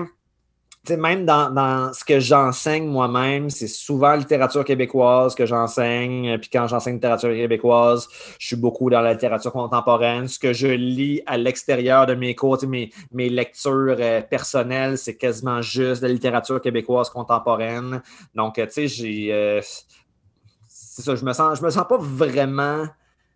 même 0.96 1.26
dans, 1.26 1.92
ce 1.94 2.06
que 2.06 2.20
j'enseigne 2.20 2.88
moi-même, 2.88 3.50
c'est 3.50 3.68
souvent 3.68 4.16
littérature 4.16 4.64
québécoise 4.64 5.36
que 5.36 5.46
j'enseigne. 5.46 6.38
Puis 6.38 6.50
quand 6.50 6.68
j'enseigne 6.68 6.96
littérature 6.96 7.30
québécoise, 7.30 8.08
je 8.40 8.48
suis 8.48 8.56
beaucoup 8.56 8.90
dans 8.90 9.02
la 9.02 9.14
littérature 9.14 9.52
contemporaine. 9.52 10.28
Ce 10.28 10.40
que 10.40 10.54
je 10.54 10.68
lis 10.68 11.22
à 11.26 11.38
l'extérieur 11.38 12.06
de 12.06 12.14
mes 12.14 12.36
cours, 12.36 12.58
mes, 12.66 12.92
mes 13.12 13.30
lectures 13.30 13.98
euh, 14.00 14.22
personnelles, 14.22 14.98
c'est 14.98 15.18
quasiment 15.18 15.62
juste 15.62 16.02
de 16.02 16.08
la 16.08 16.14
littérature 16.14 16.62
québécoise 16.62 17.10
contemporaine. 17.10 18.02
Donc, 18.36 18.56
tu 18.56 18.64
sais, 18.70 18.88
j'ai. 18.88 19.34
Euh, 19.34 19.62
c'est 20.68 21.02
ça, 21.02 21.16
je 21.16 21.26
me 21.26 21.34
sens, 21.34 21.60
je 21.60 21.64
me 21.64 21.70
sens 21.70 21.86
pas 21.88 21.98
vraiment 22.00 22.86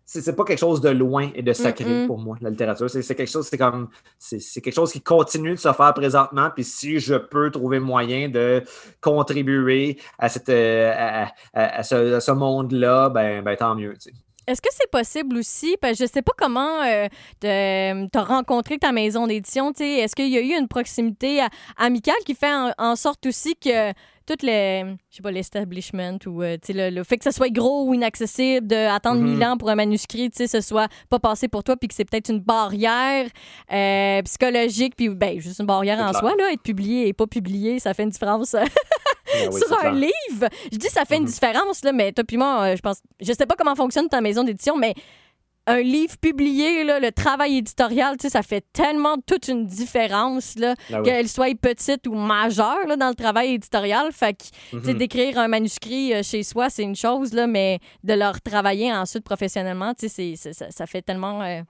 c'est 0.04 0.36
pas 0.36 0.44
quelque 0.44 0.58
chose 0.58 0.80
de 0.80 0.90
loin 0.90 1.30
et 1.34 1.42
de 1.42 1.52
sacré 1.52 2.06
pour 2.06 2.18
moi, 2.18 2.36
la 2.40 2.50
littérature. 2.50 2.90
C'est 2.90 3.14
quelque 3.14 3.30
chose, 3.30 3.46
c'est 3.46 3.58
comme 3.58 3.88
c'est 4.18 4.60
quelque 4.60 4.74
chose 4.74 4.92
qui 4.92 5.00
continue 5.00 5.52
de 5.52 5.56
se 5.56 5.72
faire 5.72 5.94
présentement. 5.94 6.50
Puis 6.54 6.64
si 6.64 6.98
je 6.98 7.14
peux 7.14 7.50
trouver 7.50 7.80
moyen 7.80 8.28
de 8.28 8.62
contribuer 9.00 9.98
à, 10.18 10.28
cette, 10.28 10.48
euh, 10.48 11.24
à, 11.54 11.82
ce, 11.82 12.32
monde-là, 12.32 13.08
ben, 13.08 13.42
ben, 13.42 13.56
tant 13.56 13.74
mieux. 13.74 13.94
Est-ce 14.46 14.60
que 14.60 14.68
c'est 14.72 14.90
possible 14.90 15.36
aussi? 15.38 15.76
Parce 15.80 15.92
que 15.92 15.98
je 15.98 16.02
ne 16.04 16.08
sais 16.08 16.22
pas 16.22 16.32
comment 16.36 16.82
euh, 16.82 17.06
tu 17.40 17.46
as 17.46 18.22
rencontré 18.24 18.78
ta 18.78 18.90
maison 18.90 19.26
d'édition. 19.26 19.72
Est-ce 19.78 20.16
qu'il 20.16 20.28
y 20.28 20.36
a 20.36 20.40
eu 20.40 20.58
une 20.58 20.68
proximité 20.68 21.40
amicale 21.76 22.16
qui 22.26 22.34
fait 22.34 22.52
en 22.76 22.96
sorte 22.96 23.24
aussi 23.26 23.54
que 23.56 23.92
tout 24.26 24.36
les, 24.42 24.84
je 25.10 25.16
sais 25.16 25.22
pas, 25.22 25.30
l'establishment 25.30 26.18
ou 26.26 26.42
euh, 26.42 26.56
le, 26.68 26.90
le, 26.90 27.04
fait 27.04 27.18
que 27.18 27.24
ça 27.24 27.32
soit 27.32 27.50
gros 27.50 27.88
ou 27.88 27.94
inaccessible, 27.94 28.66
d'attendre 28.66 29.20
mille 29.20 29.38
mm-hmm. 29.38 29.52
ans 29.52 29.56
pour 29.56 29.70
un 29.70 29.74
manuscrit, 29.74 30.30
tu 30.30 30.36
sais, 30.38 30.46
ce 30.46 30.60
soit 30.60 30.88
pas 31.08 31.18
passé 31.18 31.48
pour 31.48 31.64
toi, 31.64 31.76
puis 31.76 31.88
que 31.88 31.94
c'est 31.94 32.04
peut-être 32.04 32.30
une 32.30 32.40
barrière 32.40 33.26
euh, 33.72 34.22
psychologique, 34.22 34.94
puis 34.96 35.08
ben, 35.08 35.40
juste 35.40 35.60
une 35.60 35.66
barrière 35.66 35.98
en 35.98 36.12
soi, 36.12 36.34
là, 36.38 36.52
être 36.52 36.62
publié 36.62 37.08
et 37.08 37.12
pas 37.12 37.26
publié, 37.26 37.78
ça 37.78 37.94
fait 37.94 38.04
une 38.04 38.10
différence. 38.10 38.54
Ben 39.34 39.50
sur 39.50 39.82
un 39.82 39.92
livre, 39.92 40.48
je 40.70 40.76
dis 40.76 40.88
ça 40.88 41.06
fait 41.06 41.16
une 41.16 41.24
mm-hmm. 41.24 41.32
différence, 41.32 41.84
là, 41.84 41.92
mais 41.92 42.12
toi 42.12 42.22
puis 42.22 42.36
moi, 42.36 42.64
euh, 42.64 42.76
je 42.76 42.82
pense, 42.82 42.98
je 43.20 43.32
sais 43.32 43.46
pas 43.46 43.54
comment 43.56 43.74
fonctionne 43.74 44.08
ta 44.08 44.20
maison 44.20 44.44
d'édition, 44.44 44.76
mais 44.76 44.94
un 45.66 45.80
livre 45.80 46.16
publié, 46.18 46.84
là, 46.84 46.98
le 46.98 47.12
travail 47.12 47.58
éditorial, 47.58 48.16
ça 48.20 48.42
fait 48.42 48.64
tellement 48.72 49.16
toute 49.26 49.48
une 49.48 49.66
différence, 49.66 50.56
là, 50.56 50.74
ah 50.92 51.02
qu'elle 51.02 51.28
soit 51.28 51.56
petite 51.58 52.06
ou 52.06 52.14
majeure 52.14 52.86
là, 52.86 52.96
dans 52.96 53.08
le 53.08 53.14
travail 53.14 53.54
éditorial. 53.54 54.10
Fait 54.12 54.34
que, 54.34 54.76
mm-hmm. 54.76 54.96
d'écrire 54.96 55.38
un 55.38 55.48
manuscrit 55.48 56.14
euh, 56.14 56.22
chez 56.22 56.42
soi, 56.42 56.68
c'est 56.70 56.82
une 56.82 56.96
chose, 56.96 57.32
là, 57.32 57.46
mais 57.46 57.78
de 58.02 58.14
le 58.14 58.26
retravailler 58.26 58.92
ensuite 58.92 59.24
professionnellement, 59.24 59.92
c'est, 59.96 60.36
ça, 60.36 60.70
ça, 60.70 60.86
fait 60.86 61.02
tellement... 61.02 61.42
Euh, 61.42 61.60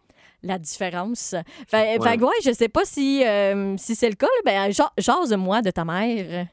la 0.45 0.59
différence. 0.59 1.37
Fait, 1.69 1.99
ouais. 1.99 2.19
fait 2.19 2.19
je 2.45 2.53
sais 2.53 2.69
pas 2.69 2.85
si, 2.85 3.25
euh, 3.25 3.77
si 3.77 3.95
c'est 3.95 4.09
le 4.09 4.17
cas. 4.17 4.27
ben, 4.45 4.73
jase-moi 4.99 5.63
de 5.63 5.71
ta 5.71 5.85
mère. 5.85 6.47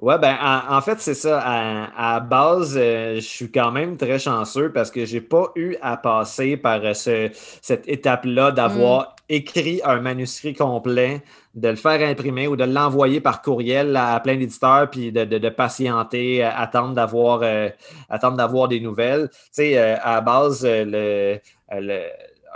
Ouais, 0.00 0.18
ben 0.18 0.36
en, 0.68 0.80
fait, 0.80 1.00
c'est 1.00 1.14
ça. 1.14 1.40
À, 1.40 2.20
base, 2.20 2.76
euh, 2.76 3.16
je 3.16 3.20
suis 3.20 3.50
quand 3.50 3.70
même 3.70 3.96
très 3.96 4.18
chanceux 4.18 4.72
parce 4.72 4.90
que 4.90 5.04
j'ai 5.04 5.20
pas 5.20 5.52
eu 5.54 5.76
à 5.80 5.96
passer 5.96 6.56
par 6.56 6.80
euh, 6.84 6.92
cette 6.94 7.88
étape-là 7.88 8.50
d'avoir 8.50 9.02
mm. 9.02 9.14
écrit 9.30 9.80
un 9.84 10.00
manuscrit 10.00 10.52
complet, 10.52 11.22
de 11.54 11.68
le 11.68 11.76
faire 11.76 12.06
imprimer 12.06 12.48
ou 12.48 12.56
de 12.56 12.64
l'envoyer 12.64 13.20
par 13.20 13.40
courriel 13.40 13.96
à, 13.96 14.18
plein 14.20 14.36
d'éditeurs, 14.36 14.90
puis 14.90 15.12
de, 15.12 15.48
patienter, 15.48 16.44
euh, 16.44 16.50
attendre 16.54 16.92
d'avoir 16.92 17.42
attendre 18.10 18.36
d'avoir 18.36 18.68
des 18.68 18.80
nouvelles. 18.80 19.30
Tu 19.30 19.38
sais, 19.52 19.78
à 19.78 20.20
base, 20.20 20.66
le 20.66 21.38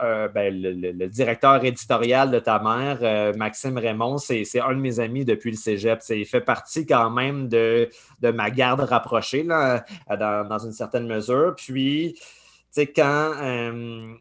euh, 0.02 0.28
ben, 0.28 0.54
le, 0.54 1.06
directeur 1.08 1.64
éditorial 1.64 2.30
de 2.30 2.38
ta 2.38 2.58
mère, 2.58 2.98
euh, 3.02 3.32
Maxime 3.34 3.78
Raymond, 3.78 4.18
c'est 4.18 4.44
un 4.60 4.74
de 4.74 4.80
mes 4.80 5.00
amis 5.00 5.24
depuis 5.24 5.50
le 5.50 5.56
cégep. 5.56 6.00
Il 6.10 6.26
fait 6.26 6.40
partie 6.40 6.86
quand 6.86 7.10
même 7.10 7.48
de, 7.48 7.88
ma 8.22 8.50
garde 8.50 8.80
rapprochée, 8.80 9.42
là, 9.42 9.84
dans, 10.08 10.58
une 10.58 10.72
certaine 10.72 11.06
mesure. 11.06 11.54
Puis, 11.56 12.14
tu 12.14 12.22
sais, 12.70 12.86
quand, 12.86 13.32
euh, 13.42 14.14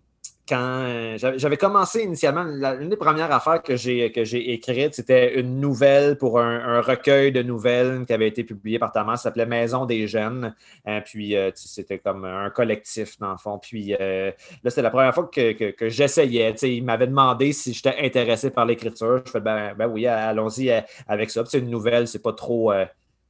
quand 0.48 0.84
euh, 0.84 1.18
j'avais 1.38 1.58
commencé 1.58 2.04
initialement, 2.04 2.44
l'une 2.44 2.90
des 2.90 2.98
premières 2.98 3.32
affaires 3.32 3.62
que 3.62 3.76
j'ai, 3.76 4.12
que 4.12 4.24
j'ai 4.24 4.54
écrites, 4.54 4.94
c'était 4.94 5.40
une 5.40 5.60
nouvelle 5.60 6.18
pour 6.18 6.40
un, 6.40 6.82
recueil 6.82 7.32
de 7.32 7.42
nouvelles 7.42 8.06
qui 8.06 8.14
avait 8.14 8.28
été 8.28 8.44
publié 8.44 8.80
par 8.80 8.92
ta 8.92 9.04
mère, 9.04 9.18
ça 9.18 9.24
s'appelait 9.24 9.46
Maison 9.46 9.86
des 9.86 10.08
jeunes. 10.08 10.54
Euh, 10.88 11.02
puis 11.02 11.36
euh, 11.36 11.52
c'était 11.56 12.00
comme 12.00 12.26
un 12.26 12.50
collectif, 12.50 13.20
dans 13.20 13.32
le 13.32 13.38
fond. 13.38 13.60
Puis 13.60 13.88
là, 13.90 14.34
c'était 14.66 14.82
la 14.82 14.90
première 14.90 15.14
fois 15.14 15.30
que, 15.34 15.72
que, 15.72 15.90
j'essayais. 15.90 16.52
Il 16.64 16.84
m'avait 16.84 17.08
demandé 17.08 17.52
si 17.52 17.74
j'étais 17.74 17.96
intéressé 18.02 18.50
par 18.50 18.66
l'écriture. 18.66 19.22
Je 19.26 19.32
fais 19.32 19.40
ben, 19.40 19.74
ben 19.78 19.88
oui, 19.88 20.08
allons-y 20.08 20.72
avec 21.08 21.30
ça. 21.30 21.44
c'est 21.46 21.60
une 21.60 21.70
nouvelle, 21.70 22.08
c'est 22.08 22.22
pas 22.22 22.34
trop 22.34 22.72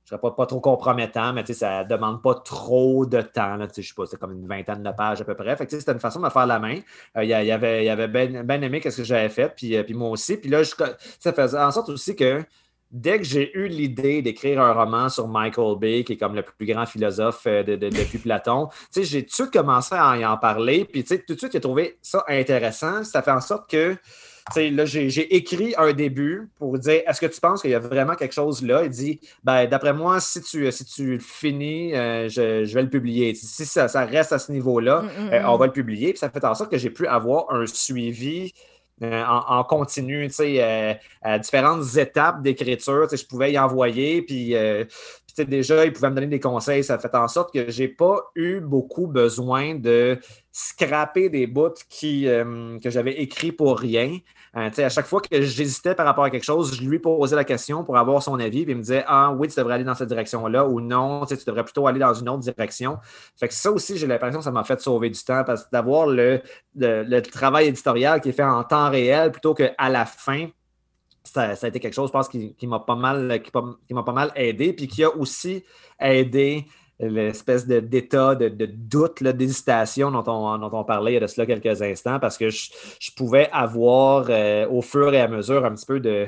je 0.08 0.12
serais 0.12 0.22
pas, 0.22 0.32
pas 0.32 0.46
trop 0.46 0.62
compromettant, 0.62 1.34
mais 1.34 1.46
ça 1.46 1.84
ne 1.84 1.90
demande 1.90 2.22
pas 2.22 2.34
trop 2.36 3.06
de 3.06 3.20
temps. 3.20 3.58
Là, 3.58 3.68
je 3.76 3.82
sais 3.82 3.94
pas, 3.94 4.06
c'est 4.06 4.18
comme 4.18 4.32
une 4.32 4.48
vingtaine 4.48 4.82
de 4.82 4.92
pages 4.92 5.20
à 5.20 5.26
peu 5.26 5.36
près. 5.36 5.58
c'était 5.58 5.92
une 5.92 6.00
façon 6.00 6.22
de 6.22 6.30
faire 6.30 6.46
la 6.46 6.60
main. 6.60 6.80
Euh, 7.18 7.26
il, 7.26 7.30
y 7.30 7.34
avait, 7.34 7.84
il 7.84 7.90
avait 7.90 8.08
bien 8.08 8.42
ben 8.46 8.64
aimé 8.64 8.80
ce 8.82 8.96
que 8.96 9.04
j'avais 9.04 9.28
fait, 9.28 9.54
puis, 9.54 9.76
euh, 9.76 9.84
puis 9.84 9.94
moi 9.94 10.10
aussi. 10.12 10.38
Puis 10.38 10.50
là, 10.50 10.62
ça 10.64 11.34
faisait 11.34 11.60
en 11.60 11.72
sorte 11.72 11.90
aussi 11.90 12.16
que 12.16 12.42
dès 12.90 13.18
que 13.18 13.26
j'ai 13.26 13.54
eu 13.54 13.68
l'idée 13.68 14.22
d'écrire 14.22 14.62
un 14.62 14.72
roman 14.72 15.10
sur 15.10 15.28
Michael 15.28 15.78
Bay, 15.78 16.06
qui 16.06 16.14
est 16.14 16.18
comme 16.18 16.36
le 16.36 16.44
plus 16.44 16.66
grand 16.66 16.86
philosophe 16.86 17.44
euh, 17.46 17.64
de, 17.64 17.76
depuis 17.76 18.20
Platon, 18.20 18.70
j'ai 18.96 19.26
tout 19.26 19.52
commencé 19.52 19.94
à 19.94 20.32
en 20.32 20.38
parler, 20.38 20.86
puis 20.86 21.04
tout 21.04 21.16
de 21.16 21.38
suite, 21.38 21.52
j'ai 21.52 21.60
trouvé 21.60 22.00
ça 22.02 22.24
intéressant. 22.30 23.04
Ça 23.04 23.22
fait 23.22 23.32
en 23.32 23.42
sorte 23.42 23.70
que 23.70 23.98
là, 24.56 24.86
j'ai 24.86 25.36
écrit 25.36 25.74
un 25.78 25.94
début 25.94 26.50
pour 26.58 26.78
dire 26.80 27.02
est-ce 27.06 27.20
que 27.20 27.26
tu 27.26 27.40
penses 27.40 27.62
qu'il 27.62 27.72
y 27.72 27.76
a 27.76 27.80
vraiment 27.80 28.16
quelque 28.16 28.34
chose 28.34 28.64
là? 28.64 28.84
Il 28.84 28.90
dit 28.90 29.20
ben, 29.44 29.66
d'après 29.66 29.94
moi, 29.94 30.20
si 30.20 30.42
tu, 30.42 30.72
si 30.72 30.86
tu 30.86 31.14
le 31.14 31.20
finis, 31.20 31.94
euh, 31.96 32.30
je, 32.30 32.74
vais 32.74 32.84
le 32.84 32.90
publier. 32.90 33.34
Si 33.36 33.66
ça, 33.66 33.88
reste 34.06 34.34
à 34.34 34.40
ce 34.40 34.52
niveau-là, 34.52 35.02
mm, 35.02 35.06
mm, 35.06 35.34
euh, 35.34 35.48
on 35.48 35.56
mm. 35.56 35.60
va 35.60 35.66
le 35.66 35.72
publier. 35.72 36.10
Puis 36.12 36.20
ça 36.20 36.30
fait 36.30 36.44
en 36.46 36.56
sorte 36.56 36.72
que 36.72 36.78
j'ai 36.78 36.90
pu 36.90 37.08
avoir 37.08 37.54
un 37.54 37.66
suivi. 37.66 38.54
Euh, 39.04 39.24
en, 39.24 39.64
continu, 39.64 40.28
à 41.22 41.38
différentes 41.38 41.98
étapes 41.98 42.42
d'écriture, 42.42 43.08
je 43.12 43.26
pouvais 43.28 43.52
y 43.52 43.60
envoyer, 43.60 44.24
puis, 44.24 44.56
déjà, 45.38 45.86
il 45.86 45.94
pouvait 45.94 46.10
me 46.10 46.16
donner 46.16 46.26
des 46.26 46.40
conseils. 46.40 46.84
Ça 46.84 46.98
fait 46.98 47.14
en 47.14 47.28
sorte 47.28 47.54
que 47.54 47.70
j'ai 47.70 47.90
pas 47.90 48.32
eu 48.34 48.60
beaucoup 48.60 49.06
besoin 49.06 49.76
de 49.76 50.20
scraper 50.52 51.30
des 51.30 51.46
bouts 51.46 51.76
qui, 51.88 52.24
que 52.24 52.90
j'avais 52.90 53.22
écrits 53.22 53.52
pour 53.52 53.78
rien. 53.78 54.18
Euh, 54.58 54.70
à 54.76 54.90
chaque 54.90 55.06
fois 55.06 55.22
que 55.22 55.42
j'hésitais 55.42 55.94
par 55.94 56.06
rapport 56.06 56.24
à 56.24 56.32
quelque 56.32 56.44
chose, 56.44 56.76
je 56.76 56.82
lui 56.82 56.98
posais 56.98 57.36
la 57.36 57.44
question 57.44 57.84
pour 57.84 57.96
avoir 57.96 58.24
son 58.24 58.40
avis, 58.40 58.62
il 58.68 58.76
me 58.76 58.82
disait 58.82 59.04
Ah 59.08 59.32
oui, 59.32 59.48
tu 59.50 59.56
devrais 59.56 59.76
aller 59.76 59.84
dans 59.84 59.94
cette 59.94 60.08
direction-là, 60.08 60.68
ou 60.68 60.82
non, 60.82 61.26
tu 61.28 61.36
devrais 61.46 61.64
plutôt 61.64 61.86
aller 61.86 62.00
dans 62.00 62.14
une 62.14 62.28
autre 62.28 62.40
direction. 62.40 62.98
Fait 63.40 63.48
que 63.48 63.54
ça 63.54 63.72
aussi, 63.72 63.98
j'ai 63.98 64.08
l'impression 64.08 64.40
que 64.40 64.46
ça 64.46 64.52
m'a 64.52 64.64
fait 64.64 64.82
sauver 64.82 65.12
du 65.12 65.24
temps 65.24 65.44
parce 65.44 65.66
que 65.66 65.70
d'avoir 65.72 66.08
le, 66.08 66.42
le, 66.76 67.20
travail 67.20 67.68
éditorial 67.68 68.20
qui 68.20 68.30
est 68.30 68.34
fait 68.34 68.44
en 68.44 68.64
temps 68.64 68.90
réel 68.90 69.32
plutôt 69.32 69.54
qu'à 69.54 69.90
la 69.90 70.06
fin, 70.06 70.48
ça, 71.24 71.54
a 71.62 71.68
été 71.68 71.80
quelque 71.80 71.94
chose, 71.94 72.12
qui, 72.32 72.68
m'a 72.68 72.80
pas 72.80 72.96
mal, 72.96 73.40
m'a 73.92 74.04
pas 74.04 74.12
mal 74.12 74.32
aidé, 74.36 74.74
puis 74.74 74.88
qui 74.88 75.04
a 75.04 75.16
aussi 75.16 75.64
aidé 76.00 76.66
l'espèce 77.00 77.68
d'état 77.68 78.36
de, 78.36 78.50
de, 78.50 78.66
doute, 78.66 79.22
d'hésitation 79.24 80.12
dont 80.12 80.24
on, 80.28 80.58
dont 80.58 80.72
on 80.74 80.84
parlait 80.84 81.12
il 81.12 81.14
y 81.16 81.18
a 81.18 81.22
de 81.22 81.28
cela 81.28 81.46
quelques 81.46 81.82
instants, 81.82 82.20
parce 82.20 82.38
que 82.38 82.50
je, 82.50 82.70
pouvais 83.16 83.50
avoir 83.52 84.28
euh, 84.30 84.68
au 84.68 84.82
fur 84.82 85.14
et 85.14 85.22
à 85.22 85.28
mesure 85.28 85.66
un 85.66 85.74
petit 85.74 85.86
peu 85.86 86.00
de, 86.00 86.28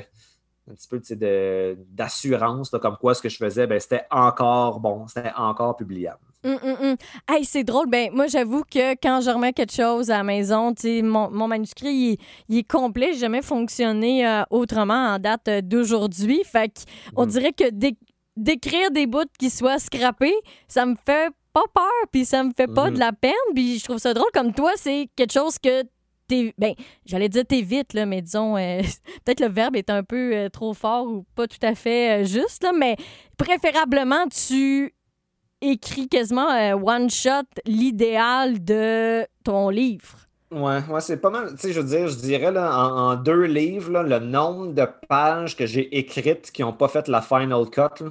un 0.70 0.74
petit 0.74 0.88
peu 0.88 1.76
d'assurance, 1.90 2.70
comme 2.70 2.96
quoi 2.96 3.14
ce 3.14 3.22
que 3.22 3.28
je 3.28 3.36
faisais, 3.36 3.66
ben, 3.66 3.80
c'était 3.80 4.04
encore 4.10 4.80
bon, 4.80 5.06
c'était 5.08 5.32
encore 5.36 5.76
publiable. 5.76 6.20
Hum, 6.42 6.58
hum, 6.62 6.76
hum. 6.80 6.96
Hey, 7.28 7.44
c'est 7.44 7.64
drôle. 7.64 7.90
Ben, 7.90 8.10
moi, 8.14 8.26
j'avoue 8.26 8.62
que 8.62 8.92
quand 8.94 9.20
je 9.20 9.30
remets 9.30 9.52
quelque 9.52 9.74
chose 9.74 10.10
à 10.10 10.18
la 10.18 10.24
maison, 10.24 10.72
mon, 11.02 11.30
mon 11.30 11.48
manuscrit, 11.48 12.18
il, 12.48 12.56
est 12.56 12.62
complet. 12.62 13.10
J'ai 13.12 13.20
jamais 13.20 13.42
fonctionné 13.42 14.26
euh, 14.26 14.42
autrement 14.48 15.14
en 15.14 15.18
date 15.18 15.48
euh, 15.48 15.60
d'aujourd'hui. 15.60 16.42
Fait 16.44 16.72
qu'on 17.14 17.26
dirait 17.26 17.52
que 17.52 17.64
d'écrire 18.36 18.90
des 18.90 19.06
bouts 19.06 19.24
qui 19.38 19.50
soient 19.50 19.78
scrappés, 19.78 20.36
ça 20.68 20.86
me 20.86 20.94
fait 20.94 21.32
pas 21.52 21.64
peur, 21.74 22.06
puis 22.12 22.24
ça 22.24 22.44
me 22.44 22.52
fait 22.56 22.68
pas 22.68 22.90
de 22.90 22.98
la 22.98 23.12
peine. 23.12 23.32
Puis 23.54 23.78
je 23.78 23.84
trouve 23.84 23.98
ça 23.98 24.14
drôle. 24.14 24.30
Comme 24.32 24.52
toi, 24.52 24.72
c'est 24.76 25.08
quelque 25.16 25.32
chose 25.32 25.58
que 25.58 25.84
ben, 26.58 26.74
j'allais 27.04 27.28
dire 27.28 27.44
t'es 27.46 27.62
vite, 27.62 27.92
là, 27.94 28.06
mais 28.06 28.22
disons, 28.22 28.56
euh, 28.56 28.80
peut-être 29.24 29.40
le 29.40 29.48
verbe 29.48 29.76
est 29.76 29.90
un 29.90 30.02
peu 30.02 30.34
euh, 30.34 30.48
trop 30.48 30.74
fort 30.74 31.06
ou 31.06 31.24
pas 31.34 31.46
tout 31.46 31.58
à 31.62 31.74
fait 31.74 32.22
euh, 32.22 32.24
juste, 32.24 32.62
là, 32.62 32.72
mais 32.72 32.96
préférablement, 33.36 34.26
tu 34.28 34.94
écris 35.60 36.08
quasiment 36.08 36.48
one-shot 36.74 37.46
l'idéal 37.66 38.64
de 38.64 39.26
ton 39.44 39.68
livre. 39.68 40.29
Ouais, 40.50 40.82
ouais 40.88 41.00
c'est 41.00 41.18
pas 41.18 41.30
mal. 41.30 41.50
Tu 41.52 41.58
sais, 41.58 41.72
je 41.72 41.80
veux 41.80 41.86
dire, 41.86 42.08
je 42.08 42.16
dirais 42.16 42.50
là, 42.50 42.76
en, 42.76 43.14
deux 43.16 43.44
livres, 43.44 44.02
le 44.02 44.18
nombre 44.18 44.72
de 44.72 44.86
pages 45.08 45.56
que 45.56 45.64
j'ai 45.66 45.96
écrites 45.96 46.50
qui 46.50 46.62
n'ont 46.62 46.72
pas 46.72 46.88
fait 46.88 47.06
la 47.06 47.22
final 47.22 47.70
cut, 47.70 48.04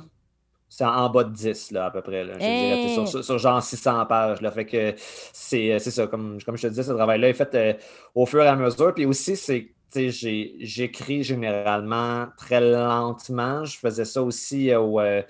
c'est 0.69 0.85
en 0.85 1.09
bas 1.09 1.23
de 1.25 1.33
10, 1.33 1.71
là, 1.71 1.87
à 1.87 1.91
peu 1.91 2.01
près. 2.01 2.23
Là. 2.23 2.33
Je 2.35 2.39
dirais, 2.39 3.07
sur, 3.07 3.23
sur, 3.23 3.37
genre 3.37 3.61
600 3.61 4.05
pages. 4.05 4.41
Là. 4.41 4.51
Fait 4.51 4.65
que 4.65 4.93
c'est 4.97 5.79
ça. 5.79 6.07
Comme, 6.07 6.37
comme 6.45 6.55
je 6.55 6.63
te 6.63 6.67
disais, 6.67 6.83
ce 6.83 6.93
travail-là 6.93 7.29
est 7.29 7.33
fait 7.33 7.55
euh, 7.55 7.73
au 8.15 8.25
fur 8.25 8.43
et 8.43 8.47
à 8.47 8.55
mesure. 8.55 8.93
Puis 8.93 9.05
aussi, 9.05 9.35
c'est 9.35 9.71
j'écris 9.95 11.23
généralement 11.23 12.27
très 12.37 12.61
lentement. 12.61 13.65
Je 13.65 13.77
faisais 13.77 14.05
ça 14.05 14.21
aussi 14.21 14.71
euh, 14.71 14.79
euh, 14.99 15.21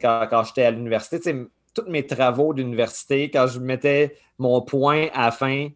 quand, 0.00 0.26
quand 0.30 0.44
j'étais 0.44 0.64
à 0.64 0.70
l'université. 0.70 1.20
Tous 1.74 1.84
mes 1.88 2.06
travaux 2.06 2.54
d'université, 2.54 3.30
quand 3.30 3.46
je 3.46 3.60
mettais 3.60 4.16
mon 4.38 4.62
point 4.62 5.08
à 5.12 5.26
la 5.26 5.30
fin, 5.30 5.68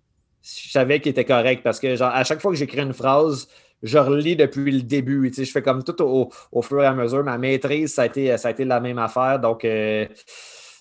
je 0.42 0.70
savais 0.70 1.00
qu'il 1.00 1.10
était 1.10 1.24
correct 1.24 1.62
parce 1.62 1.80
que 1.80 1.96
genre, 1.96 2.12
à 2.12 2.24
chaque 2.24 2.40
fois 2.40 2.50
que 2.50 2.56
j'écris 2.56 2.80
une 2.80 2.92
phrase, 2.92 3.48
je 3.82 3.98
relis 3.98 4.36
depuis 4.36 4.70
le 4.70 4.82
début. 4.82 5.32
je 5.36 5.44
fais 5.44 5.62
comme 5.62 5.82
tout 5.82 6.00
au, 6.02 6.62
fur 6.62 6.82
et 6.82 6.86
à 6.86 6.94
mesure. 6.94 7.24
Ma 7.24 7.38
maîtrise, 7.38 7.94
ça 7.94 8.02
a 8.02 8.06
été, 8.06 8.36
ça 8.36 8.48
a 8.48 8.50
été 8.50 8.64
la 8.64 8.80
même 8.80 8.98
affaire. 8.98 9.38
Donc, 9.38 9.64
euh, 9.64 10.06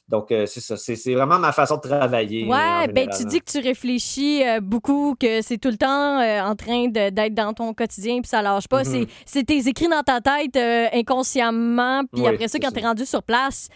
donc 0.07 0.31
euh, 0.31 0.45
c'est 0.45 0.59
ça. 0.59 0.75
C'est 0.75 1.13
vraiment 1.13 1.39
ma 1.39 1.51
façon 1.51 1.77
de 1.77 1.81
travailler. 1.81 2.45
Ouais, 2.45 2.87
ben 2.87 3.07
tu 3.09 3.25
dis 3.25 3.39
que 3.39 3.51
tu 3.51 3.59
réfléchis 3.59 4.43
euh, 4.45 4.59
beaucoup, 4.59 5.15
que 5.19 5.41
c'est 5.41 5.57
tout 5.57 5.69
le 5.69 5.77
temps 5.77 6.19
en 6.19 6.55
train 6.55 6.87
d'être 6.87 7.33
dans 7.33 7.53
ton 7.53 7.73
quotidien, 7.73 8.19
puis 8.21 8.29
ça 8.29 8.41
lâche 8.41 8.67
pas. 8.67 8.83
Mm-hmm. 8.83 9.07
C'est 9.25 9.43
tes 9.43 9.67
écrits 9.67 9.87
dans 9.87 10.03
ta 10.03 10.19
tête 10.19 10.57
inconsciemment, 10.93 12.03
puis 12.11 12.27
après 12.27 12.47
ça, 12.47 12.59
quand 12.59 12.71
tu 12.71 12.79
es 12.79 12.83
rendu 12.83 13.05
sur 13.05 13.23
place, 13.23 13.69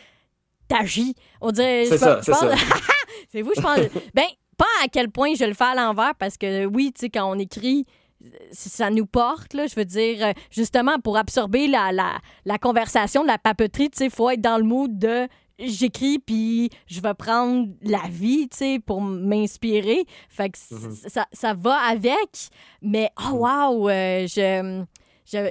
t'agis. 0.68 1.16
On 1.40 1.52
dirait. 1.52 1.86
C'est 1.86 1.98
ça, 1.98 2.20
c'est 2.22 2.34
ça. 2.34 2.50
c'est 3.32 3.42
vous, 3.42 3.52
je 3.56 3.62
pense. 3.62 3.80
ben, 4.14 4.26
à 4.84 4.88
quel 4.92 5.10
point 5.10 5.34
je 5.36 5.46
le 5.46 5.54
fais 5.54 5.64
à 5.66 5.76
l'envers, 5.76 6.16
parce 6.16 6.38
que 6.38 6.66
oui, 6.66 6.92
tu 6.94 7.02
sais, 7.02 7.10
quand 7.10 7.30
on 7.30 7.38
écrit 7.40 7.86
ça 8.52 8.90
nous 8.90 9.06
porte, 9.06 9.54
là, 9.54 9.68
je 9.68 9.76
veux 9.76 9.86
dire, 9.86 10.28
euh, 10.28 10.34
justement, 10.50 11.00
pour 11.00 11.18
absorber 11.18 11.68
la, 11.68 11.92
la, 11.92 12.20
la 12.46 12.58
conversation, 12.58 13.24
la 13.24 13.38
papeterie, 13.38 13.90
tu 13.90 13.98
sais, 13.98 14.06
il 14.06 14.12
faut 14.12 14.30
être 14.30 14.42
dans 14.42 14.58
le 14.58 14.64
mood 14.64 14.98
de 14.98 15.28
j'écris 15.60 16.20
puis 16.20 16.70
je 16.88 17.00
vais 17.00 17.14
prendre 17.14 17.68
la 17.82 18.02
vie, 18.10 18.48
tu 18.50 18.58
sais, 18.58 18.80
pour 18.80 19.02
m'inspirer. 19.02 20.06
Fait 20.30 20.50
que 20.50 20.58
mm-hmm. 20.58 21.10
ça, 21.10 21.28
ça, 21.32 21.54
va 21.54 21.76
avec, 21.76 22.50
mais 22.82 23.12
oh 23.30 23.38
wow, 23.38 23.90
euh, 23.90 24.28
je... 24.28 24.84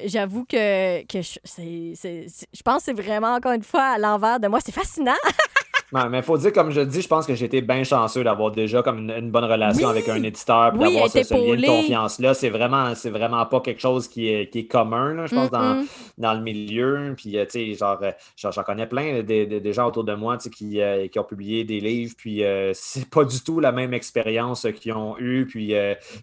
J'avoue 0.05 0.45
que, 0.45 1.03
que 1.07 1.23
je, 1.23 1.39
je 1.45 2.63
pense 2.63 2.77
que 2.77 2.83
c'est 2.85 2.93
vraiment, 2.93 3.35
encore 3.35 3.53
une 3.53 3.65
fois, 3.65 3.83
à 3.83 3.99
l'envers 3.99 4.39
de 4.39 4.47
moi. 4.47 4.61
C'est 4.65 4.71
fascinant. 4.71 5.17
mais 5.93 6.19
il 6.19 6.23
faut 6.23 6.39
dire, 6.39 6.53
comme 6.53 6.71
je 6.71 6.81
dis, 6.81 7.03
je 7.03 7.09
pense 7.09 7.27
que 7.27 7.35
j'ai 7.35 7.45
été 7.45 7.61
bien 7.61 7.85
chanceux 7.85 8.25
d'avoir 8.25 8.51
déjà 8.51 8.83
comme 8.83 9.11
une, 9.11 9.31
bonne 9.31 9.45
relation 9.45 9.89
avec 9.89 10.09
un 10.09 10.23
éditeur, 10.23 10.71
puis 10.71 10.81
d'avoir 10.81 11.11
ce, 11.11 11.19
lien 11.19 11.57
de 11.57 11.67
confiance-là. 11.67 12.33
C'est 12.33 12.49
vraiment, 12.49 12.95
c'est 12.95 13.11
vraiment 13.11 13.45
pas 13.45 13.61
quelque 13.61 13.81
chose 13.81 14.09
qui 14.09 14.29
est, 14.29 14.51
qui 14.51 14.61
est 14.61 14.67
commun, 14.67 15.27
je 15.27 15.35
pense, 15.35 15.51
dans, 15.51 15.85
dans, 16.17 16.35
le 16.35 16.41
milieu. 16.41 17.15
Puis, 17.17 17.37
euh, 17.37 17.45
tu 17.45 17.73
sais, 17.73 17.75
genre, 17.75 17.99
euh, 18.03 18.13
j'en 18.37 18.63
connais 18.63 18.87
plein 18.87 19.23
des, 19.23 19.73
gens 19.73 19.89
autour 19.89 20.05
de 20.05 20.15
moi 20.15 20.39
qui, 20.39 20.81
euh, 20.81 21.09
qui 21.09 21.19
ont 21.19 21.25
publié 21.25 21.65
des 21.65 21.81
livres, 21.81 22.15
puis 22.17 22.43
c'est 22.73 23.09
pas 23.11 23.25
du 23.25 23.43
tout 23.43 23.61
la 23.61 23.73
même 23.73 23.93
expérience 23.93 24.67
qu'ils 24.81 24.93
ont 24.93 25.19
eue. 25.19 25.47
Puis, 25.47 25.75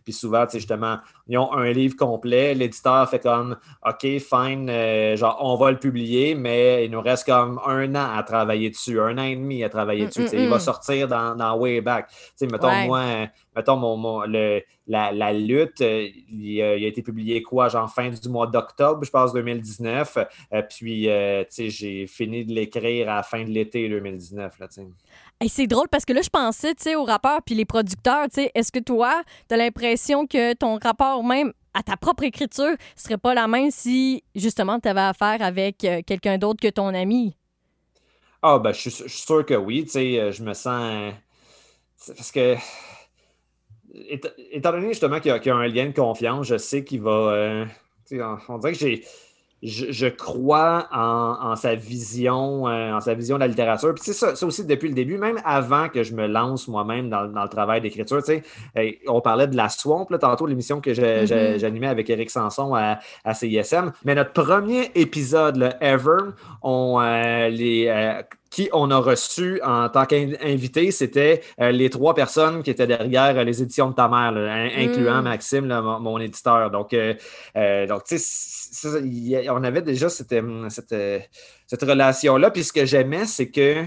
puis 0.04 0.14
souvent, 0.14 0.46
tu 0.46 0.54
sais, 0.54 0.60
justement, 0.60 0.98
ils 1.28 1.38
ont 1.38 1.54
un 1.54 1.72
livre 1.72 1.96
complet, 1.96 2.56
l'éditeur 2.56 3.08
fait 3.08 3.20
comme, 3.20 3.56
OK, 3.86 4.02
fine, 4.02 5.16
genre, 5.16 5.38
on 5.42 5.56
va 5.56 5.70
le 5.70 5.78
publier, 5.78 6.34
mais 6.34 6.86
il 6.86 6.92
nous 6.92 7.02
reste 7.02 7.26
comme 7.26 7.60
un 7.68 7.94
an 7.94 8.18
à 8.18 8.24
travailler 8.24 8.72
dessus, 8.72 9.00
un 9.00 9.18
an 9.20 9.24
et 9.24 9.36
demi 9.36 9.59
à 9.64 9.70
travailler 9.70 10.08
dessus. 10.08 10.28
il 10.34 10.50
va 10.50 10.60
sortir 10.60 11.08
dans, 11.08 11.36
dans 11.36 11.58
Wayback. 11.58 12.10
Mettons, 12.42 12.72
moi, 12.86 13.28
mettons, 13.56 13.78
mon, 13.78 14.22
le, 14.26 14.62
la, 14.90 15.34
lutte, 15.34 15.82
euh, 15.82 16.08
il, 16.30 16.62
a 16.62 16.76
été 16.76 17.02
publié 17.02 17.42
quoi, 17.42 17.70
genre 17.70 17.90
fin 17.90 18.10
du 18.10 18.30
mois 18.30 18.48
d'octobre, 18.48 19.04
je 19.04 19.12
pense, 19.12 19.34
2019. 19.34 20.18
Euh, 20.54 20.62
puis, 20.64 21.10
euh, 21.10 21.44
j'ai 21.50 22.08
fini 22.08 22.44
de 22.44 22.54
l'écrire 22.54 23.10
à 23.10 23.18
la 23.18 23.24
fin 23.24 23.44
de 23.44 23.50
l'été 23.50 23.88
2019. 23.88 24.60
Là, 24.60 24.68
c'est 25.48 25.68
drôle 25.68 25.88
parce 25.90 26.06
que 26.06 26.14
là, 26.14 26.22
je 26.22 26.30
pensais 26.30 26.96
aux 26.96 27.06
rappeurs 27.06 27.42
puis 27.46 27.56
les 27.56 27.66
producteurs. 27.66 28.28
Est-ce 28.36 28.72
que 28.72 28.80
toi, 28.80 29.22
tu 29.48 29.54
as 29.54 29.58
l'impression 29.58 30.26
que 30.26 30.54
ton 30.54 30.80
rapport 30.82 31.24
même 31.24 31.54
à 31.74 31.84
ta 31.84 31.96
propre 31.96 32.24
écriture 32.24 32.76
serait 32.96 33.18
pas 33.18 33.36
la 33.36 33.48
même 33.48 33.70
si 33.70 34.24
justement 34.36 34.80
tu 34.80 34.90
avais 34.90 35.02
affaire 35.02 35.38
avec 35.42 35.78
quelqu'un 35.78 36.38
d'autre 36.38 36.60
que 36.60 36.70
ton 36.70 36.88
ami? 36.88 37.39
Ah, 38.42 38.60
ben, 38.60 38.72
je 38.72 38.90
suis, 38.90 39.10
sûr 39.10 39.46
que 39.46 39.54
oui. 39.54 39.84
Tu 39.84 39.92
sais, 39.92 40.20
euh, 40.20 40.32
je 40.32 40.44
me 40.44 40.54
sens. 40.54 41.14
Parce 42.08 42.32
que. 42.32 42.56
Étant 44.52 44.72
donné 44.72 44.90
justement 44.90 45.20
qu'il 45.20 45.32
y, 45.32 45.50
a 45.50 45.56
un 45.56 45.68
lien 45.68 45.88
de 45.88 45.94
confiance, 45.94 46.48
je 46.48 46.58
sais 46.58 46.84
qu'il 46.84 47.02
va. 47.02 47.12
Euh, 47.12 47.66
on 48.48 48.58
dirait 48.60 48.74
que 48.74 48.80
j'ai 48.80 49.04
je, 49.62 50.08
crois 50.08 50.88
en, 50.92 51.56
sa 51.56 51.76
vision, 51.76 52.68
euh, 52.68 52.94
en 52.94 53.02
sa 53.02 53.14
vision 53.14 53.36
de 53.36 53.42
la 53.42 53.48
littérature. 53.48 53.94
Puis 53.94 54.14
ça, 54.14 54.36
ça 54.36 54.46
aussi 54.46 54.66
depuis 54.66 54.88
le 54.88 54.96
début, 54.96 55.18
même 55.18 55.40
avant 55.44 55.90
que 55.90 56.04
je 56.04 56.14
me 56.14 56.28
lance 56.28 56.68
moi-même 56.68 57.10
dans, 57.10 57.24
le 57.24 57.50
travail 57.50 57.82
d'écriture. 57.82 58.22
on 59.08 59.22
parlait 59.22 59.48
de 59.48 59.58
la 59.58 59.70
Swamp, 59.70 60.08
là, 60.10 60.18
tantôt 60.18 60.46
l'émission 60.46 60.80
que 60.80 60.92
mm-hmm. 60.92 61.60
j'animais 61.60 61.88
avec 61.88 62.10
Eric 62.10 62.30
Sanson 62.30 62.74
à, 62.74 63.00
CISM. 63.34 63.92
Mais 64.06 64.16
notre 64.16 64.34
premier 64.34 64.92
épisode, 64.96 65.58
le 65.58 65.70
Ever, 65.82 66.32
on 66.62 67.00
euh, 67.02 67.50
les 67.50 67.88
euh, 67.88 68.22
qui 68.50 68.70
on 68.74 68.90
a 68.92 68.98
reçu 68.98 69.62
en 69.64 69.90
tant 69.90 70.06
qu'invité, 70.06 70.92
c'était 70.92 71.42
les 71.60 71.90
trois 71.90 72.14
personnes 72.14 72.64
qui 72.64 72.72
étaient 72.72 72.88
derrière 72.88 73.44
les 73.44 73.62
éditions 73.62 73.90
de 73.90 73.96
ta 73.96 74.08
mère, 74.08 74.34
incluant 74.78 75.22
mm. 75.22 75.24
Maxime, 75.24 75.68
mon, 75.68 76.20
éditeur. 76.20 76.72
Donc, 76.72 76.96
donc 76.96 78.04
tu 78.04 78.18
sais, 78.18 78.50
on 79.50 79.64
avait 79.64 79.82
déjà 79.82 80.10
cette, 80.10 80.32
euh, 80.34 80.68
euh, 80.92 81.20
cette, 81.68 81.82
relation-là. 81.82 82.52
Puis 82.52 82.64
ce 82.64 82.74
que 82.74 82.86
j'aimais, 82.86 83.26
c'est 83.26 83.50
que 83.50 83.86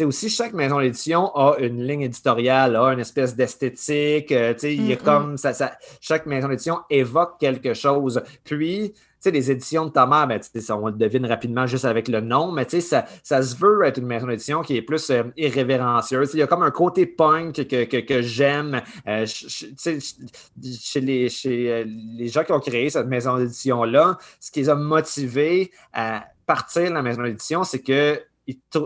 aussi, 0.00 0.30
chaque 0.30 0.52
maison 0.52 0.80
d'édition 0.80 1.32
a 1.36 1.58
une 1.60 1.86
ligne 1.86 2.02
éditoriale, 2.02 2.74
a 2.74 2.92
une 2.92 2.98
espèce 2.98 3.36
d'esthétique. 3.36 4.32
Euh, 4.32 4.54
il 4.62 4.86
y 4.86 4.92
a 4.92 4.96
comme 4.96 5.36
ça, 5.36 5.52
chaque 6.00 6.26
maison 6.26 6.48
d'édition 6.48 6.80
évoque 6.90 7.38
quelque 7.38 7.72
chose. 7.74 8.20
Puis, 8.42 8.94
les 9.30 9.50
éditions 9.50 9.86
de 9.86 9.90
ta 9.90 10.06
mère, 10.06 10.26
ben, 10.26 10.40
on 10.70 10.86
le 10.86 10.92
devine 10.92 11.26
rapidement 11.26 11.66
juste 11.66 11.84
avec 11.84 12.08
le 12.08 12.20
nom, 12.20 12.52
mais 12.52 12.66
ça, 12.80 13.04
ça 13.22 13.42
se 13.42 13.56
veut 13.56 13.84
être 13.84 13.98
une 13.98 14.06
maison 14.06 14.26
d'édition 14.26 14.62
qui 14.62 14.76
est 14.76 14.82
plus 14.82 15.10
euh, 15.10 15.24
irrévérencieuse. 15.36 16.30
Il 16.34 16.40
y 16.40 16.42
a 16.42 16.46
comme 16.46 16.62
un 16.62 16.70
côté 16.70 17.06
punk 17.06 17.66
que, 17.66 17.84
que, 17.84 18.22
j'aime. 18.22 18.82
Euh, 19.06 19.26
chez, 19.26 21.00
les, 21.00 21.28
chez 21.28 21.72
euh, 21.72 21.84
les 21.86 22.28
gens 22.28 22.44
qui 22.44 22.52
ont 22.52 22.60
créé 22.60 22.90
cette 22.90 23.06
maison 23.06 23.38
d'édition-là, 23.38 24.18
ce 24.40 24.50
qui 24.50 24.60
les 24.60 24.68
a 24.68 24.74
motivés 24.74 25.70
à 25.92 26.24
partir 26.46 26.88
de 26.88 26.94
la 26.94 27.02
maison 27.02 27.22
d'édition, 27.22 27.64
c'est 27.64 27.80
que 27.80 28.20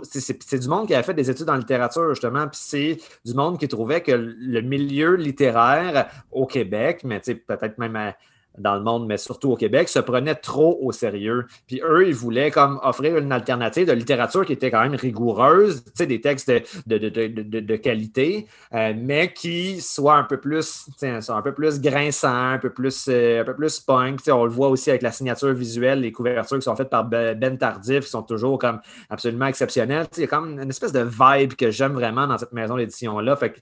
c'est 0.02 0.58
du 0.58 0.68
monde 0.68 0.86
qui 0.86 0.94
a 0.94 1.02
fait 1.02 1.14
des 1.14 1.30
études 1.30 1.48
en 1.48 1.56
littérature, 1.56 2.10
justement, 2.10 2.46
puis 2.46 2.60
c'est 2.62 2.98
du 3.24 3.34
monde 3.34 3.58
qui 3.58 3.68
trouvait 3.68 4.02
que 4.02 4.12
le 4.12 4.60
milieu 4.60 5.14
littéraire 5.14 6.10
au 6.30 6.46
Québec, 6.46 7.00
mais 7.04 7.20
peut-être 7.20 7.78
même 7.78 7.96
à, 7.96 8.14
dans 8.58 8.74
le 8.74 8.80
monde, 8.80 9.06
mais 9.06 9.16
surtout 9.16 9.52
au 9.52 9.56
Québec, 9.56 9.88
se 9.88 9.98
prenaient 9.98 10.34
trop 10.34 10.78
au 10.82 10.92
sérieux. 10.92 11.46
Puis 11.66 11.80
eux, 11.84 12.08
ils 12.08 12.14
voulaient 12.14 12.50
comme 12.50 12.80
offrir 12.82 13.16
une 13.16 13.32
alternative 13.32 13.86
de 13.86 13.92
littérature 13.92 14.44
qui 14.44 14.52
était 14.52 14.70
quand 14.70 14.82
même 14.82 14.94
rigoureuse, 14.94 15.84
tu 15.84 15.90
sais, 15.94 16.06
des 16.06 16.20
textes 16.20 16.50
de, 16.50 16.96
de, 16.96 17.76
qualité, 17.76 18.46
euh, 18.74 18.94
mais 18.96 19.32
qui 19.32 19.80
soit 19.80 20.16
un 20.16 20.24
peu 20.24 20.38
plus, 20.38 20.86
un 21.02 21.42
peu 21.42 21.54
plus 21.54 21.80
grinçant, 21.80 22.52
un 22.52 22.58
peu 22.58 22.70
plus, 22.70 23.06
euh, 23.08 23.42
un 23.42 23.44
peu 23.44 23.54
plus 23.54 23.80
punk. 23.80 24.20
on 24.28 24.44
le 24.44 24.50
voit 24.50 24.68
aussi 24.68 24.90
avec 24.90 25.02
la 25.02 25.12
signature 25.12 25.52
visuelle, 25.52 26.00
les 26.00 26.12
couvertures 26.12 26.58
qui 26.58 26.64
sont 26.64 26.76
faites 26.76 26.90
par 26.90 27.04
Ben 27.04 27.58
Tardif, 27.58 28.04
qui 28.04 28.10
sont 28.10 28.22
toujours 28.22 28.58
comme 28.58 28.80
absolument 29.10 29.46
exceptionnelles. 29.46 30.06
Il 30.16 30.22
y 30.22 30.24
a 30.24 30.26
comme 30.26 30.58
une 30.58 30.68
espèce 30.68 30.92
de 30.92 31.00
vibe 31.00 31.54
que 31.54 31.70
j'aime 31.70 31.92
vraiment 31.92 32.26
dans 32.26 32.38
cette 32.38 32.52
maison 32.52 32.76
d'édition-là. 32.76 33.36
Fait 33.36 33.50
que, 33.50 33.58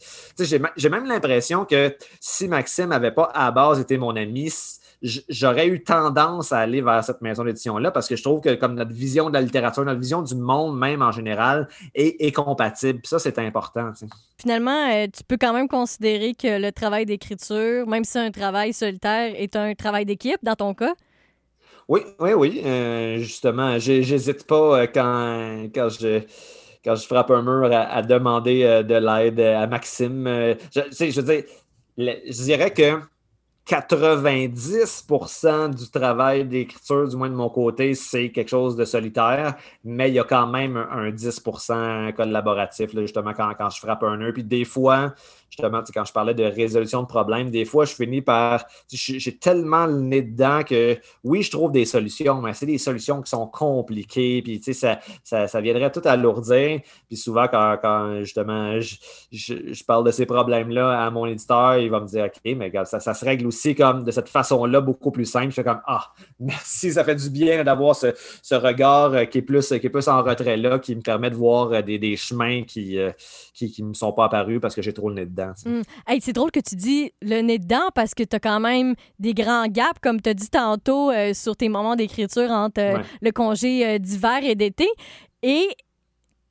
j'ai 0.77 0.89
même 0.89 1.07
l'impression 1.07 1.65
que 1.65 1.95
si 2.21 2.49
Maxime 2.49 2.89
n'avait 2.89 3.13
pas 3.13 3.31
à 3.35 3.51
base 3.51 3.81
été 3.81 3.99
mon 3.99 4.17
ami, 4.17 4.51
j'aurais 5.05 5.69
eu 5.69 5.83
tendance 5.83 6.53
à 6.53 6.61
aller 6.61 6.81
vers 6.81 7.05
cette 7.05 7.21
maison 7.21 7.45
d'édition-là 7.45 7.91
parce 7.91 8.09
que 8.09 8.17
je 8.17 8.23
trouve 8.23 8.41
que 8.41 8.55
comme 8.55 8.75
notre 8.75 8.93
vision 8.93 9.29
de 9.29 9.35
la 9.35 9.43
littérature, 9.43 9.85
notre 9.85 10.01
vision 10.01 10.23
du 10.23 10.35
monde 10.35 10.79
même 10.79 11.03
en 11.03 11.13
général 11.13 11.69
est, 11.95 12.35
compatible. 12.35 13.01
ça, 13.05 13.19
c'est 13.19 13.39
important. 13.39 13.93
Finalement, 14.39 14.89
euh, 14.91 15.07
tu 15.15 15.23
peux 15.25 15.37
quand 15.39 15.53
même 15.53 15.69
considérer 15.69 16.35
que 16.35 16.59
le 16.59 16.73
travail 16.73 17.05
d'écriture, 17.05 17.87
même 17.87 18.05
si 18.05 18.13
c'est 18.13 18.19
un 18.21 18.31
travail 18.31 18.73
solitaire, 18.73 19.35
est 19.37 19.55
un 19.57 19.75
travail 19.75 20.07
d'équipe 20.07 20.39
dans 20.43 20.57
ton 20.57 20.73
cas? 20.73 20.95
Oui, 21.87 22.01
oui, 22.19 22.33
oui. 22.33 22.63
Euh, 22.65 23.19
justement, 23.19 23.79
j'hésite 23.79 24.47
pas 24.47 24.81
euh, 24.81 24.87
quand, 24.93 25.69
quand 25.75 25.89
je 25.91 26.23
quand 26.83 26.97
je 26.97 27.07
frappe 27.07 27.31
un 27.31 27.43
mur 27.43 27.71
à, 27.73 28.03
demander 28.03 28.83
de 28.85 28.95
l'aide 28.95 29.41
à 29.41 29.67
Maxime. 29.67 30.27
Je, 30.71 30.83
je 30.91 31.21
veux 31.21 31.35
dire, 31.35 31.45
je 31.97 32.43
dirais 32.43 32.71
que 32.71 33.01
90% 33.67 35.75
du 35.75 35.91
travail 35.91 36.45
d'écriture, 36.45 37.09
du 37.09 37.17
moins 37.17 37.31
de 37.31 37.35
mon 37.35 37.49
côté, 37.49 37.95
c'est 37.95 38.31
quelque 38.31 38.51
chose 38.51 38.77
de 38.77 38.85
solitaire, 38.85 39.55
mais 39.85 40.11
il 40.11 40.15
y 40.15 40.19
a 40.19 40.25
quand 40.25 40.47
même 40.47 40.77
un 40.77 41.11
10% 41.11 42.13
collaboratif, 42.13 42.91
justement, 42.95 43.33
quand, 43.33 43.55
quand, 43.57 43.71
je 43.71 43.79
frappe 43.79 44.03
un 44.03 44.19
nœud. 44.19 44.35
Puis 44.35 44.45
des 44.45 44.67
fois, 44.67 45.15
justement, 45.57 45.83
quand 45.95 46.05
je 46.05 46.13
parlais 46.13 46.35
de 46.35 46.43
résolution 46.43 47.03
de 47.03 47.07
problèmes, 47.07 47.51
des 47.51 47.65
fois, 47.65 47.85
je 47.85 47.95
finis 47.95 48.23
par. 48.23 48.65
J'ai 48.91 49.37
tellement 49.37 49.87
le 49.87 50.01
nez 50.01 50.23
dedans 50.23 50.63
que 50.65 50.99
oui, 51.23 51.43
je 51.43 51.51
trouve 51.51 51.71
des 51.71 51.85
solutions, 51.85 52.41
mais 52.41 52.55
c'est 52.55 52.67
des 52.67 52.79
solutions 52.79 53.23
qui 53.23 53.31
sont 53.31 53.47
compliquées, 53.47 54.43
puis 54.43 54.61
ça, 54.75 54.99
ça, 55.23 55.47
ça, 55.47 55.61
viendrait 55.61 55.93
tout 55.93 56.03
alourdir. 56.05 56.81
Puis 57.07 57.17
souvent, 57.17 57.47
quand, 57.49 58.21
justement, 58.21 58.81
je, 58.81 59.85
parle 59.85 60.05
de 60.05 60.11
ces 60.11 60.27
problèmes-là 60.27 61.05
à 61.05 61.11
mon 61.11 61.27
éditeur, 61.27 61.77
il 61.79 61.91
va 61.91 62.01
me 62.01 62.07
dire 62.07 62.25
OK, 62.25 62.57
mais 62.57 62.73
ça, 62.85 62.99
ça 62.99 63.15
se 63.15 63.25
règle 63.25 63.47
aussi 63.47 63.75
comme 63.75 64.03
de 64.03 64.11
cette 64.11 64.29
façon-là, 64.29 64.81
beaucoup 64.81 65.11
plus 65.11 65.27
simple. 65.27 65.51
Je 65.51 65.55
fais 65.57 65.65
comme 65.65 65.81
Ah, 65.87 66.13
merci, 66.41 66.93
ça 66.93 67.05
fait 67.05 67.15
du 67.15 67.31
bien 67.31 67.63
d'avoir 67.63 67.95
ce, 67.95 68.55
regard 68.55 69.13
euh, 69.15 69.25
qui 69.25 69.39
est, 69.39 69.43
plus, 69.43 69.69
qui 69.69 69.75
est 69.87 69.91
plus 69.91 70.09
en 70.09 70.23
retrait 70.23 70.57
là, 70.57 70.79
qui 70.79 70.97
me 70.97 71.03
permet 71.03 71.31
de 71.31 71.37
voir 71.37 71.73
euh, 71.73 71.83
des, 71.83 72.17
chemins 72.17 72.63
qui 72.63 72.97
ne 72.97 73.01
euh, 73.01 73.13
qui, 73.53 73.83
me 73.83 73.95
sont 73.95 74.13
pas 74.13 74.25
apparus 74.25 74.61
parce 74.61 74.75
que 74.75 74.83
j'ai 74.83 74.93
trop 74.93 75.09
le 75.09 75.15
nez 75.17 75.27
dedans. 75.27 75.44
Hmm. 75.65 75.83
c'est 76.21 76.33
drôle 76.33 76.51
que 76.51 76.61
tu 76.61 76.77
dis 76.77 77.13
le 77.23 77.41
nez 77.41 77.59
dedans 77.59 77.89
parce 77.95 78.15
que 78.15 78.23
tu 78.23 78.37
as 78.37 78.41
quand 78.41 78.61
même 78.61 78.95
des 79.19 79.35
grands 79.35 79.67
gaps, 79.67 79.99
comme 80.03 80.21
tu 80.21 80.31
as 80.31 80.35
dit 80.35 80.51
tantôt, 80.51 81.11
euh, 81.11 81.35
sur 81.35 81.57
tes 81.57 81.69
moments 81.69 81.97
d'écriture 81.97 82.51
entre 82.51 82.81
euh, 82.81 82.99
le 83.21 83.31
congé 83.31 83.87
euh, 83.87 83.99
d'hiver 83.99 84.41
et 84.43 84.55
d'été. 84.55 84.89
Et 85.43 85.69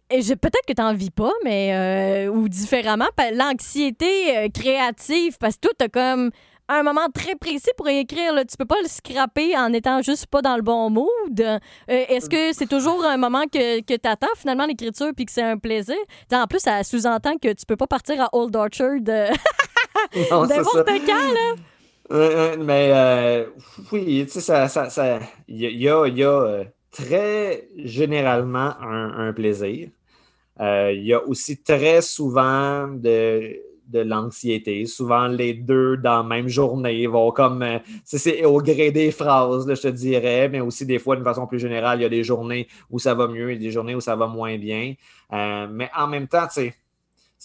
peut-être 0.09 0.65
que 0.67 0.73
tu 0.73 0.81
n'en 0.81 0.93
vis 0.93 1.09
pas, 1.09 1.31
mais 1.43 2.27
ou 2.27 2.47
différemment, 2.47 3.07
l'anxiété 3.33 4.49
créative, 4.53 5.37
parce 5.39 5.55
que 5.55 5.61
toi, 5.61 5.71
tu 5.77 5.85
as 5.85 5.89
comme 5.89 6.29
un 6.69 6.83
moment 6.83 7.07
très 7.13 7.35
précis 7.35 7.71
pour 7.77 7.87
écrire. 7.87 8.33
Là. 8.33 8.45
Tu 8.45 8.55
peux 8.57 8.65
pas 8.65 8.81
le 8.81 8.87
scraper 8.87 9.55
en 9.57 9.73
étant 9.73 10.01
juste 10.01 10.27
pas 10.27 10.41
dans 10.41 10.55
le 10.55 10.61
bon 10.61 10.89
mood. 10.89 11.39
Euh, 11.39 11.59
est-ce 11.87 12.29
que 12.29 12.53
c'est 12.53 12.67
toujours 12.67 13.03
un 13.05 13.17
moment 13.17 13.43
que, 13.43 13.81
que 13.81 13.93
tu 13.93 14.07
attends 14.07 14.27
finalement 14.37 14.65
l'écriture 14.65 15.11
puis 15.15 15.25
que 15.25 15.31
c'est 15.31 15.41
un 15.43 15.57
plaisir? 15.57 15.95
en 16.31 16.47
plus, 16.47 16.59
ça 16.59 16.83
sous-entend 16.83 17.37
que 17.37 17.53
tu 17.53 17.65
peux 17.65 17.75
pas 17.75 17.87
partir 17.87 18.21
à 18.21 18.29
Old 18.33 18.55
Orchard 18.55 18.99
euh, 19.07 19.29
n'importe 20.31 20.89
quand. 21.05 21.33
Là. 21.33 22.57
mais 22.57 22.91
euh, 22.93 23.45
oui, 23.91 24.25
tu 24.25 24.39
sais, 24.39 24.67
ça, 24.67 25.19
il 25.47 25.61
y 25.61 25.89
a, 25.89 26.07
y 26.07 26.23
a 26.23 26.63
très 26.91 27.67
généralement 27.77 28.73
un, 28.81 29.27
un 29.27 29.33
plaisir. 29.33 29.89
Il 30.59 31.03
y 31.03 31.13
a 31.13 31.23
aussi 31.23 31.61
très 31.61 32.01
souvent 32.01 32.87
de 32.87 33.59
de 33.87 33.99
l'anxiété. 33.99 34.85
Souvent, 34.85 35.27
les 35.27 35.53
deux 35.53 35.97
dans 35.97 36.17
la 36.17 36.23
même 36.23 36.47
journée 36.47 37.05
vont 37.07 37.31
comme. 37.31 37.61
Euh, 37.61 37.79
c'est 38.03 38.45
au 38.45 38.61
gré 38.61 38.91
des 38.91 39.11
phrases, 39.11 39.67
je 39.67 39.81
te 39.81 39.87
dirais, 39.87 40.49
mais 40.49 40.59
aussi 40.59 40.85
des 40.85 40.99
fois, 40.99 41.15
d'une 41.15 41.25
façon 41.25 41.47
plus 41.47 41.59
générale, 41.59 41.99
il 41.99 42.03
y 42.03 42.05
a 42.05 42.09
des 42.09 42.23
journées 42.23 42.67
où 42.89 42.99
ça 42.99 43.13
va 43.13 43.27
mieux 43.27 43.51
et 43.51 43.57
des 43.57 43.71
journées 43.71 43.95
où 43.95 44.01
ça 44.01 44.15
va 44.15 44.27
moins 44.27 44.57
bien. 44.57 44.93
Euh, 45.31 45.67
mais 45.69 45.89
en 45.95 46.07
même 46.07 46.27
temps, 46.27 46.47
c'est 46.49 46.73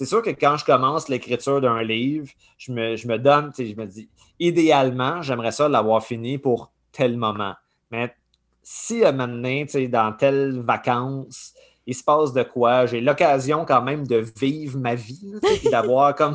sûr 0.04 0.22
que 0.22 0.30
quand 0.30 0.56
je 0.56 0.64
commence 0.64 1.08
l'écriture 1.08 1.60
d'un 1.60 1.82
livre, 1.82 2.28
je 2.56 2.72
me, 2.72 2.96
je 2.96 3.08
me 3.08 3.18
donne, 3.18 3.52
je 3.56 3.74
me 3.74 3.86
dis, 3.86 4.08
idéalement, 4.38 5.22
j'aimerais 5.22 5.52
ça 5.52 5.68
l'avoir 5.68 6.04
fini 6.04 6.38
pour 6.38 6.72
tel 6.92 7.16
moment. 7.16 7.54
Mais 7.90 8.14
si 8.62 9.02
à 9.02 9.08
un 9.08 9.12
moment 9.12 9.32
donné, 9.32 9.66
dans 9.88 10.12
telle 10.12 10.60
vacances, 10.60 11.54
il 11.88 11.94
se 11.94 12.04
passe 12.04 12.34
de 12.34 12.42
quoi? 12.42 12.84
J'ai 12.84 13.00
l'occasion 13.00 13.64
quand 13.66 13.80
même 13.80 14.06
de 14.06 14.22
vivre 14.38 14.78
ma 14.78 14.94
vie, 14.94 15.32
et 15.64 15.70
d'avoir 15.70 16.14
comme 16.14 16.34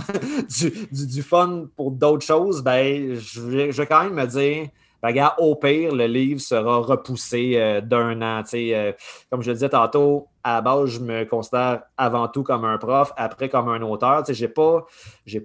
du, 0.91 1.22
fun 1.22 1.68
pour 1.76 1.91
d'autres 1.91 2.26
choses. 2.26 2.64
Ben, 2.64 3.14
je 3.14 3.39
vais, 3.39 3.86
quand 3.86 4.06
même 4.06 4.16
me 4.16 4.26
dire, 4.26 4.70
ben, 5.04 5.10
regarde, 5.10 5.36
au 5.38 5.56
pire, 5.56 5.93
le 5.93 6.08
livre 6.08 6.41
sera 6.41 6.80
repoussé 6.80 7.54
euh, 7.58 7.82
d'un 7.82 8.20
an. 8.24 8.41
Euh, 8.51 8.93
comme 9.30 9.43
je 9.43 9.51
le 9.51 9.54
disais 9.54 9.70
tantôt, 9.70 10.26
à 10.43 10.56
la 10.56 10.62
base, 10.62 10.89
je 10.89 10.99
me 11.01 11.24
considère 11.26 11.84
avant 11.97 12.28
tout 12.28 12.41
comme 12.41 12.66
un 12.66 12.80
prof, 12.80 13.14
après 13.16 13.47
comme 13.47 13.70
un 13.70 13.84
auteur. 13.84 14.24
Je 14.28 14.41
n'ai 14.41 14.47
pas, 14.47 14.88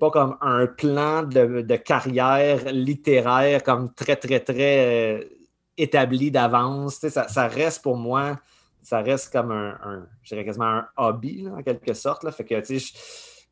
pas 0.01 0.11
comme 0.11 0.39
un 0.41 0.67
plan 0.67 1.23
de, 1.23 1.77
carrière 1.77 2.61
littéraire 2.73 3.63
comme 3.63 3.93
très, 3.93 4.17
très, 4.17 4.41
très 4.41 5.19
euh, 5.19 5.25
établi 5.77 6.31
d'avance. 6.31 7.07
Ça 7.07 7.47
reste 7.47 7.83
pour 7.83 7.99
moi 7.99 8.39
ça 8.89 9.03
reste 9.03 9.31
comme 9.31 9.53
un, 9.53 10.07
quasiment 10.27 10.65
un 10.65 10.89
hobby, 10.97 11.47
en 11.47 11.63
quelque 11.63 11.93
sorte. 11.93 12.29
Fait 12.31 12.45
que, 12.45 12.55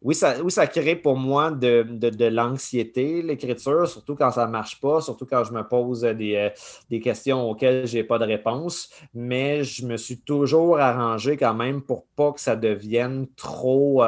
oui, 0.00 0.14
ça, 0.14 0.36
ça 0.48 0.66
crée 0.66 0.96
pour 0.96 1.16
moi 1.18 1.50
de, 1.50 2.28
l'anxiété, 2.28 3.20
l'écriture, 3.20 3.86
surtout 3.86 4.14
quand 4.14 4.30
ça 4.30 4.46
ne 4.46 4.50
marche 4.50 4.80
pas, 4.80 5.02
surtout 5.02 5.26
quand 5.26 5.44
je 5.44 5.52
me 5.52 5.62
pose 5.62 6.00
des, 6.00 6.52
euh, 6.90 7.00
questions 7.00 7.50
auxquelles 7.50 7.86
je 7.86 7.98
n'ai 7.98 8.04
pas 8.04 8.18
de 8.18 8.24
réponse. 8.24 8.88
Mais 9.12 9.62
je 9.62 9.84
me 9.84 9.98
suis 9.98 10.20
toujours 10.20 10.78
arrangé 10.78 11.36
quand 11.36 11.54
même 11.54 11.82
pour 11.82 12.06
pas 12.16 12.32
que 12.32 12.40
ça 12.40 12.56
devienne 12.56 13.26
trop. 13.36 14.02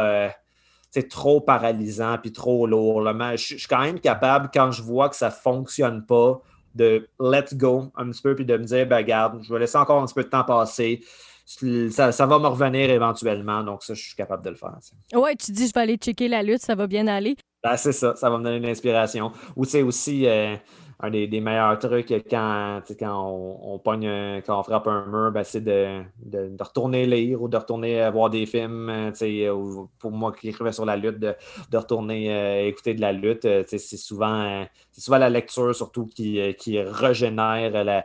c'est 0.90 1.04
euh, 1.04 1.08
trop 1.10 1.42
paralysant 1.42 2.16
puis 2.16 2.32
trop 2.32 2.66
lourd. 2.66 3.06
Je, 3.06 3.36
je 3.36 3.56
suis 3.58 3.68
quand 3.68 3.82
même 3.82 4.00
capable, 4.00 4.48
quand 4.52 4.70
je 4.70 4.82
vois 4.82 5.10
que 5.10 5.16
ça 5.16 5.28
ne 5.28 5.32
fonctionne 5.32 6.06
pas, 6.06 6.40
de 6.78 7.08
let 7.20 7.46
go 7.54 7.90
un 7.96 8.10
petit 8.10 8.22
peu, 8.22 8.34
puis 8.34 8.46
de 8.46 8.56
me 8.56 8.64
dire, 8.64 8.86
ben, 8.86 8.98
regarde, 8.98 9.42
je 9.42 9.52
vais 9.52 9.60
laisser 9.60 9.76
encore 9.76 10.00
un 10.00 10.06
petit 10.06 10.14
peu 10.14 10.24
de 10.24 10.28
temps 10.28 10.44
passer. 10.44 11.00
Ça, 11.46 12.26
va 12.26 12.38
me 12.38 12.46
revenir 12.46 12.90
éventuellement, 12.90 13.64
donc 13.64 13.82
ça, 13.82 13.94
je 13.94 14.02
suis 14.02 14.14
capable 14.14 14.44
de 14.44 14.50
le 14.50 14.56
faire. 14.56 14.76
Ouais, 15.14 15.34
tu 15.34 15.50
dis, 15.52 15.66
je 15.66 15.72
vais 15.72 15.80
aller 15.80 15.96
checker 15.96 16.28
la 16.28 16.42
lutte, 16.42 16.60
ça 16.60 16.74
va 16.74 16.86
bien 16.86 17.06
aller. 17.06 17.36
Ben, 17.62 17.76
c'est 17.76 17.92
ça, 17.92 18.14
ça 18.14 18.30
va 18.30 18.38
me 18.38 18.44
donner 18.44 18.58
une 18.58 18.66
inspiration. 18.66 19.32
Ou 19.56 19.64
tu 19.64 19.72
sais 19.72 19.82
aussi, 19.82 20.26
euh, 20.26 20.54
un 21.00 21.10
des, 21.10 21.40
meilleurs 21.40 21.78
trucs 21.78 22.08
quand, 22.28 22.80
quand 22.98 23.30
on, 23.30 23.74
on, 23.74 23.78
pogne, 23.78 24.42
quand 24.44 24.58
on 24.58 24.62
frappe 24.64 24.88
un 24.88 25.06
mur, 25.06 25.30
ben, 25.30 25.44
c'est 25.44 25.60
de, 25.60 26.02
retourner 26.60 27.06
lire 27.06 27.40
ou 27.40 27.48
de 27.48 27.56
retourner 27.56 28.02
euh, 28.02 28.10
voir 28.10 28.30
des 28.30 28.46
films. 28.46 28.88
Euh, 28.90 29.74
pour 29.98 30.10
moi 30.10 30.32
qui 30.32 30.48
écrivais 30.48 30.72
sur 30.72 30.84
la 30.84 30.96
lutte, 30.96 31.20
de, 31.20 31.36
retourner 31.72 32.34
euh, 32.34 32.66
écouter 32.66 32.94
de 32.94 33.00
la 33.00 33.12
lutte. 33.12 33.46
c'est 33.66 33.78
souvent, 33.78 34.66
souvent 34.98 35.18
la 35.18 35.30
lecture 35.30 35.74
surtout 35.74 36.06
qui, 36.06 36.40
qui 36.58 36.80
régénère, 36.80 37.84
la, 37.84 38.04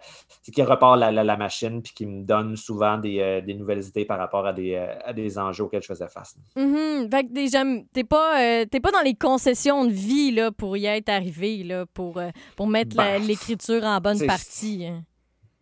qui 0.51 0.61
repart 0.61 0.97
la, 0.99 1.37
machine 1.37 1.81
puis 1.81 1.93
qui 1.93 2.05
me 2.05 2.23
donne 2.23 2.55
souvent 2.55 2.97
des, 2.97 3.43
nouvelles 3.57 3.83
idées 3.83 4.05
par 4.05 4.17
rapport 4.17 4.45
à 4.45 4.53
des, 4.53 4.85
des 5.15 5.37
enjeux 5.37 5.65
auxquels 5.65 5.81
je 5.81 5.87
faisais 5.87 6.07
face. 6.07 6.35
Mm-hmm. 6.55 7.11
Fait 7.11 7.85
t'es 7.93 8.03
pas, 8.03 8.65
pas 8.65 8.91
dans 8.91 9.01
les 9.03 9.15
concessions 9.15 9.85
de 9.85 9.91
vie 9.91 10.31
là, 10.31 10.51
pour 10.51 10.77
y 10.77 10.85
être 10.85 11.09
arrivé, 11.09 11.63
là, 11.63 11.85
pour, 11.93 12.21
pour 12.55 12.67
mettre 12.67 12.95
ben, 12.95 13.21
l'écriture 13.21 13.83
en 13.83 13.99
bonne 13.99 14.25
partie. 14.25 14.87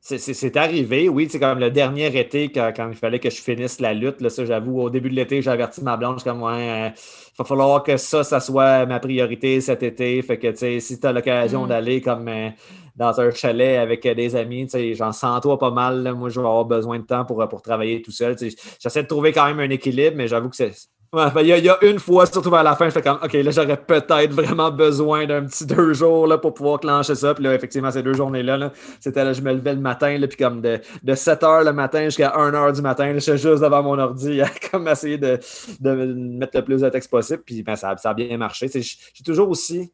C'est 0.04 0.58
arrivé, 0.58 1.10
oui. 1.10 1.28
C'est 1.30 1.40
comme 1.40 1.60
le 1.60 1.70
dernier 1.70 2.08
été, 2.20 2.52
quand, 2.52 2.74
il 2.90 2.98
fallait 2.98 3.20
que 3.20 3.30
je 3.30 3.40
finisse 3.40 3.80
la 3.80 3.94
lutte. 3.94 4.20
Là, 4.20 4.32
ça, 4.32 4.44
j'avoue, 4.46 4.82
au 4.82 4.90
début 4.90 5.12
de 5.12 5.16
l'été, 5.16 5.44
j'ai 5.44 5.52
averti 5.52 5.84
ma 5.84 5.96
blanche 5.96 6.24
comme 6.24 6.42
ouais, 6.42 6.66
il 6.66 6.88
euh, 6.88 6.90
va 7.38 7.46
falloir 7.46 7.84
que 7.84 7.98
ça, 7.98 8.24
ça 8.24 8.40
soit 8.40 8.88
ma 8.88 9.00
priorité 9.00 9.62
cet 9.62 9.84
été. 9.84 10.20
Fait 10.24 10.40
que 10.40 10.80
si 10.80 11.00
tu 11.00 11.06
as 11.06 11.12
l'occasion 11.14 11.66
mm. 11.66 11.68
d'aller 11.68 12.02
comme 12.02 12.28
euh, 12.28 12.50
dans 12.96 13.22
un 13.22 13.30
chalet 13.30 13.78
avec 13.78 14.04
euh, 14.08 14.16
des 14.16 14.36
amis, 14.36 14.68
j'en 14.96 15.12
sens 15.12 15.40
toi 15.40 15.60
pas 15.60 15.72
mal. 15.72 16.16
Moi, 16.16 16.30
je 16.30 16.40
vais 16.40 16.48
avoir 16.48 16.66
besoin 16.66 16.98
de 16.98 17.06
temps 17.06 17.24
pour, 17.24 17.48
pour 17.48 17.62
travailler 17.62 18.02
tout 18.02 18.12
seul. 18.12 18.36
J'essaie 18.80 19.04
de 19.04 19.08
trouver 19.08 19.32
quand 19.32 19.46
même 19.46 19.60
un 19.60 19.70
équilibre, 19.70 20.18
mais 20.18 20.28
j'avoue 20.28 20.50
que 20.50 20.56
ben, 21.14 21.32
il 21.42 21.48
y, 21.48 21.70
a 21.70 21.78
une 21.84 22.00
fois, 22.00 22.26
surtout 22.26 22.50
vers 22.50 22.64
la 22.64 22.76
fin, 22.76 22.86
je 22.86 22.92
fais 22.92 23.02
comme, 23.02 23.20
OK, 23.22 23.34
là, 23.34 23.52
j'aurais 23.52 23.76
peut-être 23.76 24.32
vraiment 24.32 24.72
besoin 24.72 25.26
d'un 25.26 25.44
petit 25.44 25.66
deux 25.66 25.94
jours 25.94 26.26
là, 26.26 26.38
pour 26.38 26.54
pouvoir 26.54 26.80
clencher 26.80 27.16
ça. 27.16 27.34
Puis 27.34 27.44
là, 27.44 27.54
effectivement, 27.54 27.92
ces 27.92 28.02
deux 28.02 28.14
journées-là, 28.14 28.72
c'était 29.02 29.26
là, 29.26 29.34
je 29.34 29.42
me 29.42 29.52
levais 29.52 29.74
le 29.74 29.82
matin, 29.82 30.18
puis 30.28 30.38
comme 30.38 30.62
de, 30.62 30.80
de 31.04 31.14
7 31.14 31.42
h 31.42 31.66
le 31.66 31.74
matin 31.74 32.06
jusqu'à 32.06 32.34
1 32.38 32.52
h 32.52 32.76
du 32.76 32.82
matin, 32.82 33.14
j'étais 33.18 33.38
juste 33.38 33.62
devant 33.62 33.84
mon 33.84 34.00
ordi 34.00 34.42
à 34.42 34.50
comme 34.72 34.88
essayer 34.88 35.18
de, 35.18 35.38
de, 35.82 35.92
mettre 36.14 36.58
le 36.58 36.64
plus 36.64 36.82
de 36.82 36.90
texte 36.90 37.12
possible. 37.12 37.44
Puis 37.46 37.62
ben, 37.62 37.76
ça, 37.76 37.98
ça, 37.98 38.12
a 38.12 38.14
bien 38.14 38.38
marché. 38.38 38.70
J'ai 38.74 39.24
toujours 39.26 39.50
aussi 39.50 39.92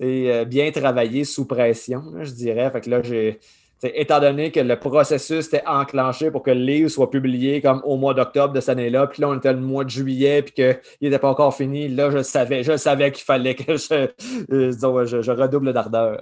euh, 0.00 0.44
bien 0.44 0.72
travaillé 0.72 1.22
sous 1.24 1.44
pression, 1.44 2.02
je 2.20 2.32
dirais. 2.32 2.68
Fait 2.72 2.80
que 2.80 2.90
là, 2.90 3.02
j'ai 3.02 3.38
étant 3.82 4.20
donné 4.20 4.50
que 4.50 4.60
le 4.60 4.78
processus 4.78 5.46
était 5.46 5.66
enclenché 5.66 6.30
pour 6.30 6.42
que 6.42 6.50
le 6.50 6.60
livre 6.60 6.88
soit 6.88 7.10
publié 7.10 7.60
comme 7.60 7.80
au 7.84 7.96
mois 7.96 8.14
d'octobre 8.14 8.52
de 8.52 8.60
cette 8.60 8.70
année-là, 8.70 9.06
puis 9.06 9.22
là, 9.22 9.28
on 9.28 9.36
était 9.36 9.52
le 9.52 9.60
mois 9.60 9.84
de 9.84 9.90
juillet, 9.90 10.42
puis 10.42 10.52
qu'il 10.52 10.80
n'était 11.02 11.18
pas 11.18 11.30
encore 11.30 11.54
fini, 11.54 11.88
là, 11.88 12.10
je 12.10 12.22
savais, 12.22 12.62
je 12.62 12.76
savais 12.76 13.12
qu'il 13.12 13.24
fallait 13.24 13.54
que 13.54 13.76
je, 13.76 14.08
je, 14.50 15.30
redouble 15.30 15.72
d'ardeur. 15.72 16.20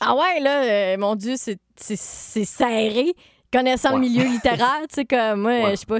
ah 0.00 0.14
ouais, 0.14 0.40
là, 0.40 0.64
euh, 0.64 0.96
mon 0.98 1.16
Dieu, 1.16 1.34
c'est 1.36 2.44
serré 2.44 3.14
connaissant 3.56 3.94
le 3.94 4.00
milieu 4.00 4.24
littéraire, 4.24 4.82
tu 4.88 4.96
sais, 4.96 5.04
comme 5.06 5.42
moi, 5.42 5.70
je 5.70 5.76
sais 5.76 5.86
pas, 5.86 5.98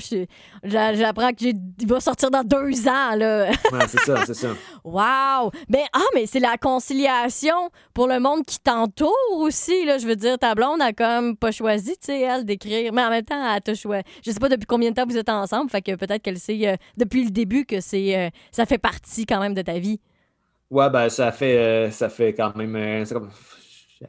j'apprends 0.95 1.33
qu'il 1.33 1.57
va 1.87 2.01
sortir 2.01 2.31
dans 2.31 2.43
deux 2.43 2.87
ans, 2.87 3.15
là. 3.17 3.49
ouais, 3.73 3.87
c'est 3.89 4.01
ça, 4.01 4.27
c'est 4.27 4.35
ça. 4.35 4.49
Wow! 4.85 5.51
Ben, 5.69 5.85
ah, 5.93 6.01
mais 6.15 6.27
c'est 6.27 6.41
la 6.41 6.59
conciliation 6.59 7.71
pour 7.95 8.09
le 8.09 8.21
monde 8.21 8.45
qui 8.45 8.59
t'entoure 8.59 9.13
aussi, 9.37 9.85
là. 9.87 9.97
Je 9.97 10.07
veux 10.07 10.17
dire, 10.17 10.39
ta 10.39 10.55
blonde 10.55 10.83
a 10.83 10.93
comme 10.93 11.37
pas 11.37 11.51
choisi, 11.51 11.93
tu 11.93 12.07
sais, 12.07 12.21
elle, 12.21 12.45
d'écrire. 12.45 12.93
Mais 12.93 13.03
en 13.03 13.11
même 13.11 13.25
temps, 13.25 13.55
elle 13.55 13.63
t'a 13.63 13.75
choisi. 13.75 14.05
Je 14.25 14.31
sais 14.31 14.41
pas 14.41 14.49
depuis 14.49 14.67
combien 14.67 14.91
de 14.91 14.95
temps 14.95 15.07
vous 15.07 15.17
êtes 15.17 15.31
ensemble, 15.31 15.71
fait 15.71 15.83
que 15.83 15.95
peut-être 15.95 16.23
qu'elle 16.23 16.39
sait 16.39 16.69
euh, 16.69 16.77
depuis 16.97 17.25
le 17.25 17.31
début 17.31 17.65
que 17.65 17.81
c'est 17.81 18.19
euh, 18.19 18.29
ça 18.51 18.67
fait 18.67 18.79
partie 18.79 19.25
quand 19.25 19.41
même 19.41 19.55
de 19.55 19.63
ta 19.63 19.79
vie. 19.79 20.01
Ouais, 20.71 20.91
ben, 20.91 21.09
ça 21.09 21.33
fait, 21.33 21.57
euh, 21.57 21.91
ça 21.91 22.09
fait 22.09 22.35
quand 22.35 22.55
même. 22.57 23.05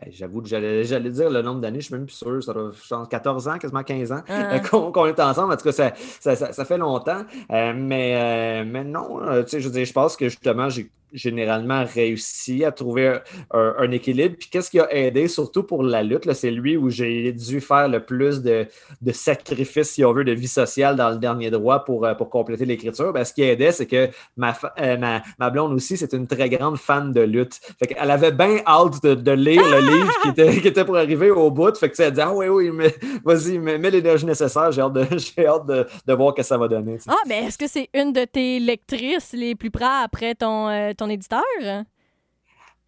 J'avoue 0.10 0.42
que 0.42 0.50
j'allais, 0.50 0.84
dire 0.84 1.30
le 1.30 1.42
nombre 1.42 1.62
d'années, 1.62 1.80
je 1.80 1.86
ne 1.86 1.86
suis 1.86 1.94
même 1.96 2.06
plus 2.06 2.16
sûr. 2.16 2.44
Ça 2.44 2.54
doit 2.54 3.08
14 3.10 3.48
ans, 3.48 3.58
quasiment 3.58 3.84
15 3.84 4.12
ans 4.12 4.22
ah. 4.28 4.60
qu'on, 4.60 5.06
est 5.06 5.20
ensemble. 5.20 5.54
En 5.54 5.58
tout 5.58 5.72
cas, 5.72 5.94
ça, 6.20 6.36
ça, 6.36 6.66
fait 6.66 6.78
longtemps. 6.78 7.24
Euh, 7.52 7.74
mais, 7.76 8.16
euh, 8.16 8.66
mais 8.70 8.84
non, 8.84 9.22
euh, 9.22 9.44
je, 9.48 9.60
je 9.60 9.94
pense 9.94 10.18
que 10.18 10.28
justement, 10.28 10.70
j'ai 10.70 10.90
généralement 11.14 11.84
réussi 11.86 12.66
à 12.66 12.72
trouver 12.72 13.20
un, 13.52 13.92
équilibre. 13.92 14.36
Puis 14.38 14.50
qu'est-ce 14.50 14.70
qui 14.70 14.80
a 14.80 14.94
aidé, 14.94 15.28
surtout 15.28 15.64
pour 15.64 15.84
la 15.84 16.04
lutte, 16.04 16.32
c'est 16.34 16.52
lui 16.52 16.78
où 16.78 16.90
j'ai 16.90 17.32
dû 17.32 17.62
faire 17.62 17.88
le 17.88 18.04
plus 18.04 18.42
de, 18.42 18.68
sacrifices, 19.12 19.92
si 19.92 20.06
on 20.06 20.14
veut, 20.14 20.24
de 20.24 20.34
vie 20.34 20.48
sociale 20.48 20.96
dans 20.96 21.10
le 21.10 21.18
dernier 21.18 21.50
droit 21.50 21.84
pour, 21.86 22.06
euh, 22.06 22.14
pour 22.14 22.30
compléter 22.30 22.66
l'écriture. 22.66 23.14
Ben, 23.14 23.24
ce 23.24 23.34
qui 23.34 23.44
aidait, 23.44 23.72
c'est 23.72 23.86
que 23.86 24.10
ma, 24.36 24.56
euh, 24.80 24.98
ma, 24.98 25.22
ma, 25.40 25.50
blonde 25.50 25.74
aussi, 25.74 25.98
c'est 25.98 26.14
une 26.14 26.28
très 26.28 26.50
grande 26.50 26.78
fan 26.78 27.12
de 27.12 27.22
lutte. 27.22 27.60
Fait 27.80 27.88
qu'elle 27.88 28.12
avait 28.12 28.32
bien 28.32 28.58
hâte 28.66 29.04
de, 29.04 29.32
lire 29.32 29.64
le 29.64 29.80
livre 29.80 30.14
qui 30.22 30.30
était, 30.30 30.62
qui 30.62 30.68
était 30.68 30.86
pour 30.86 30.98
arriver 30.98 31.32
au 31.32 31.52
bout. 31.52 31.76
Fait 31.78 31.90
que 31.90 32.02
elle 32.02 32.12
dit 32.12 32.22
Ah 32.22 32.34
oui, 32.34 32.48
oui, 32.48 32.72
mais 32.72 32.94
vas-y, 33.24 33.60
mets, 33.60 33.78
l'énergie 33.90 34.26
nécessaire, 34.26 34.72
j'ai 34.72 34.82
hâte, 34.82 34.94
de, 34.94 35.02
hâte 35.46 35.66
de, 36.08 36.14
voir 36.14 36.32
ce 36.32 36.42
que 36.42 36.44
ça 36.44 36.58
va 36.58 36.68
donner. 36.68 36.98
Ah, 37.08 37.16
mais 37.28 37.46
est-ce 37.46 37.58
que 37.58 37.68
c'est 37.68 37.90
une 37.94 38.14
de 38.14 38.26
tes 38.26 38.60
lectrices 38.60 39.34
les 39.34 39.56
plus 39.56 39.72
près 39.72 39.86
après 40.04 40.36
ton, 40.36 40.70
euh, 40.70 40.94
ton 40.98 41.10
éditeur? 41.10 41.42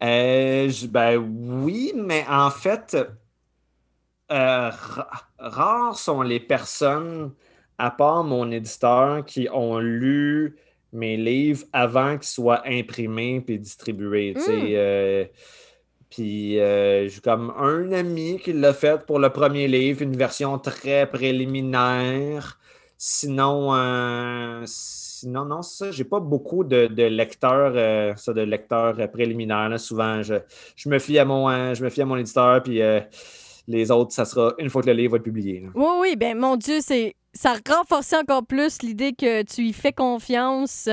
Euh, 0.02 0.72
ben 0.88 1.16
oui, 1.18 1.92
mais 1.94 2.24
en 2.28 2.50
fait, 2.50 2.96
euh, 4.32 4.70
rares 5.38 5.98
sont 5.98 6.22
les 6.22 6.40
personnes, 6.40 7.32
à 7.78 7.90
part 7.90 8.24
mon 8.24 8.50
éditeur, 8.50 9.24
qui 9.24 9.48
ont 9.52 9.78
lu 9.78 10.56
mes 10.92 11.16
livres 11.16 11.64
avant 11.72 12.16
qu'ils 12.16 12.28
soient 12.28 12.62
imprimés 12.66 13.40
puis 13.40 13.58
distribués. 13.58 14.34
Hmm. 14.34 14.40
Euh, 14.48 15.24
puis 16.08 16.54
j'ai 16.54 17.20
comme 17.22 17.52
un 17.56 17.92
ami 17.92 18.40
qui 18.42 18.52
l'a 18.52 18.72
fait 18.72 19.04
pour 19.06 19.18
le 19.18 19.30
premier 19.30 19.68
livre, 19.68 20.02
une 20.02 20.16
version 20.16 20.58
très 20.58 21.08
préliminaire. 21.08 22.58
Sinon, 22.96 23.72
non, 25.26 25.44
non, 25.44 25.62
ça, 25.62 25.90
j'ai 25.90 26.04
pas 26.04 26.20
beaucoup 26.20 26.64
de, 26.64 26.86
lecteurs, 27.04 27.72
euh, 27.74 28.14
ça, 28.16 28.32
de 28.32 28.42
lecteurs 28.42 28.98
euh, 28.98 29.06
préliminaires. 29.06 29.78
Souvent, 29.78 30.22
je, 30.22 30.34
me 30.88 30.98
fie 30.98 31.18
à 31.18 31.24
mon, 31.24 31.48
euh, 31.48 31.74
je 31.74 31.84
me 31.84 31.90
fie 31.90 32.02
à 32.02 32.06
mon 32.06 32.16
éditeur, 32.16 32.62
puis 32.62 32.80
les 33.68 33.90
autres, 33.90 34.12
ça 34.12 34.24
sera 34.24 34.54
une 34.58 34.68
fois 34.68 34.82
que 34.82 34.88
le 34.88 34.94
livre 34.94 35.12
va 35.12 35.16
être 35.18 35.22
publié. 35.22 35.62
Oui, 35.74 35.86
oui, 36.00 36.16
ben 36.16 36.36
mon 36.36 36.56
Dieu, 36.56 36.78
c'est 36.80 37.14
ça 37.32 37.54
renforce 37.68 38.12
encore 38.12 38.44
plus 38.44 38.82
l'idée 38.82 39.12
que 39.12 39.42
tu 39.42 39.62
y 39.62 39.72
fais 39.72 39.92
confiance. 39.92 40.88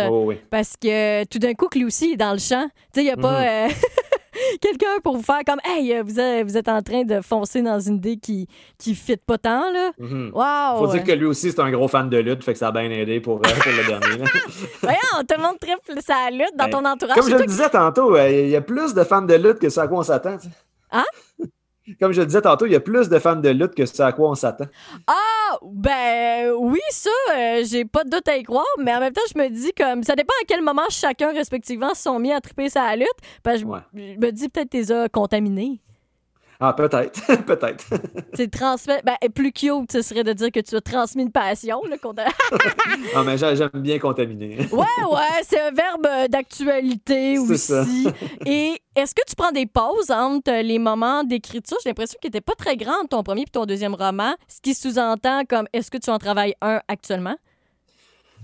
Parce 0.52 0.76
que 0.78 1.24
tout 1.26 1.40
d'un 1.40 1.54
coup, 1.54 1.68
que 1.68 1.80
lui 1.80 1.86
aussi 1.86 2.12
est 2.12 2.18
dans 2.18 2.34
le 2.34 2.40
champ. 2.40 2.68
Tu 2.94 3.00
sais, 3.00 3.02
il 3.02 3.06
n'y 3.06 3.12
a 3.12 3.18
pas. 3.18 3.68
Mhm. 3.68 3.74
quelqu'un 4.62 5.00
pour 5.04 5.18
vous 5.18 5.24
faire 5.24 5.42
comme 5.46 5.60
Hey, 5.64 5.94
euh, 5.94 6.04
vous 6.04 6.20
êtes, 6.20 6.46
vous 6.46 6.58
êtes 6.58 6.68
en 6.68 6.82
train 6.82 7.04
de 7.04 7.22
foncer 7.22 7.62
dans 7.62 7.80
une 7.80 7.96
idée 7.96 8.18
qui 8.18 8.48
qui 8.78 8.96
fit 8.96 9.18
pas 9.18 9.38
tant 9.38 9.72
là. 9.72 9.92
Mm 9.98 10.32
Faut 10.78 10.88
dire 10.88 11.04
que 11.04 11.12
lui 11.12 11.26
aussi 11.26 11.52
c'est 11.52 11.60
un 11.60 11.72
gros 11.72 11.88
fan 11.88 12.10
de 12.10 12.18
lutte, 12.18 12.44
fait 12.44 12.54
que 12.54 12.60
ça 12.60 12.70
a 12.70 12.72
bien 12.72 12.90
aidé 12.90 13.20
pour, 13.20 13.38
euh, 13.38 13.50
le 13.66 13.88
dernier. 13.88 14.24
Voyons, 14.82 15.26
tout 15.28 15.36
le 15.38 15.44
monde 15.44 15.60
triple 15.60 16.02
sa 16.02 16.30
lutte 16.32 16.56
dans 16.58 16.66
ben, 16.66 16.72
ton 16.72 16.86
entourage. 16.86 17.18
Comme 17.18 17.30
je 17.30 17.36
le 17.36 17.46
disais 17.46 17.70
tantôt, 17.70 18.16
euh, 18.16 18.30
il 18.30 18.50
y 18.50 18.56
a 18.56 18.62
plus 18.62 18.94
de 18.94 19.04
fans 19.04 19.22
de 19.22 19.36
lutte 19.36 19.60
que 19.60 19.70
ce 19.70 19.80
à 19.80 19.88
quoi 19.88 20.00
on 20.00 20.04
s'attend. 20.04 20.38
Hein? 20.92 21.06
Comme 22.00 22.12
je 22.12 22.22
le 22.22 22.26
disais 22.26 22.42
tantôt, 22.42 22.66
il 22.66 22.72
y 22.72 22.76
a 22.76 22.80
plus 22.80 23.10
de 23.10 23.20
fans 23.20 23.36
de 23.36 23.50
lutte 23.50 23.76
que 23.76 23.86
ce 23.86 24.02
à 24.02 24.12
quoi 24.12 24.30
on 24.30 24.36
s'attend. 24.36 24.66
Ah, 25.08 25.58
ben 25.64 26.52
oui, 26.58 26.80
ça, 26.90 27.10
euh, 27.36 27.64
j'ai 27.66 27.86
pas 27.86 28.04
de 28.04 28.10
doute 28.10 28.28
à 28.28 28.38
y 28.38 28.44
croire, 28.44 28.66
mais 28.78 28.94
en 28.94 29.00
même 29.00 29.14
temps, 29.14 29.22
je 29.34 29.40
me 29.40 29.50
dis 29.50 29.72
comme 29.74 30.04
ça 30.04 30.16
dépend 30.16 30.34
à 30.42 30.46
quel 30.46 30.62
moment 30.62 30.84
chacun 30.90 31.32
respectivement 31.32 31.94
se 31.94 32.04
sont 32.04 32.20
mis 32.20 32.32
à 32.32 32.42
triper 32.42 32.70
sa 32.70 32.96
lutte. 32.96 33.08
Ben, 33.44 33.58
je, 33.58 33.66
me 33.66 34.30
dis 34.32 34.50
peut-être 34.50 34.70
que 34.70 34.78
tu 34.78 34.84
les 34.84 34.92
as 34.92 35.10
contaminés. 35.10 35.82
Ah, 36.60 36.74
peut-être, 36.74 37.44
peut-être. 37.46 37.86
C'est 38.34 38.50
transmettre. 38.50 39.04
Ben, 39.06 39.16
plus 39.34 39.52
cute, 39.52 39.92
ce 39.92 40.02
serait 40.02 40.24
de 40.24 40.34
dire 40.34 40.52
que 40.52 40.60
tu 40.60 40.76
as 40.76 40.82
transmis 40.82 41.24
une 41.24 41.32
passion. 41.32 41.82
Là, 41.88 41.98
ah, 43.16 43.24
mais 43.24 43.38
j'aime 43.38 43.70
bien 43.76 44.00
contaminer. 44.00 44.58
ouais, 44.72 45.06
ouais, 45.12 45.44
c'est 45.44 45.60
un 45.60 45.72
verbe 45.72 46.30
d'actualité 46.30 47.38
aussi. 47.38 48.08
Et 48.46 48.82
est-ce 48.96 49.14
que 49.14 49.22
tu 49.28 49.36
prends 49.36 49.52
des 49.52 49.68
pauses 49.68 50.10
entre 50.10 50.64
les 50.64 50.80
moments 50.80 51.24
d'écriture? 51.24 51.78
J'ai 51.84 51.90
l'impression 51.90 52.18
qu'il 52.20 52.30
n'était 52.30 52.42
pas 52.42 52.56
très 52.56 52.76
grand 52.76 53.06
ton 53.08 53.22
premier 53.22 53.42
et 53.42 53.46
ton 53.46 53.66
deuxième 53.66 53.94
roman, 53.94 54.34
ce 54.48 54.60
qui 54.60 54.74
sous-entend 54.74 55.44
comme 55.46 55.68
est-ce 55.74 55.92
que 55.92 55.98
tu 55.98 56.10
en 56.10 56.18
travailles 56.18 56.56
un 56.62 56.82
actuellement? 56.88 57.36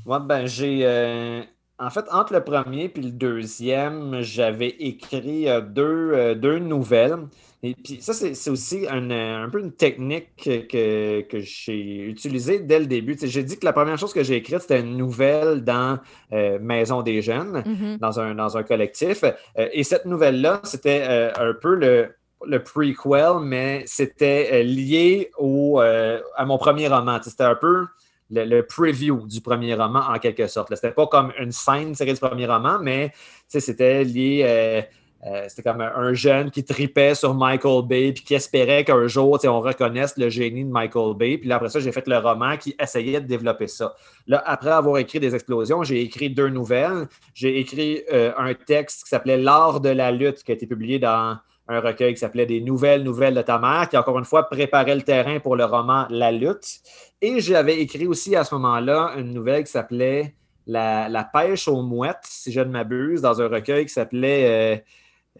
Moi, 0.05 0.19
ben, 0.19 0.45
j'ai. 0.45 0.81
Euh, 0.83 1.41
en 1.79 1.89
fait, 1.89 2.05
entre 2.11 2.33
le 2.33 2.43
premier 2.43 2.91
et 2.95 3.01
le 3.01 3.11
deuxième, 3.11 4.21
j'avais 4.21 4.69
écrit 4.69 5.49
euh, 5.49 5.61
deux, 5.61 6.11
euh, 6.13 6.35
deux 6.35 6.59
nouvelles. 6.59 7.17
Et 7.65 7.75
puis 7.75 8.01
ça, 8.01 8.13
c'est 8.13 8.49
aussi 8.49 8.85
un, 8.89 9.47
peu 9.49 9.61
une 9.61 9.71
technique 9.71 10.35
que, 10.69 11.25
j'ai 11.39 12.09
utilisée 12.09 12.59
dès 12.59 12.79
le 12.79 12.87
début. 12.87 13.17
j'ai 13.21 13.43
dit 13.43 13.57
que 13.57 13.63
la 13.63 13.71
première 13.71 13.97
chose 13.97 14.13
que 14.13 14.21
j'ai 14.21 14.35
écrite, 14.35 14.59
c'était 14.59 14.81
une 14.81 14.97
nouvelle 14.97 15.63
dans 15.63 15.97
euh, 16.33 16.59
Maison 16.59 17.01
des 17.03 17.21
Jeunes, 17.21 17.63
mm-hmm. 17.65 17.99
dans, 17.99 18.19
un, 18.19 18.35
dans 18.35 18.57
un 18.57 18.63
collectif. 18.63 19.23
Euh, 19.23 19.69
et 19.71 19.85
cette 19.85 20.05
nouvelle-là, 20.05 20.59
c'était 20.65 21.05
euh, 21.07 21.31
un 21.37 21.53
peu 21.53 21.75
le, 21.75 22.13
le 22.45 22.61
prequel, 22.61 23.39
mais 23.41 23.83
c'était 23.87 24.61
lié 24.63 25.31
au, 25.37 25.79
à 25.79 26.45
mon 26.45 26.57
premier 26.57 26.89
roman. 26.89 27.19
C'était 27.23 27.43
un 27.45 27.55
peu 27.55 27.85
le, 28.29 28.61
preview 28.63 29.25
du 29.25 29.39
premier 29.39 29.73
roman 29.73 30.01
en 30.01 30.19
quelque 30.19 30.47
sorte. 30.47 30.75
C'était 30.75 30.91
pas 30.91 31.07
comme 31.07 31.31
une 31.39 31.53
scène 31.53 31.93
tirée 31.93 32.11
du 32.11 32.19
premier 32.19 32.45
roman, 32.45 32.79
mais 32.81 33.13
c'était 33.47 34.03
lié 34.03 34.85
euh, 35.25 35.45
c'était 35.47 35.63
comme 35.63 35.79
un, 35.79 36.13
jeune 36.13 36.51
qui 36.51 36.65
tripait 36.65 37.15
sur 37.15 37.33
Michael 37.33 37.85
Bay 37.87 38.11
puis 38.11 38.25
qui 38.25 38.33
espérait 38.33 38.83
qu'un 38.83 39.07
jour 39.07 39.39
on 39.45 39.61
reconnaisse 39.61 40.17
le 40.17 40.27
génie 40.29 40.65
de 40.65 40.69
Michael 40.69 41.15
Bay. 41.15 41.37
Puis 41.37 41.47
là, 41.47 41.55
après 41.55 41.69
ça, 41.69 41.79
j'ai 41.79 41.93
fait 41.93 42.05
le 42.07 42.17
roman 42.17 42.57
qui 42.57 42.75
essayait 42.77 43.21
de 43.21 43.27
développer 43.27 43.67
ça. 43.67 43.95
Là, 44.27 44.43
après 44.45 44.71
avoir 44.71 44.97
écrit 44.97 45.21
des 45.21 45.33
explosions, 45.33 45.83
j'ai 45.83 46.01
écrit 46.01 46.29
deux 46.29 46.49
nouvelles. 46.49 47.07
J'ai 47.33 47.57
écrit 47.57 48.03
euh, 48.11 48.33
un 48.37 48.53
texte 48.53 49.03
qui 49.03 49.09
s'appelait 49.09 49.37
L'art 49.37 49.79
de 49.79 49.89
la 49.89 50.11
lutte 50.11 50.43
qui 50.43 50.51
a 50.51 50.55
été 50.55 50.67
publié 50.67 50.99
dans 50.99 51.37
un 51.69 51.79
recueil 51.79 52.13
qui 52.13 52.19
s'appelait 52.19 52.45
Des 52.45 52.59
nouvelles 52.59 53.03
nouvelles 53.03 53.35
de 53.35 53.41
ta 53.41 53.59
mère, 53.59 53.87
qui 53.87 53.95
encore 53.95 54.19
une 54.19 54.25
fois 54.25 54.49
préparait 54.49 54.95
le 54.95 55.03
terrain 55.03 55.39
pour 55.39 55.55
le 55.55 55.63
roman 55.63 56.05
La 56.09 56.33
lutte. 56.33 56.81
Et 57.21 57.39
j'avais 57.39 57.79
écrit 57.79 58.07
aussi 58.07 58.35
à 58.35 58.43
ce 58.43 58.53
moment-là 58.55 59.13
une 59.17 59.33
nouvelle 59.33 59.63
qui 59.63 59.71
s'appelait 59.71 60.35
la, 60.67 61.29
pêche 61.31 61.67
aux 61.69 61.81
mouettes, 61.81 62.23
si 62.23 62.51
je 62.51 62.59
ne 62.59 62.69
m'abuse, 62.69 63.21
dans 63.21 63.41
un 63.41 63.47
recueil 63.47 63.85
qui 63.85 63.93
s'appelait 63.93 64.75
euh, 64.75 64.81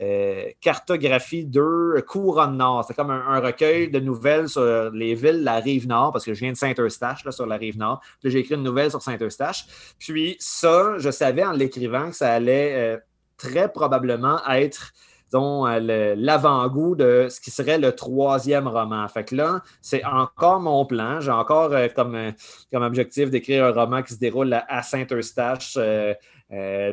euh, 0.02 0.46
cartographie 0.60 1.46
2 1.46 2.02
Couronne 2.08 2.58
Nord. 2.58 2.86
C'est 2.88 2.96
comme 2.96 3.12
un, 3.12 3.40
recueil 3.40 3.92
de 3.92 4.00
nouvelles 4.00 4.50
sur 4.50 4.90
les 4.92 5.14
villes 5.14 5.40
de 5.40 5.46
la 5.46 5.60
rive 5.60 5.88
nord, 5.88 6.12
parce 6.12 6.26
que 6.26 6.34
je 6.34 6.40
viens 6.40 6.52
de 6.52 6.58
Saint-Eustache, 6.58 7.30
sur 7.30 7.46
la 7.46 7.58
rive 7.58 7.78
nord. 7.78 8.02
Puis 8.22 8.32
j'ai 8.32 8.40
écrit 8.40 8.56
une 8.56 8.64
nouvelle 8.64 8.90
sur 8.90 9.02
Saint-Eustache. 9.02 9.66
Puis 10.00 10.36
ça, 10.40 10.98
je 10.98 11.12
savais 11.12 11.46
en 11.46 11.52
l'écrivant 11.52 12.10
que 12.10 12.16
ça 12.16 12.34
allait 12.34 12.74
euh, 12.76 12.98
très 13.38 13.72
probablement 13.72 14.40
être 14.50 14.94
euh, 15.36 16.16
l'avant-goût 16.18 16.96
de 16.96 17.28
ce 17.30 17.40
qui 17.40 17.52
serait 17.52 17.78
le 17.78 17.92
troisième 17.96 18.68
roman. 18.68 19.08
Fait 19.08 19.24
que 19.24 19.36
là, 19.36 19.62
c'est 19.82 20.04
encore 20.06 20.60
mon 20.60 20.86
plan. 20.86 21.20
J'ai 21.22 21.32
encore 21.32 21.72
comme, 21.96 22.34
comme 22.72 22.84
objectif 22.84 23.30
d'écrire 23.30 23.66
un 23.66 23.72
roman 23.72 24.02
qui 24.02 24.14
se 24.14 24.20
déroule 24.20 24.54
à, 24.54 24.82
Saint-Eustache. 24.82 25.78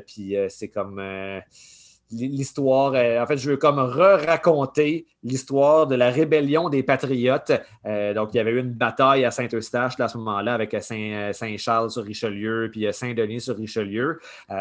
puis 0.06 0.36
c'est 0.48 0.68
comme 0.68 1.01
l'histoire. 2.12 2.93
en 2.93 3.27
fait, 3.27 3.37
je 3.37 3.51
veux 3.51 3.57
comme 3.57 3.78
re-raconter 3.78 5.07
l'histoire 5.23 5.87
de 5.87 5.95
la 5.95 6.11
rébellion 6.11 6.69
des 6.69 6.82
Patriotes. 6.82 7.53
donc, 8.15 8.31
il 8.32 8.37
y 8.37 8.41
avait 8.41 8.53
eu 8.53 8.61
une 8.61 8.73
bataille 8.73 9.24
à 9.24 9.31
Saint-Eustache 9.31 9.99
à 10.01 10.09
ce 10.09 10.19
moment-là 10.19 10.55
avec 10.55 10.77
Saint-Charles 10.81 11.91
sur 11.91 12.03
Richelieu, 12.05 12.69
puis 12.73 12.87
Saint-Denis 12.93 13.43
sur 13.43 13.57
Richelieu. 13.57 14.19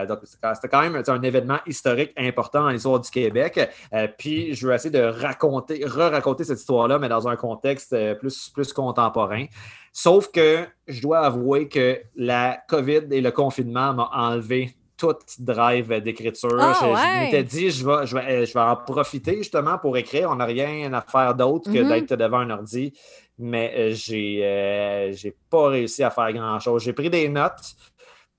donc, 0.08 0.20
c'était 0.26 0.68
quand 0.70 0.82
même 0.82 1.02
un 1.08 1.22
événement 1.22 1.60
historique 1.66 2.12
important 2.18 2.64
dans 2.64 2.70
l'histoire 2.70 3.00
du 3.00 3.10
Québec. 3.10 3.70
puis, 4.18 4.54
je 4.54 4.68
veux 4.68 4.74
essayer 4.74 4.92
de 4.92 5.04
raconter, 5.04 5.86
re-raconter 5.86 6.44
cette 6.44 6.60
histoire-là, 6.60 7.00
mais 7.00 7.10
dans 7.10 7.28
un 7.28 7.36
contexte 7.36 7.96
plus, 8.20 8.50
plus 8.50 8.74
contemporain. 8.74 9.46
Sauf 9.92 10.32
que 10.32 10.66
je 10.88 11.02
dois 11.02 11.20
avouer 11.20 11.68
que 11.68 12.00
la 12.16 12.60
COVID 12.68 13.08
et 13.12 13.22
le 13.22 13.32
confinement 13.32 13.94
m'ont 13.94 14.10
enlevé 14.14 14.76
toute 15.00 15.40
drive 15.40 16.02
d'écriture. 16.02 16.58
Ah, 16.60 16.74
je, 16.82 17.26
m'étais 17.26 17.44
dit, 17.44 17.72
je 17.72 17.86
vais, 17.86 18.06
je, 18.06 18.16
vais, 18.16 18.46
je 18.46 18.54
vais 18.54 18.60
en 18.60 18.76
profiter 18.76 19.38
justement 19.38 19.78
pour 19.78 19.96
écrire. 19.98 20.30
On 20.30 20.36
n'a 20.36 20.46
rien 20.46 20.92
à 20.94 21.02
faire 21.02 21.34
d'autre 21.36 21.72
que 21.72 21.80
Mhm. 21.80 21.90
d'être 21.90 22.16
devant 22.16 22.40
un 22.40 22.50
ordi. 22.50 22.94
Mais 23.42 23.74
euh, 23.78 23.92
j'ai 23.94 24.42
euh, 24.44 25.14
j'ai 25.14 25.34
pas 25.50 25.70
réussi 25.70 26.04
à 26.04 26.10
faire 26.10 26.32
grand-chose. 26.34 26.84
J'ai 26.84 26.94
pris 26.94 27.10
des 27.10 27.30
notes. 27.30 27.76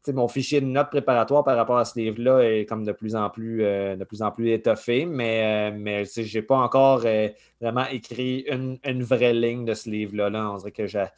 Mon 0.08 0.28
fichier 0.28 0.60
de 0.60 0.66
notes 0.66 0.88
préparatoire 0.90 1.44
par 1.44 1.56
rapport 1.56 1.76
à 1.78 1.84
ce 1.84 1.98
livre-là 1.98 2.40
est 2.40 2.64
comme 2.66 2.84
de 2.84 2.92
plus 2.92 3.14
en 3.14 3.28
plus, 3.30 3.62
euh, 3.62 3.96
de 3.96 4.04
plus, 4.04 4.22
en 4.22 4.30
plus 4.30 4.50
étoffé, 4.50 5.04
mais, 5.06 5.70
euh, 5.70 5.76
mais 5.78 6.04
sais, 6.06 6.24
j'ai 6.24 6.40
pas 6.42 6.56
encore 6.56 7.02
euh, 7.04 7.28
vraiment 7.60 7.84
écrit 7.92 8.44
une, 8.50 8.78
une 8.84 9.02
vraie 9.02 9.34
ligne 9.34 9.64
de 9.66 9.74
ce 9.74 9.88
livre-là. 9.90 10.30
Là. 10.30 10.50
On 10.52 10.56
dirait 10.56 10.70
que 10.72 10.86
j'a- 10.86 11.12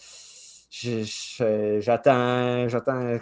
je- 0.71 1.05
je- 1.05 1.79
j'attends. 1.81 2.69
J'attends. 2.69 3.19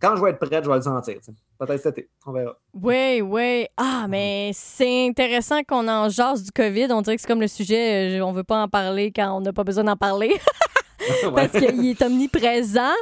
Quand 0.00 0.14
je 0.16 0.22
vais 0.22 0.30
être 0.30 0.38
prête, 0.38 0.62
je 0.64 0.68
vais 0.70 0.76
le 0.76 0.82
sentir. 0.82 1.16
Peut-être 1.58 1.82
cet 1.82 1.98
été. 1.98 2.08
On 2.26 2.32
verra. 2.32 2.56
Oui, 2.74 3.20
oui. 3.20 3.66
Ah, 3.76 4.06
mais 4.08 4.50
c'est 4.54 5.06
intéressant 5.08 5.62
qu'on 5.64 5.88
en 5.88 6.08
jase 6.08 6.42
du 6.44 6.50
COVID. 6.52 6.86
On 6.90 7.02
dirait 7.02 7.16
que 7.16 7.22
c'est 7.22 7.28
comme 7.28 7.40
le 7.40 7.48
sujet, 7.48 8.18
euh, 8.20 8.24
on 8.24 8.32
veut 8.32 8.44
pas 8.44 8.62
en 8.62 8.68
parler 8.68 9.10
quand 9.14 9.36
on 9.36 9.40
n'a 9.40 9.52
pas 9.52 9.64
besoin 9.64 9.84
d'en 9.84 9.96
parler 9.96 10.34
parce 11.34 11.52
qu'il 11.52 11.86
est 11.86 12.02
omniprésent. 12.02 12.94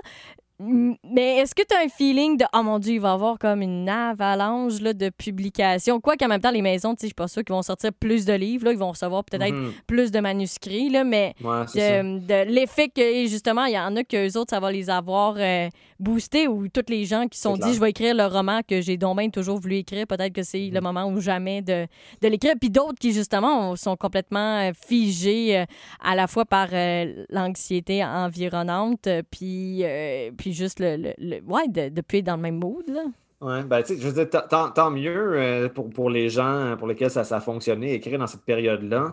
Mais 0.60 1.38
est-ce 1.38 1.52
que 1.52 1.62
tu 1.68 1.74
as 1.76 1.80
un 1.84 1.88
feeling 1.88 2.36
de 2.36 2.44
Oh 2.54 2.62
mon 2.62 2.78
Dieu, 2.78 2.94
il 2.94 3.00
va 3.00 3.08
y 3.08 3.12
avoir 3.12 3.40
comme 3.40 3.60
une 3.60 3.88
avalanche 3.88 4.80
là, 4.80 4.92
de 4.92 5.10
publications? 5.10 6.00
Quoi 6.00 6.16
qu'en 6.16 6.28
même 6.28 6.40
temps, 6.40 6.52
les 6.52 6.62
maisons, 6.62 6.94
je 6.98 7.06
suis 7.06 7.14
pas 7.14 7.26
sûre 7.26 7.42
qu'ils 7.42 7.54
vont 7.56 7.62
sortir 7.62 7.90
plus 7.92 8.24
de 8.24 8.32
livres, 8.34 8.66
là, 8.66 8.72
ils 8.72 8.78
vont 8.78 8.92
recevoir 8.92 9.24
peut-être 9.24 9.52
Mhm. 9.52 9.72
plus 9.88 10.12
de 10.12 10.20
manuscrits, 10.20 10.90
là, 10.90 11.02
mais 11.02 11.34
Ouais, 11.42 11.64
c'est 11.66 11.80
ça. 11.96 12.02
de, 12.04 12.18
de 12.20 12.50
l'effet 12.54 12.88
que 12.88 13.26
justement, 13.26 13.64
il 13.64 13.74
y 13.74 13.78
en 13.78 13.96
a 13.96 14.04
que 14.04 14.38
autres, 14.38 14.50
ça 14.50 14.60
va 14.60 14.70
les 14.70 14.88
avoir 14.90 15.34
euh, 15.38 15.68
boostés 16.04 16.46
ou 16.46 16.68
tous 16.68 16.84
les 16.88 17.04
gens 17.04 17.26
qui 17.26 17.38
sont 17.38 17.54
dit 17.54 17.60
clair. 17.60 17.72
je 17.74 17.80
vais 17.80 17.90
écrire 17.90 18.14
le 18.14 18.26
roman 18.26 18.60
que 18.66 18.80
j'ai 18.80 18.96
bien 18.96 19.30
toujours 19.30 19.58
voulu 19.58 19.76
écrire, 19.76 20.06
peut-être 20.06 20.32
que 20.32 20.42
c'est 20.42 20.68
le 20.70 20.80
moment 20.80 21.06
ou 21.06 21.20
jamais 21.20 21.62
de, 21.62 21.86
de 22.22 22.28
l'écrire. 22.28 22.54
Puis 22.60 22.70
d'autres 22.70 22.98
qui 23.00 23.12
justement 23.12 23.70
ont- 23.70 23.76
sont 23.76 23.96
complètement 23.96 24.58
euh, 24.68 24.72
figés 24.86 25.58
euh, 25.58 25.64
à 26.02 26.14
la 26.14 26.26
fois 26.26 26.44
par 26.44 26.68
euh, 26.72 27.24
l'anxiété 27.30 28.04
environnante, 28.04 29.08
puis, 29.30 29.80
euh, 29.84 30.30
puis 30.36 30.52
juste 30.52 30.80
le, 30.80 30.96
le, 30.96 31.12
le- 31.18 31.40
ouais, 31.44 31.68
de, 31.68 31.88
de 31.88 32.00
plus 32.00 32.18
être 32.18 32.26
dans 32.26 32.36
le 32.36 32.42
même 32.42 32.58
mood. 32.58 32.84
Là. 32.88 33.04
Ouais, 33.40 33.62
ben, 33.64 33.82
tu 33.82 33.94
sais, 33.94 34.00
je 34.00 34.08
veux 34.08 34.14
dire, 34.14 34.30
tant- 34.30 34.46
tant, 34.48 34.70
tant 34.70 34.90
mieux 34.90 35.32
euh, 35.38 35.68
pour, 35.68 35.90
pour 35.90 36.10
les 36.10 36.28
gens 36.28 36.76
pour 36.78 36.88
lesquels 36.88 37.10
ça, 37.10 37.24
ça 37.24 37.36
a 37.36 37.40
fonctionné, 37.40 37.94
écrire 37.94 38.18
dans 38.18 38.26
cette 38.26 38.44
période-là. 38.44 39.12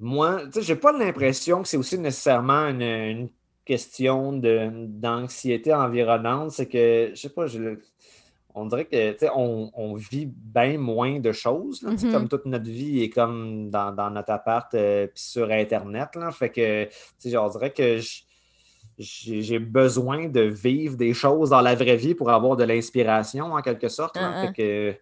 Moi, 0.00 0.42
tu 0.46 0.52
sais, 0.52 0.62
j'ai 0.62 0.76
pas 0.76 0.92
l'impression 0.92 1.62
que 1.62 1.68
c'est 1.68 1.76
aussi 1.76 1.98
nécessairement 1.98 2.68
une, 2.68 2.82
une 2.82 3.28
question 3.68 4.32
d'anxiété 4.32 5.72
environnante. 5.74 6.50
C'est 6.52 6.66
que, 6.68 7.10
je 7.14 7.20
sais 7.20 7.28
pas, 7.28 7.46
je- 7.46 7.78
on 8.54 8.64
dirait 8.66 8.86
que, 8.86 9.14
on, 9.36 9.70
on 9.74 9.94
vit 9.94 10.26
bien 10.26 10.78
moins 10.78 11.20
de 11.20 11.30
choses, 11.32 11.82
là, 11.82 11.90
Mhm. 11.92 12.10
comme 12.12 12.28
toute 12.28 12.46
notre 12.46 12.68
vie 12.68 13.02
est 13.04 13.10
comme 13.10 13.70
dans, 13.70 13.92
dans 13.92 14.10
notre 14.10 14.32
appart 14.32 14.72
euh, 14.74 15.06
puis 15.06 15.22
sur 15.22 15.50
Internet, 15.50 16.08
là. 16.16 16.32
Fait 16.32 16.50
que, 16.50 16.84
tu 17.20 17.30
sais, 17.30 17.36
on 17.36 17.48
dirait 17.48 17.72
que 17.72 17.98
j'ai 18.98 19.58
besoin 19.60 20.26
de 20.26 20.40
vivre 20.40 20.96
des 20.96 21.14
choses 21.14 21.50
dans 21.50 21.60
la 21.60 21.76
vraie 21.76 21.96
vie 21.96 22.14
pour 22.16 22.30
avoir 22.30 22.56
de 22.56 22.64
l'inspiration, 22.64 23.52
en 23.52 23.62
quelque 23.62 23.88
sorte. 23.88 24.16
là. 24.16 24.22
Ah, 24.24 24.34
ah. 24.34 24.46
Fait, 24.46 24.52
que, 24.54 24.94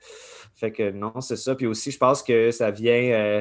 fait 0.55 0.73
que 0.73 0.91
non, 0.91 1.19
c'est 1.23 1.37
ça. 1.37 1.55
Puis 1.55 1.67
aussi, 1.67 1.91
je 1.91 1.99
pense 1.99 2.23
que 2.23 2.51
ça 2.51 2.71
vient. 2.71 2.93
euh, 3.13 3.41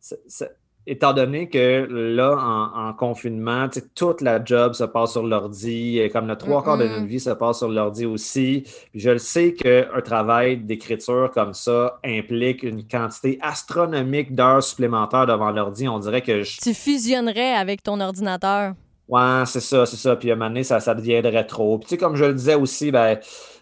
ça- 0.00 0.16
ça- 0.26 0.48
étant 0.86 1.12
donné 1.12 1.48
que 1.48 1.86
là, 1.90 2.36
en, 2.38 2.88
en 2.88 2.92
confinement, 2.92 3.68
toute 3.94 4.20
la 4.20 4.44
job 4.44 4.74
se 4.74 4.84
passe 4.84 5.12
sur 5.12 5.26
l'ordi, 5.26 5.98
et 5.98 6.10
comme 6.10 6.28
le 6.28 6.36
trois 6.36 6.62
quarts 6.62 6.78
de 6.78 6.84
notre 6.84 7.06
vie 7.06 7.20
se 7.20 7.30
passe 7.30 7.58
sur 7.58 7.68
l'ordi 7.68 8.06
aussi. 8.06 8.64
Puis 8.92 9.00
je 9.00 9.10
le 9.10 9.18
sais 9.18 9.54
qu'un 9.54 10.00
travail 10.04 10.58
d'écriture 10.58 11.30
comme 11.34 11.54
ça 11.54 11.98
implique 12.04 12.62
une 12.62 12.86
quantité 12.86 13.38
astronomique 13.42 14.34
d'heures 14.34 14.62
supplémentaires 14.62 15.26
devant 15.26 15.50
l'ordi. 15.50 15.88
On 15.88 15.98
dirait 15.98 16.22
que 16.22 16.42
je 16.42 16.58
Tu 16.60 16.74
fusionnerais 16.74 17.54
avec 17.54 17.82
ton 17.82 18.00
ordinateur. 18.00 18.74
Ouais, 19.08 19.42
c'est 19.46 19.60
ça, 19.60 19.86
c'est 19.86 19.96
ça. 19.96 20.16
Puis 20.16 20.30
à 20.30 20.34
un 20.34 20.36
moment 20.36 20.50
donné, 20.50 20.64
ça, 20.64 20.80
ça 20.80 20.94
deviendrait 20.94 21.46
trop. 21.46 21.78
Puis 21.78 21.86
tu 21.86 21.90
sais, 21.90 21.96
comme 21.96 22.16
je 22.16 22.24
le 22.24 22.34
disais 22.34 22.56
aussi, 22.56 22.90
ben, 22.90 23.18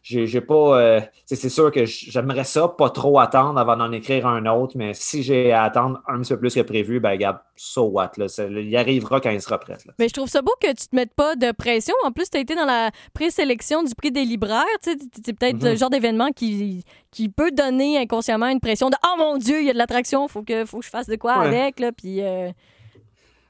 j'ai 0.07 0.27
j'ai 0.27 0.43
pas. 0.43 0.79
euh, 0.81 1.01
c'est 1.25 1.49
sûr 1.49 1.73
que 1.73 1.87
j'aimerais 1.87 2.45
ça, 2.45 2.69
pas 2.69 2.91
trop 2.91 3.19
attendre 3.19 3.59
avant 3.59 3.75
d'en 3.77 3.91
écrire 3.91 4.27
un 4.27 4.45
autre, 4.47 4.75
mais 4.77 4.93
si 4.93 5.23
j'ai 5.23 5.51
à 5.51 5.63
attendre 5.65 6.01
un 6.07 6.21
petit 6.21 6.35
peu 6.35 6.39
plus 6.41 6.55
que 6.55 6.61
prévu, 6.61 7.01
ben, 7.01 7.11
regarde, 7.13 7.39
so 7.57 7.85
what, 7.85 8.13
là. 8.19 8.27
Il 8.51 8.77
arrivera 8.77 9.21
quand 9.23 9.31
il 9.31 9.41
sera 9.41 9.59
prêt, 9.59 9.79
là. 9.87 9.95
Mais 9.99 10.09
je 10.09 10.13
trouve 10.13 10.29
ça 10.29 10.43
beau 10.43 10.53
que 10.61 10.69
tu 10.69 10.89
te 10.89 10.95
mettes 10.95 11.15
pas 11.15 11.37
de 11.37 11.51
pression. 11.53 11.95
En 12.05 12.13
plus, 12.13 12.29
tu 12.29 12.37
as 12.37 12.41
été 12.43 12.55
dans 12.55 12.67
la 12.67 12.91
présélection 13.15 13.83
du 13.83 13.95
prix 13.95 14.13
des 14.13 14.25
libraires. 14.27 14.63
Tu 14.83 14.93
sais, 14.93 14.99
c'est 15.25 15.33
peut-être 15.33 15.63
Mhm. 15.63 15.71
le 15.71 15.77
genre 15.77 15.91
d'événement 15.91 16.31
qui, 16.33 16.85
qui 17.11 17.31
peut 17.31 17.51
donner 17.51 17.97
inconsciemment 17.99 18.49
une 18.49 18.61
pression 18.61 18.91
de 18.91 18.97
Oh 19.07 19.15
mon 19.17 19.39
Dieu, 19.39 19.61
il 19.61 19.67
y 19.67 19.71
a 19.71 19.73
de 19.73 19.79
l'attraction, 19.79 20.29
faut 20.29 20.43
que, 20.43 20.67
faut 20.67 20.81
que 20.81 20.85
je 20.85 20.91
fasse 20.91 21.07
de 21.09 21.17
quoi 21.17 21.39
Ouais. 21.39 21.47
avec. 21.47 21.81
Là, 21.81 21.93
puis, 21.93 22.21
euh, 22.21 22.51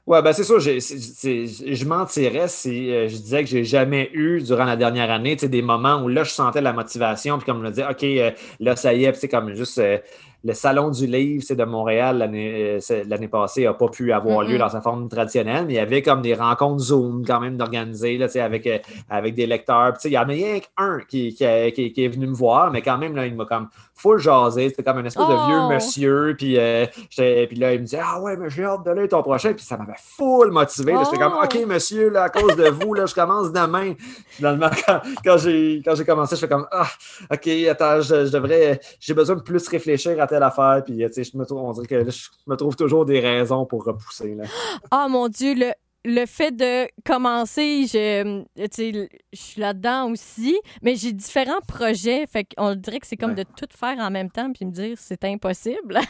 Ouais, 0.07 0.21
ben 0.21 0.33
c'est 0.33 0.43
c'est- 0.81 1.47
c'est- 1.47 1.73
je 1.73 1.85
mentirais 1.87 2.47
si 2.47 2.91
euh, 2.91 3.07
je 3.09 3.15
disais 3.17 3.43
que 3.43 3.49
j'ai 3.49 3.63
jamais 3.63 4.11
eu 4.13 4.39
durant 4.39 4.65
la 4.65 4.75
dernière 4.75 5.09
année, 5.09 5.35
des 5.49 5.63
moments 5.63 5.95
où 6.03 6.07
là, 6.07 6.23
je 6.23 6.29
sentais 6.29 6.61
la 6.61 6.73
motivation, 6.73 7.37
puis 7.39 7.45
comme 7.47 7.57
je 7.57 7.63
me 7.63 7.69
disais, 7.69 7.85
OK, 7.89 8.03
euh, 8.03 8.29
là, 8.59 8.75
ça 8.75 8.93
y 8.93 9.03
est, 9.05 9.11
sais, 9.21 9.27
comme 9.29 9.55
juste 9.55 9.79
euh, 9.79 9.97
le 10.45 10.53
salon 10.53 10.91
du 10.91 11.07
livre 11.07 11.43
c'est 11.45 11.55
de 11.55 11.63
Montréal 11.65 12.19
l'année 12.19 12.77
euh, 12.89 13.27
passée 13.31 13.63
n'a 13.63 13.73
pas 13.73 13.87
pu 13.89 14.11
avoir 14.13 14.43
lieu 14.43 14.57
dans 14.59 14.69
sa 14.69 14.79
forme 14.81 15.09
traditionnelle, 15.09 15.65
mais 15.65 15.73
il 15.73 15.77
y 15.77 15.79
avait 15.79 16.01
comme 16.03 16.21
des 16.21 16.35
rencontres 16.35 16.83
Zoom 16.83 17.23
quand 17.25 17.39
même 17.39 17.57
d'organiser, 17.57 18.21
avec, 18.39 18.67
euh, 18.67 18.77
avec 19.09 19.33
des 19.33 19.47
lecteurs. 19.47 19.93
Il 20.05 20.11
y 20.11 20.17
en 20.17 20.21
a 20.21 20.25
rien 20.25 20.59
qu'un 20.59 20.99
qui, 21.07 21.33
qui, 21.33 21.43
a- 21.45 21.71
qui- 21.71 21.91
qui 21.91 22.05
est 22.05 22.09
venu 22.09 22.27
me 22.27 22.33
voir, 22.35 22.71
mais 22.71 22.81
quand 22.81 22.97
même, 22.97 23.15
là, 23.15 23.25
il 23.25 23.35
m'a 23.35 23.45
comme 23.45 23.69
full 23.95 24.19
jasé. 24.19 24.69
C'était 24.69 24.83
comme 24.83 24.97
un 24.97 25.05
espèce 25.05 25.23
Oh! 25.27 25.31
de 25.31 25.47
vieux 25.47 25.75
monsieur. 25.75 26.35
Puis, 26.37 26.59
euh, 26.59 26.85
puis 27.15 27.55
là, 27.57 27.73
il 27.73 27.79
me 27.79 27.85
disait 27.85 28.01
Ah 28.03 28.19
ouais, 28.21 28.35
mais 28.37 28.49
j'ai 28.49 28.65
hâte 28.65 28.85
de 28.85 28.91
lire 28.91 29.07
ton 29.07 29.23
prochain. 29.23 29.53
Puis 29.53 29.63
ça 29.65 29.77
m'avait 29.77 29.93
full 29.97 30.51
motivé. 30.51 30.93
J'étais 31.05 31.17
comme 31.23 31.33
Oh! 31.41 31.43
OK, 31.45 31.65
monsieur, 31.65 32.09
là, 32.09 32.23
à 32.23 32.29
cause 32.29 32.55
de 32.55 32.69
vous, 32.69 32.93
là, 32.93 33.05
je 33.05 33.15
commence 33.15 33.51
demain. 33.51 33.93
Finalement, 34.27 34.69
quand, 34.85 34.99
quand 35.23 35.37
j'ai 35.37 35.81
commencé, 36.05 36.35
je 36.35 36.41
fais 36.41 36.47
comme 36.49 36.67
Ah, 36.71 36.87
OK, 37.31 37.47
attends, 37.69 38.01
je, 38.01 38.25
je 38.25 38.31
devrais. 38.31 38.79
J'ai 38.99 39.13
besoin 39.13 39.37
de 39.37 39.41
plus 39.41 39.67
réfléchir 39.67 40.21
à 40.21 40.27
telle 40.35 40.43
affaire. 40.43 40.81
Puis, 40.85 41.03
euh, 41.03 41.07
tu 41.07 41.13
sais, 41.23 41.23
je 41.31 41.37
me 41.37 41.45
trouve, 41.45 41.59
on 41.59 41.71
dirait 41.71 41.87
que 41.87 41.95
là, 41.95 42.09
je 42.09 42.27
me 42.47 42.55
trouve 42.55 42.75
toujours 42.75 43.05
des 43.05 43.19
raisons 43.19 43.65
pour 43.65 43.83
repousser. 43.85 44.35
Là. 44.35 44.43
Oh 44.91 45.05
mon 45.09 45.27
Dieu, 45.29 45.53
le, 45.55 45.71
le 46.03 46.25
fait 46.25 46.51
de 46.51 46.87
commencer, 47.03 47.85
je, 47.87 48.43
je 48.57 49.07
suis 49.33 49.61
là-dedans 49.61 50.11
aussi, 50.11 50.57
mais 50.81 50.95
j'ai 50.95 51.13
différents 51.13 51.61
projets. 51.67 52.25
Fait 52.27 52.43
qu'on 52.45 52.75
dirait 52.75 52.99
que 52.99 53.07
c'est 53.07 53.17
comme 53.17 53.31
Ouais. 53.31 53.43
de 53.43 53.49
tout 53.57 53.67
faire 53.75 53.97
en 53.99 54.11
même 54.11 54.29
temps 54.29 54.51
puis 54.53 54.65
me 54.65 54.71
dire 54.71 54.97
c'est 54.99 55.23
impossible. 55.25 55.99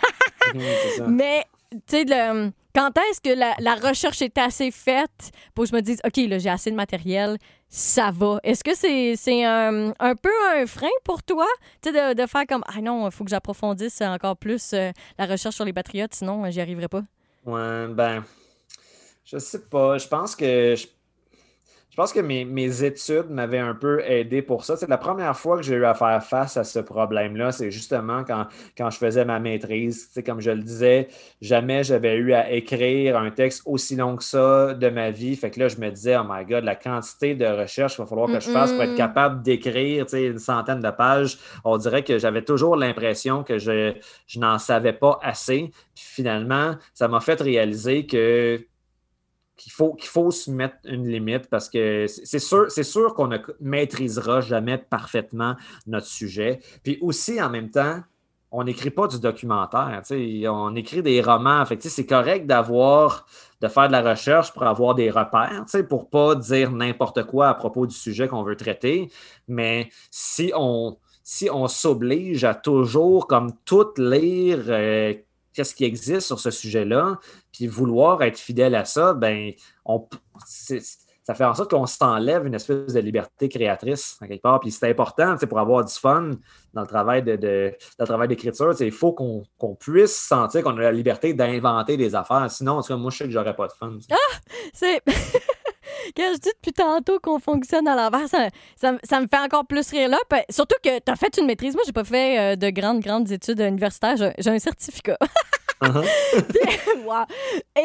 Mhm. 0.53 1.07
Mais, 1.15 1.43
tu 1.71 1.79
sais, 1.87 2.03
le- 2.05 2.51
quand 2.73 2.91
est-ce 2.97 3.21
que 3.21 3.29
la, 3.29 3.75
recherche 3.75 4.21
est 4.21 4.37
assez 4.37 4.69
faite 4.69 5.31
pour 5.53 5.63
que 5.63 5.69
je 5.69 5.75
me 5.75 5.81
dise, 5.81 5.99
OK, 6.05 6.17
là, 6.27 6.37
j'ai 6.39 6.49
assez 6.49 6.69
de 6.71 6.75
matériel, 6.75 7.37
ça 7.69 8.11
va? 8.11 8.39
Est-ce 8.43 8.63
que 8.63 8.75
c'est 8.75 9.43
un, 9.45 9.93
peu 10.21 10.29
un 10.53 10.65
frein 10.65 10.87
pour 11.05 11.23
toi, 11.23 11.47
tu 11.81 11.91
sais, 11.91 12.15
de, 12.15 12.25
faire 12.27 12.45
comme, 12.47 12.63
ah 12.67 12.81
non, 12.81 13.07
il 13.07 13.11
faut 13.11 13.23
que 13.23 13.29
j'approfondisse 13.29 14.01
encore 14.01 14.35
plus 14.35 14.73
euh, 14.73 14.91
la 15.17 15.25
recherche 15.25 15.55
sur 15.55 15.65
les 15.65 15.73
patriotes, 15.73 16.13
sinon, 16.13 16.49
j'y 16.51 16.59
arriverai 16.59 16.89
pas? 16.89 17.03
Ouais, 17.45 17.87
ben, 17.87 18.23
je 19.23 19.37
sais 19.37 19.61
pas. 19.61 19.97
Je 19.97 20.07
pense 20.07 20.35
que 20.35 20.75
je, 20.75 20.87
je 21.95 22.01
pense 22.01 22.11
que 22.11 22.19
mes, 22.19 22.43
mes 22.43 22.83
études 22.83 23.29
m'avaient 23.29 23.57
un 23.57 23.73
peu 23.73 24.03
aidé 24.03 24.41
pour 24.41 24.65
ça. 24.65 24.75
C'est 24.75 24.89
la 24.89 24.97
première 24.97 25.37
fois 25.37 25.55
que 25.55 25.63
j'ai 25.63 25.75
eu 25.75 25.85
à 25.85 25.93
faire 25.93 26.21
face 26.21 26.57
à 26.57 26.65
ce 26.65 26.79
problème-là. 26.79 27.53
C'est 27.53 27.71
justement 27.71 28.25
quand, 28.25 28.47
quand 28.77 28.89
je 28.89 28.97
faisais 28.97 29.23
ma 29.23 29.39
maîtrise. 29.39 30.11
Comme 30.25 30.41
je 30.41 30.51
le 30.51 30.61
disais, 30.61 31.07
jamais 31.39 31.85
j'avais 31.85 32.15
eu 32.17 32.33
à 32.33 32.51
écrire 32.51 33.17
un 33.17 33.31
texte 33.31 33.61
aussi 33.65 33.95
long 33.95 34.17
que 34.17 34.25
ça 34.25 34.73
de 34.73 34.89
ma 34.89 35.09
vie. 35.09 35.37
Fait 35.37 35.49
que 35.49 35.57
là, 35.57 35.69
je 35.69 35.77
me 35.77 35.89
disais, 35.89 36.17
oh 36.17 36.25
my 36.27 36.43
God, 36.43 36.65
la 36.65 36.75
quantité 36.75 37.33
de 37.33 37.45
recherche 37.45 37.95
qu'il 37.95 38.03
va 38.03 38.09
falloir 38.09 38.27
que 38.27 38.41
je 38.41 38.49
fasse 38.49 38.73
pour 38.73 38.83
être 38.83 38.95
capable 38.95 39.41
d'écrire 39.41 40.05
tu 40.05 40.17
sais, 40.17 40.25
une 40.25 40.39
centaine 40.39 40.81
de 40.81 40.91
pages. 40.91 41.37
On 41.63 41.77
dirait 41.77 42.03
que 42.03 42.19
j'avais 42.19 42.41
toujours 42.41 42.75
l'impression 42.75 43.45
que 43.45 43.57
je, 43.57 43.93
je 44.27 44.39
n'en 44.41 44.59
savais 44.59 44.91
pas 44.91 45.17
assez. 45.23 45.71
Puis 45.95 46.03
finalement, 46.03 46.75
ça 46.93 47.07
m'a 47.07 47.21
fait 47.21 47.39
réaliser 47.39 48.05
que 48.05 48.67
qu'il 49.57 49.71
faut, 49.71 49.95
faut 50.01 50.31
se 50.31 50.51
mettre 50.51 50.77
une 50.85 51.07
limite 51.07 51.49
parce 51.49 51.69
que 51.69 52.05
c'est 52.07 52.39
sûr, 52.39 52.69
sûr 52.69 53.13
qu'on 53.13 53.27
ne 53.27 53.37
maîtrisera 53.59 54.41
jamais 54.41 54.77
parfaitement 54.77 55.55
notre 55.87 56.07
sujet. 56.07 56.59
Puis 56.83 56.97
aussi, 57.01 57.41
en 57.41 57.49
même 57.49 57.71
temps, 57.71 58.01
on 58.51 58.63
n'écrit 58.63 58.89
pas 58.89 59.07
du 59.07 59.19
documentaire, 59.19 60.01
on 60.49 60.75
écrit 60.75 61.01
des 61.01 61.21
romans. 61.21 61.65
c'est 61.79 62.05
correct 62.05 62.47
d'avoir, 62.47 63.25
de 63.59 63.67
faire 63.67 63.87
de 63.87 63.91
la 63.91 64.01
recherche 64.01 64.53
pour 64.53 64.63
avoir 64.63 64.95
des 64.95 65.09
repères, 65.09 65.65
pour 65.89 66.03
ne 66.03 66.07
pas 66.07 66.35
dire 66.35 66.71
n'importe 66.71 67.23
quoi 67.23 67.49
à 67.49 67.53
propos 67.53 67.85
du 67.85 67.95
sujet 67.95 68.27
qu'on 68.29 68.43
veut 68.43 68.55
traiter. 68.55 69.11
Mais 69.47 69.89
si 70.09 70.53
on, 70.55 70.97
si 71.21 71.49
on 71.51 71.67
s'oblige 71.67 72.43
à 72.45 72.53
toujours, 72.53 73.27
comme 73.27 73.51
tout 73.65 73.87
lire, 73.97 74.59
euh, 74.67 75.13
qu'est-ce 75.55 75.73
qui 75.73 75.85
existe 75.85 76.27
sur 76.27 76.39
ce 76.39 76.51
sujet-là, 76.51 77.19
puis 77.51 77.67
vouloir 77.67 78.21
être 78.23 78.37
fidèle 78.37 78.75
à 78.75 78.85
ça, 78.85 79.13
ben, 79.13 79.53
ça 81.25 81.33
fait 81.33 81.43
en 81.43 81.55
sorte 81.55 81.71
qu'on 81.71 81.87
s'enlève 81.87 82.45
une 82.45 82.53
espèce 82.53 82.93
de 82.93 82.99
liberté 82.99 83.49
créatrice, 83.49 84.17
en 84.21 84.27
quelque 84.27 84.43
part. 84.43 84.59
Puis 84.59 84.69
c'est 84.69 84.87
important, 84.87 85.35
pour 85.49 85.59
avoir 85.59 85.83
du 85.83 85.93
fun 85.93 86.31
dans 86.73 86.81
le 86.81 86.87
travail 86.87 87.23
de, 87.23 87.35
de 87.35 88.05
travail 88.05 88.27
d'écriture, 88.27 88.75
il 88.79 88.91
faut 88.91 89.13
qu'on 89.13 89.75
puisse 89.75 90.15
sentir 90.15 90.61
qu'on 90.61 90.77
a 90.77 90.81
la 90.81 90.91
liberté 90.91 91.33
d'inventer 91.33 91.97
des 91.97 92.13
affaires. 92.13 92.51
Sinon, 92.51 92.73
en 92.73 92.81
tout 92.81 92.89
cas, 92.89 92.97
moi, 92.97 93.09
je 93.09 93.17
sais 93.17 93.25
que 93.25 93.31
j'aurais 93.31 93.55
pas 93.55 93.67
de 93.67 93.73
fun. 93.73 93.97
Ah! 94.11 94.15
C'est. 94.73 95.01
Quand 96.15 96.31
je 96.33 96.39
dis 96.39 96.49
depuis 96.55 96.73
tantôt 96.73 97.19
qu'on 97.19 97.39
fonctionne 97.39 97.87
à 97.87 97.95
l'envers, 97.95 98.27
ça, 98.27 98.49
ça, 98.75 99.19
me 99.19 99.27
fait 99.27 99.39
encore 99.39 99.65
plus 99.65 99.89
rire 99.89 100.09
là. 100.09 100.17
Surtout 100.49 100.75
que 100.83 100.99
tu 100.99 101.11
as 101.11 101.15
fait 101.15 101.37
une 101.37 101.45
maîtrise. 101.45 101.73
Moi, 101.73 101.83
j'ai 101.85 101.93
pas 101.93 102.03
fait 102.03 102.39
euh, 102.39 102.55
de 102.55 102.69
grandes, 102.69 102.99
grandes 102.99 103.31
études 103.31 103.59
universitaires. 103.59 104.15
J'ai 104.37 104.49
un 104.49 104.59
certificat. 104.59 105.17
Uh-huh. 105.81 106.05
Et 107.75 107.81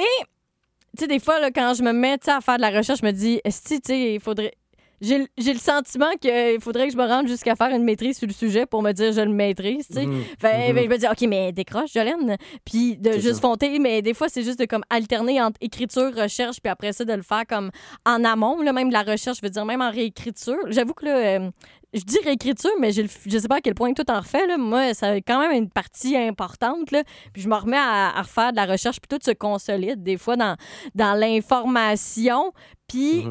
tu 0.96 1.00
sais, 1.00 1.06
des 1.08 1.18
fois, 1.18 1.40
là, 1.40 1.50
quand 1.50 1.74
je 1.74 1.82
me 1.82 1.92
mets 1.92 2.18
à 2.28 2.40
faire 2.40 2.56
de 2.56 2.60
la 2.60 2.70
recherche, 2.70 3.00
je 3.00 3.06
me 3.06 3.10
dis, 3.10 3.40
est-ce 3.44 3.62
tu 3.62 3.80
sais, 3.84 4.14
il 4.14 4.20
faudrait. 4.20 4.52
J'ai 5.00 5.18
le 5.18 5.58
sentiment 5.58 6.10
qu'il 6.20 6.60
faudrait 6.60 6.86
que 6.86 6.92
je 6.92 6.98
me 6.98 7.06
rende 7.06 7.26
jusqu'à 7.26 7.56
faire 7.56 7.70
une 7.70 7.84
maîtrise 7.84 8.18
sur 8.18 8.26
le 8.26 8.32
sujet 8.32 8.66
pour 8.66 8.82
me 8.82 8.92
dire 8.92 9.12
je 9.12 9.20
le 9.20 9.32
maîtrise, 9.32 9.86
tu 9.86 9.94
sais. 9.94 10.06
Mhm. 10.06 10.14
Mhm. 10.14 10.24
Ben, 10.42 10.76
je 10.76 10.88
me 10.88 10.98
dis, 10.98 11.06
OK, 11.06 11.28
mais 11.28 11.52
décroche, 11.52 11.92
Jolene. 11.92 12.36
Puis 12.64 12.98
de 12.98 13.12
juste 13.12 13.40
fonter, 13.40 13.78
mais 13.78 14.02
des 14.02 14.14
fois, 14.14 14.28
c'est 14.28 14.42
juste 14.42 14.58
de 14.58 14.66
comme 14.66 14.82
alterner 14.90 15.40
entre 15.40 15.58
écriture, 15.60 16.14
recherche, 16.14 16.60
puis 16.62 16.70
après 16.70 16.92
ça, 16.92 17.04
de 17.04 17.12
le 17.12 17.22
faire 17.22 17.44
comme 17.48 17.70
en 18.04 18.24
amont, 18.24 18.60
là, 18.60 18.72
même 18.72 18.90
la 18.90 19.02
recherche, 19.02 19.38
je 19.38 19.46
veux 19.46 19.50
dire, 19.50 19.64
même 19.64 19.80
en 19.80 19.90
réécriture. 19.90 20.58
J'avoue 20.68 20.94
que 20.94 21.06
là, 21.06 21.16
euh, 21.16 21.50
je 21.92 22.02
dis 22.02 22.18
réécriture, 22.24 22.70
mais 22.78 22.92
je 22.92 23.02
ne 23.02 23.38
sais 23.38 23.48
pas 23.48 23.56
à 23.56 23.60
quel 23.60 23.74
point 23.74 23.92
tout 23.92 24.08
en 24.10 24.20
refait. 24.20 24.46
Là. 24.46 24.56
Moi, 24.56 24.94
ça 24.94 25.16
quand 25.16 25.40
même 25.40 25.52
une 25.52 25.70
partie 25.70 26.16
importante. 26.16 26.90
Là. 26.90 27.02
Puis 27.32 27.42
je 27.42 27.48
me 27.48 27.54
remets 27.54 27.78
à, 27.78 28.12
refaire 28.22 28.52
de 28.52 28.56
la 28.56 28.66
recherche 28.66 29.00
plutôt 29.00 29.18
de 29.18 29.24
se 29.24 29.32
consolide, 29.32 30.02
des 30.02 30.16
fois 30.16 30.36
dans, 30.36 30.56
dans 30.94 31.18
l'information. 31.18 32.52
Puis, 32.86 33.24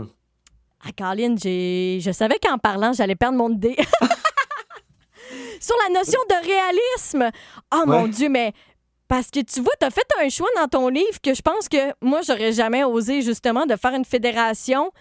mm 0.86 1.36
je 2.00 2.12
savais 2.14 2.38
qu'en 2.42 2.58
parlant, 2.58 2.94
j'allais 2.94 3.16
perdre 3.16 3.38
mon 3.38 3.52
idée. 3.52 3.76
Sur 5.62 5.76
la 5.88 6.00
notion 6.00 6.20
de 6.30 6.46
réalisme. 6.46 7.30
Oh 7.74 7.84
mon 7.86 8.08
Dieu, 8.08 8.30
mais 8.30 8.54
parce 9.08 9.30
que 9.30 9.42
tu 9.42 9.60
vois, 9.60 9.74
tu 9.80 9.86
as 9.86 9.90
fait 9.90 10.08
un 10.24 10.30
choix 10.30 10.48
dans 10.56 10.68
ton 10.68 10.88
livre 10.88 11.20
que 11.22 11.34
je 11.34 11.42
pense 11.42 11.68
que 11.68 11.94
moi, 12.02 12.22
j'aurais 12.26 12.54
jamais 12.54 12.84
osé 12.84 13.22
justement 13.22 13.66
de 13.66 13.76
faire 13.76 13.94
une 13.94 14.06
fédération 14.06 14.92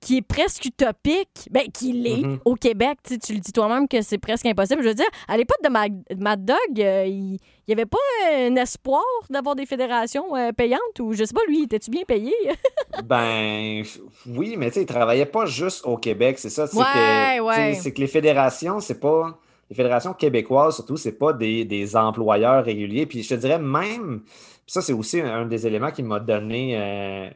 qui 0.00 0.18
est 0.18 0.22
presque 0.22 0.64
utopique, 0.64 1.48
ben, 1.50 1.64
qui 1.72 1.92
l'est 1.92 2.22
mm-hmm. 2.22 2.38
au 2.44 2.54
Québec. 2.54 2.98
Tu, 3.04 3.34
le 3.34 3.40
dis 3.40 3.52
toi-même 3.52 3.88
que 3.88 4.00
c'est 4.02 4.18
presque 4.18 4.46
impossible. 4.46 4.82
Je 4.82 4.88
veux 4.88 4.94
dire, 4.94 5.08
à 5.26 5.36
l'époque 5.36 5.58
de 5.64 5.68
Mad, 5.68 6.44
Dog, 6.44 6.56
euh, 6.78 7.04
il 7.06 7.38
n'y 7.66 7.74
avait 7.74 7.86
pas 7.86 7.98
un 8.32 8.54
espoir 8.56 9.02
d'avoir 9.28 9.56
des 9.56 9.66
fédérations 9.66 10.36
euh, 10.36 10.52
payantes 10.52 11.00
ou 11.00 11.12
je 11.12 11.24
sais 11.24 11.34
pas, 11.34 11.40
lui, 11.48 11.64
étais-tu 11.64 11.90
bien 11.90 12.04
payé? 12.06 12.32
ben 13.04 13.82
oui, 14.26 14.56
mais 14.56 14.68
tu 14.68 14.74
sais, 14.74 14.82
il 14.82 14.86
travaillait 14.86 15.26
pas 15.26 15.46
juste 15.46 15.84
au 15.84 15.96
Québec, 15.96 16.38
c'est 16.38 16.50
ça. 16.50 16.66
C'est 16.66 16.78
que, 16.78 17.74
c'est 17.74 17.92
que 17.92 18.00
les 18.00 18.06
fédérations, 18.06 18.80
c'est 18.80 19.00
pas. 19.00 19.38
Les 19.70 19.76
fédérations 19.76 20.14
québécoises, 20.14 20.76
surtout, 20.76 20.96
c'est 20.96 21.18
pas 21.18 21.34
des, 21.34 21.66
des, 21.66 21.94
employeurs 21.94 22.64
réguliers. 22.64 23.04
Puis 23.04 23.22
je 23.22 23.28
te 23.28 23.34
dirais 23.34 23.58
même, 23.58 24.22
ça, 24.66 24.80
c'est 24.80 24.94
aussi 24.94 25.20
un 25.20 25.44
des 25.44 25.66
éléments 25.66 25.90
qui 25.90 26.02
m'a 26.02 26.20
donné. 26.20 26.74
Euh, 26.74 27.30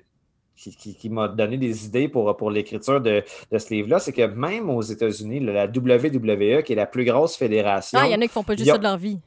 qui, 0.70 1.10
m'a 1.10 1.28
donné 1.28 1.56
des 1.56 1.86
idées 1.86 2.08
pour, 2.08 2.36
pour 2.36 2.50
l'écriture 2.50 3.00
de, 3.00 3.22
ce 3.50 3.74
livre-là, 3.74 3.98
c'est 3.98 4.12
que 4.12 4.26
même 4.26 4.70
aux 4.70 4.82
États-Unis, 4.82 5.40
la 5.40 5.66
WWE, 5.66 6.62
qui 6.62 6.72
est 6.72 6.76
la 6.76 6.86
plus 6.86 7.04
grosse 7.04 7.36
fédération. 7.36 7.98
Ah, 8.00 8.06
il 8.06 8.12
y 8.12 8.14
en 8.14 8.20
a 8.20 8.26
qui 8.26 8.28
font 8.28 8.42
pas 8.42 8.56
juste 8.56 8.70
ça 8.70 8.78
de 8.78 8.82
leur 8.82 8.96
vie. 8.96 9.18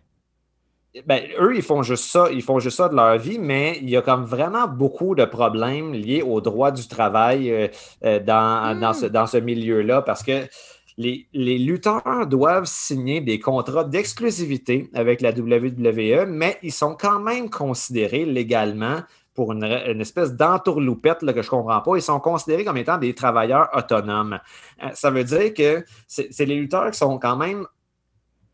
Ben, 1.05 1.21
eux, 1.39 1.53
ils 1.55 1.61
font 1.61 1.83
juste 1.83 2.05
ça, 2.05 2.29
ils 2.31 2.41
font 2.41 2.59
juste 2.59 2.77
ça 2.77 2.87
de 2.87 2.95
leur 2.95 3.17
vie, 3.17 3.37
mais 3.37 3.77
il 3.81 3.89
y 3.89 3.97
a 3.97 4.01
comme 4.01 4.23
vraiment 4.23 4.65
beaucoup 4.65 5.13
de 5.13 5.25
problèmes 5.25 5.93
liés 5.93 6.21
au 6.21 6.39
droit 6.39 6.71
du 6.71 6.87
travail 6.87 7.51
euh, 7.51 7.67
euh, 8.05 8.19
dans, 8.19 8.79
dans, 8.79 8.93
ce, 8.93 9.07
hmm. 9.07 9.09
dans 9.09 9.27
ce 9.27 9.37
milieu-là 9.37 10.01
parce 10.01 10.23
que 10.23 10.47
les, 10.97 11.27
les, 11.33 11.57
lutteurs 11.57 12.25
doivent 12.27 12.65
signer 12.65 13.19
des 13.19 13.39
contrats 13.39 13.83
d'exclusivité 13.83 14.89
avec 14.93 15.19
la 15.19 15.31
WWE, 15.31 16.25
mais 16.27 16.57
ils 16.63 16.71
sont 16.71 16.95
quand 16.97 17.19
même 17.19 17.49
considérés 17.49 18.23
légalement 18.23 19.01
pour 19.35 19.51
une, 19.51 19.63
espèce 19.63 20.33
d'entourloupette 20.33 21.19
que 21.19 21.41
je 21.41 21.47
ne 21.47 21.49
comprends 21.49 21.81
pas. 21.81 21.95
Ils 21.97 22.01
sont 22.01 22.19
considérés 22.19 22.63
comme 22.63 22.77
étant 22.77 22.97
des 22.97 23.13
travailleurs 23.13 23.69
autonomes. 23.73 24.39
Euh, 24.81 24.87
ça 24.93 25.11
veut 25.11 25.25
dire 25.25 25.53
que 25.53 25.83
c'est 26.07 26.45
les 26.45 26.55
lutteurs 26.55 26.89
qui 26.89 26.97
sont 26.97 27.19
quand 27.19 27.35
même 27.35 27.67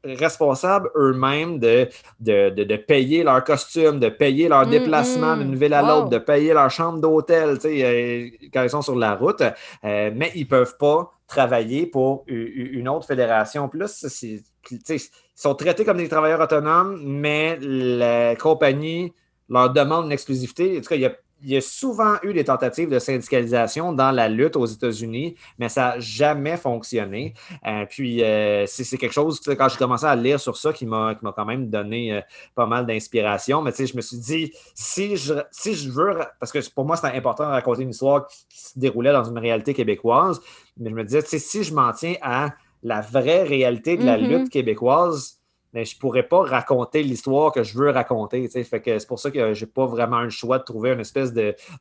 responsables 0.03 0.89
eux-mêmes 0.95 1.59
de, 1.59 1.87
de, 2.19 2.75
payer 2.75 3.23
leur 3.23 3.43
costume, 3.43 3.99
de 3.99 4.09
payer 4.09 4.49
leur 4.49 4.65
mm, 4.65 4.71
déplacement 4.71 5.35
mm. 5.35 5.39
d'une 5.39 5.55
ville 5.55 5.73
à 5.75 5.83
l'autre, 5.83 6.09
de 6.09 6.17
payer 6.17 6.53
leur 6.53 6.71
chambre 6.71 6.99
d'hôtel 6.99 7.59
euh, 7.63 8.29
quand 8.51 8.63
ils 8.63 8.69
sont 8.69 8.81
sur 8.81 8.95
la 8.95 9.15
route, 9.15 9.41
euh, 9.41 10.11
mais 10.15 10.31
ils 10.33 10.41
ne 10.41 10.47
peuvent 10.47 10.75
pas 10.77 11.11
travailler 11.27 11.85
pour 11.85 12.25
une 12.27 12.89
autre 12.89 13.05
fédération. 13.05 13.69
Plus, 13.69 14.05
ils 14.19 14.99
sont 15.35 15.55
traités 15.55 15.85
comme 15.85 15.97
des 15.97 16.09
travailleurs 16.09 16.41
autonomes, 16.41 16.99
mais 17.05 17.57
la 17.61 18.35
compagnie 18.35 19.13
leur 19.51 19.69
demande 19.71 20.05
une 20.05 20.11
exclusivité. 20.11 20.77
En 20.77 20.81
tout 20.81 20.87
cas, 20.87 20.95
il 20.95 21.49
y 21.49 21.57
a, 21.57 21.61
souvent 21.61 22.15
eu 22.23 22.33
des 22.33 22.43
tentatives 22.43 22.89
de 22.89 22.99
syndicalisation 22.99 23.93
dans 23.93 24.11
la 24.11 24.29
lutte 24.29 24.55
aux 24.55 24.65
États-Unis, 24.65 25.35
mais 25.57 25.69
ça 25.69 25.81
n'a 25.81 25.99
jamais 25.99 26.55
fonctionné. 26.55 27.33
Euh, 27.65 27.85
puis, 27.89 28.23
euh, 28.23 28.65
c'est 28.67 28.97
quelque 28.97 29.13
chose, 29.13 29.39
quand 29.39 29.69
j'ai 29.69 29.77
commencé 29.77 30.05
à 30.05 30.15
lire 30.15 30.39
sur 30.39 30.55
ça, 30.55 30.71
qui 30.71 30.85
m'a 30.85 31.15
quand 31.35 31.45
même 31.45 31.69
donné 31.69 32.13
euh, 32.13 32.21
pas 32.55 32.67
mal 32.67 32.85
d'inspiration. 32.85 33.61
Mais 33.61 33.71
je 33.71 33.95
me 33.95 34.01
suis 34.01 34.17
dit, 34.17 34.53
si 34.75 35.17
je, 35.17 35.33
si 35.51 35.73
je 35.73 35.89
veux, 35.89 36.19
parce 36.39 36.51
que 36.51 36.59
pour 36.73 36.85
moi, 36.85 36.95
c'était 36.95 37.17
important 37.17 37.45
de 37.45 37.49
raconter 37.49 37.81
une 37.81 37.89
histoire 37.89 38.27
qui, 38.27 38.59
se 38.59 38.77
déroulait 38.77 39.11
dans 39.11 39.23
une 39.23 39.39
réalité 39.39 39.73
québécoise, 39.73 40.39
mais 40.77 40.91
je 40.91 40.95
me 40.95 41.03
disais, 41.03 41.21
si 41.21 41.63
je 41.63 41.73
m'en 41.73 41.91
tiens 41.91 42.13
à 42.21 42.51
la 42.83 43.01
vraie 43.01 43.43
réalité 43.43 43.97
de 43.97 44.05
la 44.05 44.17
mm-hmm. 44.17 44.27
lutte 44.27 44.49
québécoise, 44.49 45.40
mais 45.73 45.85
je 45.85 45.95
ne 45.95 45.99
pourrais 45.99 46.23
pas 46.23 46.41
raconter 46.41 47.03
l'histoire 47.03 47.51
que 47.51 47.63
je 47.63 47.77
veux 47.77 47.89
raconter. 47.89 48.49
C'est 48.49 49.07
pour 49.07 49.19
ça 49.19 49.31
que 49.31 49.53
je 49.53 49.65
n'ai 49.65 49.71
pas 49.71 49.85
vraiment 49.85 50.17
un 50.17 50.29
choix 50.29 50.59
de 50.59 50.63
trouver 50.63 50.91
une 50.91 50.99
espèce 50.99 51.33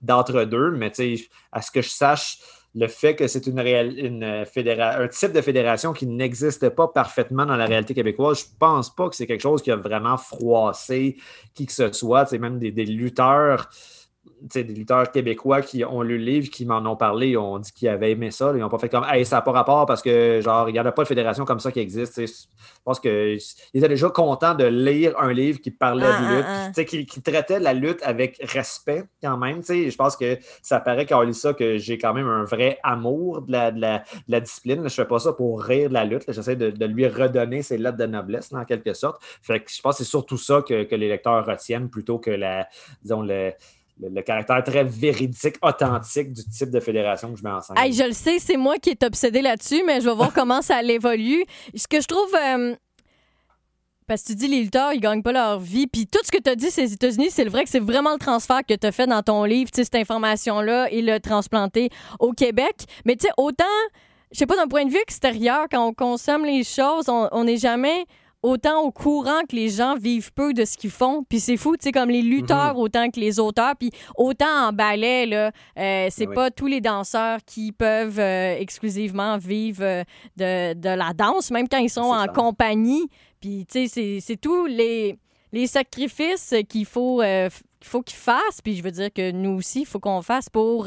d'entre-deux. 0.03 0.71
Mais 0.73 0.93
à 1.53 1.62
ce 1.62 1.71
que 1.71 1.83
je 1.83 1.89
sache, 1.89 2.39
le 2.75 2.87
fait 2.87 3.17
que 3.17 3.27
c'est 3.27 3.47
une, 3.49 3.59
une 3.59 4.23
un 4.25 5.09
type 5.09 5.33
de 5.33 5.41
fédération 5.41 5.93
qui 5.93 6.07
n'existe 6.07 6.69
pas 6.69 6.87
parfaitement 6.87 7.45
dans 7.45 7.57
la 7.57 7.67
réalité 7.67 7.95
québécoise, 7.95 8.41
je 8.41 8.45
ne 8.45 8.59
pense 8.59 8.95
pas 8.95 9.09
que 9.09 9.17
c'est 9.17 9.27
quelque 9.27 9.41
chose 9.41 9.61
qui 9.61 9.73
a 9.73 9.77
vraiment 9.77 10.17
froissé 10.17 11.17
qui 11.55 11.67
que 11.67 11.73
ce 11.73 11.91
soit. 11.93 12.31
Même 12.33 12.59
des, 12.59 12.71
des 12.71 12.85
lutteurs 12.85 13.69
des 14.43 14.62
lutteurs 14.65 15.11
québécois 15.11 15.62
qui 15.62 15.85
ont 15.85 16.03
lu 16.03 16.19
le 16.19 16.25
livre, 16.25 16.51
qui 16.51 16.65
m'en 16.65 16.79
ont 16.79 16.97
parlé, 16.97 17.37
ont 17.37 17.59
dit 17.59 17.73
qu'ils 17.73 17.89
avaient 17.89 18.12
aimé 18.12 18.31
ça. 18.31 18.53
ils 18.55 18.59
n'ont 18.59 18.69
pas 18.69 18.79
fait 18.79 18.89
comme 18.89 19.05
Hey, 19.09 19.25
ça 19.25 19.37
n'a 19.37 19.43
pas 19.43 19.53
rapport 19.53 19.87
parce 19.87 20.03
que 20.03 20.41
genre, 20.43 20.69
il 20.69 20.73
n'y 20.73 20.81
en 20.81 20.87
a 20.87 20.93
pas 20.93 21.03
de 21.03 21.09
fédération 21.09 21.45
comme 21.45 21.61
ça 21.61 21.73
qui 21.73 21.81
existe. 21.81 22.21
Je 22.21 22.33
pense 22.85 23.01
qu'ils 23.01 23.39
étaient 23.75 23.89
déjà 23.89 24.09
contents 24.11 24.55
de 24.55 24.65
lire 24.65 25.19
un 25.19 25.33
livre 25.33 25.61
qui 25.61 25.71
parlait 25.71 26.07
ah, 26.07 26.21
de 26.21 26.37
lutte, 26.37 26.45
ah, 26.49 26.71
ah. 26.77 26.85
Qui, 26.85 27.23
traitait 27.23 27.61
la 27.61 27.75
lutte 27.75 28.03
avec 28.03 28.39
respect 28.43 29.05
quand 29.23 29.37
même. 29.37 29.62
Je 29.62 29.97
pense 29.97 30.17
que 30.17 30.39
ça 30.62 30.81
paraît 30.81 31.07
quand 31.07 31.19
on 31.19 31.23
lit 31.23 31.35
ça 31.35 31.53
que 31.53 31.79
j'ai 31.79 31.99
quand 31.99 32.15
même 32.15 32.29
un 32.29 32.45
vrai 32.45 32.79
amour 32.83 33.43
de 33.43 33.53
la, 33.53 33.71
de 33.71 33.81
la, 34.29 34.41
discipline. 34.41 34.79
Je 34.79 34.85
ne 34.85 34.89
fais 34.89 35.05
pas 35.05 35.19
ça 35.19 35.33
pour 35.33 35.62
rire 35.62 35.89
de 35.89 35.95
la 35.95 36.05
lutte. 36.05 36.25
J'essaie 36.29 36.57
de, 36.57 36.85
lui 36.87 37.07
redonner 37.07 37.62
ses 37.62 37.79
lettres 37.79 37.99
de 37.99 38.07
noblesse, 38.07 38.53
en 38.53 38.65
quelque 38.65 38.95
sorte. 38.95 39.23
Fait 39.43 39.61
que 39.61 39.71
je 39.71 39.81
pense 39.81 39.99
que 39.99 40.05
c'est 40.05 40.11
surtout 40.11 40.39
ça 40.39 40.62
que, 40.67 40.85
que 40.85 40.95
les 40.95 41.09
lecteurs 41.09 41.47
retiennent 41.47 41.89
plutôt 41.89 42.19
que 42.19 42.31
la, 42.31 42.67
disons, 43.03 43.23
le 43.23 43.53
le, 44.01 44.23
caractère 44.23 44.63
très 44.63 44.85
véridique, 44.85 45.57
authentique 45.63 46.33
du 46.33 46.45
type 46.45 46.71
de 46.71 46.81
fédération 46.81 47.33
que 47.33 47.39
je 47.39 47.45
mets 47.45 47.51
en 47.51 47.61
scène. 47.61 47.77
je 47.77 48.05
le 48.05 48.13
sais, 48.13 48.39
c'est 48.39 48.57
moi 48.57 48.79
qui 48.79 48.91
est 48.91 49.03
obsédé 49.03 49.43
là-dessus, 49.43 49.83
mais 49.87 50.01
je 50.01 50.09
vais 50.09 50.15
voir 50.15 50.33
comment 50.35 50.63
ça 50.63 50.83
évolue. 50.83 51.45
Ce 51.75 51.87
que 51.87 52.01
je 52.01 52.07
trouve. 52.07 52.35
Euh, 52.35 52.75
parce 54.07 54.23
que 54.23 54.29
tu 54.29 54.35
dis 54.35 54.49
les 54.49 54.63
lutteurs, 54.65 54.93
ils 54.93 55.01
gagnent 55.01 55.23
pas 55.23 55.31
leur 55.31 55.61
vie. 55.61 55.87
Puis 55.87 56.09
tout 56.09 56.19
ce 56.25 56.33
que 56.33 56.43
tu 56.43 56.51
as 56.51 56.57
dit, 56.57 56.71
ces 56.73 56.93
États-Unis, 56.93 57.29
c'est 57.31 57.45
vrai 57.45 57.63
que 57.63 57.71
c'est 57.71 57.79
vraiment 57.79 58.13
le 58.13 58.19
transfert 58.19 58.63
que 58.69 58.75
tu 58.75 58.85
as 58.85 58.91
fait 58.91 59.07
dans 59.07 59.23
ton 59.23 59.45
livre, 59.45 59.71
cette 59.73 59.95
information-là, 59.95 60.91
et 60.91 61.01
le 61.01 61.21
transplanter 61.21 61.91
au 62.19 62.33
Québec. 62.33 62.87
Mais 63.05 63.15
tu 63.15 63.27
sais, 63.27 63.33
autant, 63.37 63.65
je 64.33 64.39
sais 64.39 64.47
pas, 64.47 64.57
d'un 64.57 64.67
point 64.67 64.85
de 64.85 64.91
vue 64.91 64.99
extérieur, 65.01 65.67
quand 65.71 65.87
on 65.87 65.95
consomme 65.95 66.45
les 66.45 66.65
choses, 66.65 67.09
on 67.09 67.45
n'est 67.45 67.57
jamais 67.57 68.05
autant 68.43 68.81
au 68.83 68.91
courant 68.91 69.41
que 69.49 69.55
les 69.55 69.69
gens 69.69 69.97
vivent 69.97 70.33
peu 70.33 70.53
de 70.55 70.65
ce 70.65 70.77
qu'ils 70.79 70.91
font. 70.91 71.25
Puis 71.29 71.41
c'est 71.41 71.57
fou, 71.57 71.77
tu 71.77 71.85
sais, 71.85 71.93
comme 71.93 72.11
les 72.11 72.23
lutteurs 72.23 72.75
Mhm. 72.75 72.81
autant 72.81 73.11
que 73.11 73.21
les 73.21 73.39
auteurs. 73.39 73.75
Puis 73.79 73.91
autant 74.17 74.69
en 74.69 74.73
ballet, 74.73 75.27
là, 75.27 75.51
euh, 75.79 76.09
c'est 76.11 76.27
Oui. 76.27 76.35
pas 76.35 76.51
tous 76.51 76.67
les 76.67 76.81
danseurs 76.81 77.39
qui 77.47 77.73
peuvent 77.73 78.19
euh, 78.19 78.57
exclusivement 78.59 79.37
vivre 79.39 79.83
euh, 79.83 80.05
de, 80.37 80.75
de 80.75 80.89
la 80.89 81.12
danse, 81.12 81.51
même 81.51 81.69
quand 81.69 81.79
ils 81.79 81.91
sont 81.91 82.01
en 82.01 82.27
compagnie. 82.29 83.07
Puis, 83.41 83.67
tu 83.71 83.87
sais, 83.87 83.89
c'est- 83.89 84.19
c'est 84.21 84.37
tous 84.41 84.67
les, 84.67 85.19
les 85.53 85.67
sacrifices 85.67 86.55
qu'il 86.69 86.87
faut... 86.87 87.21
euh, 87.23 87.49
qu'il 87.81 87.89
faut 87.89 88.03
qu'ils 88.03 88.19
fassent, 88.19 88.61
puis 88.62 88.77
je 88.77 88.83
veux 88.83 88.91
dire 88.91 89.09
que 89.11 89.31
nous 89.31 89.57
aussi, 89.57 89.81
il 89.81 89.87
faut 89.87 89.99
qu'on 90.01 90.21
fasse 90.21 90.51
pour, 90.51 90.87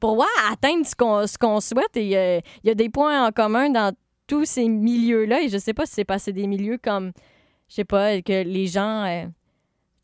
pour 0.00 0.16
ouais, 0.16 0.24
atteindre 0.50 0.86
ce 0.86 1.36
qu'on 1.36 1.60
souhaite. 1.60 1.94
Et 1.96 2.40
il 2.64 2.66
y 2.66 2.70
a 2.70 2.74
des 2.74 2.88
points 2.88 3.26
en 3.26 3.30
commun 3.30 3.68
dans 3.68 3.94
tous 4.30 4.44
ces 4.44 4.68
milieux-là. 4.68 5.42
Et 5.42 5.48
je 5.48 5.58
sais 5.58 5.74
pas 5.74 5.84
si 5.86 5.92
c'est 5.94 6.04
passé 6.04 6.32
des 6.32 6.46
milieux 6.46 6.78
comme, 6.82 7.10
je 7.68 7.74
sais 7.74 7.84
pas, 7.84 8.22
que 8.22 8.42
les 8.44 8.66
gens. 8.68 9.04
euh, 9.04 9.26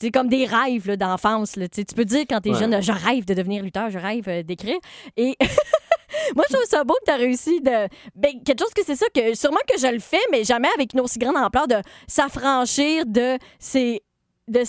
c'est 0.01 0.11
comme 0.11 0.29
des 0.29 0.45
rêves 0.45 0.91
d'enfance. 0.97 1.53
Tu 1.73 1.85
peux 1.95 2.05
dire 2.05 2.25
quand 2.29 2.41
t'es 2.43 2.51
Ouais. 2.51 2.59
jeune, 2.59 2.83
je 2.83 2.93
rêve 2.93 3.25
de 3.25 3.33
devenir 3.35 3.63
lutteur, 3.63 3.89
je 3.89 3.99
rêve 3.99 4.29
euh, 4.29 4.43
d'écrire. 4.43 4.77
Et 5.17 5.37
moi, 6.37 6.45
je 6.49 6.55
trouve 6.55 6.67
ça 6.69 6.85
beau 6.85 6.95
que 7.01 7.05
tu 7.07 7.13
as 7.13 7.17
réussi 7.17 7.61
de. 7.61 7.89
Ben, 8.15 8.33
quelque 8.45 8.61
chose 8.61 8.75
que 8.75 8.83
c'est 8.85 8.97
ça, 8.97 9.07
que 9.15 9.35
sûrement 9.35 9.61
que 9.73 9.79
je 9.81 9.87
le 9.87 10.01
fais, 10.01 10.21
mais 10.31 10.45
jamais 10.45 10.69
avec 10.75 10.93
une 10.93 11.01
aussi 11.01 11.19
grande 11.19 11.37
ampleur 11.39 11.67
de 11.69 11.77
s'affranchir 12.09 13.07
de 13.07 13.39
ces. 13.59 14.03
de 14.49 14.63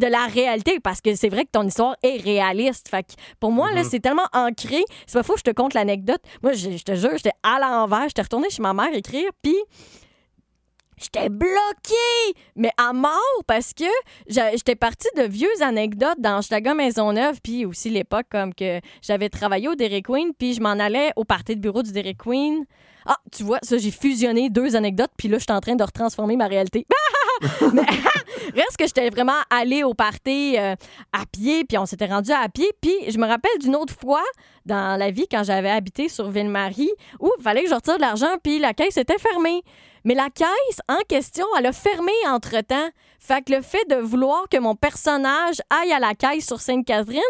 de 0.00 0.06
la 0.06 0.26
réalité 0.26 0.80
parce 0.80 1.00
que 1.00 1.14
c'est 1.14 1.28
vrai 1.28 1.44
que 1.44 1.50
ton 1.52 1.62
histoire 1.66 1.94
est 2.02 2.20
réaliste. 2.20 2.88
Fait 2.88 3.02
que 3.04 3.12
pour 3.38 3.52
moi, 3.52 3.70
là, 3.72 3.82
Mhm. 3.82 3.88
c'est 3.90 4.00
tellement 4.00 4.26
ancré. 4.32 4.82
C'est 5.06 5.18
pas 5.18 5.22
faux, 5.22 5.36
je 5.36 5.42
te 5.42 5.50
conte 5.52 5.74
l'anecdote. 5.74 6.20
Moi, 6.42 6.52
je, 6.54 6.70
je 6.76 6.82
te 6.82 6.94
jure, 6.96 7.10
j'étais 7.16 7.32
à 7.42 7.58
l'envers. 7.60 8.08
J'étais 8.08 8.22
retournée 8.22 8.50
chez 8.50 8.62
ma 8.62 8.72
mère 8.74 8.92
écrire, 8.94 9.30
puis 9.42 9.56
J'étais 11.02 11.30
bloquée, 11.30 12.34
mais 12.56 12.70
à 12.76 12.92
mort 12.92 13.14
parce 13.46 13.72
que 13.72 13.84
j'étais 14.28 14.74
partie 14.76 15.08
de 15.16 15.22
vieuses 15.22 15.62
anecdotes 15.62 16.18
dans 16.18 16.42
Schlager 16.42 16.74
Maisonneuve, 16.74 17.40
puis 17.42 17.64
aussi 17.64 17.88
l'époque 17.88 18.26
comme 18.30 18.52
que 18.52 18.80
j'avais 19.00 19.30
travaillé 19.30 19.68
au 19.68 19.74
Dairy 19.74 20.02
Queen, 20.02 20.32
puis 20.38 20.52
je 20.52 20.60
m'en 20.60 20.72
allais 20.78 21.10
au 21.16 21.24
party 21.24 21.56
de 21.56 21.60
bureau 21.62 21.82
du 21.82 21.92
Dairy 21.92 22.14
Queen. 22.16 22.66
Ah, 23.06 23.16
tu 23.32 23.44
vois, 23.44 23.60
ça, 23.62 23.78
j'ai 23.78 23.90
fusionné 23.90 24.50
deux 24.50 24.76
anecdotes, 24.76 25.10
puis 25.16 25.28
là, 25.28 25.38
je 25.38 25.44
suis 25.44 25.52
en 25.56 25.60
train 25.60 25.74
de 25.74 25.82
retransformer 25.82 26.36
ma 26.36 26.48
réalité. 26.48 26.84
mais 27.72 27.82
reste 28.54 28.76
que 28.78 28.86
j'étais 28.86 29.08
vraiment 29.10 29.40
allée 29.50 29.82
au 29.82 29.94
party 29.94 30.56
euh, 30.58 30.74
à 31.12 31.24
pied, 31.30 31.64
puis 31.64 31.78
on 31.78 31.86
s'était 31.86 32.06
rendu 32.06 32.32
à 32.32 32.48
pied, 32.48 32.70
puis 32.80 32.94
je 33.08 33.18
me 33.18 33.26
rappelle 33.26 33.58
d'une 33.60 33.76
autre 33.76 33.94
fois 33.98 34.22
dans 34.66 34.98
la 34.98 35.10
vie 35.10 35.26
quand 35.30 35.42
j'avais 35.42 35.70
habité 35.70 36.08
sur 36.08 36.30
Ville-Marie 36.30 36.90
où 37.18 37.30
il 37.38 37.42
fallait 37.42 37.62
que 37.62 37.70
je 37.70 37.74
retire 37.74 37.96
de 37.96 38.02
l'argent, 38.02 38.36
puis 38.42 38.58
la 38.58 38.74
caisse 38.74 38.96
était 38.96 39.18
fermée. 39.18 39.62
Mais 40.04 40.14
la 40.14 40.30
caisse 40.30 40.80
en 40.88 41.00
question, 41.08 41.44
elle 41.58 41.66
a 41.66 41.72
fermé 41.72 42.12
entre-temps. 42.26 42.88
Fait 43.18 43.42
que 43.42 43.52
le 43.52 43.60
fait 43.60 43.84
de 43.90 43.96
vouloir 43.96 44.48
que 44.48 44.56
mon 44.56 44.74
personnage 44.74 45.56
aille 45.68 45.92
à 45.92 45.98
la 45.98 46.14
caisse 46.14 46.46
sur 46.46 46.60
Sainte-Catherine 46.60 47.20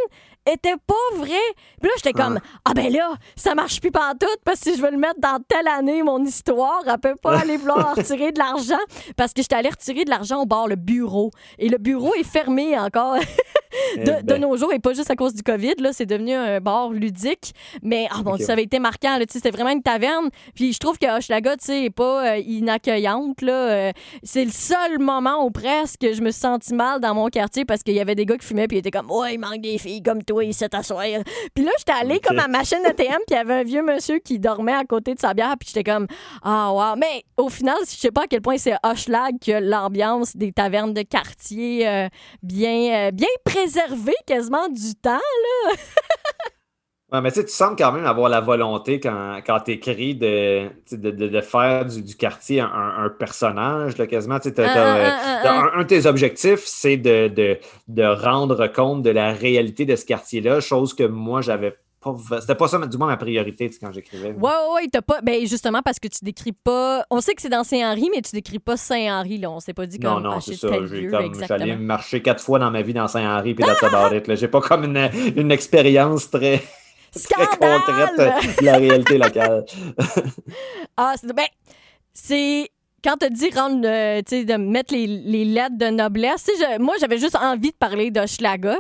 était 0.47 0.77
pas 0.87 1.19
vrai. 1.19 1.41
Puis 1.81 1.89
là, 1.89 1.91
j'étais 1.97 2.13
comme, 2.13 2.39
ah 2.65 2.75
ben 2.75 2.93
là, 2.93 3.15
ça 3.37 3.55
marche 3.55 3.81
plus 3.81 3.91
pantoute 3.91 4.41
parce 4.45 4.61
que 4.61 4.71
si 4.71 4.77
je 4.77 4.83
veux 4.83 4.91
le 4.91 4.97
mettre 4.97 5.21
dans 5.21 5.39
telle 5.47 5.69
année, 5.69 6.03
mon 6.03 6.25
histoire, 6.25 6.83
elle 6.87 6.99
peut 6.99 7.17
pas 7.17 7.39
aller 7.39 7.57
vouloir 7.57 7.95
retirer 7.97 8.33
de 8.33 8.39
l'argent 8.39 8.79
parce 9.17 9.33
que 9.33 9.43
j'étais 9.43 9.57
allée 9.57 9.71
retirer 9.71 10.05
de 10.05 10.11
l'argent 10.11 10.43
au 10.43 10.47
bord 10.47 10.69
le 10.69 10.77
bureau. 10.77 11.31
Et 11.59 11.69
le 11.69 11.79
bureau 11.79 12.15
est 12.15 12.25
fermé 12.25 12.79
encore 12.79 13.17
Eh 13.97 14.01
de, 14.01 14.05
de 14.05 14.23
ben. 14.23 14.41
nos 14.41 14.57
jours 14.57 14.73
et 14.73 14.79
pas 14.79 14.95
juste 14.95 15.11
à 15.11 15.17
cause 15.17 15.35
du 15.35 15.43
COVID. 15.43 15.75
Là, 15.79 15.93
c'est 15.93 16.07
devenu 16.07 16.33
un 16.33 16.61
bar 16.61 16.91
ludique. 16.91 17.53
Mais 17.83 18.09
ah 18.11 18.23
bon, 18.23 18.37
ça 18.37 18.53
avait 18.53 18.65
été 18.65 18.79
marquant. 18.79 19.19
Là, 19.19 19.25
c'était 19.29 19.51
vraiment 19.51 19.71
une 19.71 19.83
taverne. 19.83 20.29
Puis 20.55 20.73
je 20.73 20.79
trouve 20.79 20.99
que 20.99 21.07
Hochelaga, 21.07 21.57
tu 21.57 21.67
sais, 21.67 21.85
est 21.85 21.91
pas 21.91 22.35
euh, 22.35 22.39
inaccueillante. 22.39 23.43
Là. 23.43 23.53
Euh, 23.53 23.93
c'est 24.23 24.45
le 24.45 24.51
seul 24.51 24.99
moment 24.99 25.45
où 25.45 25.51
presque 25.51 26.07
je 26.13 26.21
me 26.21 26.31
suis 26.31 26.75
mal 26.75 27.01
dans 27.01 27.15
mon 27.15 27.29
quartier 27.29 27.65
parce 27.65 27.83
qu'il 27.83 27.95
y 27.95 28.01
avait 28.01 28.15
des 28.15 28.27
gars 28.27 28.37
qui 28.37 28.47
fumaient 28.47 28.67
puis 28.67 28.79
ils 28.79 28.81
étaient 28.81 28.91
comme 28.91 29.11
ouais, 29.11 29.35
il 29.35 29.39
manque 29.39 29.61
des 29.61 29.79
filles 29.79 30.03
comme 30.03 30.23
toi 30.31 30.45
ici 30.45 30.69
t'asseoir. 30.69 31.05
Puis 31.55 31.65
là, 31.65 31.73
j'étais 31.79 31.93
allée 31.93 32.21
comme 32.21 32.39
à 32.39 32.47
ma 32.47 32.63
chaîne 32.63 32.85
ATM 32.87 33.19
puis 33.27 33.31
il 33.31 33.35
y 33.35 33.37
avait 33.37 33.55
un 33.55 33.65
vieux 33.65 33.83
monsieur 33.83 34.19
qui 34.19 34.39
dormait 34.39 34.73
à 34.73 34.85
côté 34.85 35.15
de 35.15 35.21
sa 35.21 35.35
bière 35.35 35.57
puis 35.59 35.69
j'étais 35.73 35.91
comme 35.91 36.07
ah 36.43 36.73
wow. 36.73 36.97
Mais 36.97 37.25
au 37.37 37.49
final, 37.49 37.77
je 37.81 37.97
sais 37.97 38.11
pas 38.11 38.23
à 38.23 38.27
quel 38.27 38.41
point 38.41 38.57
c'est 38.57 38.75
Hochelag 38.83 39.35
que 39.45 39.53
l'ambiance 39.61 40.37
des 40.37 40.53
tavernes 40.53 40.95
de 40.95 41.03
quartier 41.03 41.89
euh, 41.89 42.09
bien, 42.43 43.09
euh, 43.09 43.11
bien 43.11 43.29
préservée 43.45 44.15
quasiment 44.27 44.69
du 44.69 44.95
temps. 44.95 45.19
Ouais, 47.13 47.21
mais 47.21 47.33
tu 47.33 47.43
sembles 47.49 47.77
quand 47.77 47.91
même 47.93 48.07
avoir 48.07 48.29
la 48.29 48.41
volonté 48.41 49.01
quand, 49.01 49.41
quand 49.45 49.61
tu 49.61 49.73
écris 49.73 50.15
de, 50.15 50.69
de, 50.93 51.11
de, 51.11 51.29
de 51.29 51.41
faire 51.41 51.85
du, 51.85 52.03
du 52.03 52.15
quartier 52.17 52.61
un, 52.61 52.67
un- 52.69 53.09
personnage, 53.09 53.97
là, 53.99 54.07
quasiment. 54.07 54.39
Tu 54.39 54.49
sais, 54.51 54.55
t'as- 54.55 54.71
Un, 54.71 54.75
t'as, 54.75 54.83
un, 54.85 55.05
un, 55.39 55.43
t'as 55.43 55.53
un. 55.53 55.59
un, 55.65 55.71
un 55.75 55.83
de 55.83 55.87
tes 55.89 56.07
objectifs, 56.07 56.63
c'est 56.65 56.97
de, 56.97 57.29
de, 57.29 57.59
de 57.89 58.05
rendre 58.05 58.67
compte 58.69 59.03
de 59.03 59.11
la 59.11 59.33
réalité 59.33 59.85
de 59.85 59.97
ce 59.97 60.05
quartier-là, 60.05 60.61
chose 60.61 60.95
que 60.95 61.03
moi, 61.05 61.41
j'avais 61.41 61.73
pas. 61.73 62.15
C'était 62.41 62.55
pas 62.55 62.67
ça, 62.69 62.79
du 62.79 62.97
moins 62.97 63.09
ma 63.09 63.17
priorité 63.19 63.71
quand 63.79 63.93
j'écrivais. 63.93 64.29
Ouais, 64.31 64.35
ouais, 64.41 64.75
ouais, 64.77 64.89
t'as 64.91 65.03
pas. 65.03 65.21
Ben, 65.21 65.45
justement, 65.47 65.83
parce 65.85 65.99
que 65.99 66.09
tu 66.09 66.25
décris 66.25 66.53
pas. 66.53 67.05
On 67.11 67.21
sait 67.21 67.35
que 67.35 67.43
c'est 67.43 67.51
dans 67.51 67.63
Saint-Henri, 67.65 68.09
mais 68.15 68.23
tu 68.23 68.31
décris 68.37 68.59
pas 68.59 68.77
Saint-Henri, 68.79 69.37
là. 69.37 69.51
On 69.51 69.61
s'est 69.61 69.75
pas 69.75 69.85
dit 69.85 69.99
Non, 69.99 70.15
comme 70.15 70.23
non, 70.23 70.31
ah, 70.37 70.41
c'est 70.41 70.55
ça. 70.55 70.69
J'ai 70.87 71.01
lieu, 71.03 71.11
comme, 71.11 71.35
j'allais 71.47 71.77
marcher 71.77 72.23
quatre 72.23 72.43
fois 72.43 72.59
dans 72.59 72.71
ma 72.71 72.81
vie 72.83 72.95
dans 72.95 73.07
Saint-Henri, 73.09 73.55
puis 73.55 73.65
that's 73.65 73.83
about 73.83 74.15
it, 74.17 74.29
là. 74.29 74.35
J'ai 74.37 74.49
pas 74.49 74.61
comme 74.63 74.85
une, 74.85 75.11
une 75.37 75.51
expérience 75.51 76.31
très 76.31 76.63
Scandale! 77.17 78.11
de 78.61 78.65
la 78.65 78.77
réalité 78.77 79.19
locale. 79.19 79.65
Ah, 80.97 81.15
c'est. 81.17 81.33
Ben, 81.33 81.47
c'est. 82.13 82.69
Quand 83.03 83.17
t'as 83.19 83.31
dit 83.31 83.49
rendre, 83.55 83.81
euh, 83.87 84.21
tu 84.21 84.45
de 84.45 84.57
mettre 84.57 84.93
les, 84.93 85.07
les 85.07 85.47
lettres 85.47 85.79
de 85.79 85.87
noblesse, 85.87 86.45
tu 86.45 86.55
sais, 86.55 86.67
je- 86.75 86.79
moi, 86.83 86.97
j'avais 87.01 87.17
juste 87.17 87.35
envie 87.35 87.71
de 87.71 87.77
parler 87.77 88.11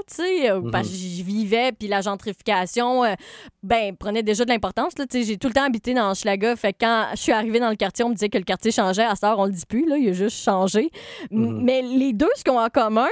tu 0.07 0.16
sais, 0.16 0.51
euh, 0.51 0.61
parce 0.70 0.89
que 0.89 0.94
j'y 0.94 1.23
vivais, 1.23 1.73
puis 1.73 1.89
la 1.89 2.02
gentrification, 2.02 3.02
euh, 3.02 3.15
ben, 3.62 3.97
prenait 3.97 4.23
déjà 4.23 4.44
de 4.44 4.51
l'importance, 4.51 4.93
tu 4.94 5.05
sais, 5.11 5.23
j'ai 5.23 5.39
tout 5.39 5.48
le 5.48 5.55
temps 5.55 5.65
habité 5.65 5.94
dans 5.94 6.11
Hochelaga, 6.11 6.55
fait 6.57 6.74
que 6.74 6.81
quand 6.82 7.07
je 7.12 7.16
suis 7.16 7.32
arrivée 7.32 7.61
dans 7.61 7.70
le 7.70 7.77
quartier, 7.77 8.05
on 8.05 8.11
me 8.11 8.15
disait 8.15 8.28
que 8.28 8.36
le 8.36 8.44
quartier 8.44 8.70
changeait, 8.70 9.05
à 9.05 9.15
cette 9.15 9.24
heure, 9.24 9.39
on 9.39 9.47
le 9.47 9.52
dit 9.52 9.65
plus, 9.66 9.89
là, 9.89 9.97
il 9.97 10.11
a 10.11 10.12
juste 10.12 10.44
changé. 10.44 10.90
Mhm. 11.31 11.62
Mais 11.62 11.81
les 11.81 12.12
deux, 12.12 12.28
ce 12.36 12.44
qu'ils 12.44 12.52
ont 12.52 12.61
en 12.61 12.69
commun, 12.69 13.09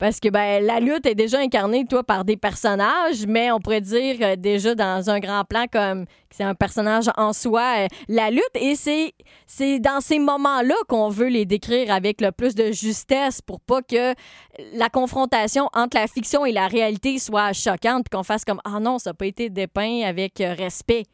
parce 0.00 0.18
que 0.18 0.30
ben, 0.30 0.64
la 0.64 0.80
lutte 0.80 1.04
est 1.04 1.14
déjà 1.14 1.38
incarnée, 1.40 1.84
toi, 1.84 2.02
par 2.02 2.24
des 2.24 2.38
personnages, 2.38 3.26
mais 3.28 3.52
on 3.52 3.60
pourrait 3.60 3.82
dire 3.82 4.16
euh, 4.22 4.34
déjà 4.34 4.74
dans 4.74 5.10
un 5.10 5.20
grand 5.20 5.44
plan 5.44 5.66
comme 5.70 6.06
c'est 6.30 6.42
un 6.42 6.54
personnage 6.54 7.10
en 7.18 7.34
soi, 7.34 7.80
euh, 7.80 7.86
la 8.08 8.30
lutte. 8.30 8.42
Et 8.54 8.76
c'est, 8.76 9.12
c'est 9.46 9.78
dans 9.78 10.00
ces 10.00 10.18
moments-là 10.18 10.74
qu'on 10.88 11.10
veut 11.10 11.28
les 11.28 11.44
décrire 11.44 11.92
avec 11.92 12.22
le 12.22 12.32
plus 12.32 12.54
de 12.54 12.72
justesse 12.72 13.42
pour 13.42 13.60
pas 13.60 13.82
que 13.82 14.14
la 14.72 14.88
confrontation 14.88 15.68
entre 15.74 15.98
la 15.98 16.06
fiction 16.06 16.46
et 16.46 16.52
la 16.52 16.66
réalité 16.66 17.18
soit 17.18 17.52
choquante, 17.52 18.08
qu'on 18.10 18.22
fasse 18.22 18.46
comme 18.46 18.60
Ah 18.64 18.80
non, 18.80 18.98
ça 18.98 19.10
n'a 19.10 19.14
pas 19.14 19.26
été 19.26 19.50
dépeint 19.50 20.00
avec 20.06 20.40
euh, 20.40 20.54
respect. 20.54 21.04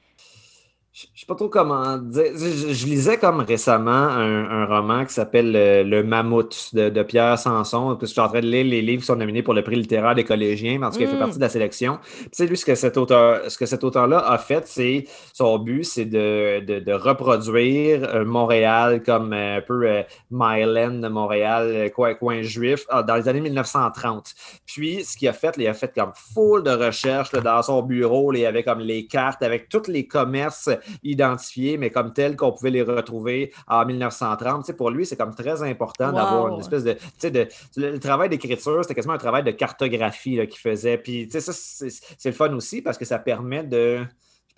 Je 0.98 1.04
je 1.12 1.20
sais 1.20 1.26
pas 1.26 1.34
trop 1.34 1.50
comment 1.50 1.98
dire. 1.98 2.32
Je, 2.34 2.72
je 2.72 2.86
lisais 2.86 3.18
comme 3.18 3.40
récemment 3.40 3.90
un, 3.90 4.44
un 4.62 4.64
roman 4.64 5.04
qui 5.04 5.12
s'appelle 5.12 5.52
Le, 5.52 5.82
Le 5.82 6.02
Mammouth 6.02 6.70
de, 6.72 6.88
de 6.88 7.02
Pierre 7.02 7.38
Sanson, 7.38 7.88
parce 7.88 7.98
que 7.98 8.06
je 8.06 8.12
suis 8.12 8.20
en 8.22 8.28
train 8.28 8.40
de 8.40 8.46
lire 8.46 8.64
les 8.64 8.80
livres 8.80 9.02
qui 9.02 9.06
sont 9.06 9.16
nominés 9.16 9.42
pour 9.42 9.52
le 9.52 9.62
prix 9.62 9.76
littéraire 9.76 10.14
des 10.14 10.24
collégiens, 10.24 10.78
mais 10.78 10.86
en 10.86 10.90
tout 10.90 10.96
cas, 10.98 11.04
il 11.04 11.10
fait 11.10 11.16
Mm. 11.16 11.18
partie 11.18 11.36
de 11.36 11.42
la 11.42 11.50
sélection. 11.50 11.98
Sais, 12.32 12.46
lui, 12.46 12.56
ce 12.56 12.64
que 12.64 12.74
cet 12.74 12.96
auteur, 12.96 13.42
ce 13.50 13.58
que 13.58 13.66
cet 13.66 13.84
auteur-là 13.84 14.20
a 14.20 14.38
fait, 14.38 14.66
c'est 14.66 15.04
son 15.34 15.58
but, 15.58 15.84
c'est 15.84 16.06
de, 16.06 16.60
de, 16.64 16.78
de 16.80 16.92
reproduire 16.94 18.02
euh, 18.14 18.24
Montréal 18.24 19.02
comme 19.04 19.34
euh, 19.34 19.58
un 19.58 19.60
peu 19.60 19.86
euh, 19.86 20.02
Myland 20.30 21.00
de 21.02 21.08
Montréal, 21.08 21.64
euh, 21.74 21.88
coin, 21.90 22.14
coin 22.14 22.40
juif, 22.40 22.86
ah, 22.88 23.02
dans 23.02 23.16
les 23.16 23.28
années 23.28 23.42
1930. 23.42 24.32
Puis, 24.64 25.04
ce 25.04 25.18
qu'il 25.18 25.28
a 25.28 25.34
fait, 25.34 25.54
il 25.58 25.66
a 25.66 25.74
fait 25.74 25.92
comme 25.94 26.12
full 26.32 26.62
de 26.62 26.70
recherches 26.70 27.32
là, 27.32 27.40
dans 27.42 27.60
son 27.60 27.82
bureau. 27.82 28.30
là, 28.30 28.38
il 28.38 28.42
y 28.42 28.46
avait 28.46 28.62
comme 28.64 28.80
les 28.80 29.06
cartes 29.06 29.42
avec 29.42 29.68
tous 29.68 29.88
les 29.88 30.06
commerces 30.06 30.70
identifiés, 31.02 31.78
mais 31.78 31.90
comme 31.90 32.12
tels 32.12 32.36
qu'on 32.36 32.52
pouvait 32.52 32.70
les 32.70 32.82
retrouver 32.82 33.52
en 33.68 33.84
1930. 33.86 34.62
Tu 34.62 34.66
sais, 34.66 34.76
pour 34.76 34.90
lui, 34.90 35.06
c'est 35.06 35.16
comme 35.16 35.34
très 35.34 35.62
important 35.62 36.08
Wow. 36.08 36.12
d'avoir 36.14 36.48
une 36.48 36.60
espèce 36.60 36.84
de. 36.84 36.92
Tu 36.94 37.00
sais, 37.18 37.30
de, 37.30 37.46
le, 37.76 37.92
le 37.92 37.98
travail 38.00 38.28
d'écriture, 38.28 38.78
c'était 38.82 38.94
quasiment 38.94 39.14
un 39.14 39.18
travail 39.18 39.44
de 39.44 39.50
cartographie 39.52 40.36
qu'il 40.48 40.58
faisait. 40.60 40.98
Puis, 40.98 41.26
tu 41.28 41.40
sais, 41.40 41.40
ça, 41.40 41.52
c'est 41.52 42.28
le 42.30 42.34
fun 42.34 42.52
aussi 42.54 42.82
parce 42.82 42.98
que 42.98 43.04
ça 43.04 43.18
permet 43.18 43.64
de. 43.64 44.00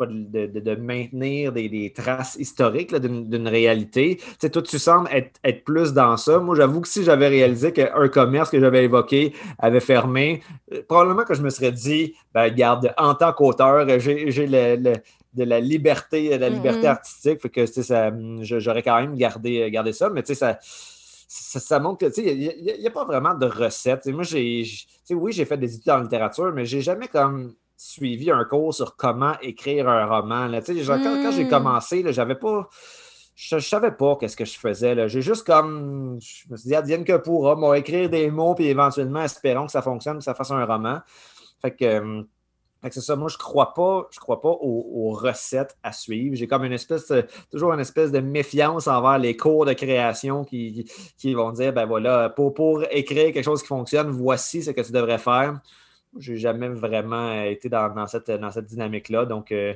de, 0.00 0.46
de- 0.46 0.60
de 0.60 0.74
maintenir 0.76 1.52
des, 1.52 1.68
des 1.68 1.92
traces 1.92 2.36
historiques 2.38 2.94
d'une 2.94 3.48
réalité. 3.48 4.16
Tu 4.18 4.24
sais, 4.40 4.50
toi, 4.50 4.62
tu 4.62 4.78
sembles 4.78 5.09
être, 5.12 5.40
être 5.42 5.64
plus 5.64 5.92
dans 5.92 6.16
ça. 6.16 6.38
Moi, 6.38 6.55
j'avoue 6.55 6.80
que 6.82 6.86
si 6.88 7.02
j'avais 7.02 7.26
réalisé 7.26 7.72
qu'un 7.72 8.09
commerce 8.09 8.48
que 8.50 8.60
j'avais 8.60 8.84
évoqué 8.84 9.32
avait 9.59 9.80
fermé, 9.80 10.40
euh, 10.72 10.82
probablement 10.88 11.24
que 11.24 11.34
je 11.34 11.42
me 11.42 11.50
serais 11.50 11.72
dit, 11.72 12.14
ben, 12.32 12.48
garde, 12.55 12.94
en 12.96 13.14
tant 13.16 13.32
qu'auteur, 13.32 13.86
j'ai 13.98 14.30
j'ai 14.30 14.46
le- 14.46 14.76
le- 14.76 14.96
de 15.34 15.44
la 15.44 15.60
liberté, 15.60 16.30
de 16.30 16.36
la 16.40 16.48
liberté 16.48 16.80
Mhm. 16.82 16.86
artistique, 16.86 17.42
fait 17.42 17.50
que 17.50 17.66
ça, 17.66 18.10
je- 18.40 18.59
j'aurais 18.60 18.82
quand 18.82 18.98
même 19.00 19.14
gardé, 19.14 19.70
gardé 19.70 19.92
ça, 19.92 20.09
mais 20.10 20.22
tu 20.22 20.28
sais, 20.28 20.34
ça, 20.34 20.59
ça, 20.60 21.60
ça 21.60 21.78
montre 21.80 21.98
que 21.98 22.06
tu 22.06 22.22
sais, 22.22 22.34
il 22.34 22.80
n'y 22.80 22.86
a, 22.86 22.90
pas 22.90 23.05
vraiment 23.05 23.34
de 23.34 23.46
recette. 23.46 24.06
Moi, 24.06 24.22
j'ai, 24.22 24.64
oui, 25.10 25.32
j'ai 25.32 25.44
fait 25.44 25.59
des 25.59 25.74
études 25.76 25.90
en 25.90 26.00
littérature, 26.00 26.52
mais 26.52 26.64
j'ai 26.64 26.80
jamais 26.80 27.09
comme 27.09 27.55
suivi 27.76 28.30
un 28.30 28.44
cours 28.44 28.74
sur 28.74 28.96
comment 28.96 29.34
écrire 29.40 29.88
un 29.88 30.06
roman. 30.06 30.46
Là. 30.46 30.60
Quand, 30.62 30.98
quand 31.22 31.30
j'ai 31.30 31.44
Mm. 31.44 31.48
commencé, 31.48 32.05
j'avais 32.12 32.34
pas. 32.34 32.68
je, 33.36 33.55
ne 33.55 33.60
savais 33.60 33.92
pas 33.92 34.16
qu'est-ce 34.16 34.36
que 34.36 34.44
je 34.44 34.59
faisais. 34.59 35.09
J'ai 35.09 35.20
juste 35.22 35.46
comme. 35.46 36.18
Je 36.20 36.50
me 36.50 36.56
suis 36.56 36.68
dit, 36.70 36.74
advienne 36.74 37.05
que 37.05 37.16
pourra. 37.18 37.55
Moi, 37.55 37.78
écrire 37.78 38.10
des 38.10 38.30
mots, 38.32 38.55
puis 38.56 38.66
éventuellement, 38.66 39.22
espérons 39.22 39.66
que 39.66 39.72
ça 39.72 39.82
fonctionne, 39.82 40.18
que 40.18 40.24
ça 40.24 40.34
fasse 40.34 40.50
un 40.50 40.64
roman. 40.64 40.98
Fait 41.62 41.76
que. 41.76 42.24
C'est 42.90 43.00
ça, 43.00 43.16
moi 43.16 43.28
je 43.28 43.36
crois 43.36 43.74
pas, 43.74 44.06
je 44.12 44.20
crois 44.20 44.40
pas 44.40 44.50
aux, 44.50 45.10
recettes 45.10 45.76
à 45.82 45.92
suivre. 45.92 46.36
J'ai 46.36 46.46
comme 46.46 46.64
une 46.64 46.72
espèce, 46.72 47.12
toujours 47.50 47.72
une 47.72 47.80
espèce 47.80 48.12
de 48.12 48.20
méfiance 48.20 48.86
envers 48.86 49.18
les 49.18 49.36
cours 49.36 49.66
de 49.66 49.72
création 49.72 50.44
qui, 50.44 50.86
vont 51.34 51.50
dire 51.52 51.72
ben 51.72 51.86
voilà, 51.86 52.30
pour, 52.30 52.55
pour 52.55 52.84
écrire 52.90 53.32
quelque 53.32 53.44
chose 53.44 53.62
qui 53.62 53.68
fonctionne, 53.68 54.10
voici 54.10 54.62
ce 54.62 54.70
que 54.70 54.80
tu 54.80 54.92
devrais 54.92 55.18
faire. 55.18 55.60
Je 56.18 56.32
n'ai 56.32 56.38
jamais 56.38 56.68
vraiment 56.68 57.42
été 57.42 57.68
dans, 57.68 58.06
cette, 58.06 58.30
dans 58.30 58.50
cette 58.50 58.66
dynamique-là. 58.66 59.26
Donc, 59.26 59.52
euh, 59.52 59.74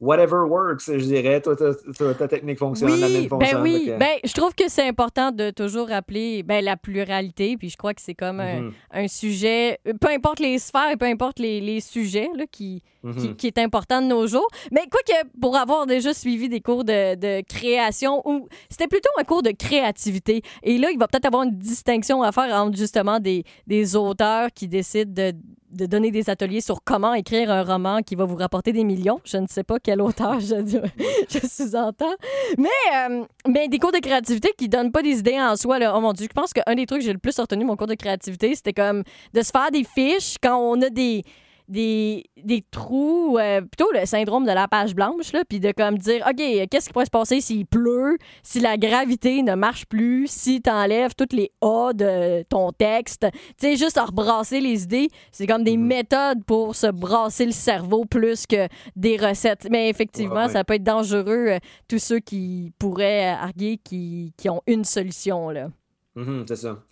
whatever 0.00 0.44
works, 0.48 0.86
je 0.86 1.04
dirais. 1.04 1.40
Toi, 1.40 1.56
ta, 1.56 2.28
technique 2.28 2.58
fonctionne, 2.58 2.98
la 2.98 3.08
mienne 3.08 3.22
ben 3.22 3.28
fonctionne. 3.28 3.62
Ben 3.62 3.62
oui, 3.62 3.92
ben, 3.98 4.18
je 4.24 4.32
trouve 4.32 4.54
que 4.54 4.68
c'est 4.68 4.86
important 4.86 5.30
de 5.30 5.50
toujours 5.50 5.88
rappeler 5.88 6.42
ben, 6.42 6.64
la 6.64 6.76
pluralité. 6.76 7.56
Puis 7.56 7.70
je 7.70 7.76
crois 7.76 7.94
que 7.94 8.00
c'est 8.00 8.14
comme 8.14 8.40
un, 8.40 8.70
mm-hmm. 8.92 9.08
sujet, 9.08 9.78
peu 10.00 10.08
importe 10.08 10.40
les 10.40 10.58
sphères 10.58 10.90
et 10.90 10.96
peu 10.96 11.06
importe 11.06 11.38
les, 11.38 11.60
les 11.60 11.80
sujets 11.80 12.30
là, 12.34 12.44
qui, 12.50 12.82
mm-hmm. 13.04 13.36
qui, 13.36 13.46
est 13.46 13.58
important 13.58 14.00
de 14.00 14.06
nos 14.06 14.26
jours. 14.26 14.48
Mais 14.72 14.82
quoi 14.90 15.00
que 15.06 15.38
pour 15.40 15.56
avoir 15.56 15.86
déjà 15.86 16.14
suivi 16.14 16.48
des 16.48 16.60
cours 16.60 16.84
de, 16.84 17.14
de 17.14 17.42
création, 17.46 18.22
ou 18.24 18.48
c'était 18.70 18.88
plutôt 18.88 19.10
un 19.18 19.24
cours 19.24 19.42
de 19.42 19.50
créativité. 19.50 20.42
Et 20.62 20.78
là, 20.78 20.90
il 20.90 20.98
va 20.98 21.06
peut-être 21.08 21.26
avoir 21.26 21.42
une 21.42 21.58
distinction 21.58 22.22
à 22.22 22.32
faire 22.32 22.54
entre 22.54 22.76
justement 22.76 23.20
des, 23.20 23.44
des 23.66 23.96
auteurs 23.96 24.48
qui 24.54 24.66
décident 24.66 25.12
de 25.12 25.34
de 25.70 25.86
donner 25.86 26.10
des 26.10 26.30
ateliers 26.30 26.60
sur 26.60 26.82
comment 26.84 27.14
écrire 27.14 27.50
un 27.50 27.62
roman 27.62 28.02
qui 28.02 28.14
va 28.14 28.24
vous 28.24 28.36
rapporter 28.36 28.72
des 28.72 28.84
millions. 28.84 29.20
Je 29.24 29.36
ne 29.36 29.46
sais 29.46 29.62
pas 29.62 29.78
quel 29.78 30.00
auteur 30.00 30.40
je, 30.40 30.56
je 31.28 31.46
sous-entends. 31.46 32.14
Mais, 32.58 32.68
euh, 32.94 33.24
mais 33.46 33.68
des 33.68 33.78
cours 33.78 33.92
de 33.92 33.98
créativité 33.98 34.52
qui 34.56 34.66
ne 34.66 34.70
donnent 34.70 34.92
pas 34.92 35.02
des 35.02 35.18
idées 35.18 35.38
en 35.40 35.56
soi. 35.56 35.78
Là. 35.78 35.94
Oh 35.96 36.00
mon 36.00 36.12
Dieu, 36.12 36.26
je 36.28 36.34
pense 36.34 36.52
qu'un 36.52 36.74
des 36.74 36.86
trucs 36.86 37.00
que 37.00 37.06
j'ai 37.06 37.12
le 37.12 37.18
plus 37.18 37.38
retenu 37.38 37.64
mon 37.64 37.76
cours 37.76 37.86
de 37.86 37.94
créativité, 37.94 38.54
c'était 38.54 38.72
comme 38.72 39.04
de 39.32 39.42
se 39.42 39.50
faire 39.50 39.70
des 39.70 39.84
fiches 39.84 40.36
quand 40.42 40.58
on 40.58 40.80
a 40.82 40.90
des 40.90 41.22
des, 41.70 42.24
des 42.36 42.64
trous, 42.70 43.38
euh, 43.38 43.60
plutôt 43.60 43.90
le 43.92 44.04
syndrome 44.04 44.44
de 44.44 44.50
la 44.50 44.66
page 44.68 44.94
blanche, 44.94 45.32
là, 45.32 45.44
puis 45.48 45.60
de 45.60 45.72
comme 45.72 45.96
dire, 45.96 46.26
OK, 46.28 46.36
qu'est-ce 46.68 46.88
qui 46.88 46.92
pourrait 46.92 47.06
se 47.06 47.10
passer 47.10 47.40
s'il 47.40 47.64
pleut, 47.64 48.18
si 48.42 48.60
la 48.60 48.76
gravité 48.76 49.42
ne 49.42 49.54
marche 49.54 49.86
plus, 49.86 50.26
si 50.28 50.60
tu 50.60 50.68
enlèves 50.68 51.14
toutes 51.14 51.32
les 51.32 51.52
A 51.62 51.92
de 51.94 52.42
ton 52.48 52.72
texte. 52.72 53.26
Tu 53.32 53.40
sais, 53.58 53.76
juste 53.76 53.98
à 53.98 54.04
rebrasser 54.04 54.60
les 54.60 54.82
idées, 54.82 55.08
c'est 55.30 55.46
comme 55.46 55.62
des 55.62 55.76
mhm. 55.76 55.86
méthodes 55.86 56.44
pour 56.44 56.74
se 56.74 56.88
brasser 56.88 57.46
le 57.46 57.52
cerveau 57.52 58.04
plus 58.04 58.46
que 58.46 58.66
des 58.96 59.16
recettes. 59.16 59.68
Mais 59.70 59.88
effectivement, 59.88 60.48
ça 60.48 60.64
peut 60.64 60.74
être 60.74 60.82
dangereux, 60.82 61.46
euh, 61.48 61.58
tous 61.88 62.00
ceux 62.00 62.18
qui 62.18 62.72
pourraient 62.78 63.28
arguer 63.28 63.78
qui, 63.78 64.34
qui 64.36 64.48
ont 64.50 64.62
une 64.66 64.84
solution, 64.84 65.50
là. 65.50 65.68
Mhm, 66.16 66.44
c'est 66.48 66.56
ça. 66.56 66.82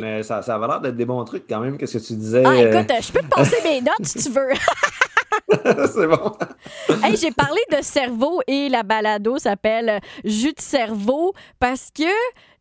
Mais 0.00 0.22
ça, 0.22 0.42
ça 0.42 0.56
avait 0.56 0.66
l'air 0.66 0.80
d'être 0.80 0.96
des 0.96 1.04
bons 1.04 1.24
trucs 1.24 1.46
quand 1.48 1.60
même, 1.60 1.78
qu'est-ce 1.78 1.98
que 1.98 2.04
tu 2.04 2.14
disais. 2.14 2.42
Ah, 2.44 2.56
écoute, 2.56 2.90
je 3.00 3.12
peux 3.12 3.20
te 3.20 3.28
passer 3.28 3.56
mes 3.64 3.80
notes 3.82 4.04
si 4.04 4.22
tu 4.24 4.30
veux. 4.30 4.48
c'est 5.86 6.06
bon. 6.06 6.32
hey, 7.04 7.16
j'ai 7.16 7.30
parlé 7.30 7.60
de 7.70 7.82
cerveau 7.82 8.40
et 8.46 8.68
la 8.68 8.82
balado 8.82 9.38
s'appelle 9.38 10.00
Jus 10.24 10.52
de 10.52 10.60
cerveau 10.60 11.32
parce 11.58 11.90
que 11.94 12.10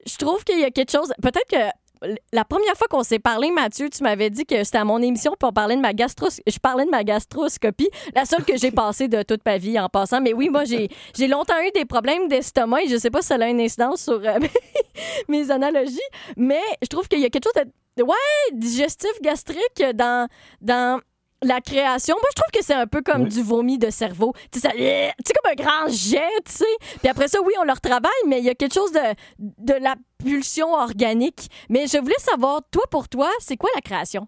je 0.06 0.18
trouve 0.18 0.44
qu'il 0.44 0.60
y 0.60 0.64
a 0.64 0.72
quelque 0.72 0.92
chose. 0.92 1.12
Peut-être 1.22 1.48
que 1.50 1.83
la 2.32 2.46
première 2.46 2.76
fois 2.76 2.88
qu'on 2.88 3.04
s'est 3.04 3.20
parlé, 3.20 3.52
Mathieu, 3.52 3.90
tu 3.90 4.04
m'avais 4.04 4.30
dit 4.30 4.46
que 4.46 4.64
c'était 4.64 4.78
à 4.78 4.86
mon 4.86 5.02
émission 5.02 5.34
pour 5.40 5.54
parler 5.54 5.76
de 5.76 5.82
ma 5.82 5.94
gastros... 5.94 6.42
Je 6.46 6.60
parlais 6.60 6.86
de 6.86 6.90
ma 6.90 7.04
gastroscopie, 7.04 7.90
la 8.16 8.26
seule 8.26 8.44
que 8.44 8.58
j'ai 8.58 8.72
passée 8.84 9.08
de 9.08 9.24
toute 9.24 9.46
ma 9.46 9.58
vie 9.58 9.80
en 9.80 9.90
passant. 9.90 10.22
Mais 10.22 10.34
oui, 10.34 10.50
moi, 10.50 10.66
j'ai, 10.66 10.90
j'ai 11.16 11.28
longtemps 11.28 11.60
eu 11.66 11.72
des 11.72 11.86
problèmes 11.86 12.28
d'estomac 12.28 12.84
et 12.84 12.88
je 12.88 12.98
sais 12.98 13.10
pas 13.10 13.22
si 13.22 13.28
ça 13.28 13.36
a 13.36 13.48
une 13.48 13.62
incidence 13.62 14.04
sur 14.04 14.22
euh, 14.24 14.40
mes 15.28 15.52
analogies, 15.52 16.00
mais 16.38 16.62
je 16.82 16.88
trouve 16.88 17.08
qu'il 17.08 17.20
y 17.20 17.26
a 17.26 17.30
quelque 17.30 17.46
chose 17.46 17.64
de 17.98 18.04
ouais, 18.04 18.16
digestif, 18.54 19.12
gastrique 19.22 19.84
dans, 19.96 20.28
dans 20.62 21.00
la 21.44 21.62
création, 21.62 22.16
moi, 22.16 22.30
je 22.32 22.42
trouve 22.42 22.60
que 22.60 22.66
c'est 22.66 22.74
un 22.74 22.88
peu 22.88 23.02
comme 23.02 23.28
du 23.28 23.42
vomi 23.42 23.78
de 23.78 23.90
cerveau. 23.90 24.34
Tu 24.52 24.60
sais, 24.60 24.70
comme 24.70 25.52
un 25.52 25.56
grand 25.56 25.88
jet, 25.90 26.20
tu 26.46 26.52
sais. 26.52 26.98
Puis 27.00 27.10
après 27.10 27.28
ça, 27.28 27.40
oui, 27.44 27.54
on 27.60 27.64
leur 27.64 27.82
travaille, 27.82 28.12
mais 28.28 28.40
il 28.40 28.46
y 28.46 28.50
a 28.50 28.56
quelque 28.56 28.74
chose 28.74 28.92
de, 28.92 29.00
de 29.40 29.74
la 29.74 29.96
pulsion 30.24 30.74
organique. 30.74 31.50
Mais 31.70 31.88
je 31.88 31.98
voulais 31.98 32.20
savoir, 32.20 32.62
toi, 32.72 32.84
pour 32.90 33.10
toi, 33.10 33.30
c'est 33.40 33.58
quoi 33.58 33.70
la 33.76 33.82
création? 33.82 34.28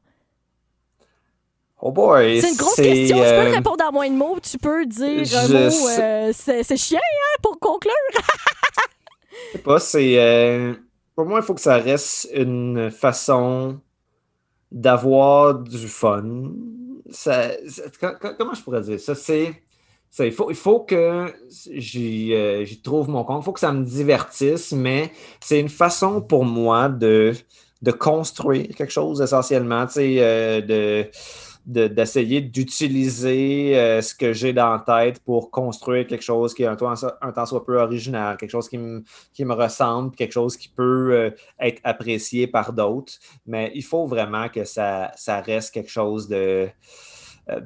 Oh 1.82 1.92
boy! 1.92 2.42
C'est 2.42 2.52
une 2.52 2.58
grosse 2.58 2.76
question. 2.76 3.18
Tu 3.18 3.24
peux 3.24 3.30
euh, 3.30 3.52
répondre 3.52 3.84
en 3.88 3.92
moins 3.92 4.10
de 4.10 4.16
mots. 4.16 4.40
Tu 4.42 4.58
peux 4.58 4.86
dire 4.86 5.38
un 5.38 5.48
mot. 5.48 5.90
Euh, 6.00 6.32
c'est 6.34 6.78
chien, 6.78 7.00
hein, 7.00 7.40
pour 7.44 7.60
conclure. 7.60 7.94
je 9.30 9.58
sais 9.58 9.64
pas, 9.64 9.80
c'est. 9.80 10.18
Euh, 10.18 10.74
pour 11.16 11.26
moi, 11.26 11.40
il 11.42 11.46
faut 11.46 11.54
que 11.54 11.62
ça 11.62 11.78
reste 11.78 12.30
une 12.34 12.90
façon 12.92 13.80
d'avoir 14.72 15.60
du 15.60 15.88
fun, 15.88 16.24
comment 18.38 18.54
je 18.54 18.62
pourrais 18.62 18.82
dire 18.82 19.00
ça? 19.00 19.16
C'est. 19.16 19.54
il, 20.20 20.32
faut, 20.32 20.50
il 20.50 20.56
faut 20.56 20.80
que 20.82 20.96
euh, 20.96 22.66
j'y 22.66 22.82
trouve 22.82 23.10
mon 23.10 23.24
compte, 23.24 23.42
il 23.42 23.46
faut 23.46 23.54
que 23.54 23.60
ça 23.60 23.72
me 23.72 23.84
divertisse, 23.84 24.72
mais 24.72 25.12
c'est 25.40 25.60
une 25.60 25.70
façon 25.70 26.22
pour 26.22 26.46
moi 26.46 26.90
de, 26.90 27.34
construire 28.00 28.68
quelque 28.76 28.92
chose 28.92 29.22
essentiellement, 29.22 29.86
euh, 29.98 30.62
de, 30.62 31.10
d'essayer 31.66 32.42
d'utiliser 32.42 33.78
euh, 33.78 34.02
ce 34.02 34.14
que 34.14 34.34
j'ai 34.34 34.54
dans 34.54 34.72
la 34.72 34.80
tête 34.80 35.20
pour 35.24 35.50
construire 35.50 36.06
quelque 36.06 36.24
chose 36.24 36.54
qui 36.54 36.64
est 36.64 36.68
un, 36.68 36.76
temps 36.76 37.46
soit 37.46 37.66
peu 37.66 37.80
original, 37.82 38.38
quelque 38.38 38.52
chose 38.52 38.70
qui 38.70 38.78
me, 38.78 39.04
qui 39.34 39.46
me 39.46 39.54
ressemble, 39.54 40.16
quelque 40.16 40.32
chose 40.32 40.58
qui 40.58 40.70
peut 40.70 41.12
euh, 41.12 41.30
être 41.60 41.82
apprécié 41.84 42.46
par 42.46 42.72
d'autres. 42.72 43.14
Mais 43.48 43.72
il 43.74 43.84
faut 43.84 44.06
vraiment 44.06 44.48
que 44.48 44.64
ça, 44.64 45.12
ça 45.16 45.42
reste 45.42 45.74
quelque 45.74 45.90
chose 45.90 46.28
de, 46.28 46.70
euh, 47.50 47.60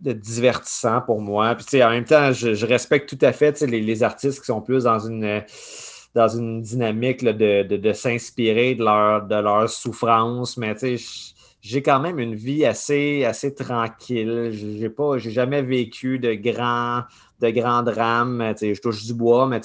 de, 0.00 0.12
divertissant 0.12 1.00
pour 1.00 1.20
moi. 1.20 1.54
Puis, 1.54 1.82
en 1.84 1.90
même 1.90 2.04
temps, 2.04 2.32
je, 2.32 2.66
respecte 2.66 3.08
tout 3.08 3.24
à 3.24 3.32
fait 3.32 3.60
les, 3.60 3.80
les, 3.80 4.02
artistes 4.02 4.40
qui 4.40 4.46
sont 4.46 4.62
plus 4.62 4.84
dans 4.84 4.98
une 4.98 5.44
dans 6.12 6.26
une 6.26 6.60
dynamique 6.60 7.22
de, 7.22 7.62
de, 7.62 7.92
s'inspirer 7.92 8.74
de 8.74 8.82
leur, 8.82 9.22
de 9.26 9.34
leur 9.36 9.70
souffrance, 9.70 10.56
mais 10.56 10.74
tu 10.74 10.98
sais, 10.98 11.34
j'ai 11.60 11.82
quand 11.82 12.00
même 12.00 12.18
une 12.18 12.34
vie 12.34 12.64
assez, 12.64 13.24
assez 13.24 13.54
tranquille. 13.54 14.50
J'ai 14.52 14.88
pas, 14.88 15.18
j'ai 15.18 15.30
jamais 15.30 15.62
vécu 15.62 16.18
de 16.18 16.34
grands, 16.34 17.02
de 17.40 17.50
grands 17.50 17.82
drames. 17.82 18.54
Je 18.60 18.80
touche 18.80 19.04
du 19.04 19.14
bois, 19.14 19.46
mais 19.46 19.60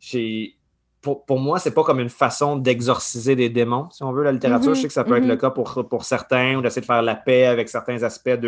j'ai. 0.00 0.56
Pour, 1.00 1.24
pour, 1.24 1.40
moi, 1.40 1.58
c'est 1.58 1.72
pas 1.72 1.82
comme 1.82 1.98
une 1.98 2.08
façon 2.08 2.54
d'exorciser 2.54 3.34
des 3.34 3.48
démons, 3.48 3.88
si 3.90 4.04
on 4.04 4.12
veut, 4.12 4.22
la 4.22 4.30
littérature. 4.30 4.72
Je 4.72 4.82
sais 4.82 4.86
que 4.86 4.92
ça 4.92 5.02
peut 5.02 5.16
être 5.16 5.26
le 5.26 5.34
mm-hmm. 5.34 5.40
cas 5.40 5.50
pour, 5.50 5.88
pour 5.88 6.04
certains, 6.04 6.56
ou 6.56 6.62
d'essayer 6.62 6.80
de 6.80 6.86
faire 6.86 7.02
la 7.02 7.16
paix 7.16 7.46
avec 7.46 7.68
certains 7.68 8.04
aspects 8.04 8.38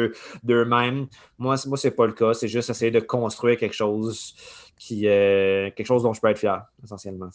d'eux-mêmes. 0.45 1.09
Moi, 1.37 1.57
moi 1.67 1.77
c'est 1.77 1.91
pas 1.91 2.07
le 2.07 2.13
cas. 2.13 2.33
C'est 2.33 2.47
juste 2.47 2.71
essayer 2.71 2.93
de 2.93 3.01
construire 3.01 3.59
quelque 3.59 3.75
chose 3.75 4.37
qui 4.79 5.09
euh, 5.09 5.71
quelque 5.75 5.87
chose 5.87 6.05
dont 6.05 6.13
je 6.13 6.21
peux 6.21 6.29
être 6.29 6.39
fier, 6.39 6.65
essentiellement. 6.85 7.29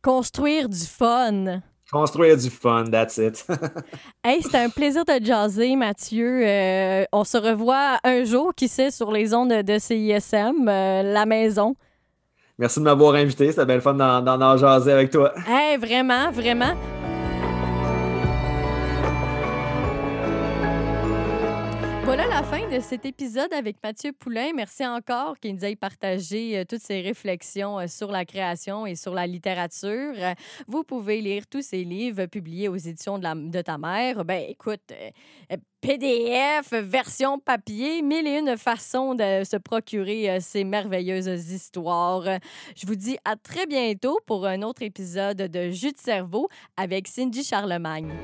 Construire 0.00 0.70
du 0.70 0.86
fun. 0.86 1.60
Construire 1.94 2.36
du 2.36 2.50
fun, 2.50 2.86
that's 2.90 3.18
it. 3.18 3.46
hey, 4.24 4.42
c'était 4.42 4.58
un 4.58 4.68
plaisir 4.68 5.04
de 5.04 5.24
jaser, 5.24 5.76
Mathieu. 5.76 6.42
Euh, 6.44 7.04
on 7.12 7.22
se 7.22 7.36
revoit 7.36 7.98
un 8.02 8.24
jour, 8.24 8.52
qui 8.52 8.66
sait, 8.66 8.90
sur 8.90 9.12
les 9.12 9.32
ondes 9.32 9.62
de 9.62 9.78
CISM, 9.78 10.68
euh, 10.68 11.02
la 11.04 11.24
maison. 11.24 11.76
Merci 12.58 12.80
de 12.80 12.84
m'avoir 12.84 13.14
invité. 13.14 13.48
C'était 13.52 13.64
bien 13.64 13.76
le 13.76 13.80
fun 13.80 13.94
d'en 13.94 14.56
jaser 14.56 14.90
avec 14.90 15.12
toi. 15.12 15.34
Hey, 15.46 15.76
vraiment, 15.76 16.32
vraiment. 16.32 16.74
Voilà 22.16 22.28
la 22.28 22.44
fin 22.44 22.68
de 22.68 22.78
cet 22.78 23.06
épisode 23.06 23.52
avec 23.52 23.82
Mathieu 23.82 24.12
Poulain. 24.12 24.52
Merci 24.54 24.86
encore 24.86 25.36
qu'il 25.40 25.52
nous 25.56 25.64
ait 25.64 25.74
partagé 25.74 26.56
euh, 26.56 26.64
toutes 26.64 26.80
ses 26.80 27.00
réflexions 27.00 27.80
euh, 27.80 27.88
sur 27.88 28.12
la 28.12 28.24
création 28.24 28.86
et 28.86 28.94
sur 28.94 29.14
la 29.14 29.26
littérature. 29.26 30.14
Vous 30.68 30.84
pouvez 30.84 31.20
lire 31.20 31.48
tous 31.48 31.62
ses 31.62 31.82
livres 31.82 32.26
publiés 32.26 32.68
aux 32.68 32.76
éditions 32.76 33.18
de, 33.18 33.62
ta 33.62 33.78
mère. 33.78 34.24
Ben, 34.24 34.44
écoute, 34.48 34.92
euh, 34.92 35.56
PDF, 35.80 36.70
version 36.70 37.40
papier, 37.40 38.00
mille 38.00 38.28
et 38.28 38.38
une 38.38 38.56
façons 38.56 39.16
de 39.16 39.42
se 39.42 39.56
procurer 39.56 40.38
ces 40.40 40.62
merveilleuses 40.62 41.50
histoires. 41.50 42.38
Je 42.76 42.86
vous 42.86 42.94
dis 42.94 43.18
à 43.24 43.34
très 43.34 43.66
bientôt 43.66 44.20
pour 44.24 44.46
un 44.46 44.62
autre 44.62 44.82
épisode 44.82 45.38
de 45.38 45.70
Jus 45.70 45.90
de 45.90 45.98
cerveau 45.98 46.48
avec 46.76 47.08
Cindy 47.08 47.42
Charlemagne. 47.42 48.14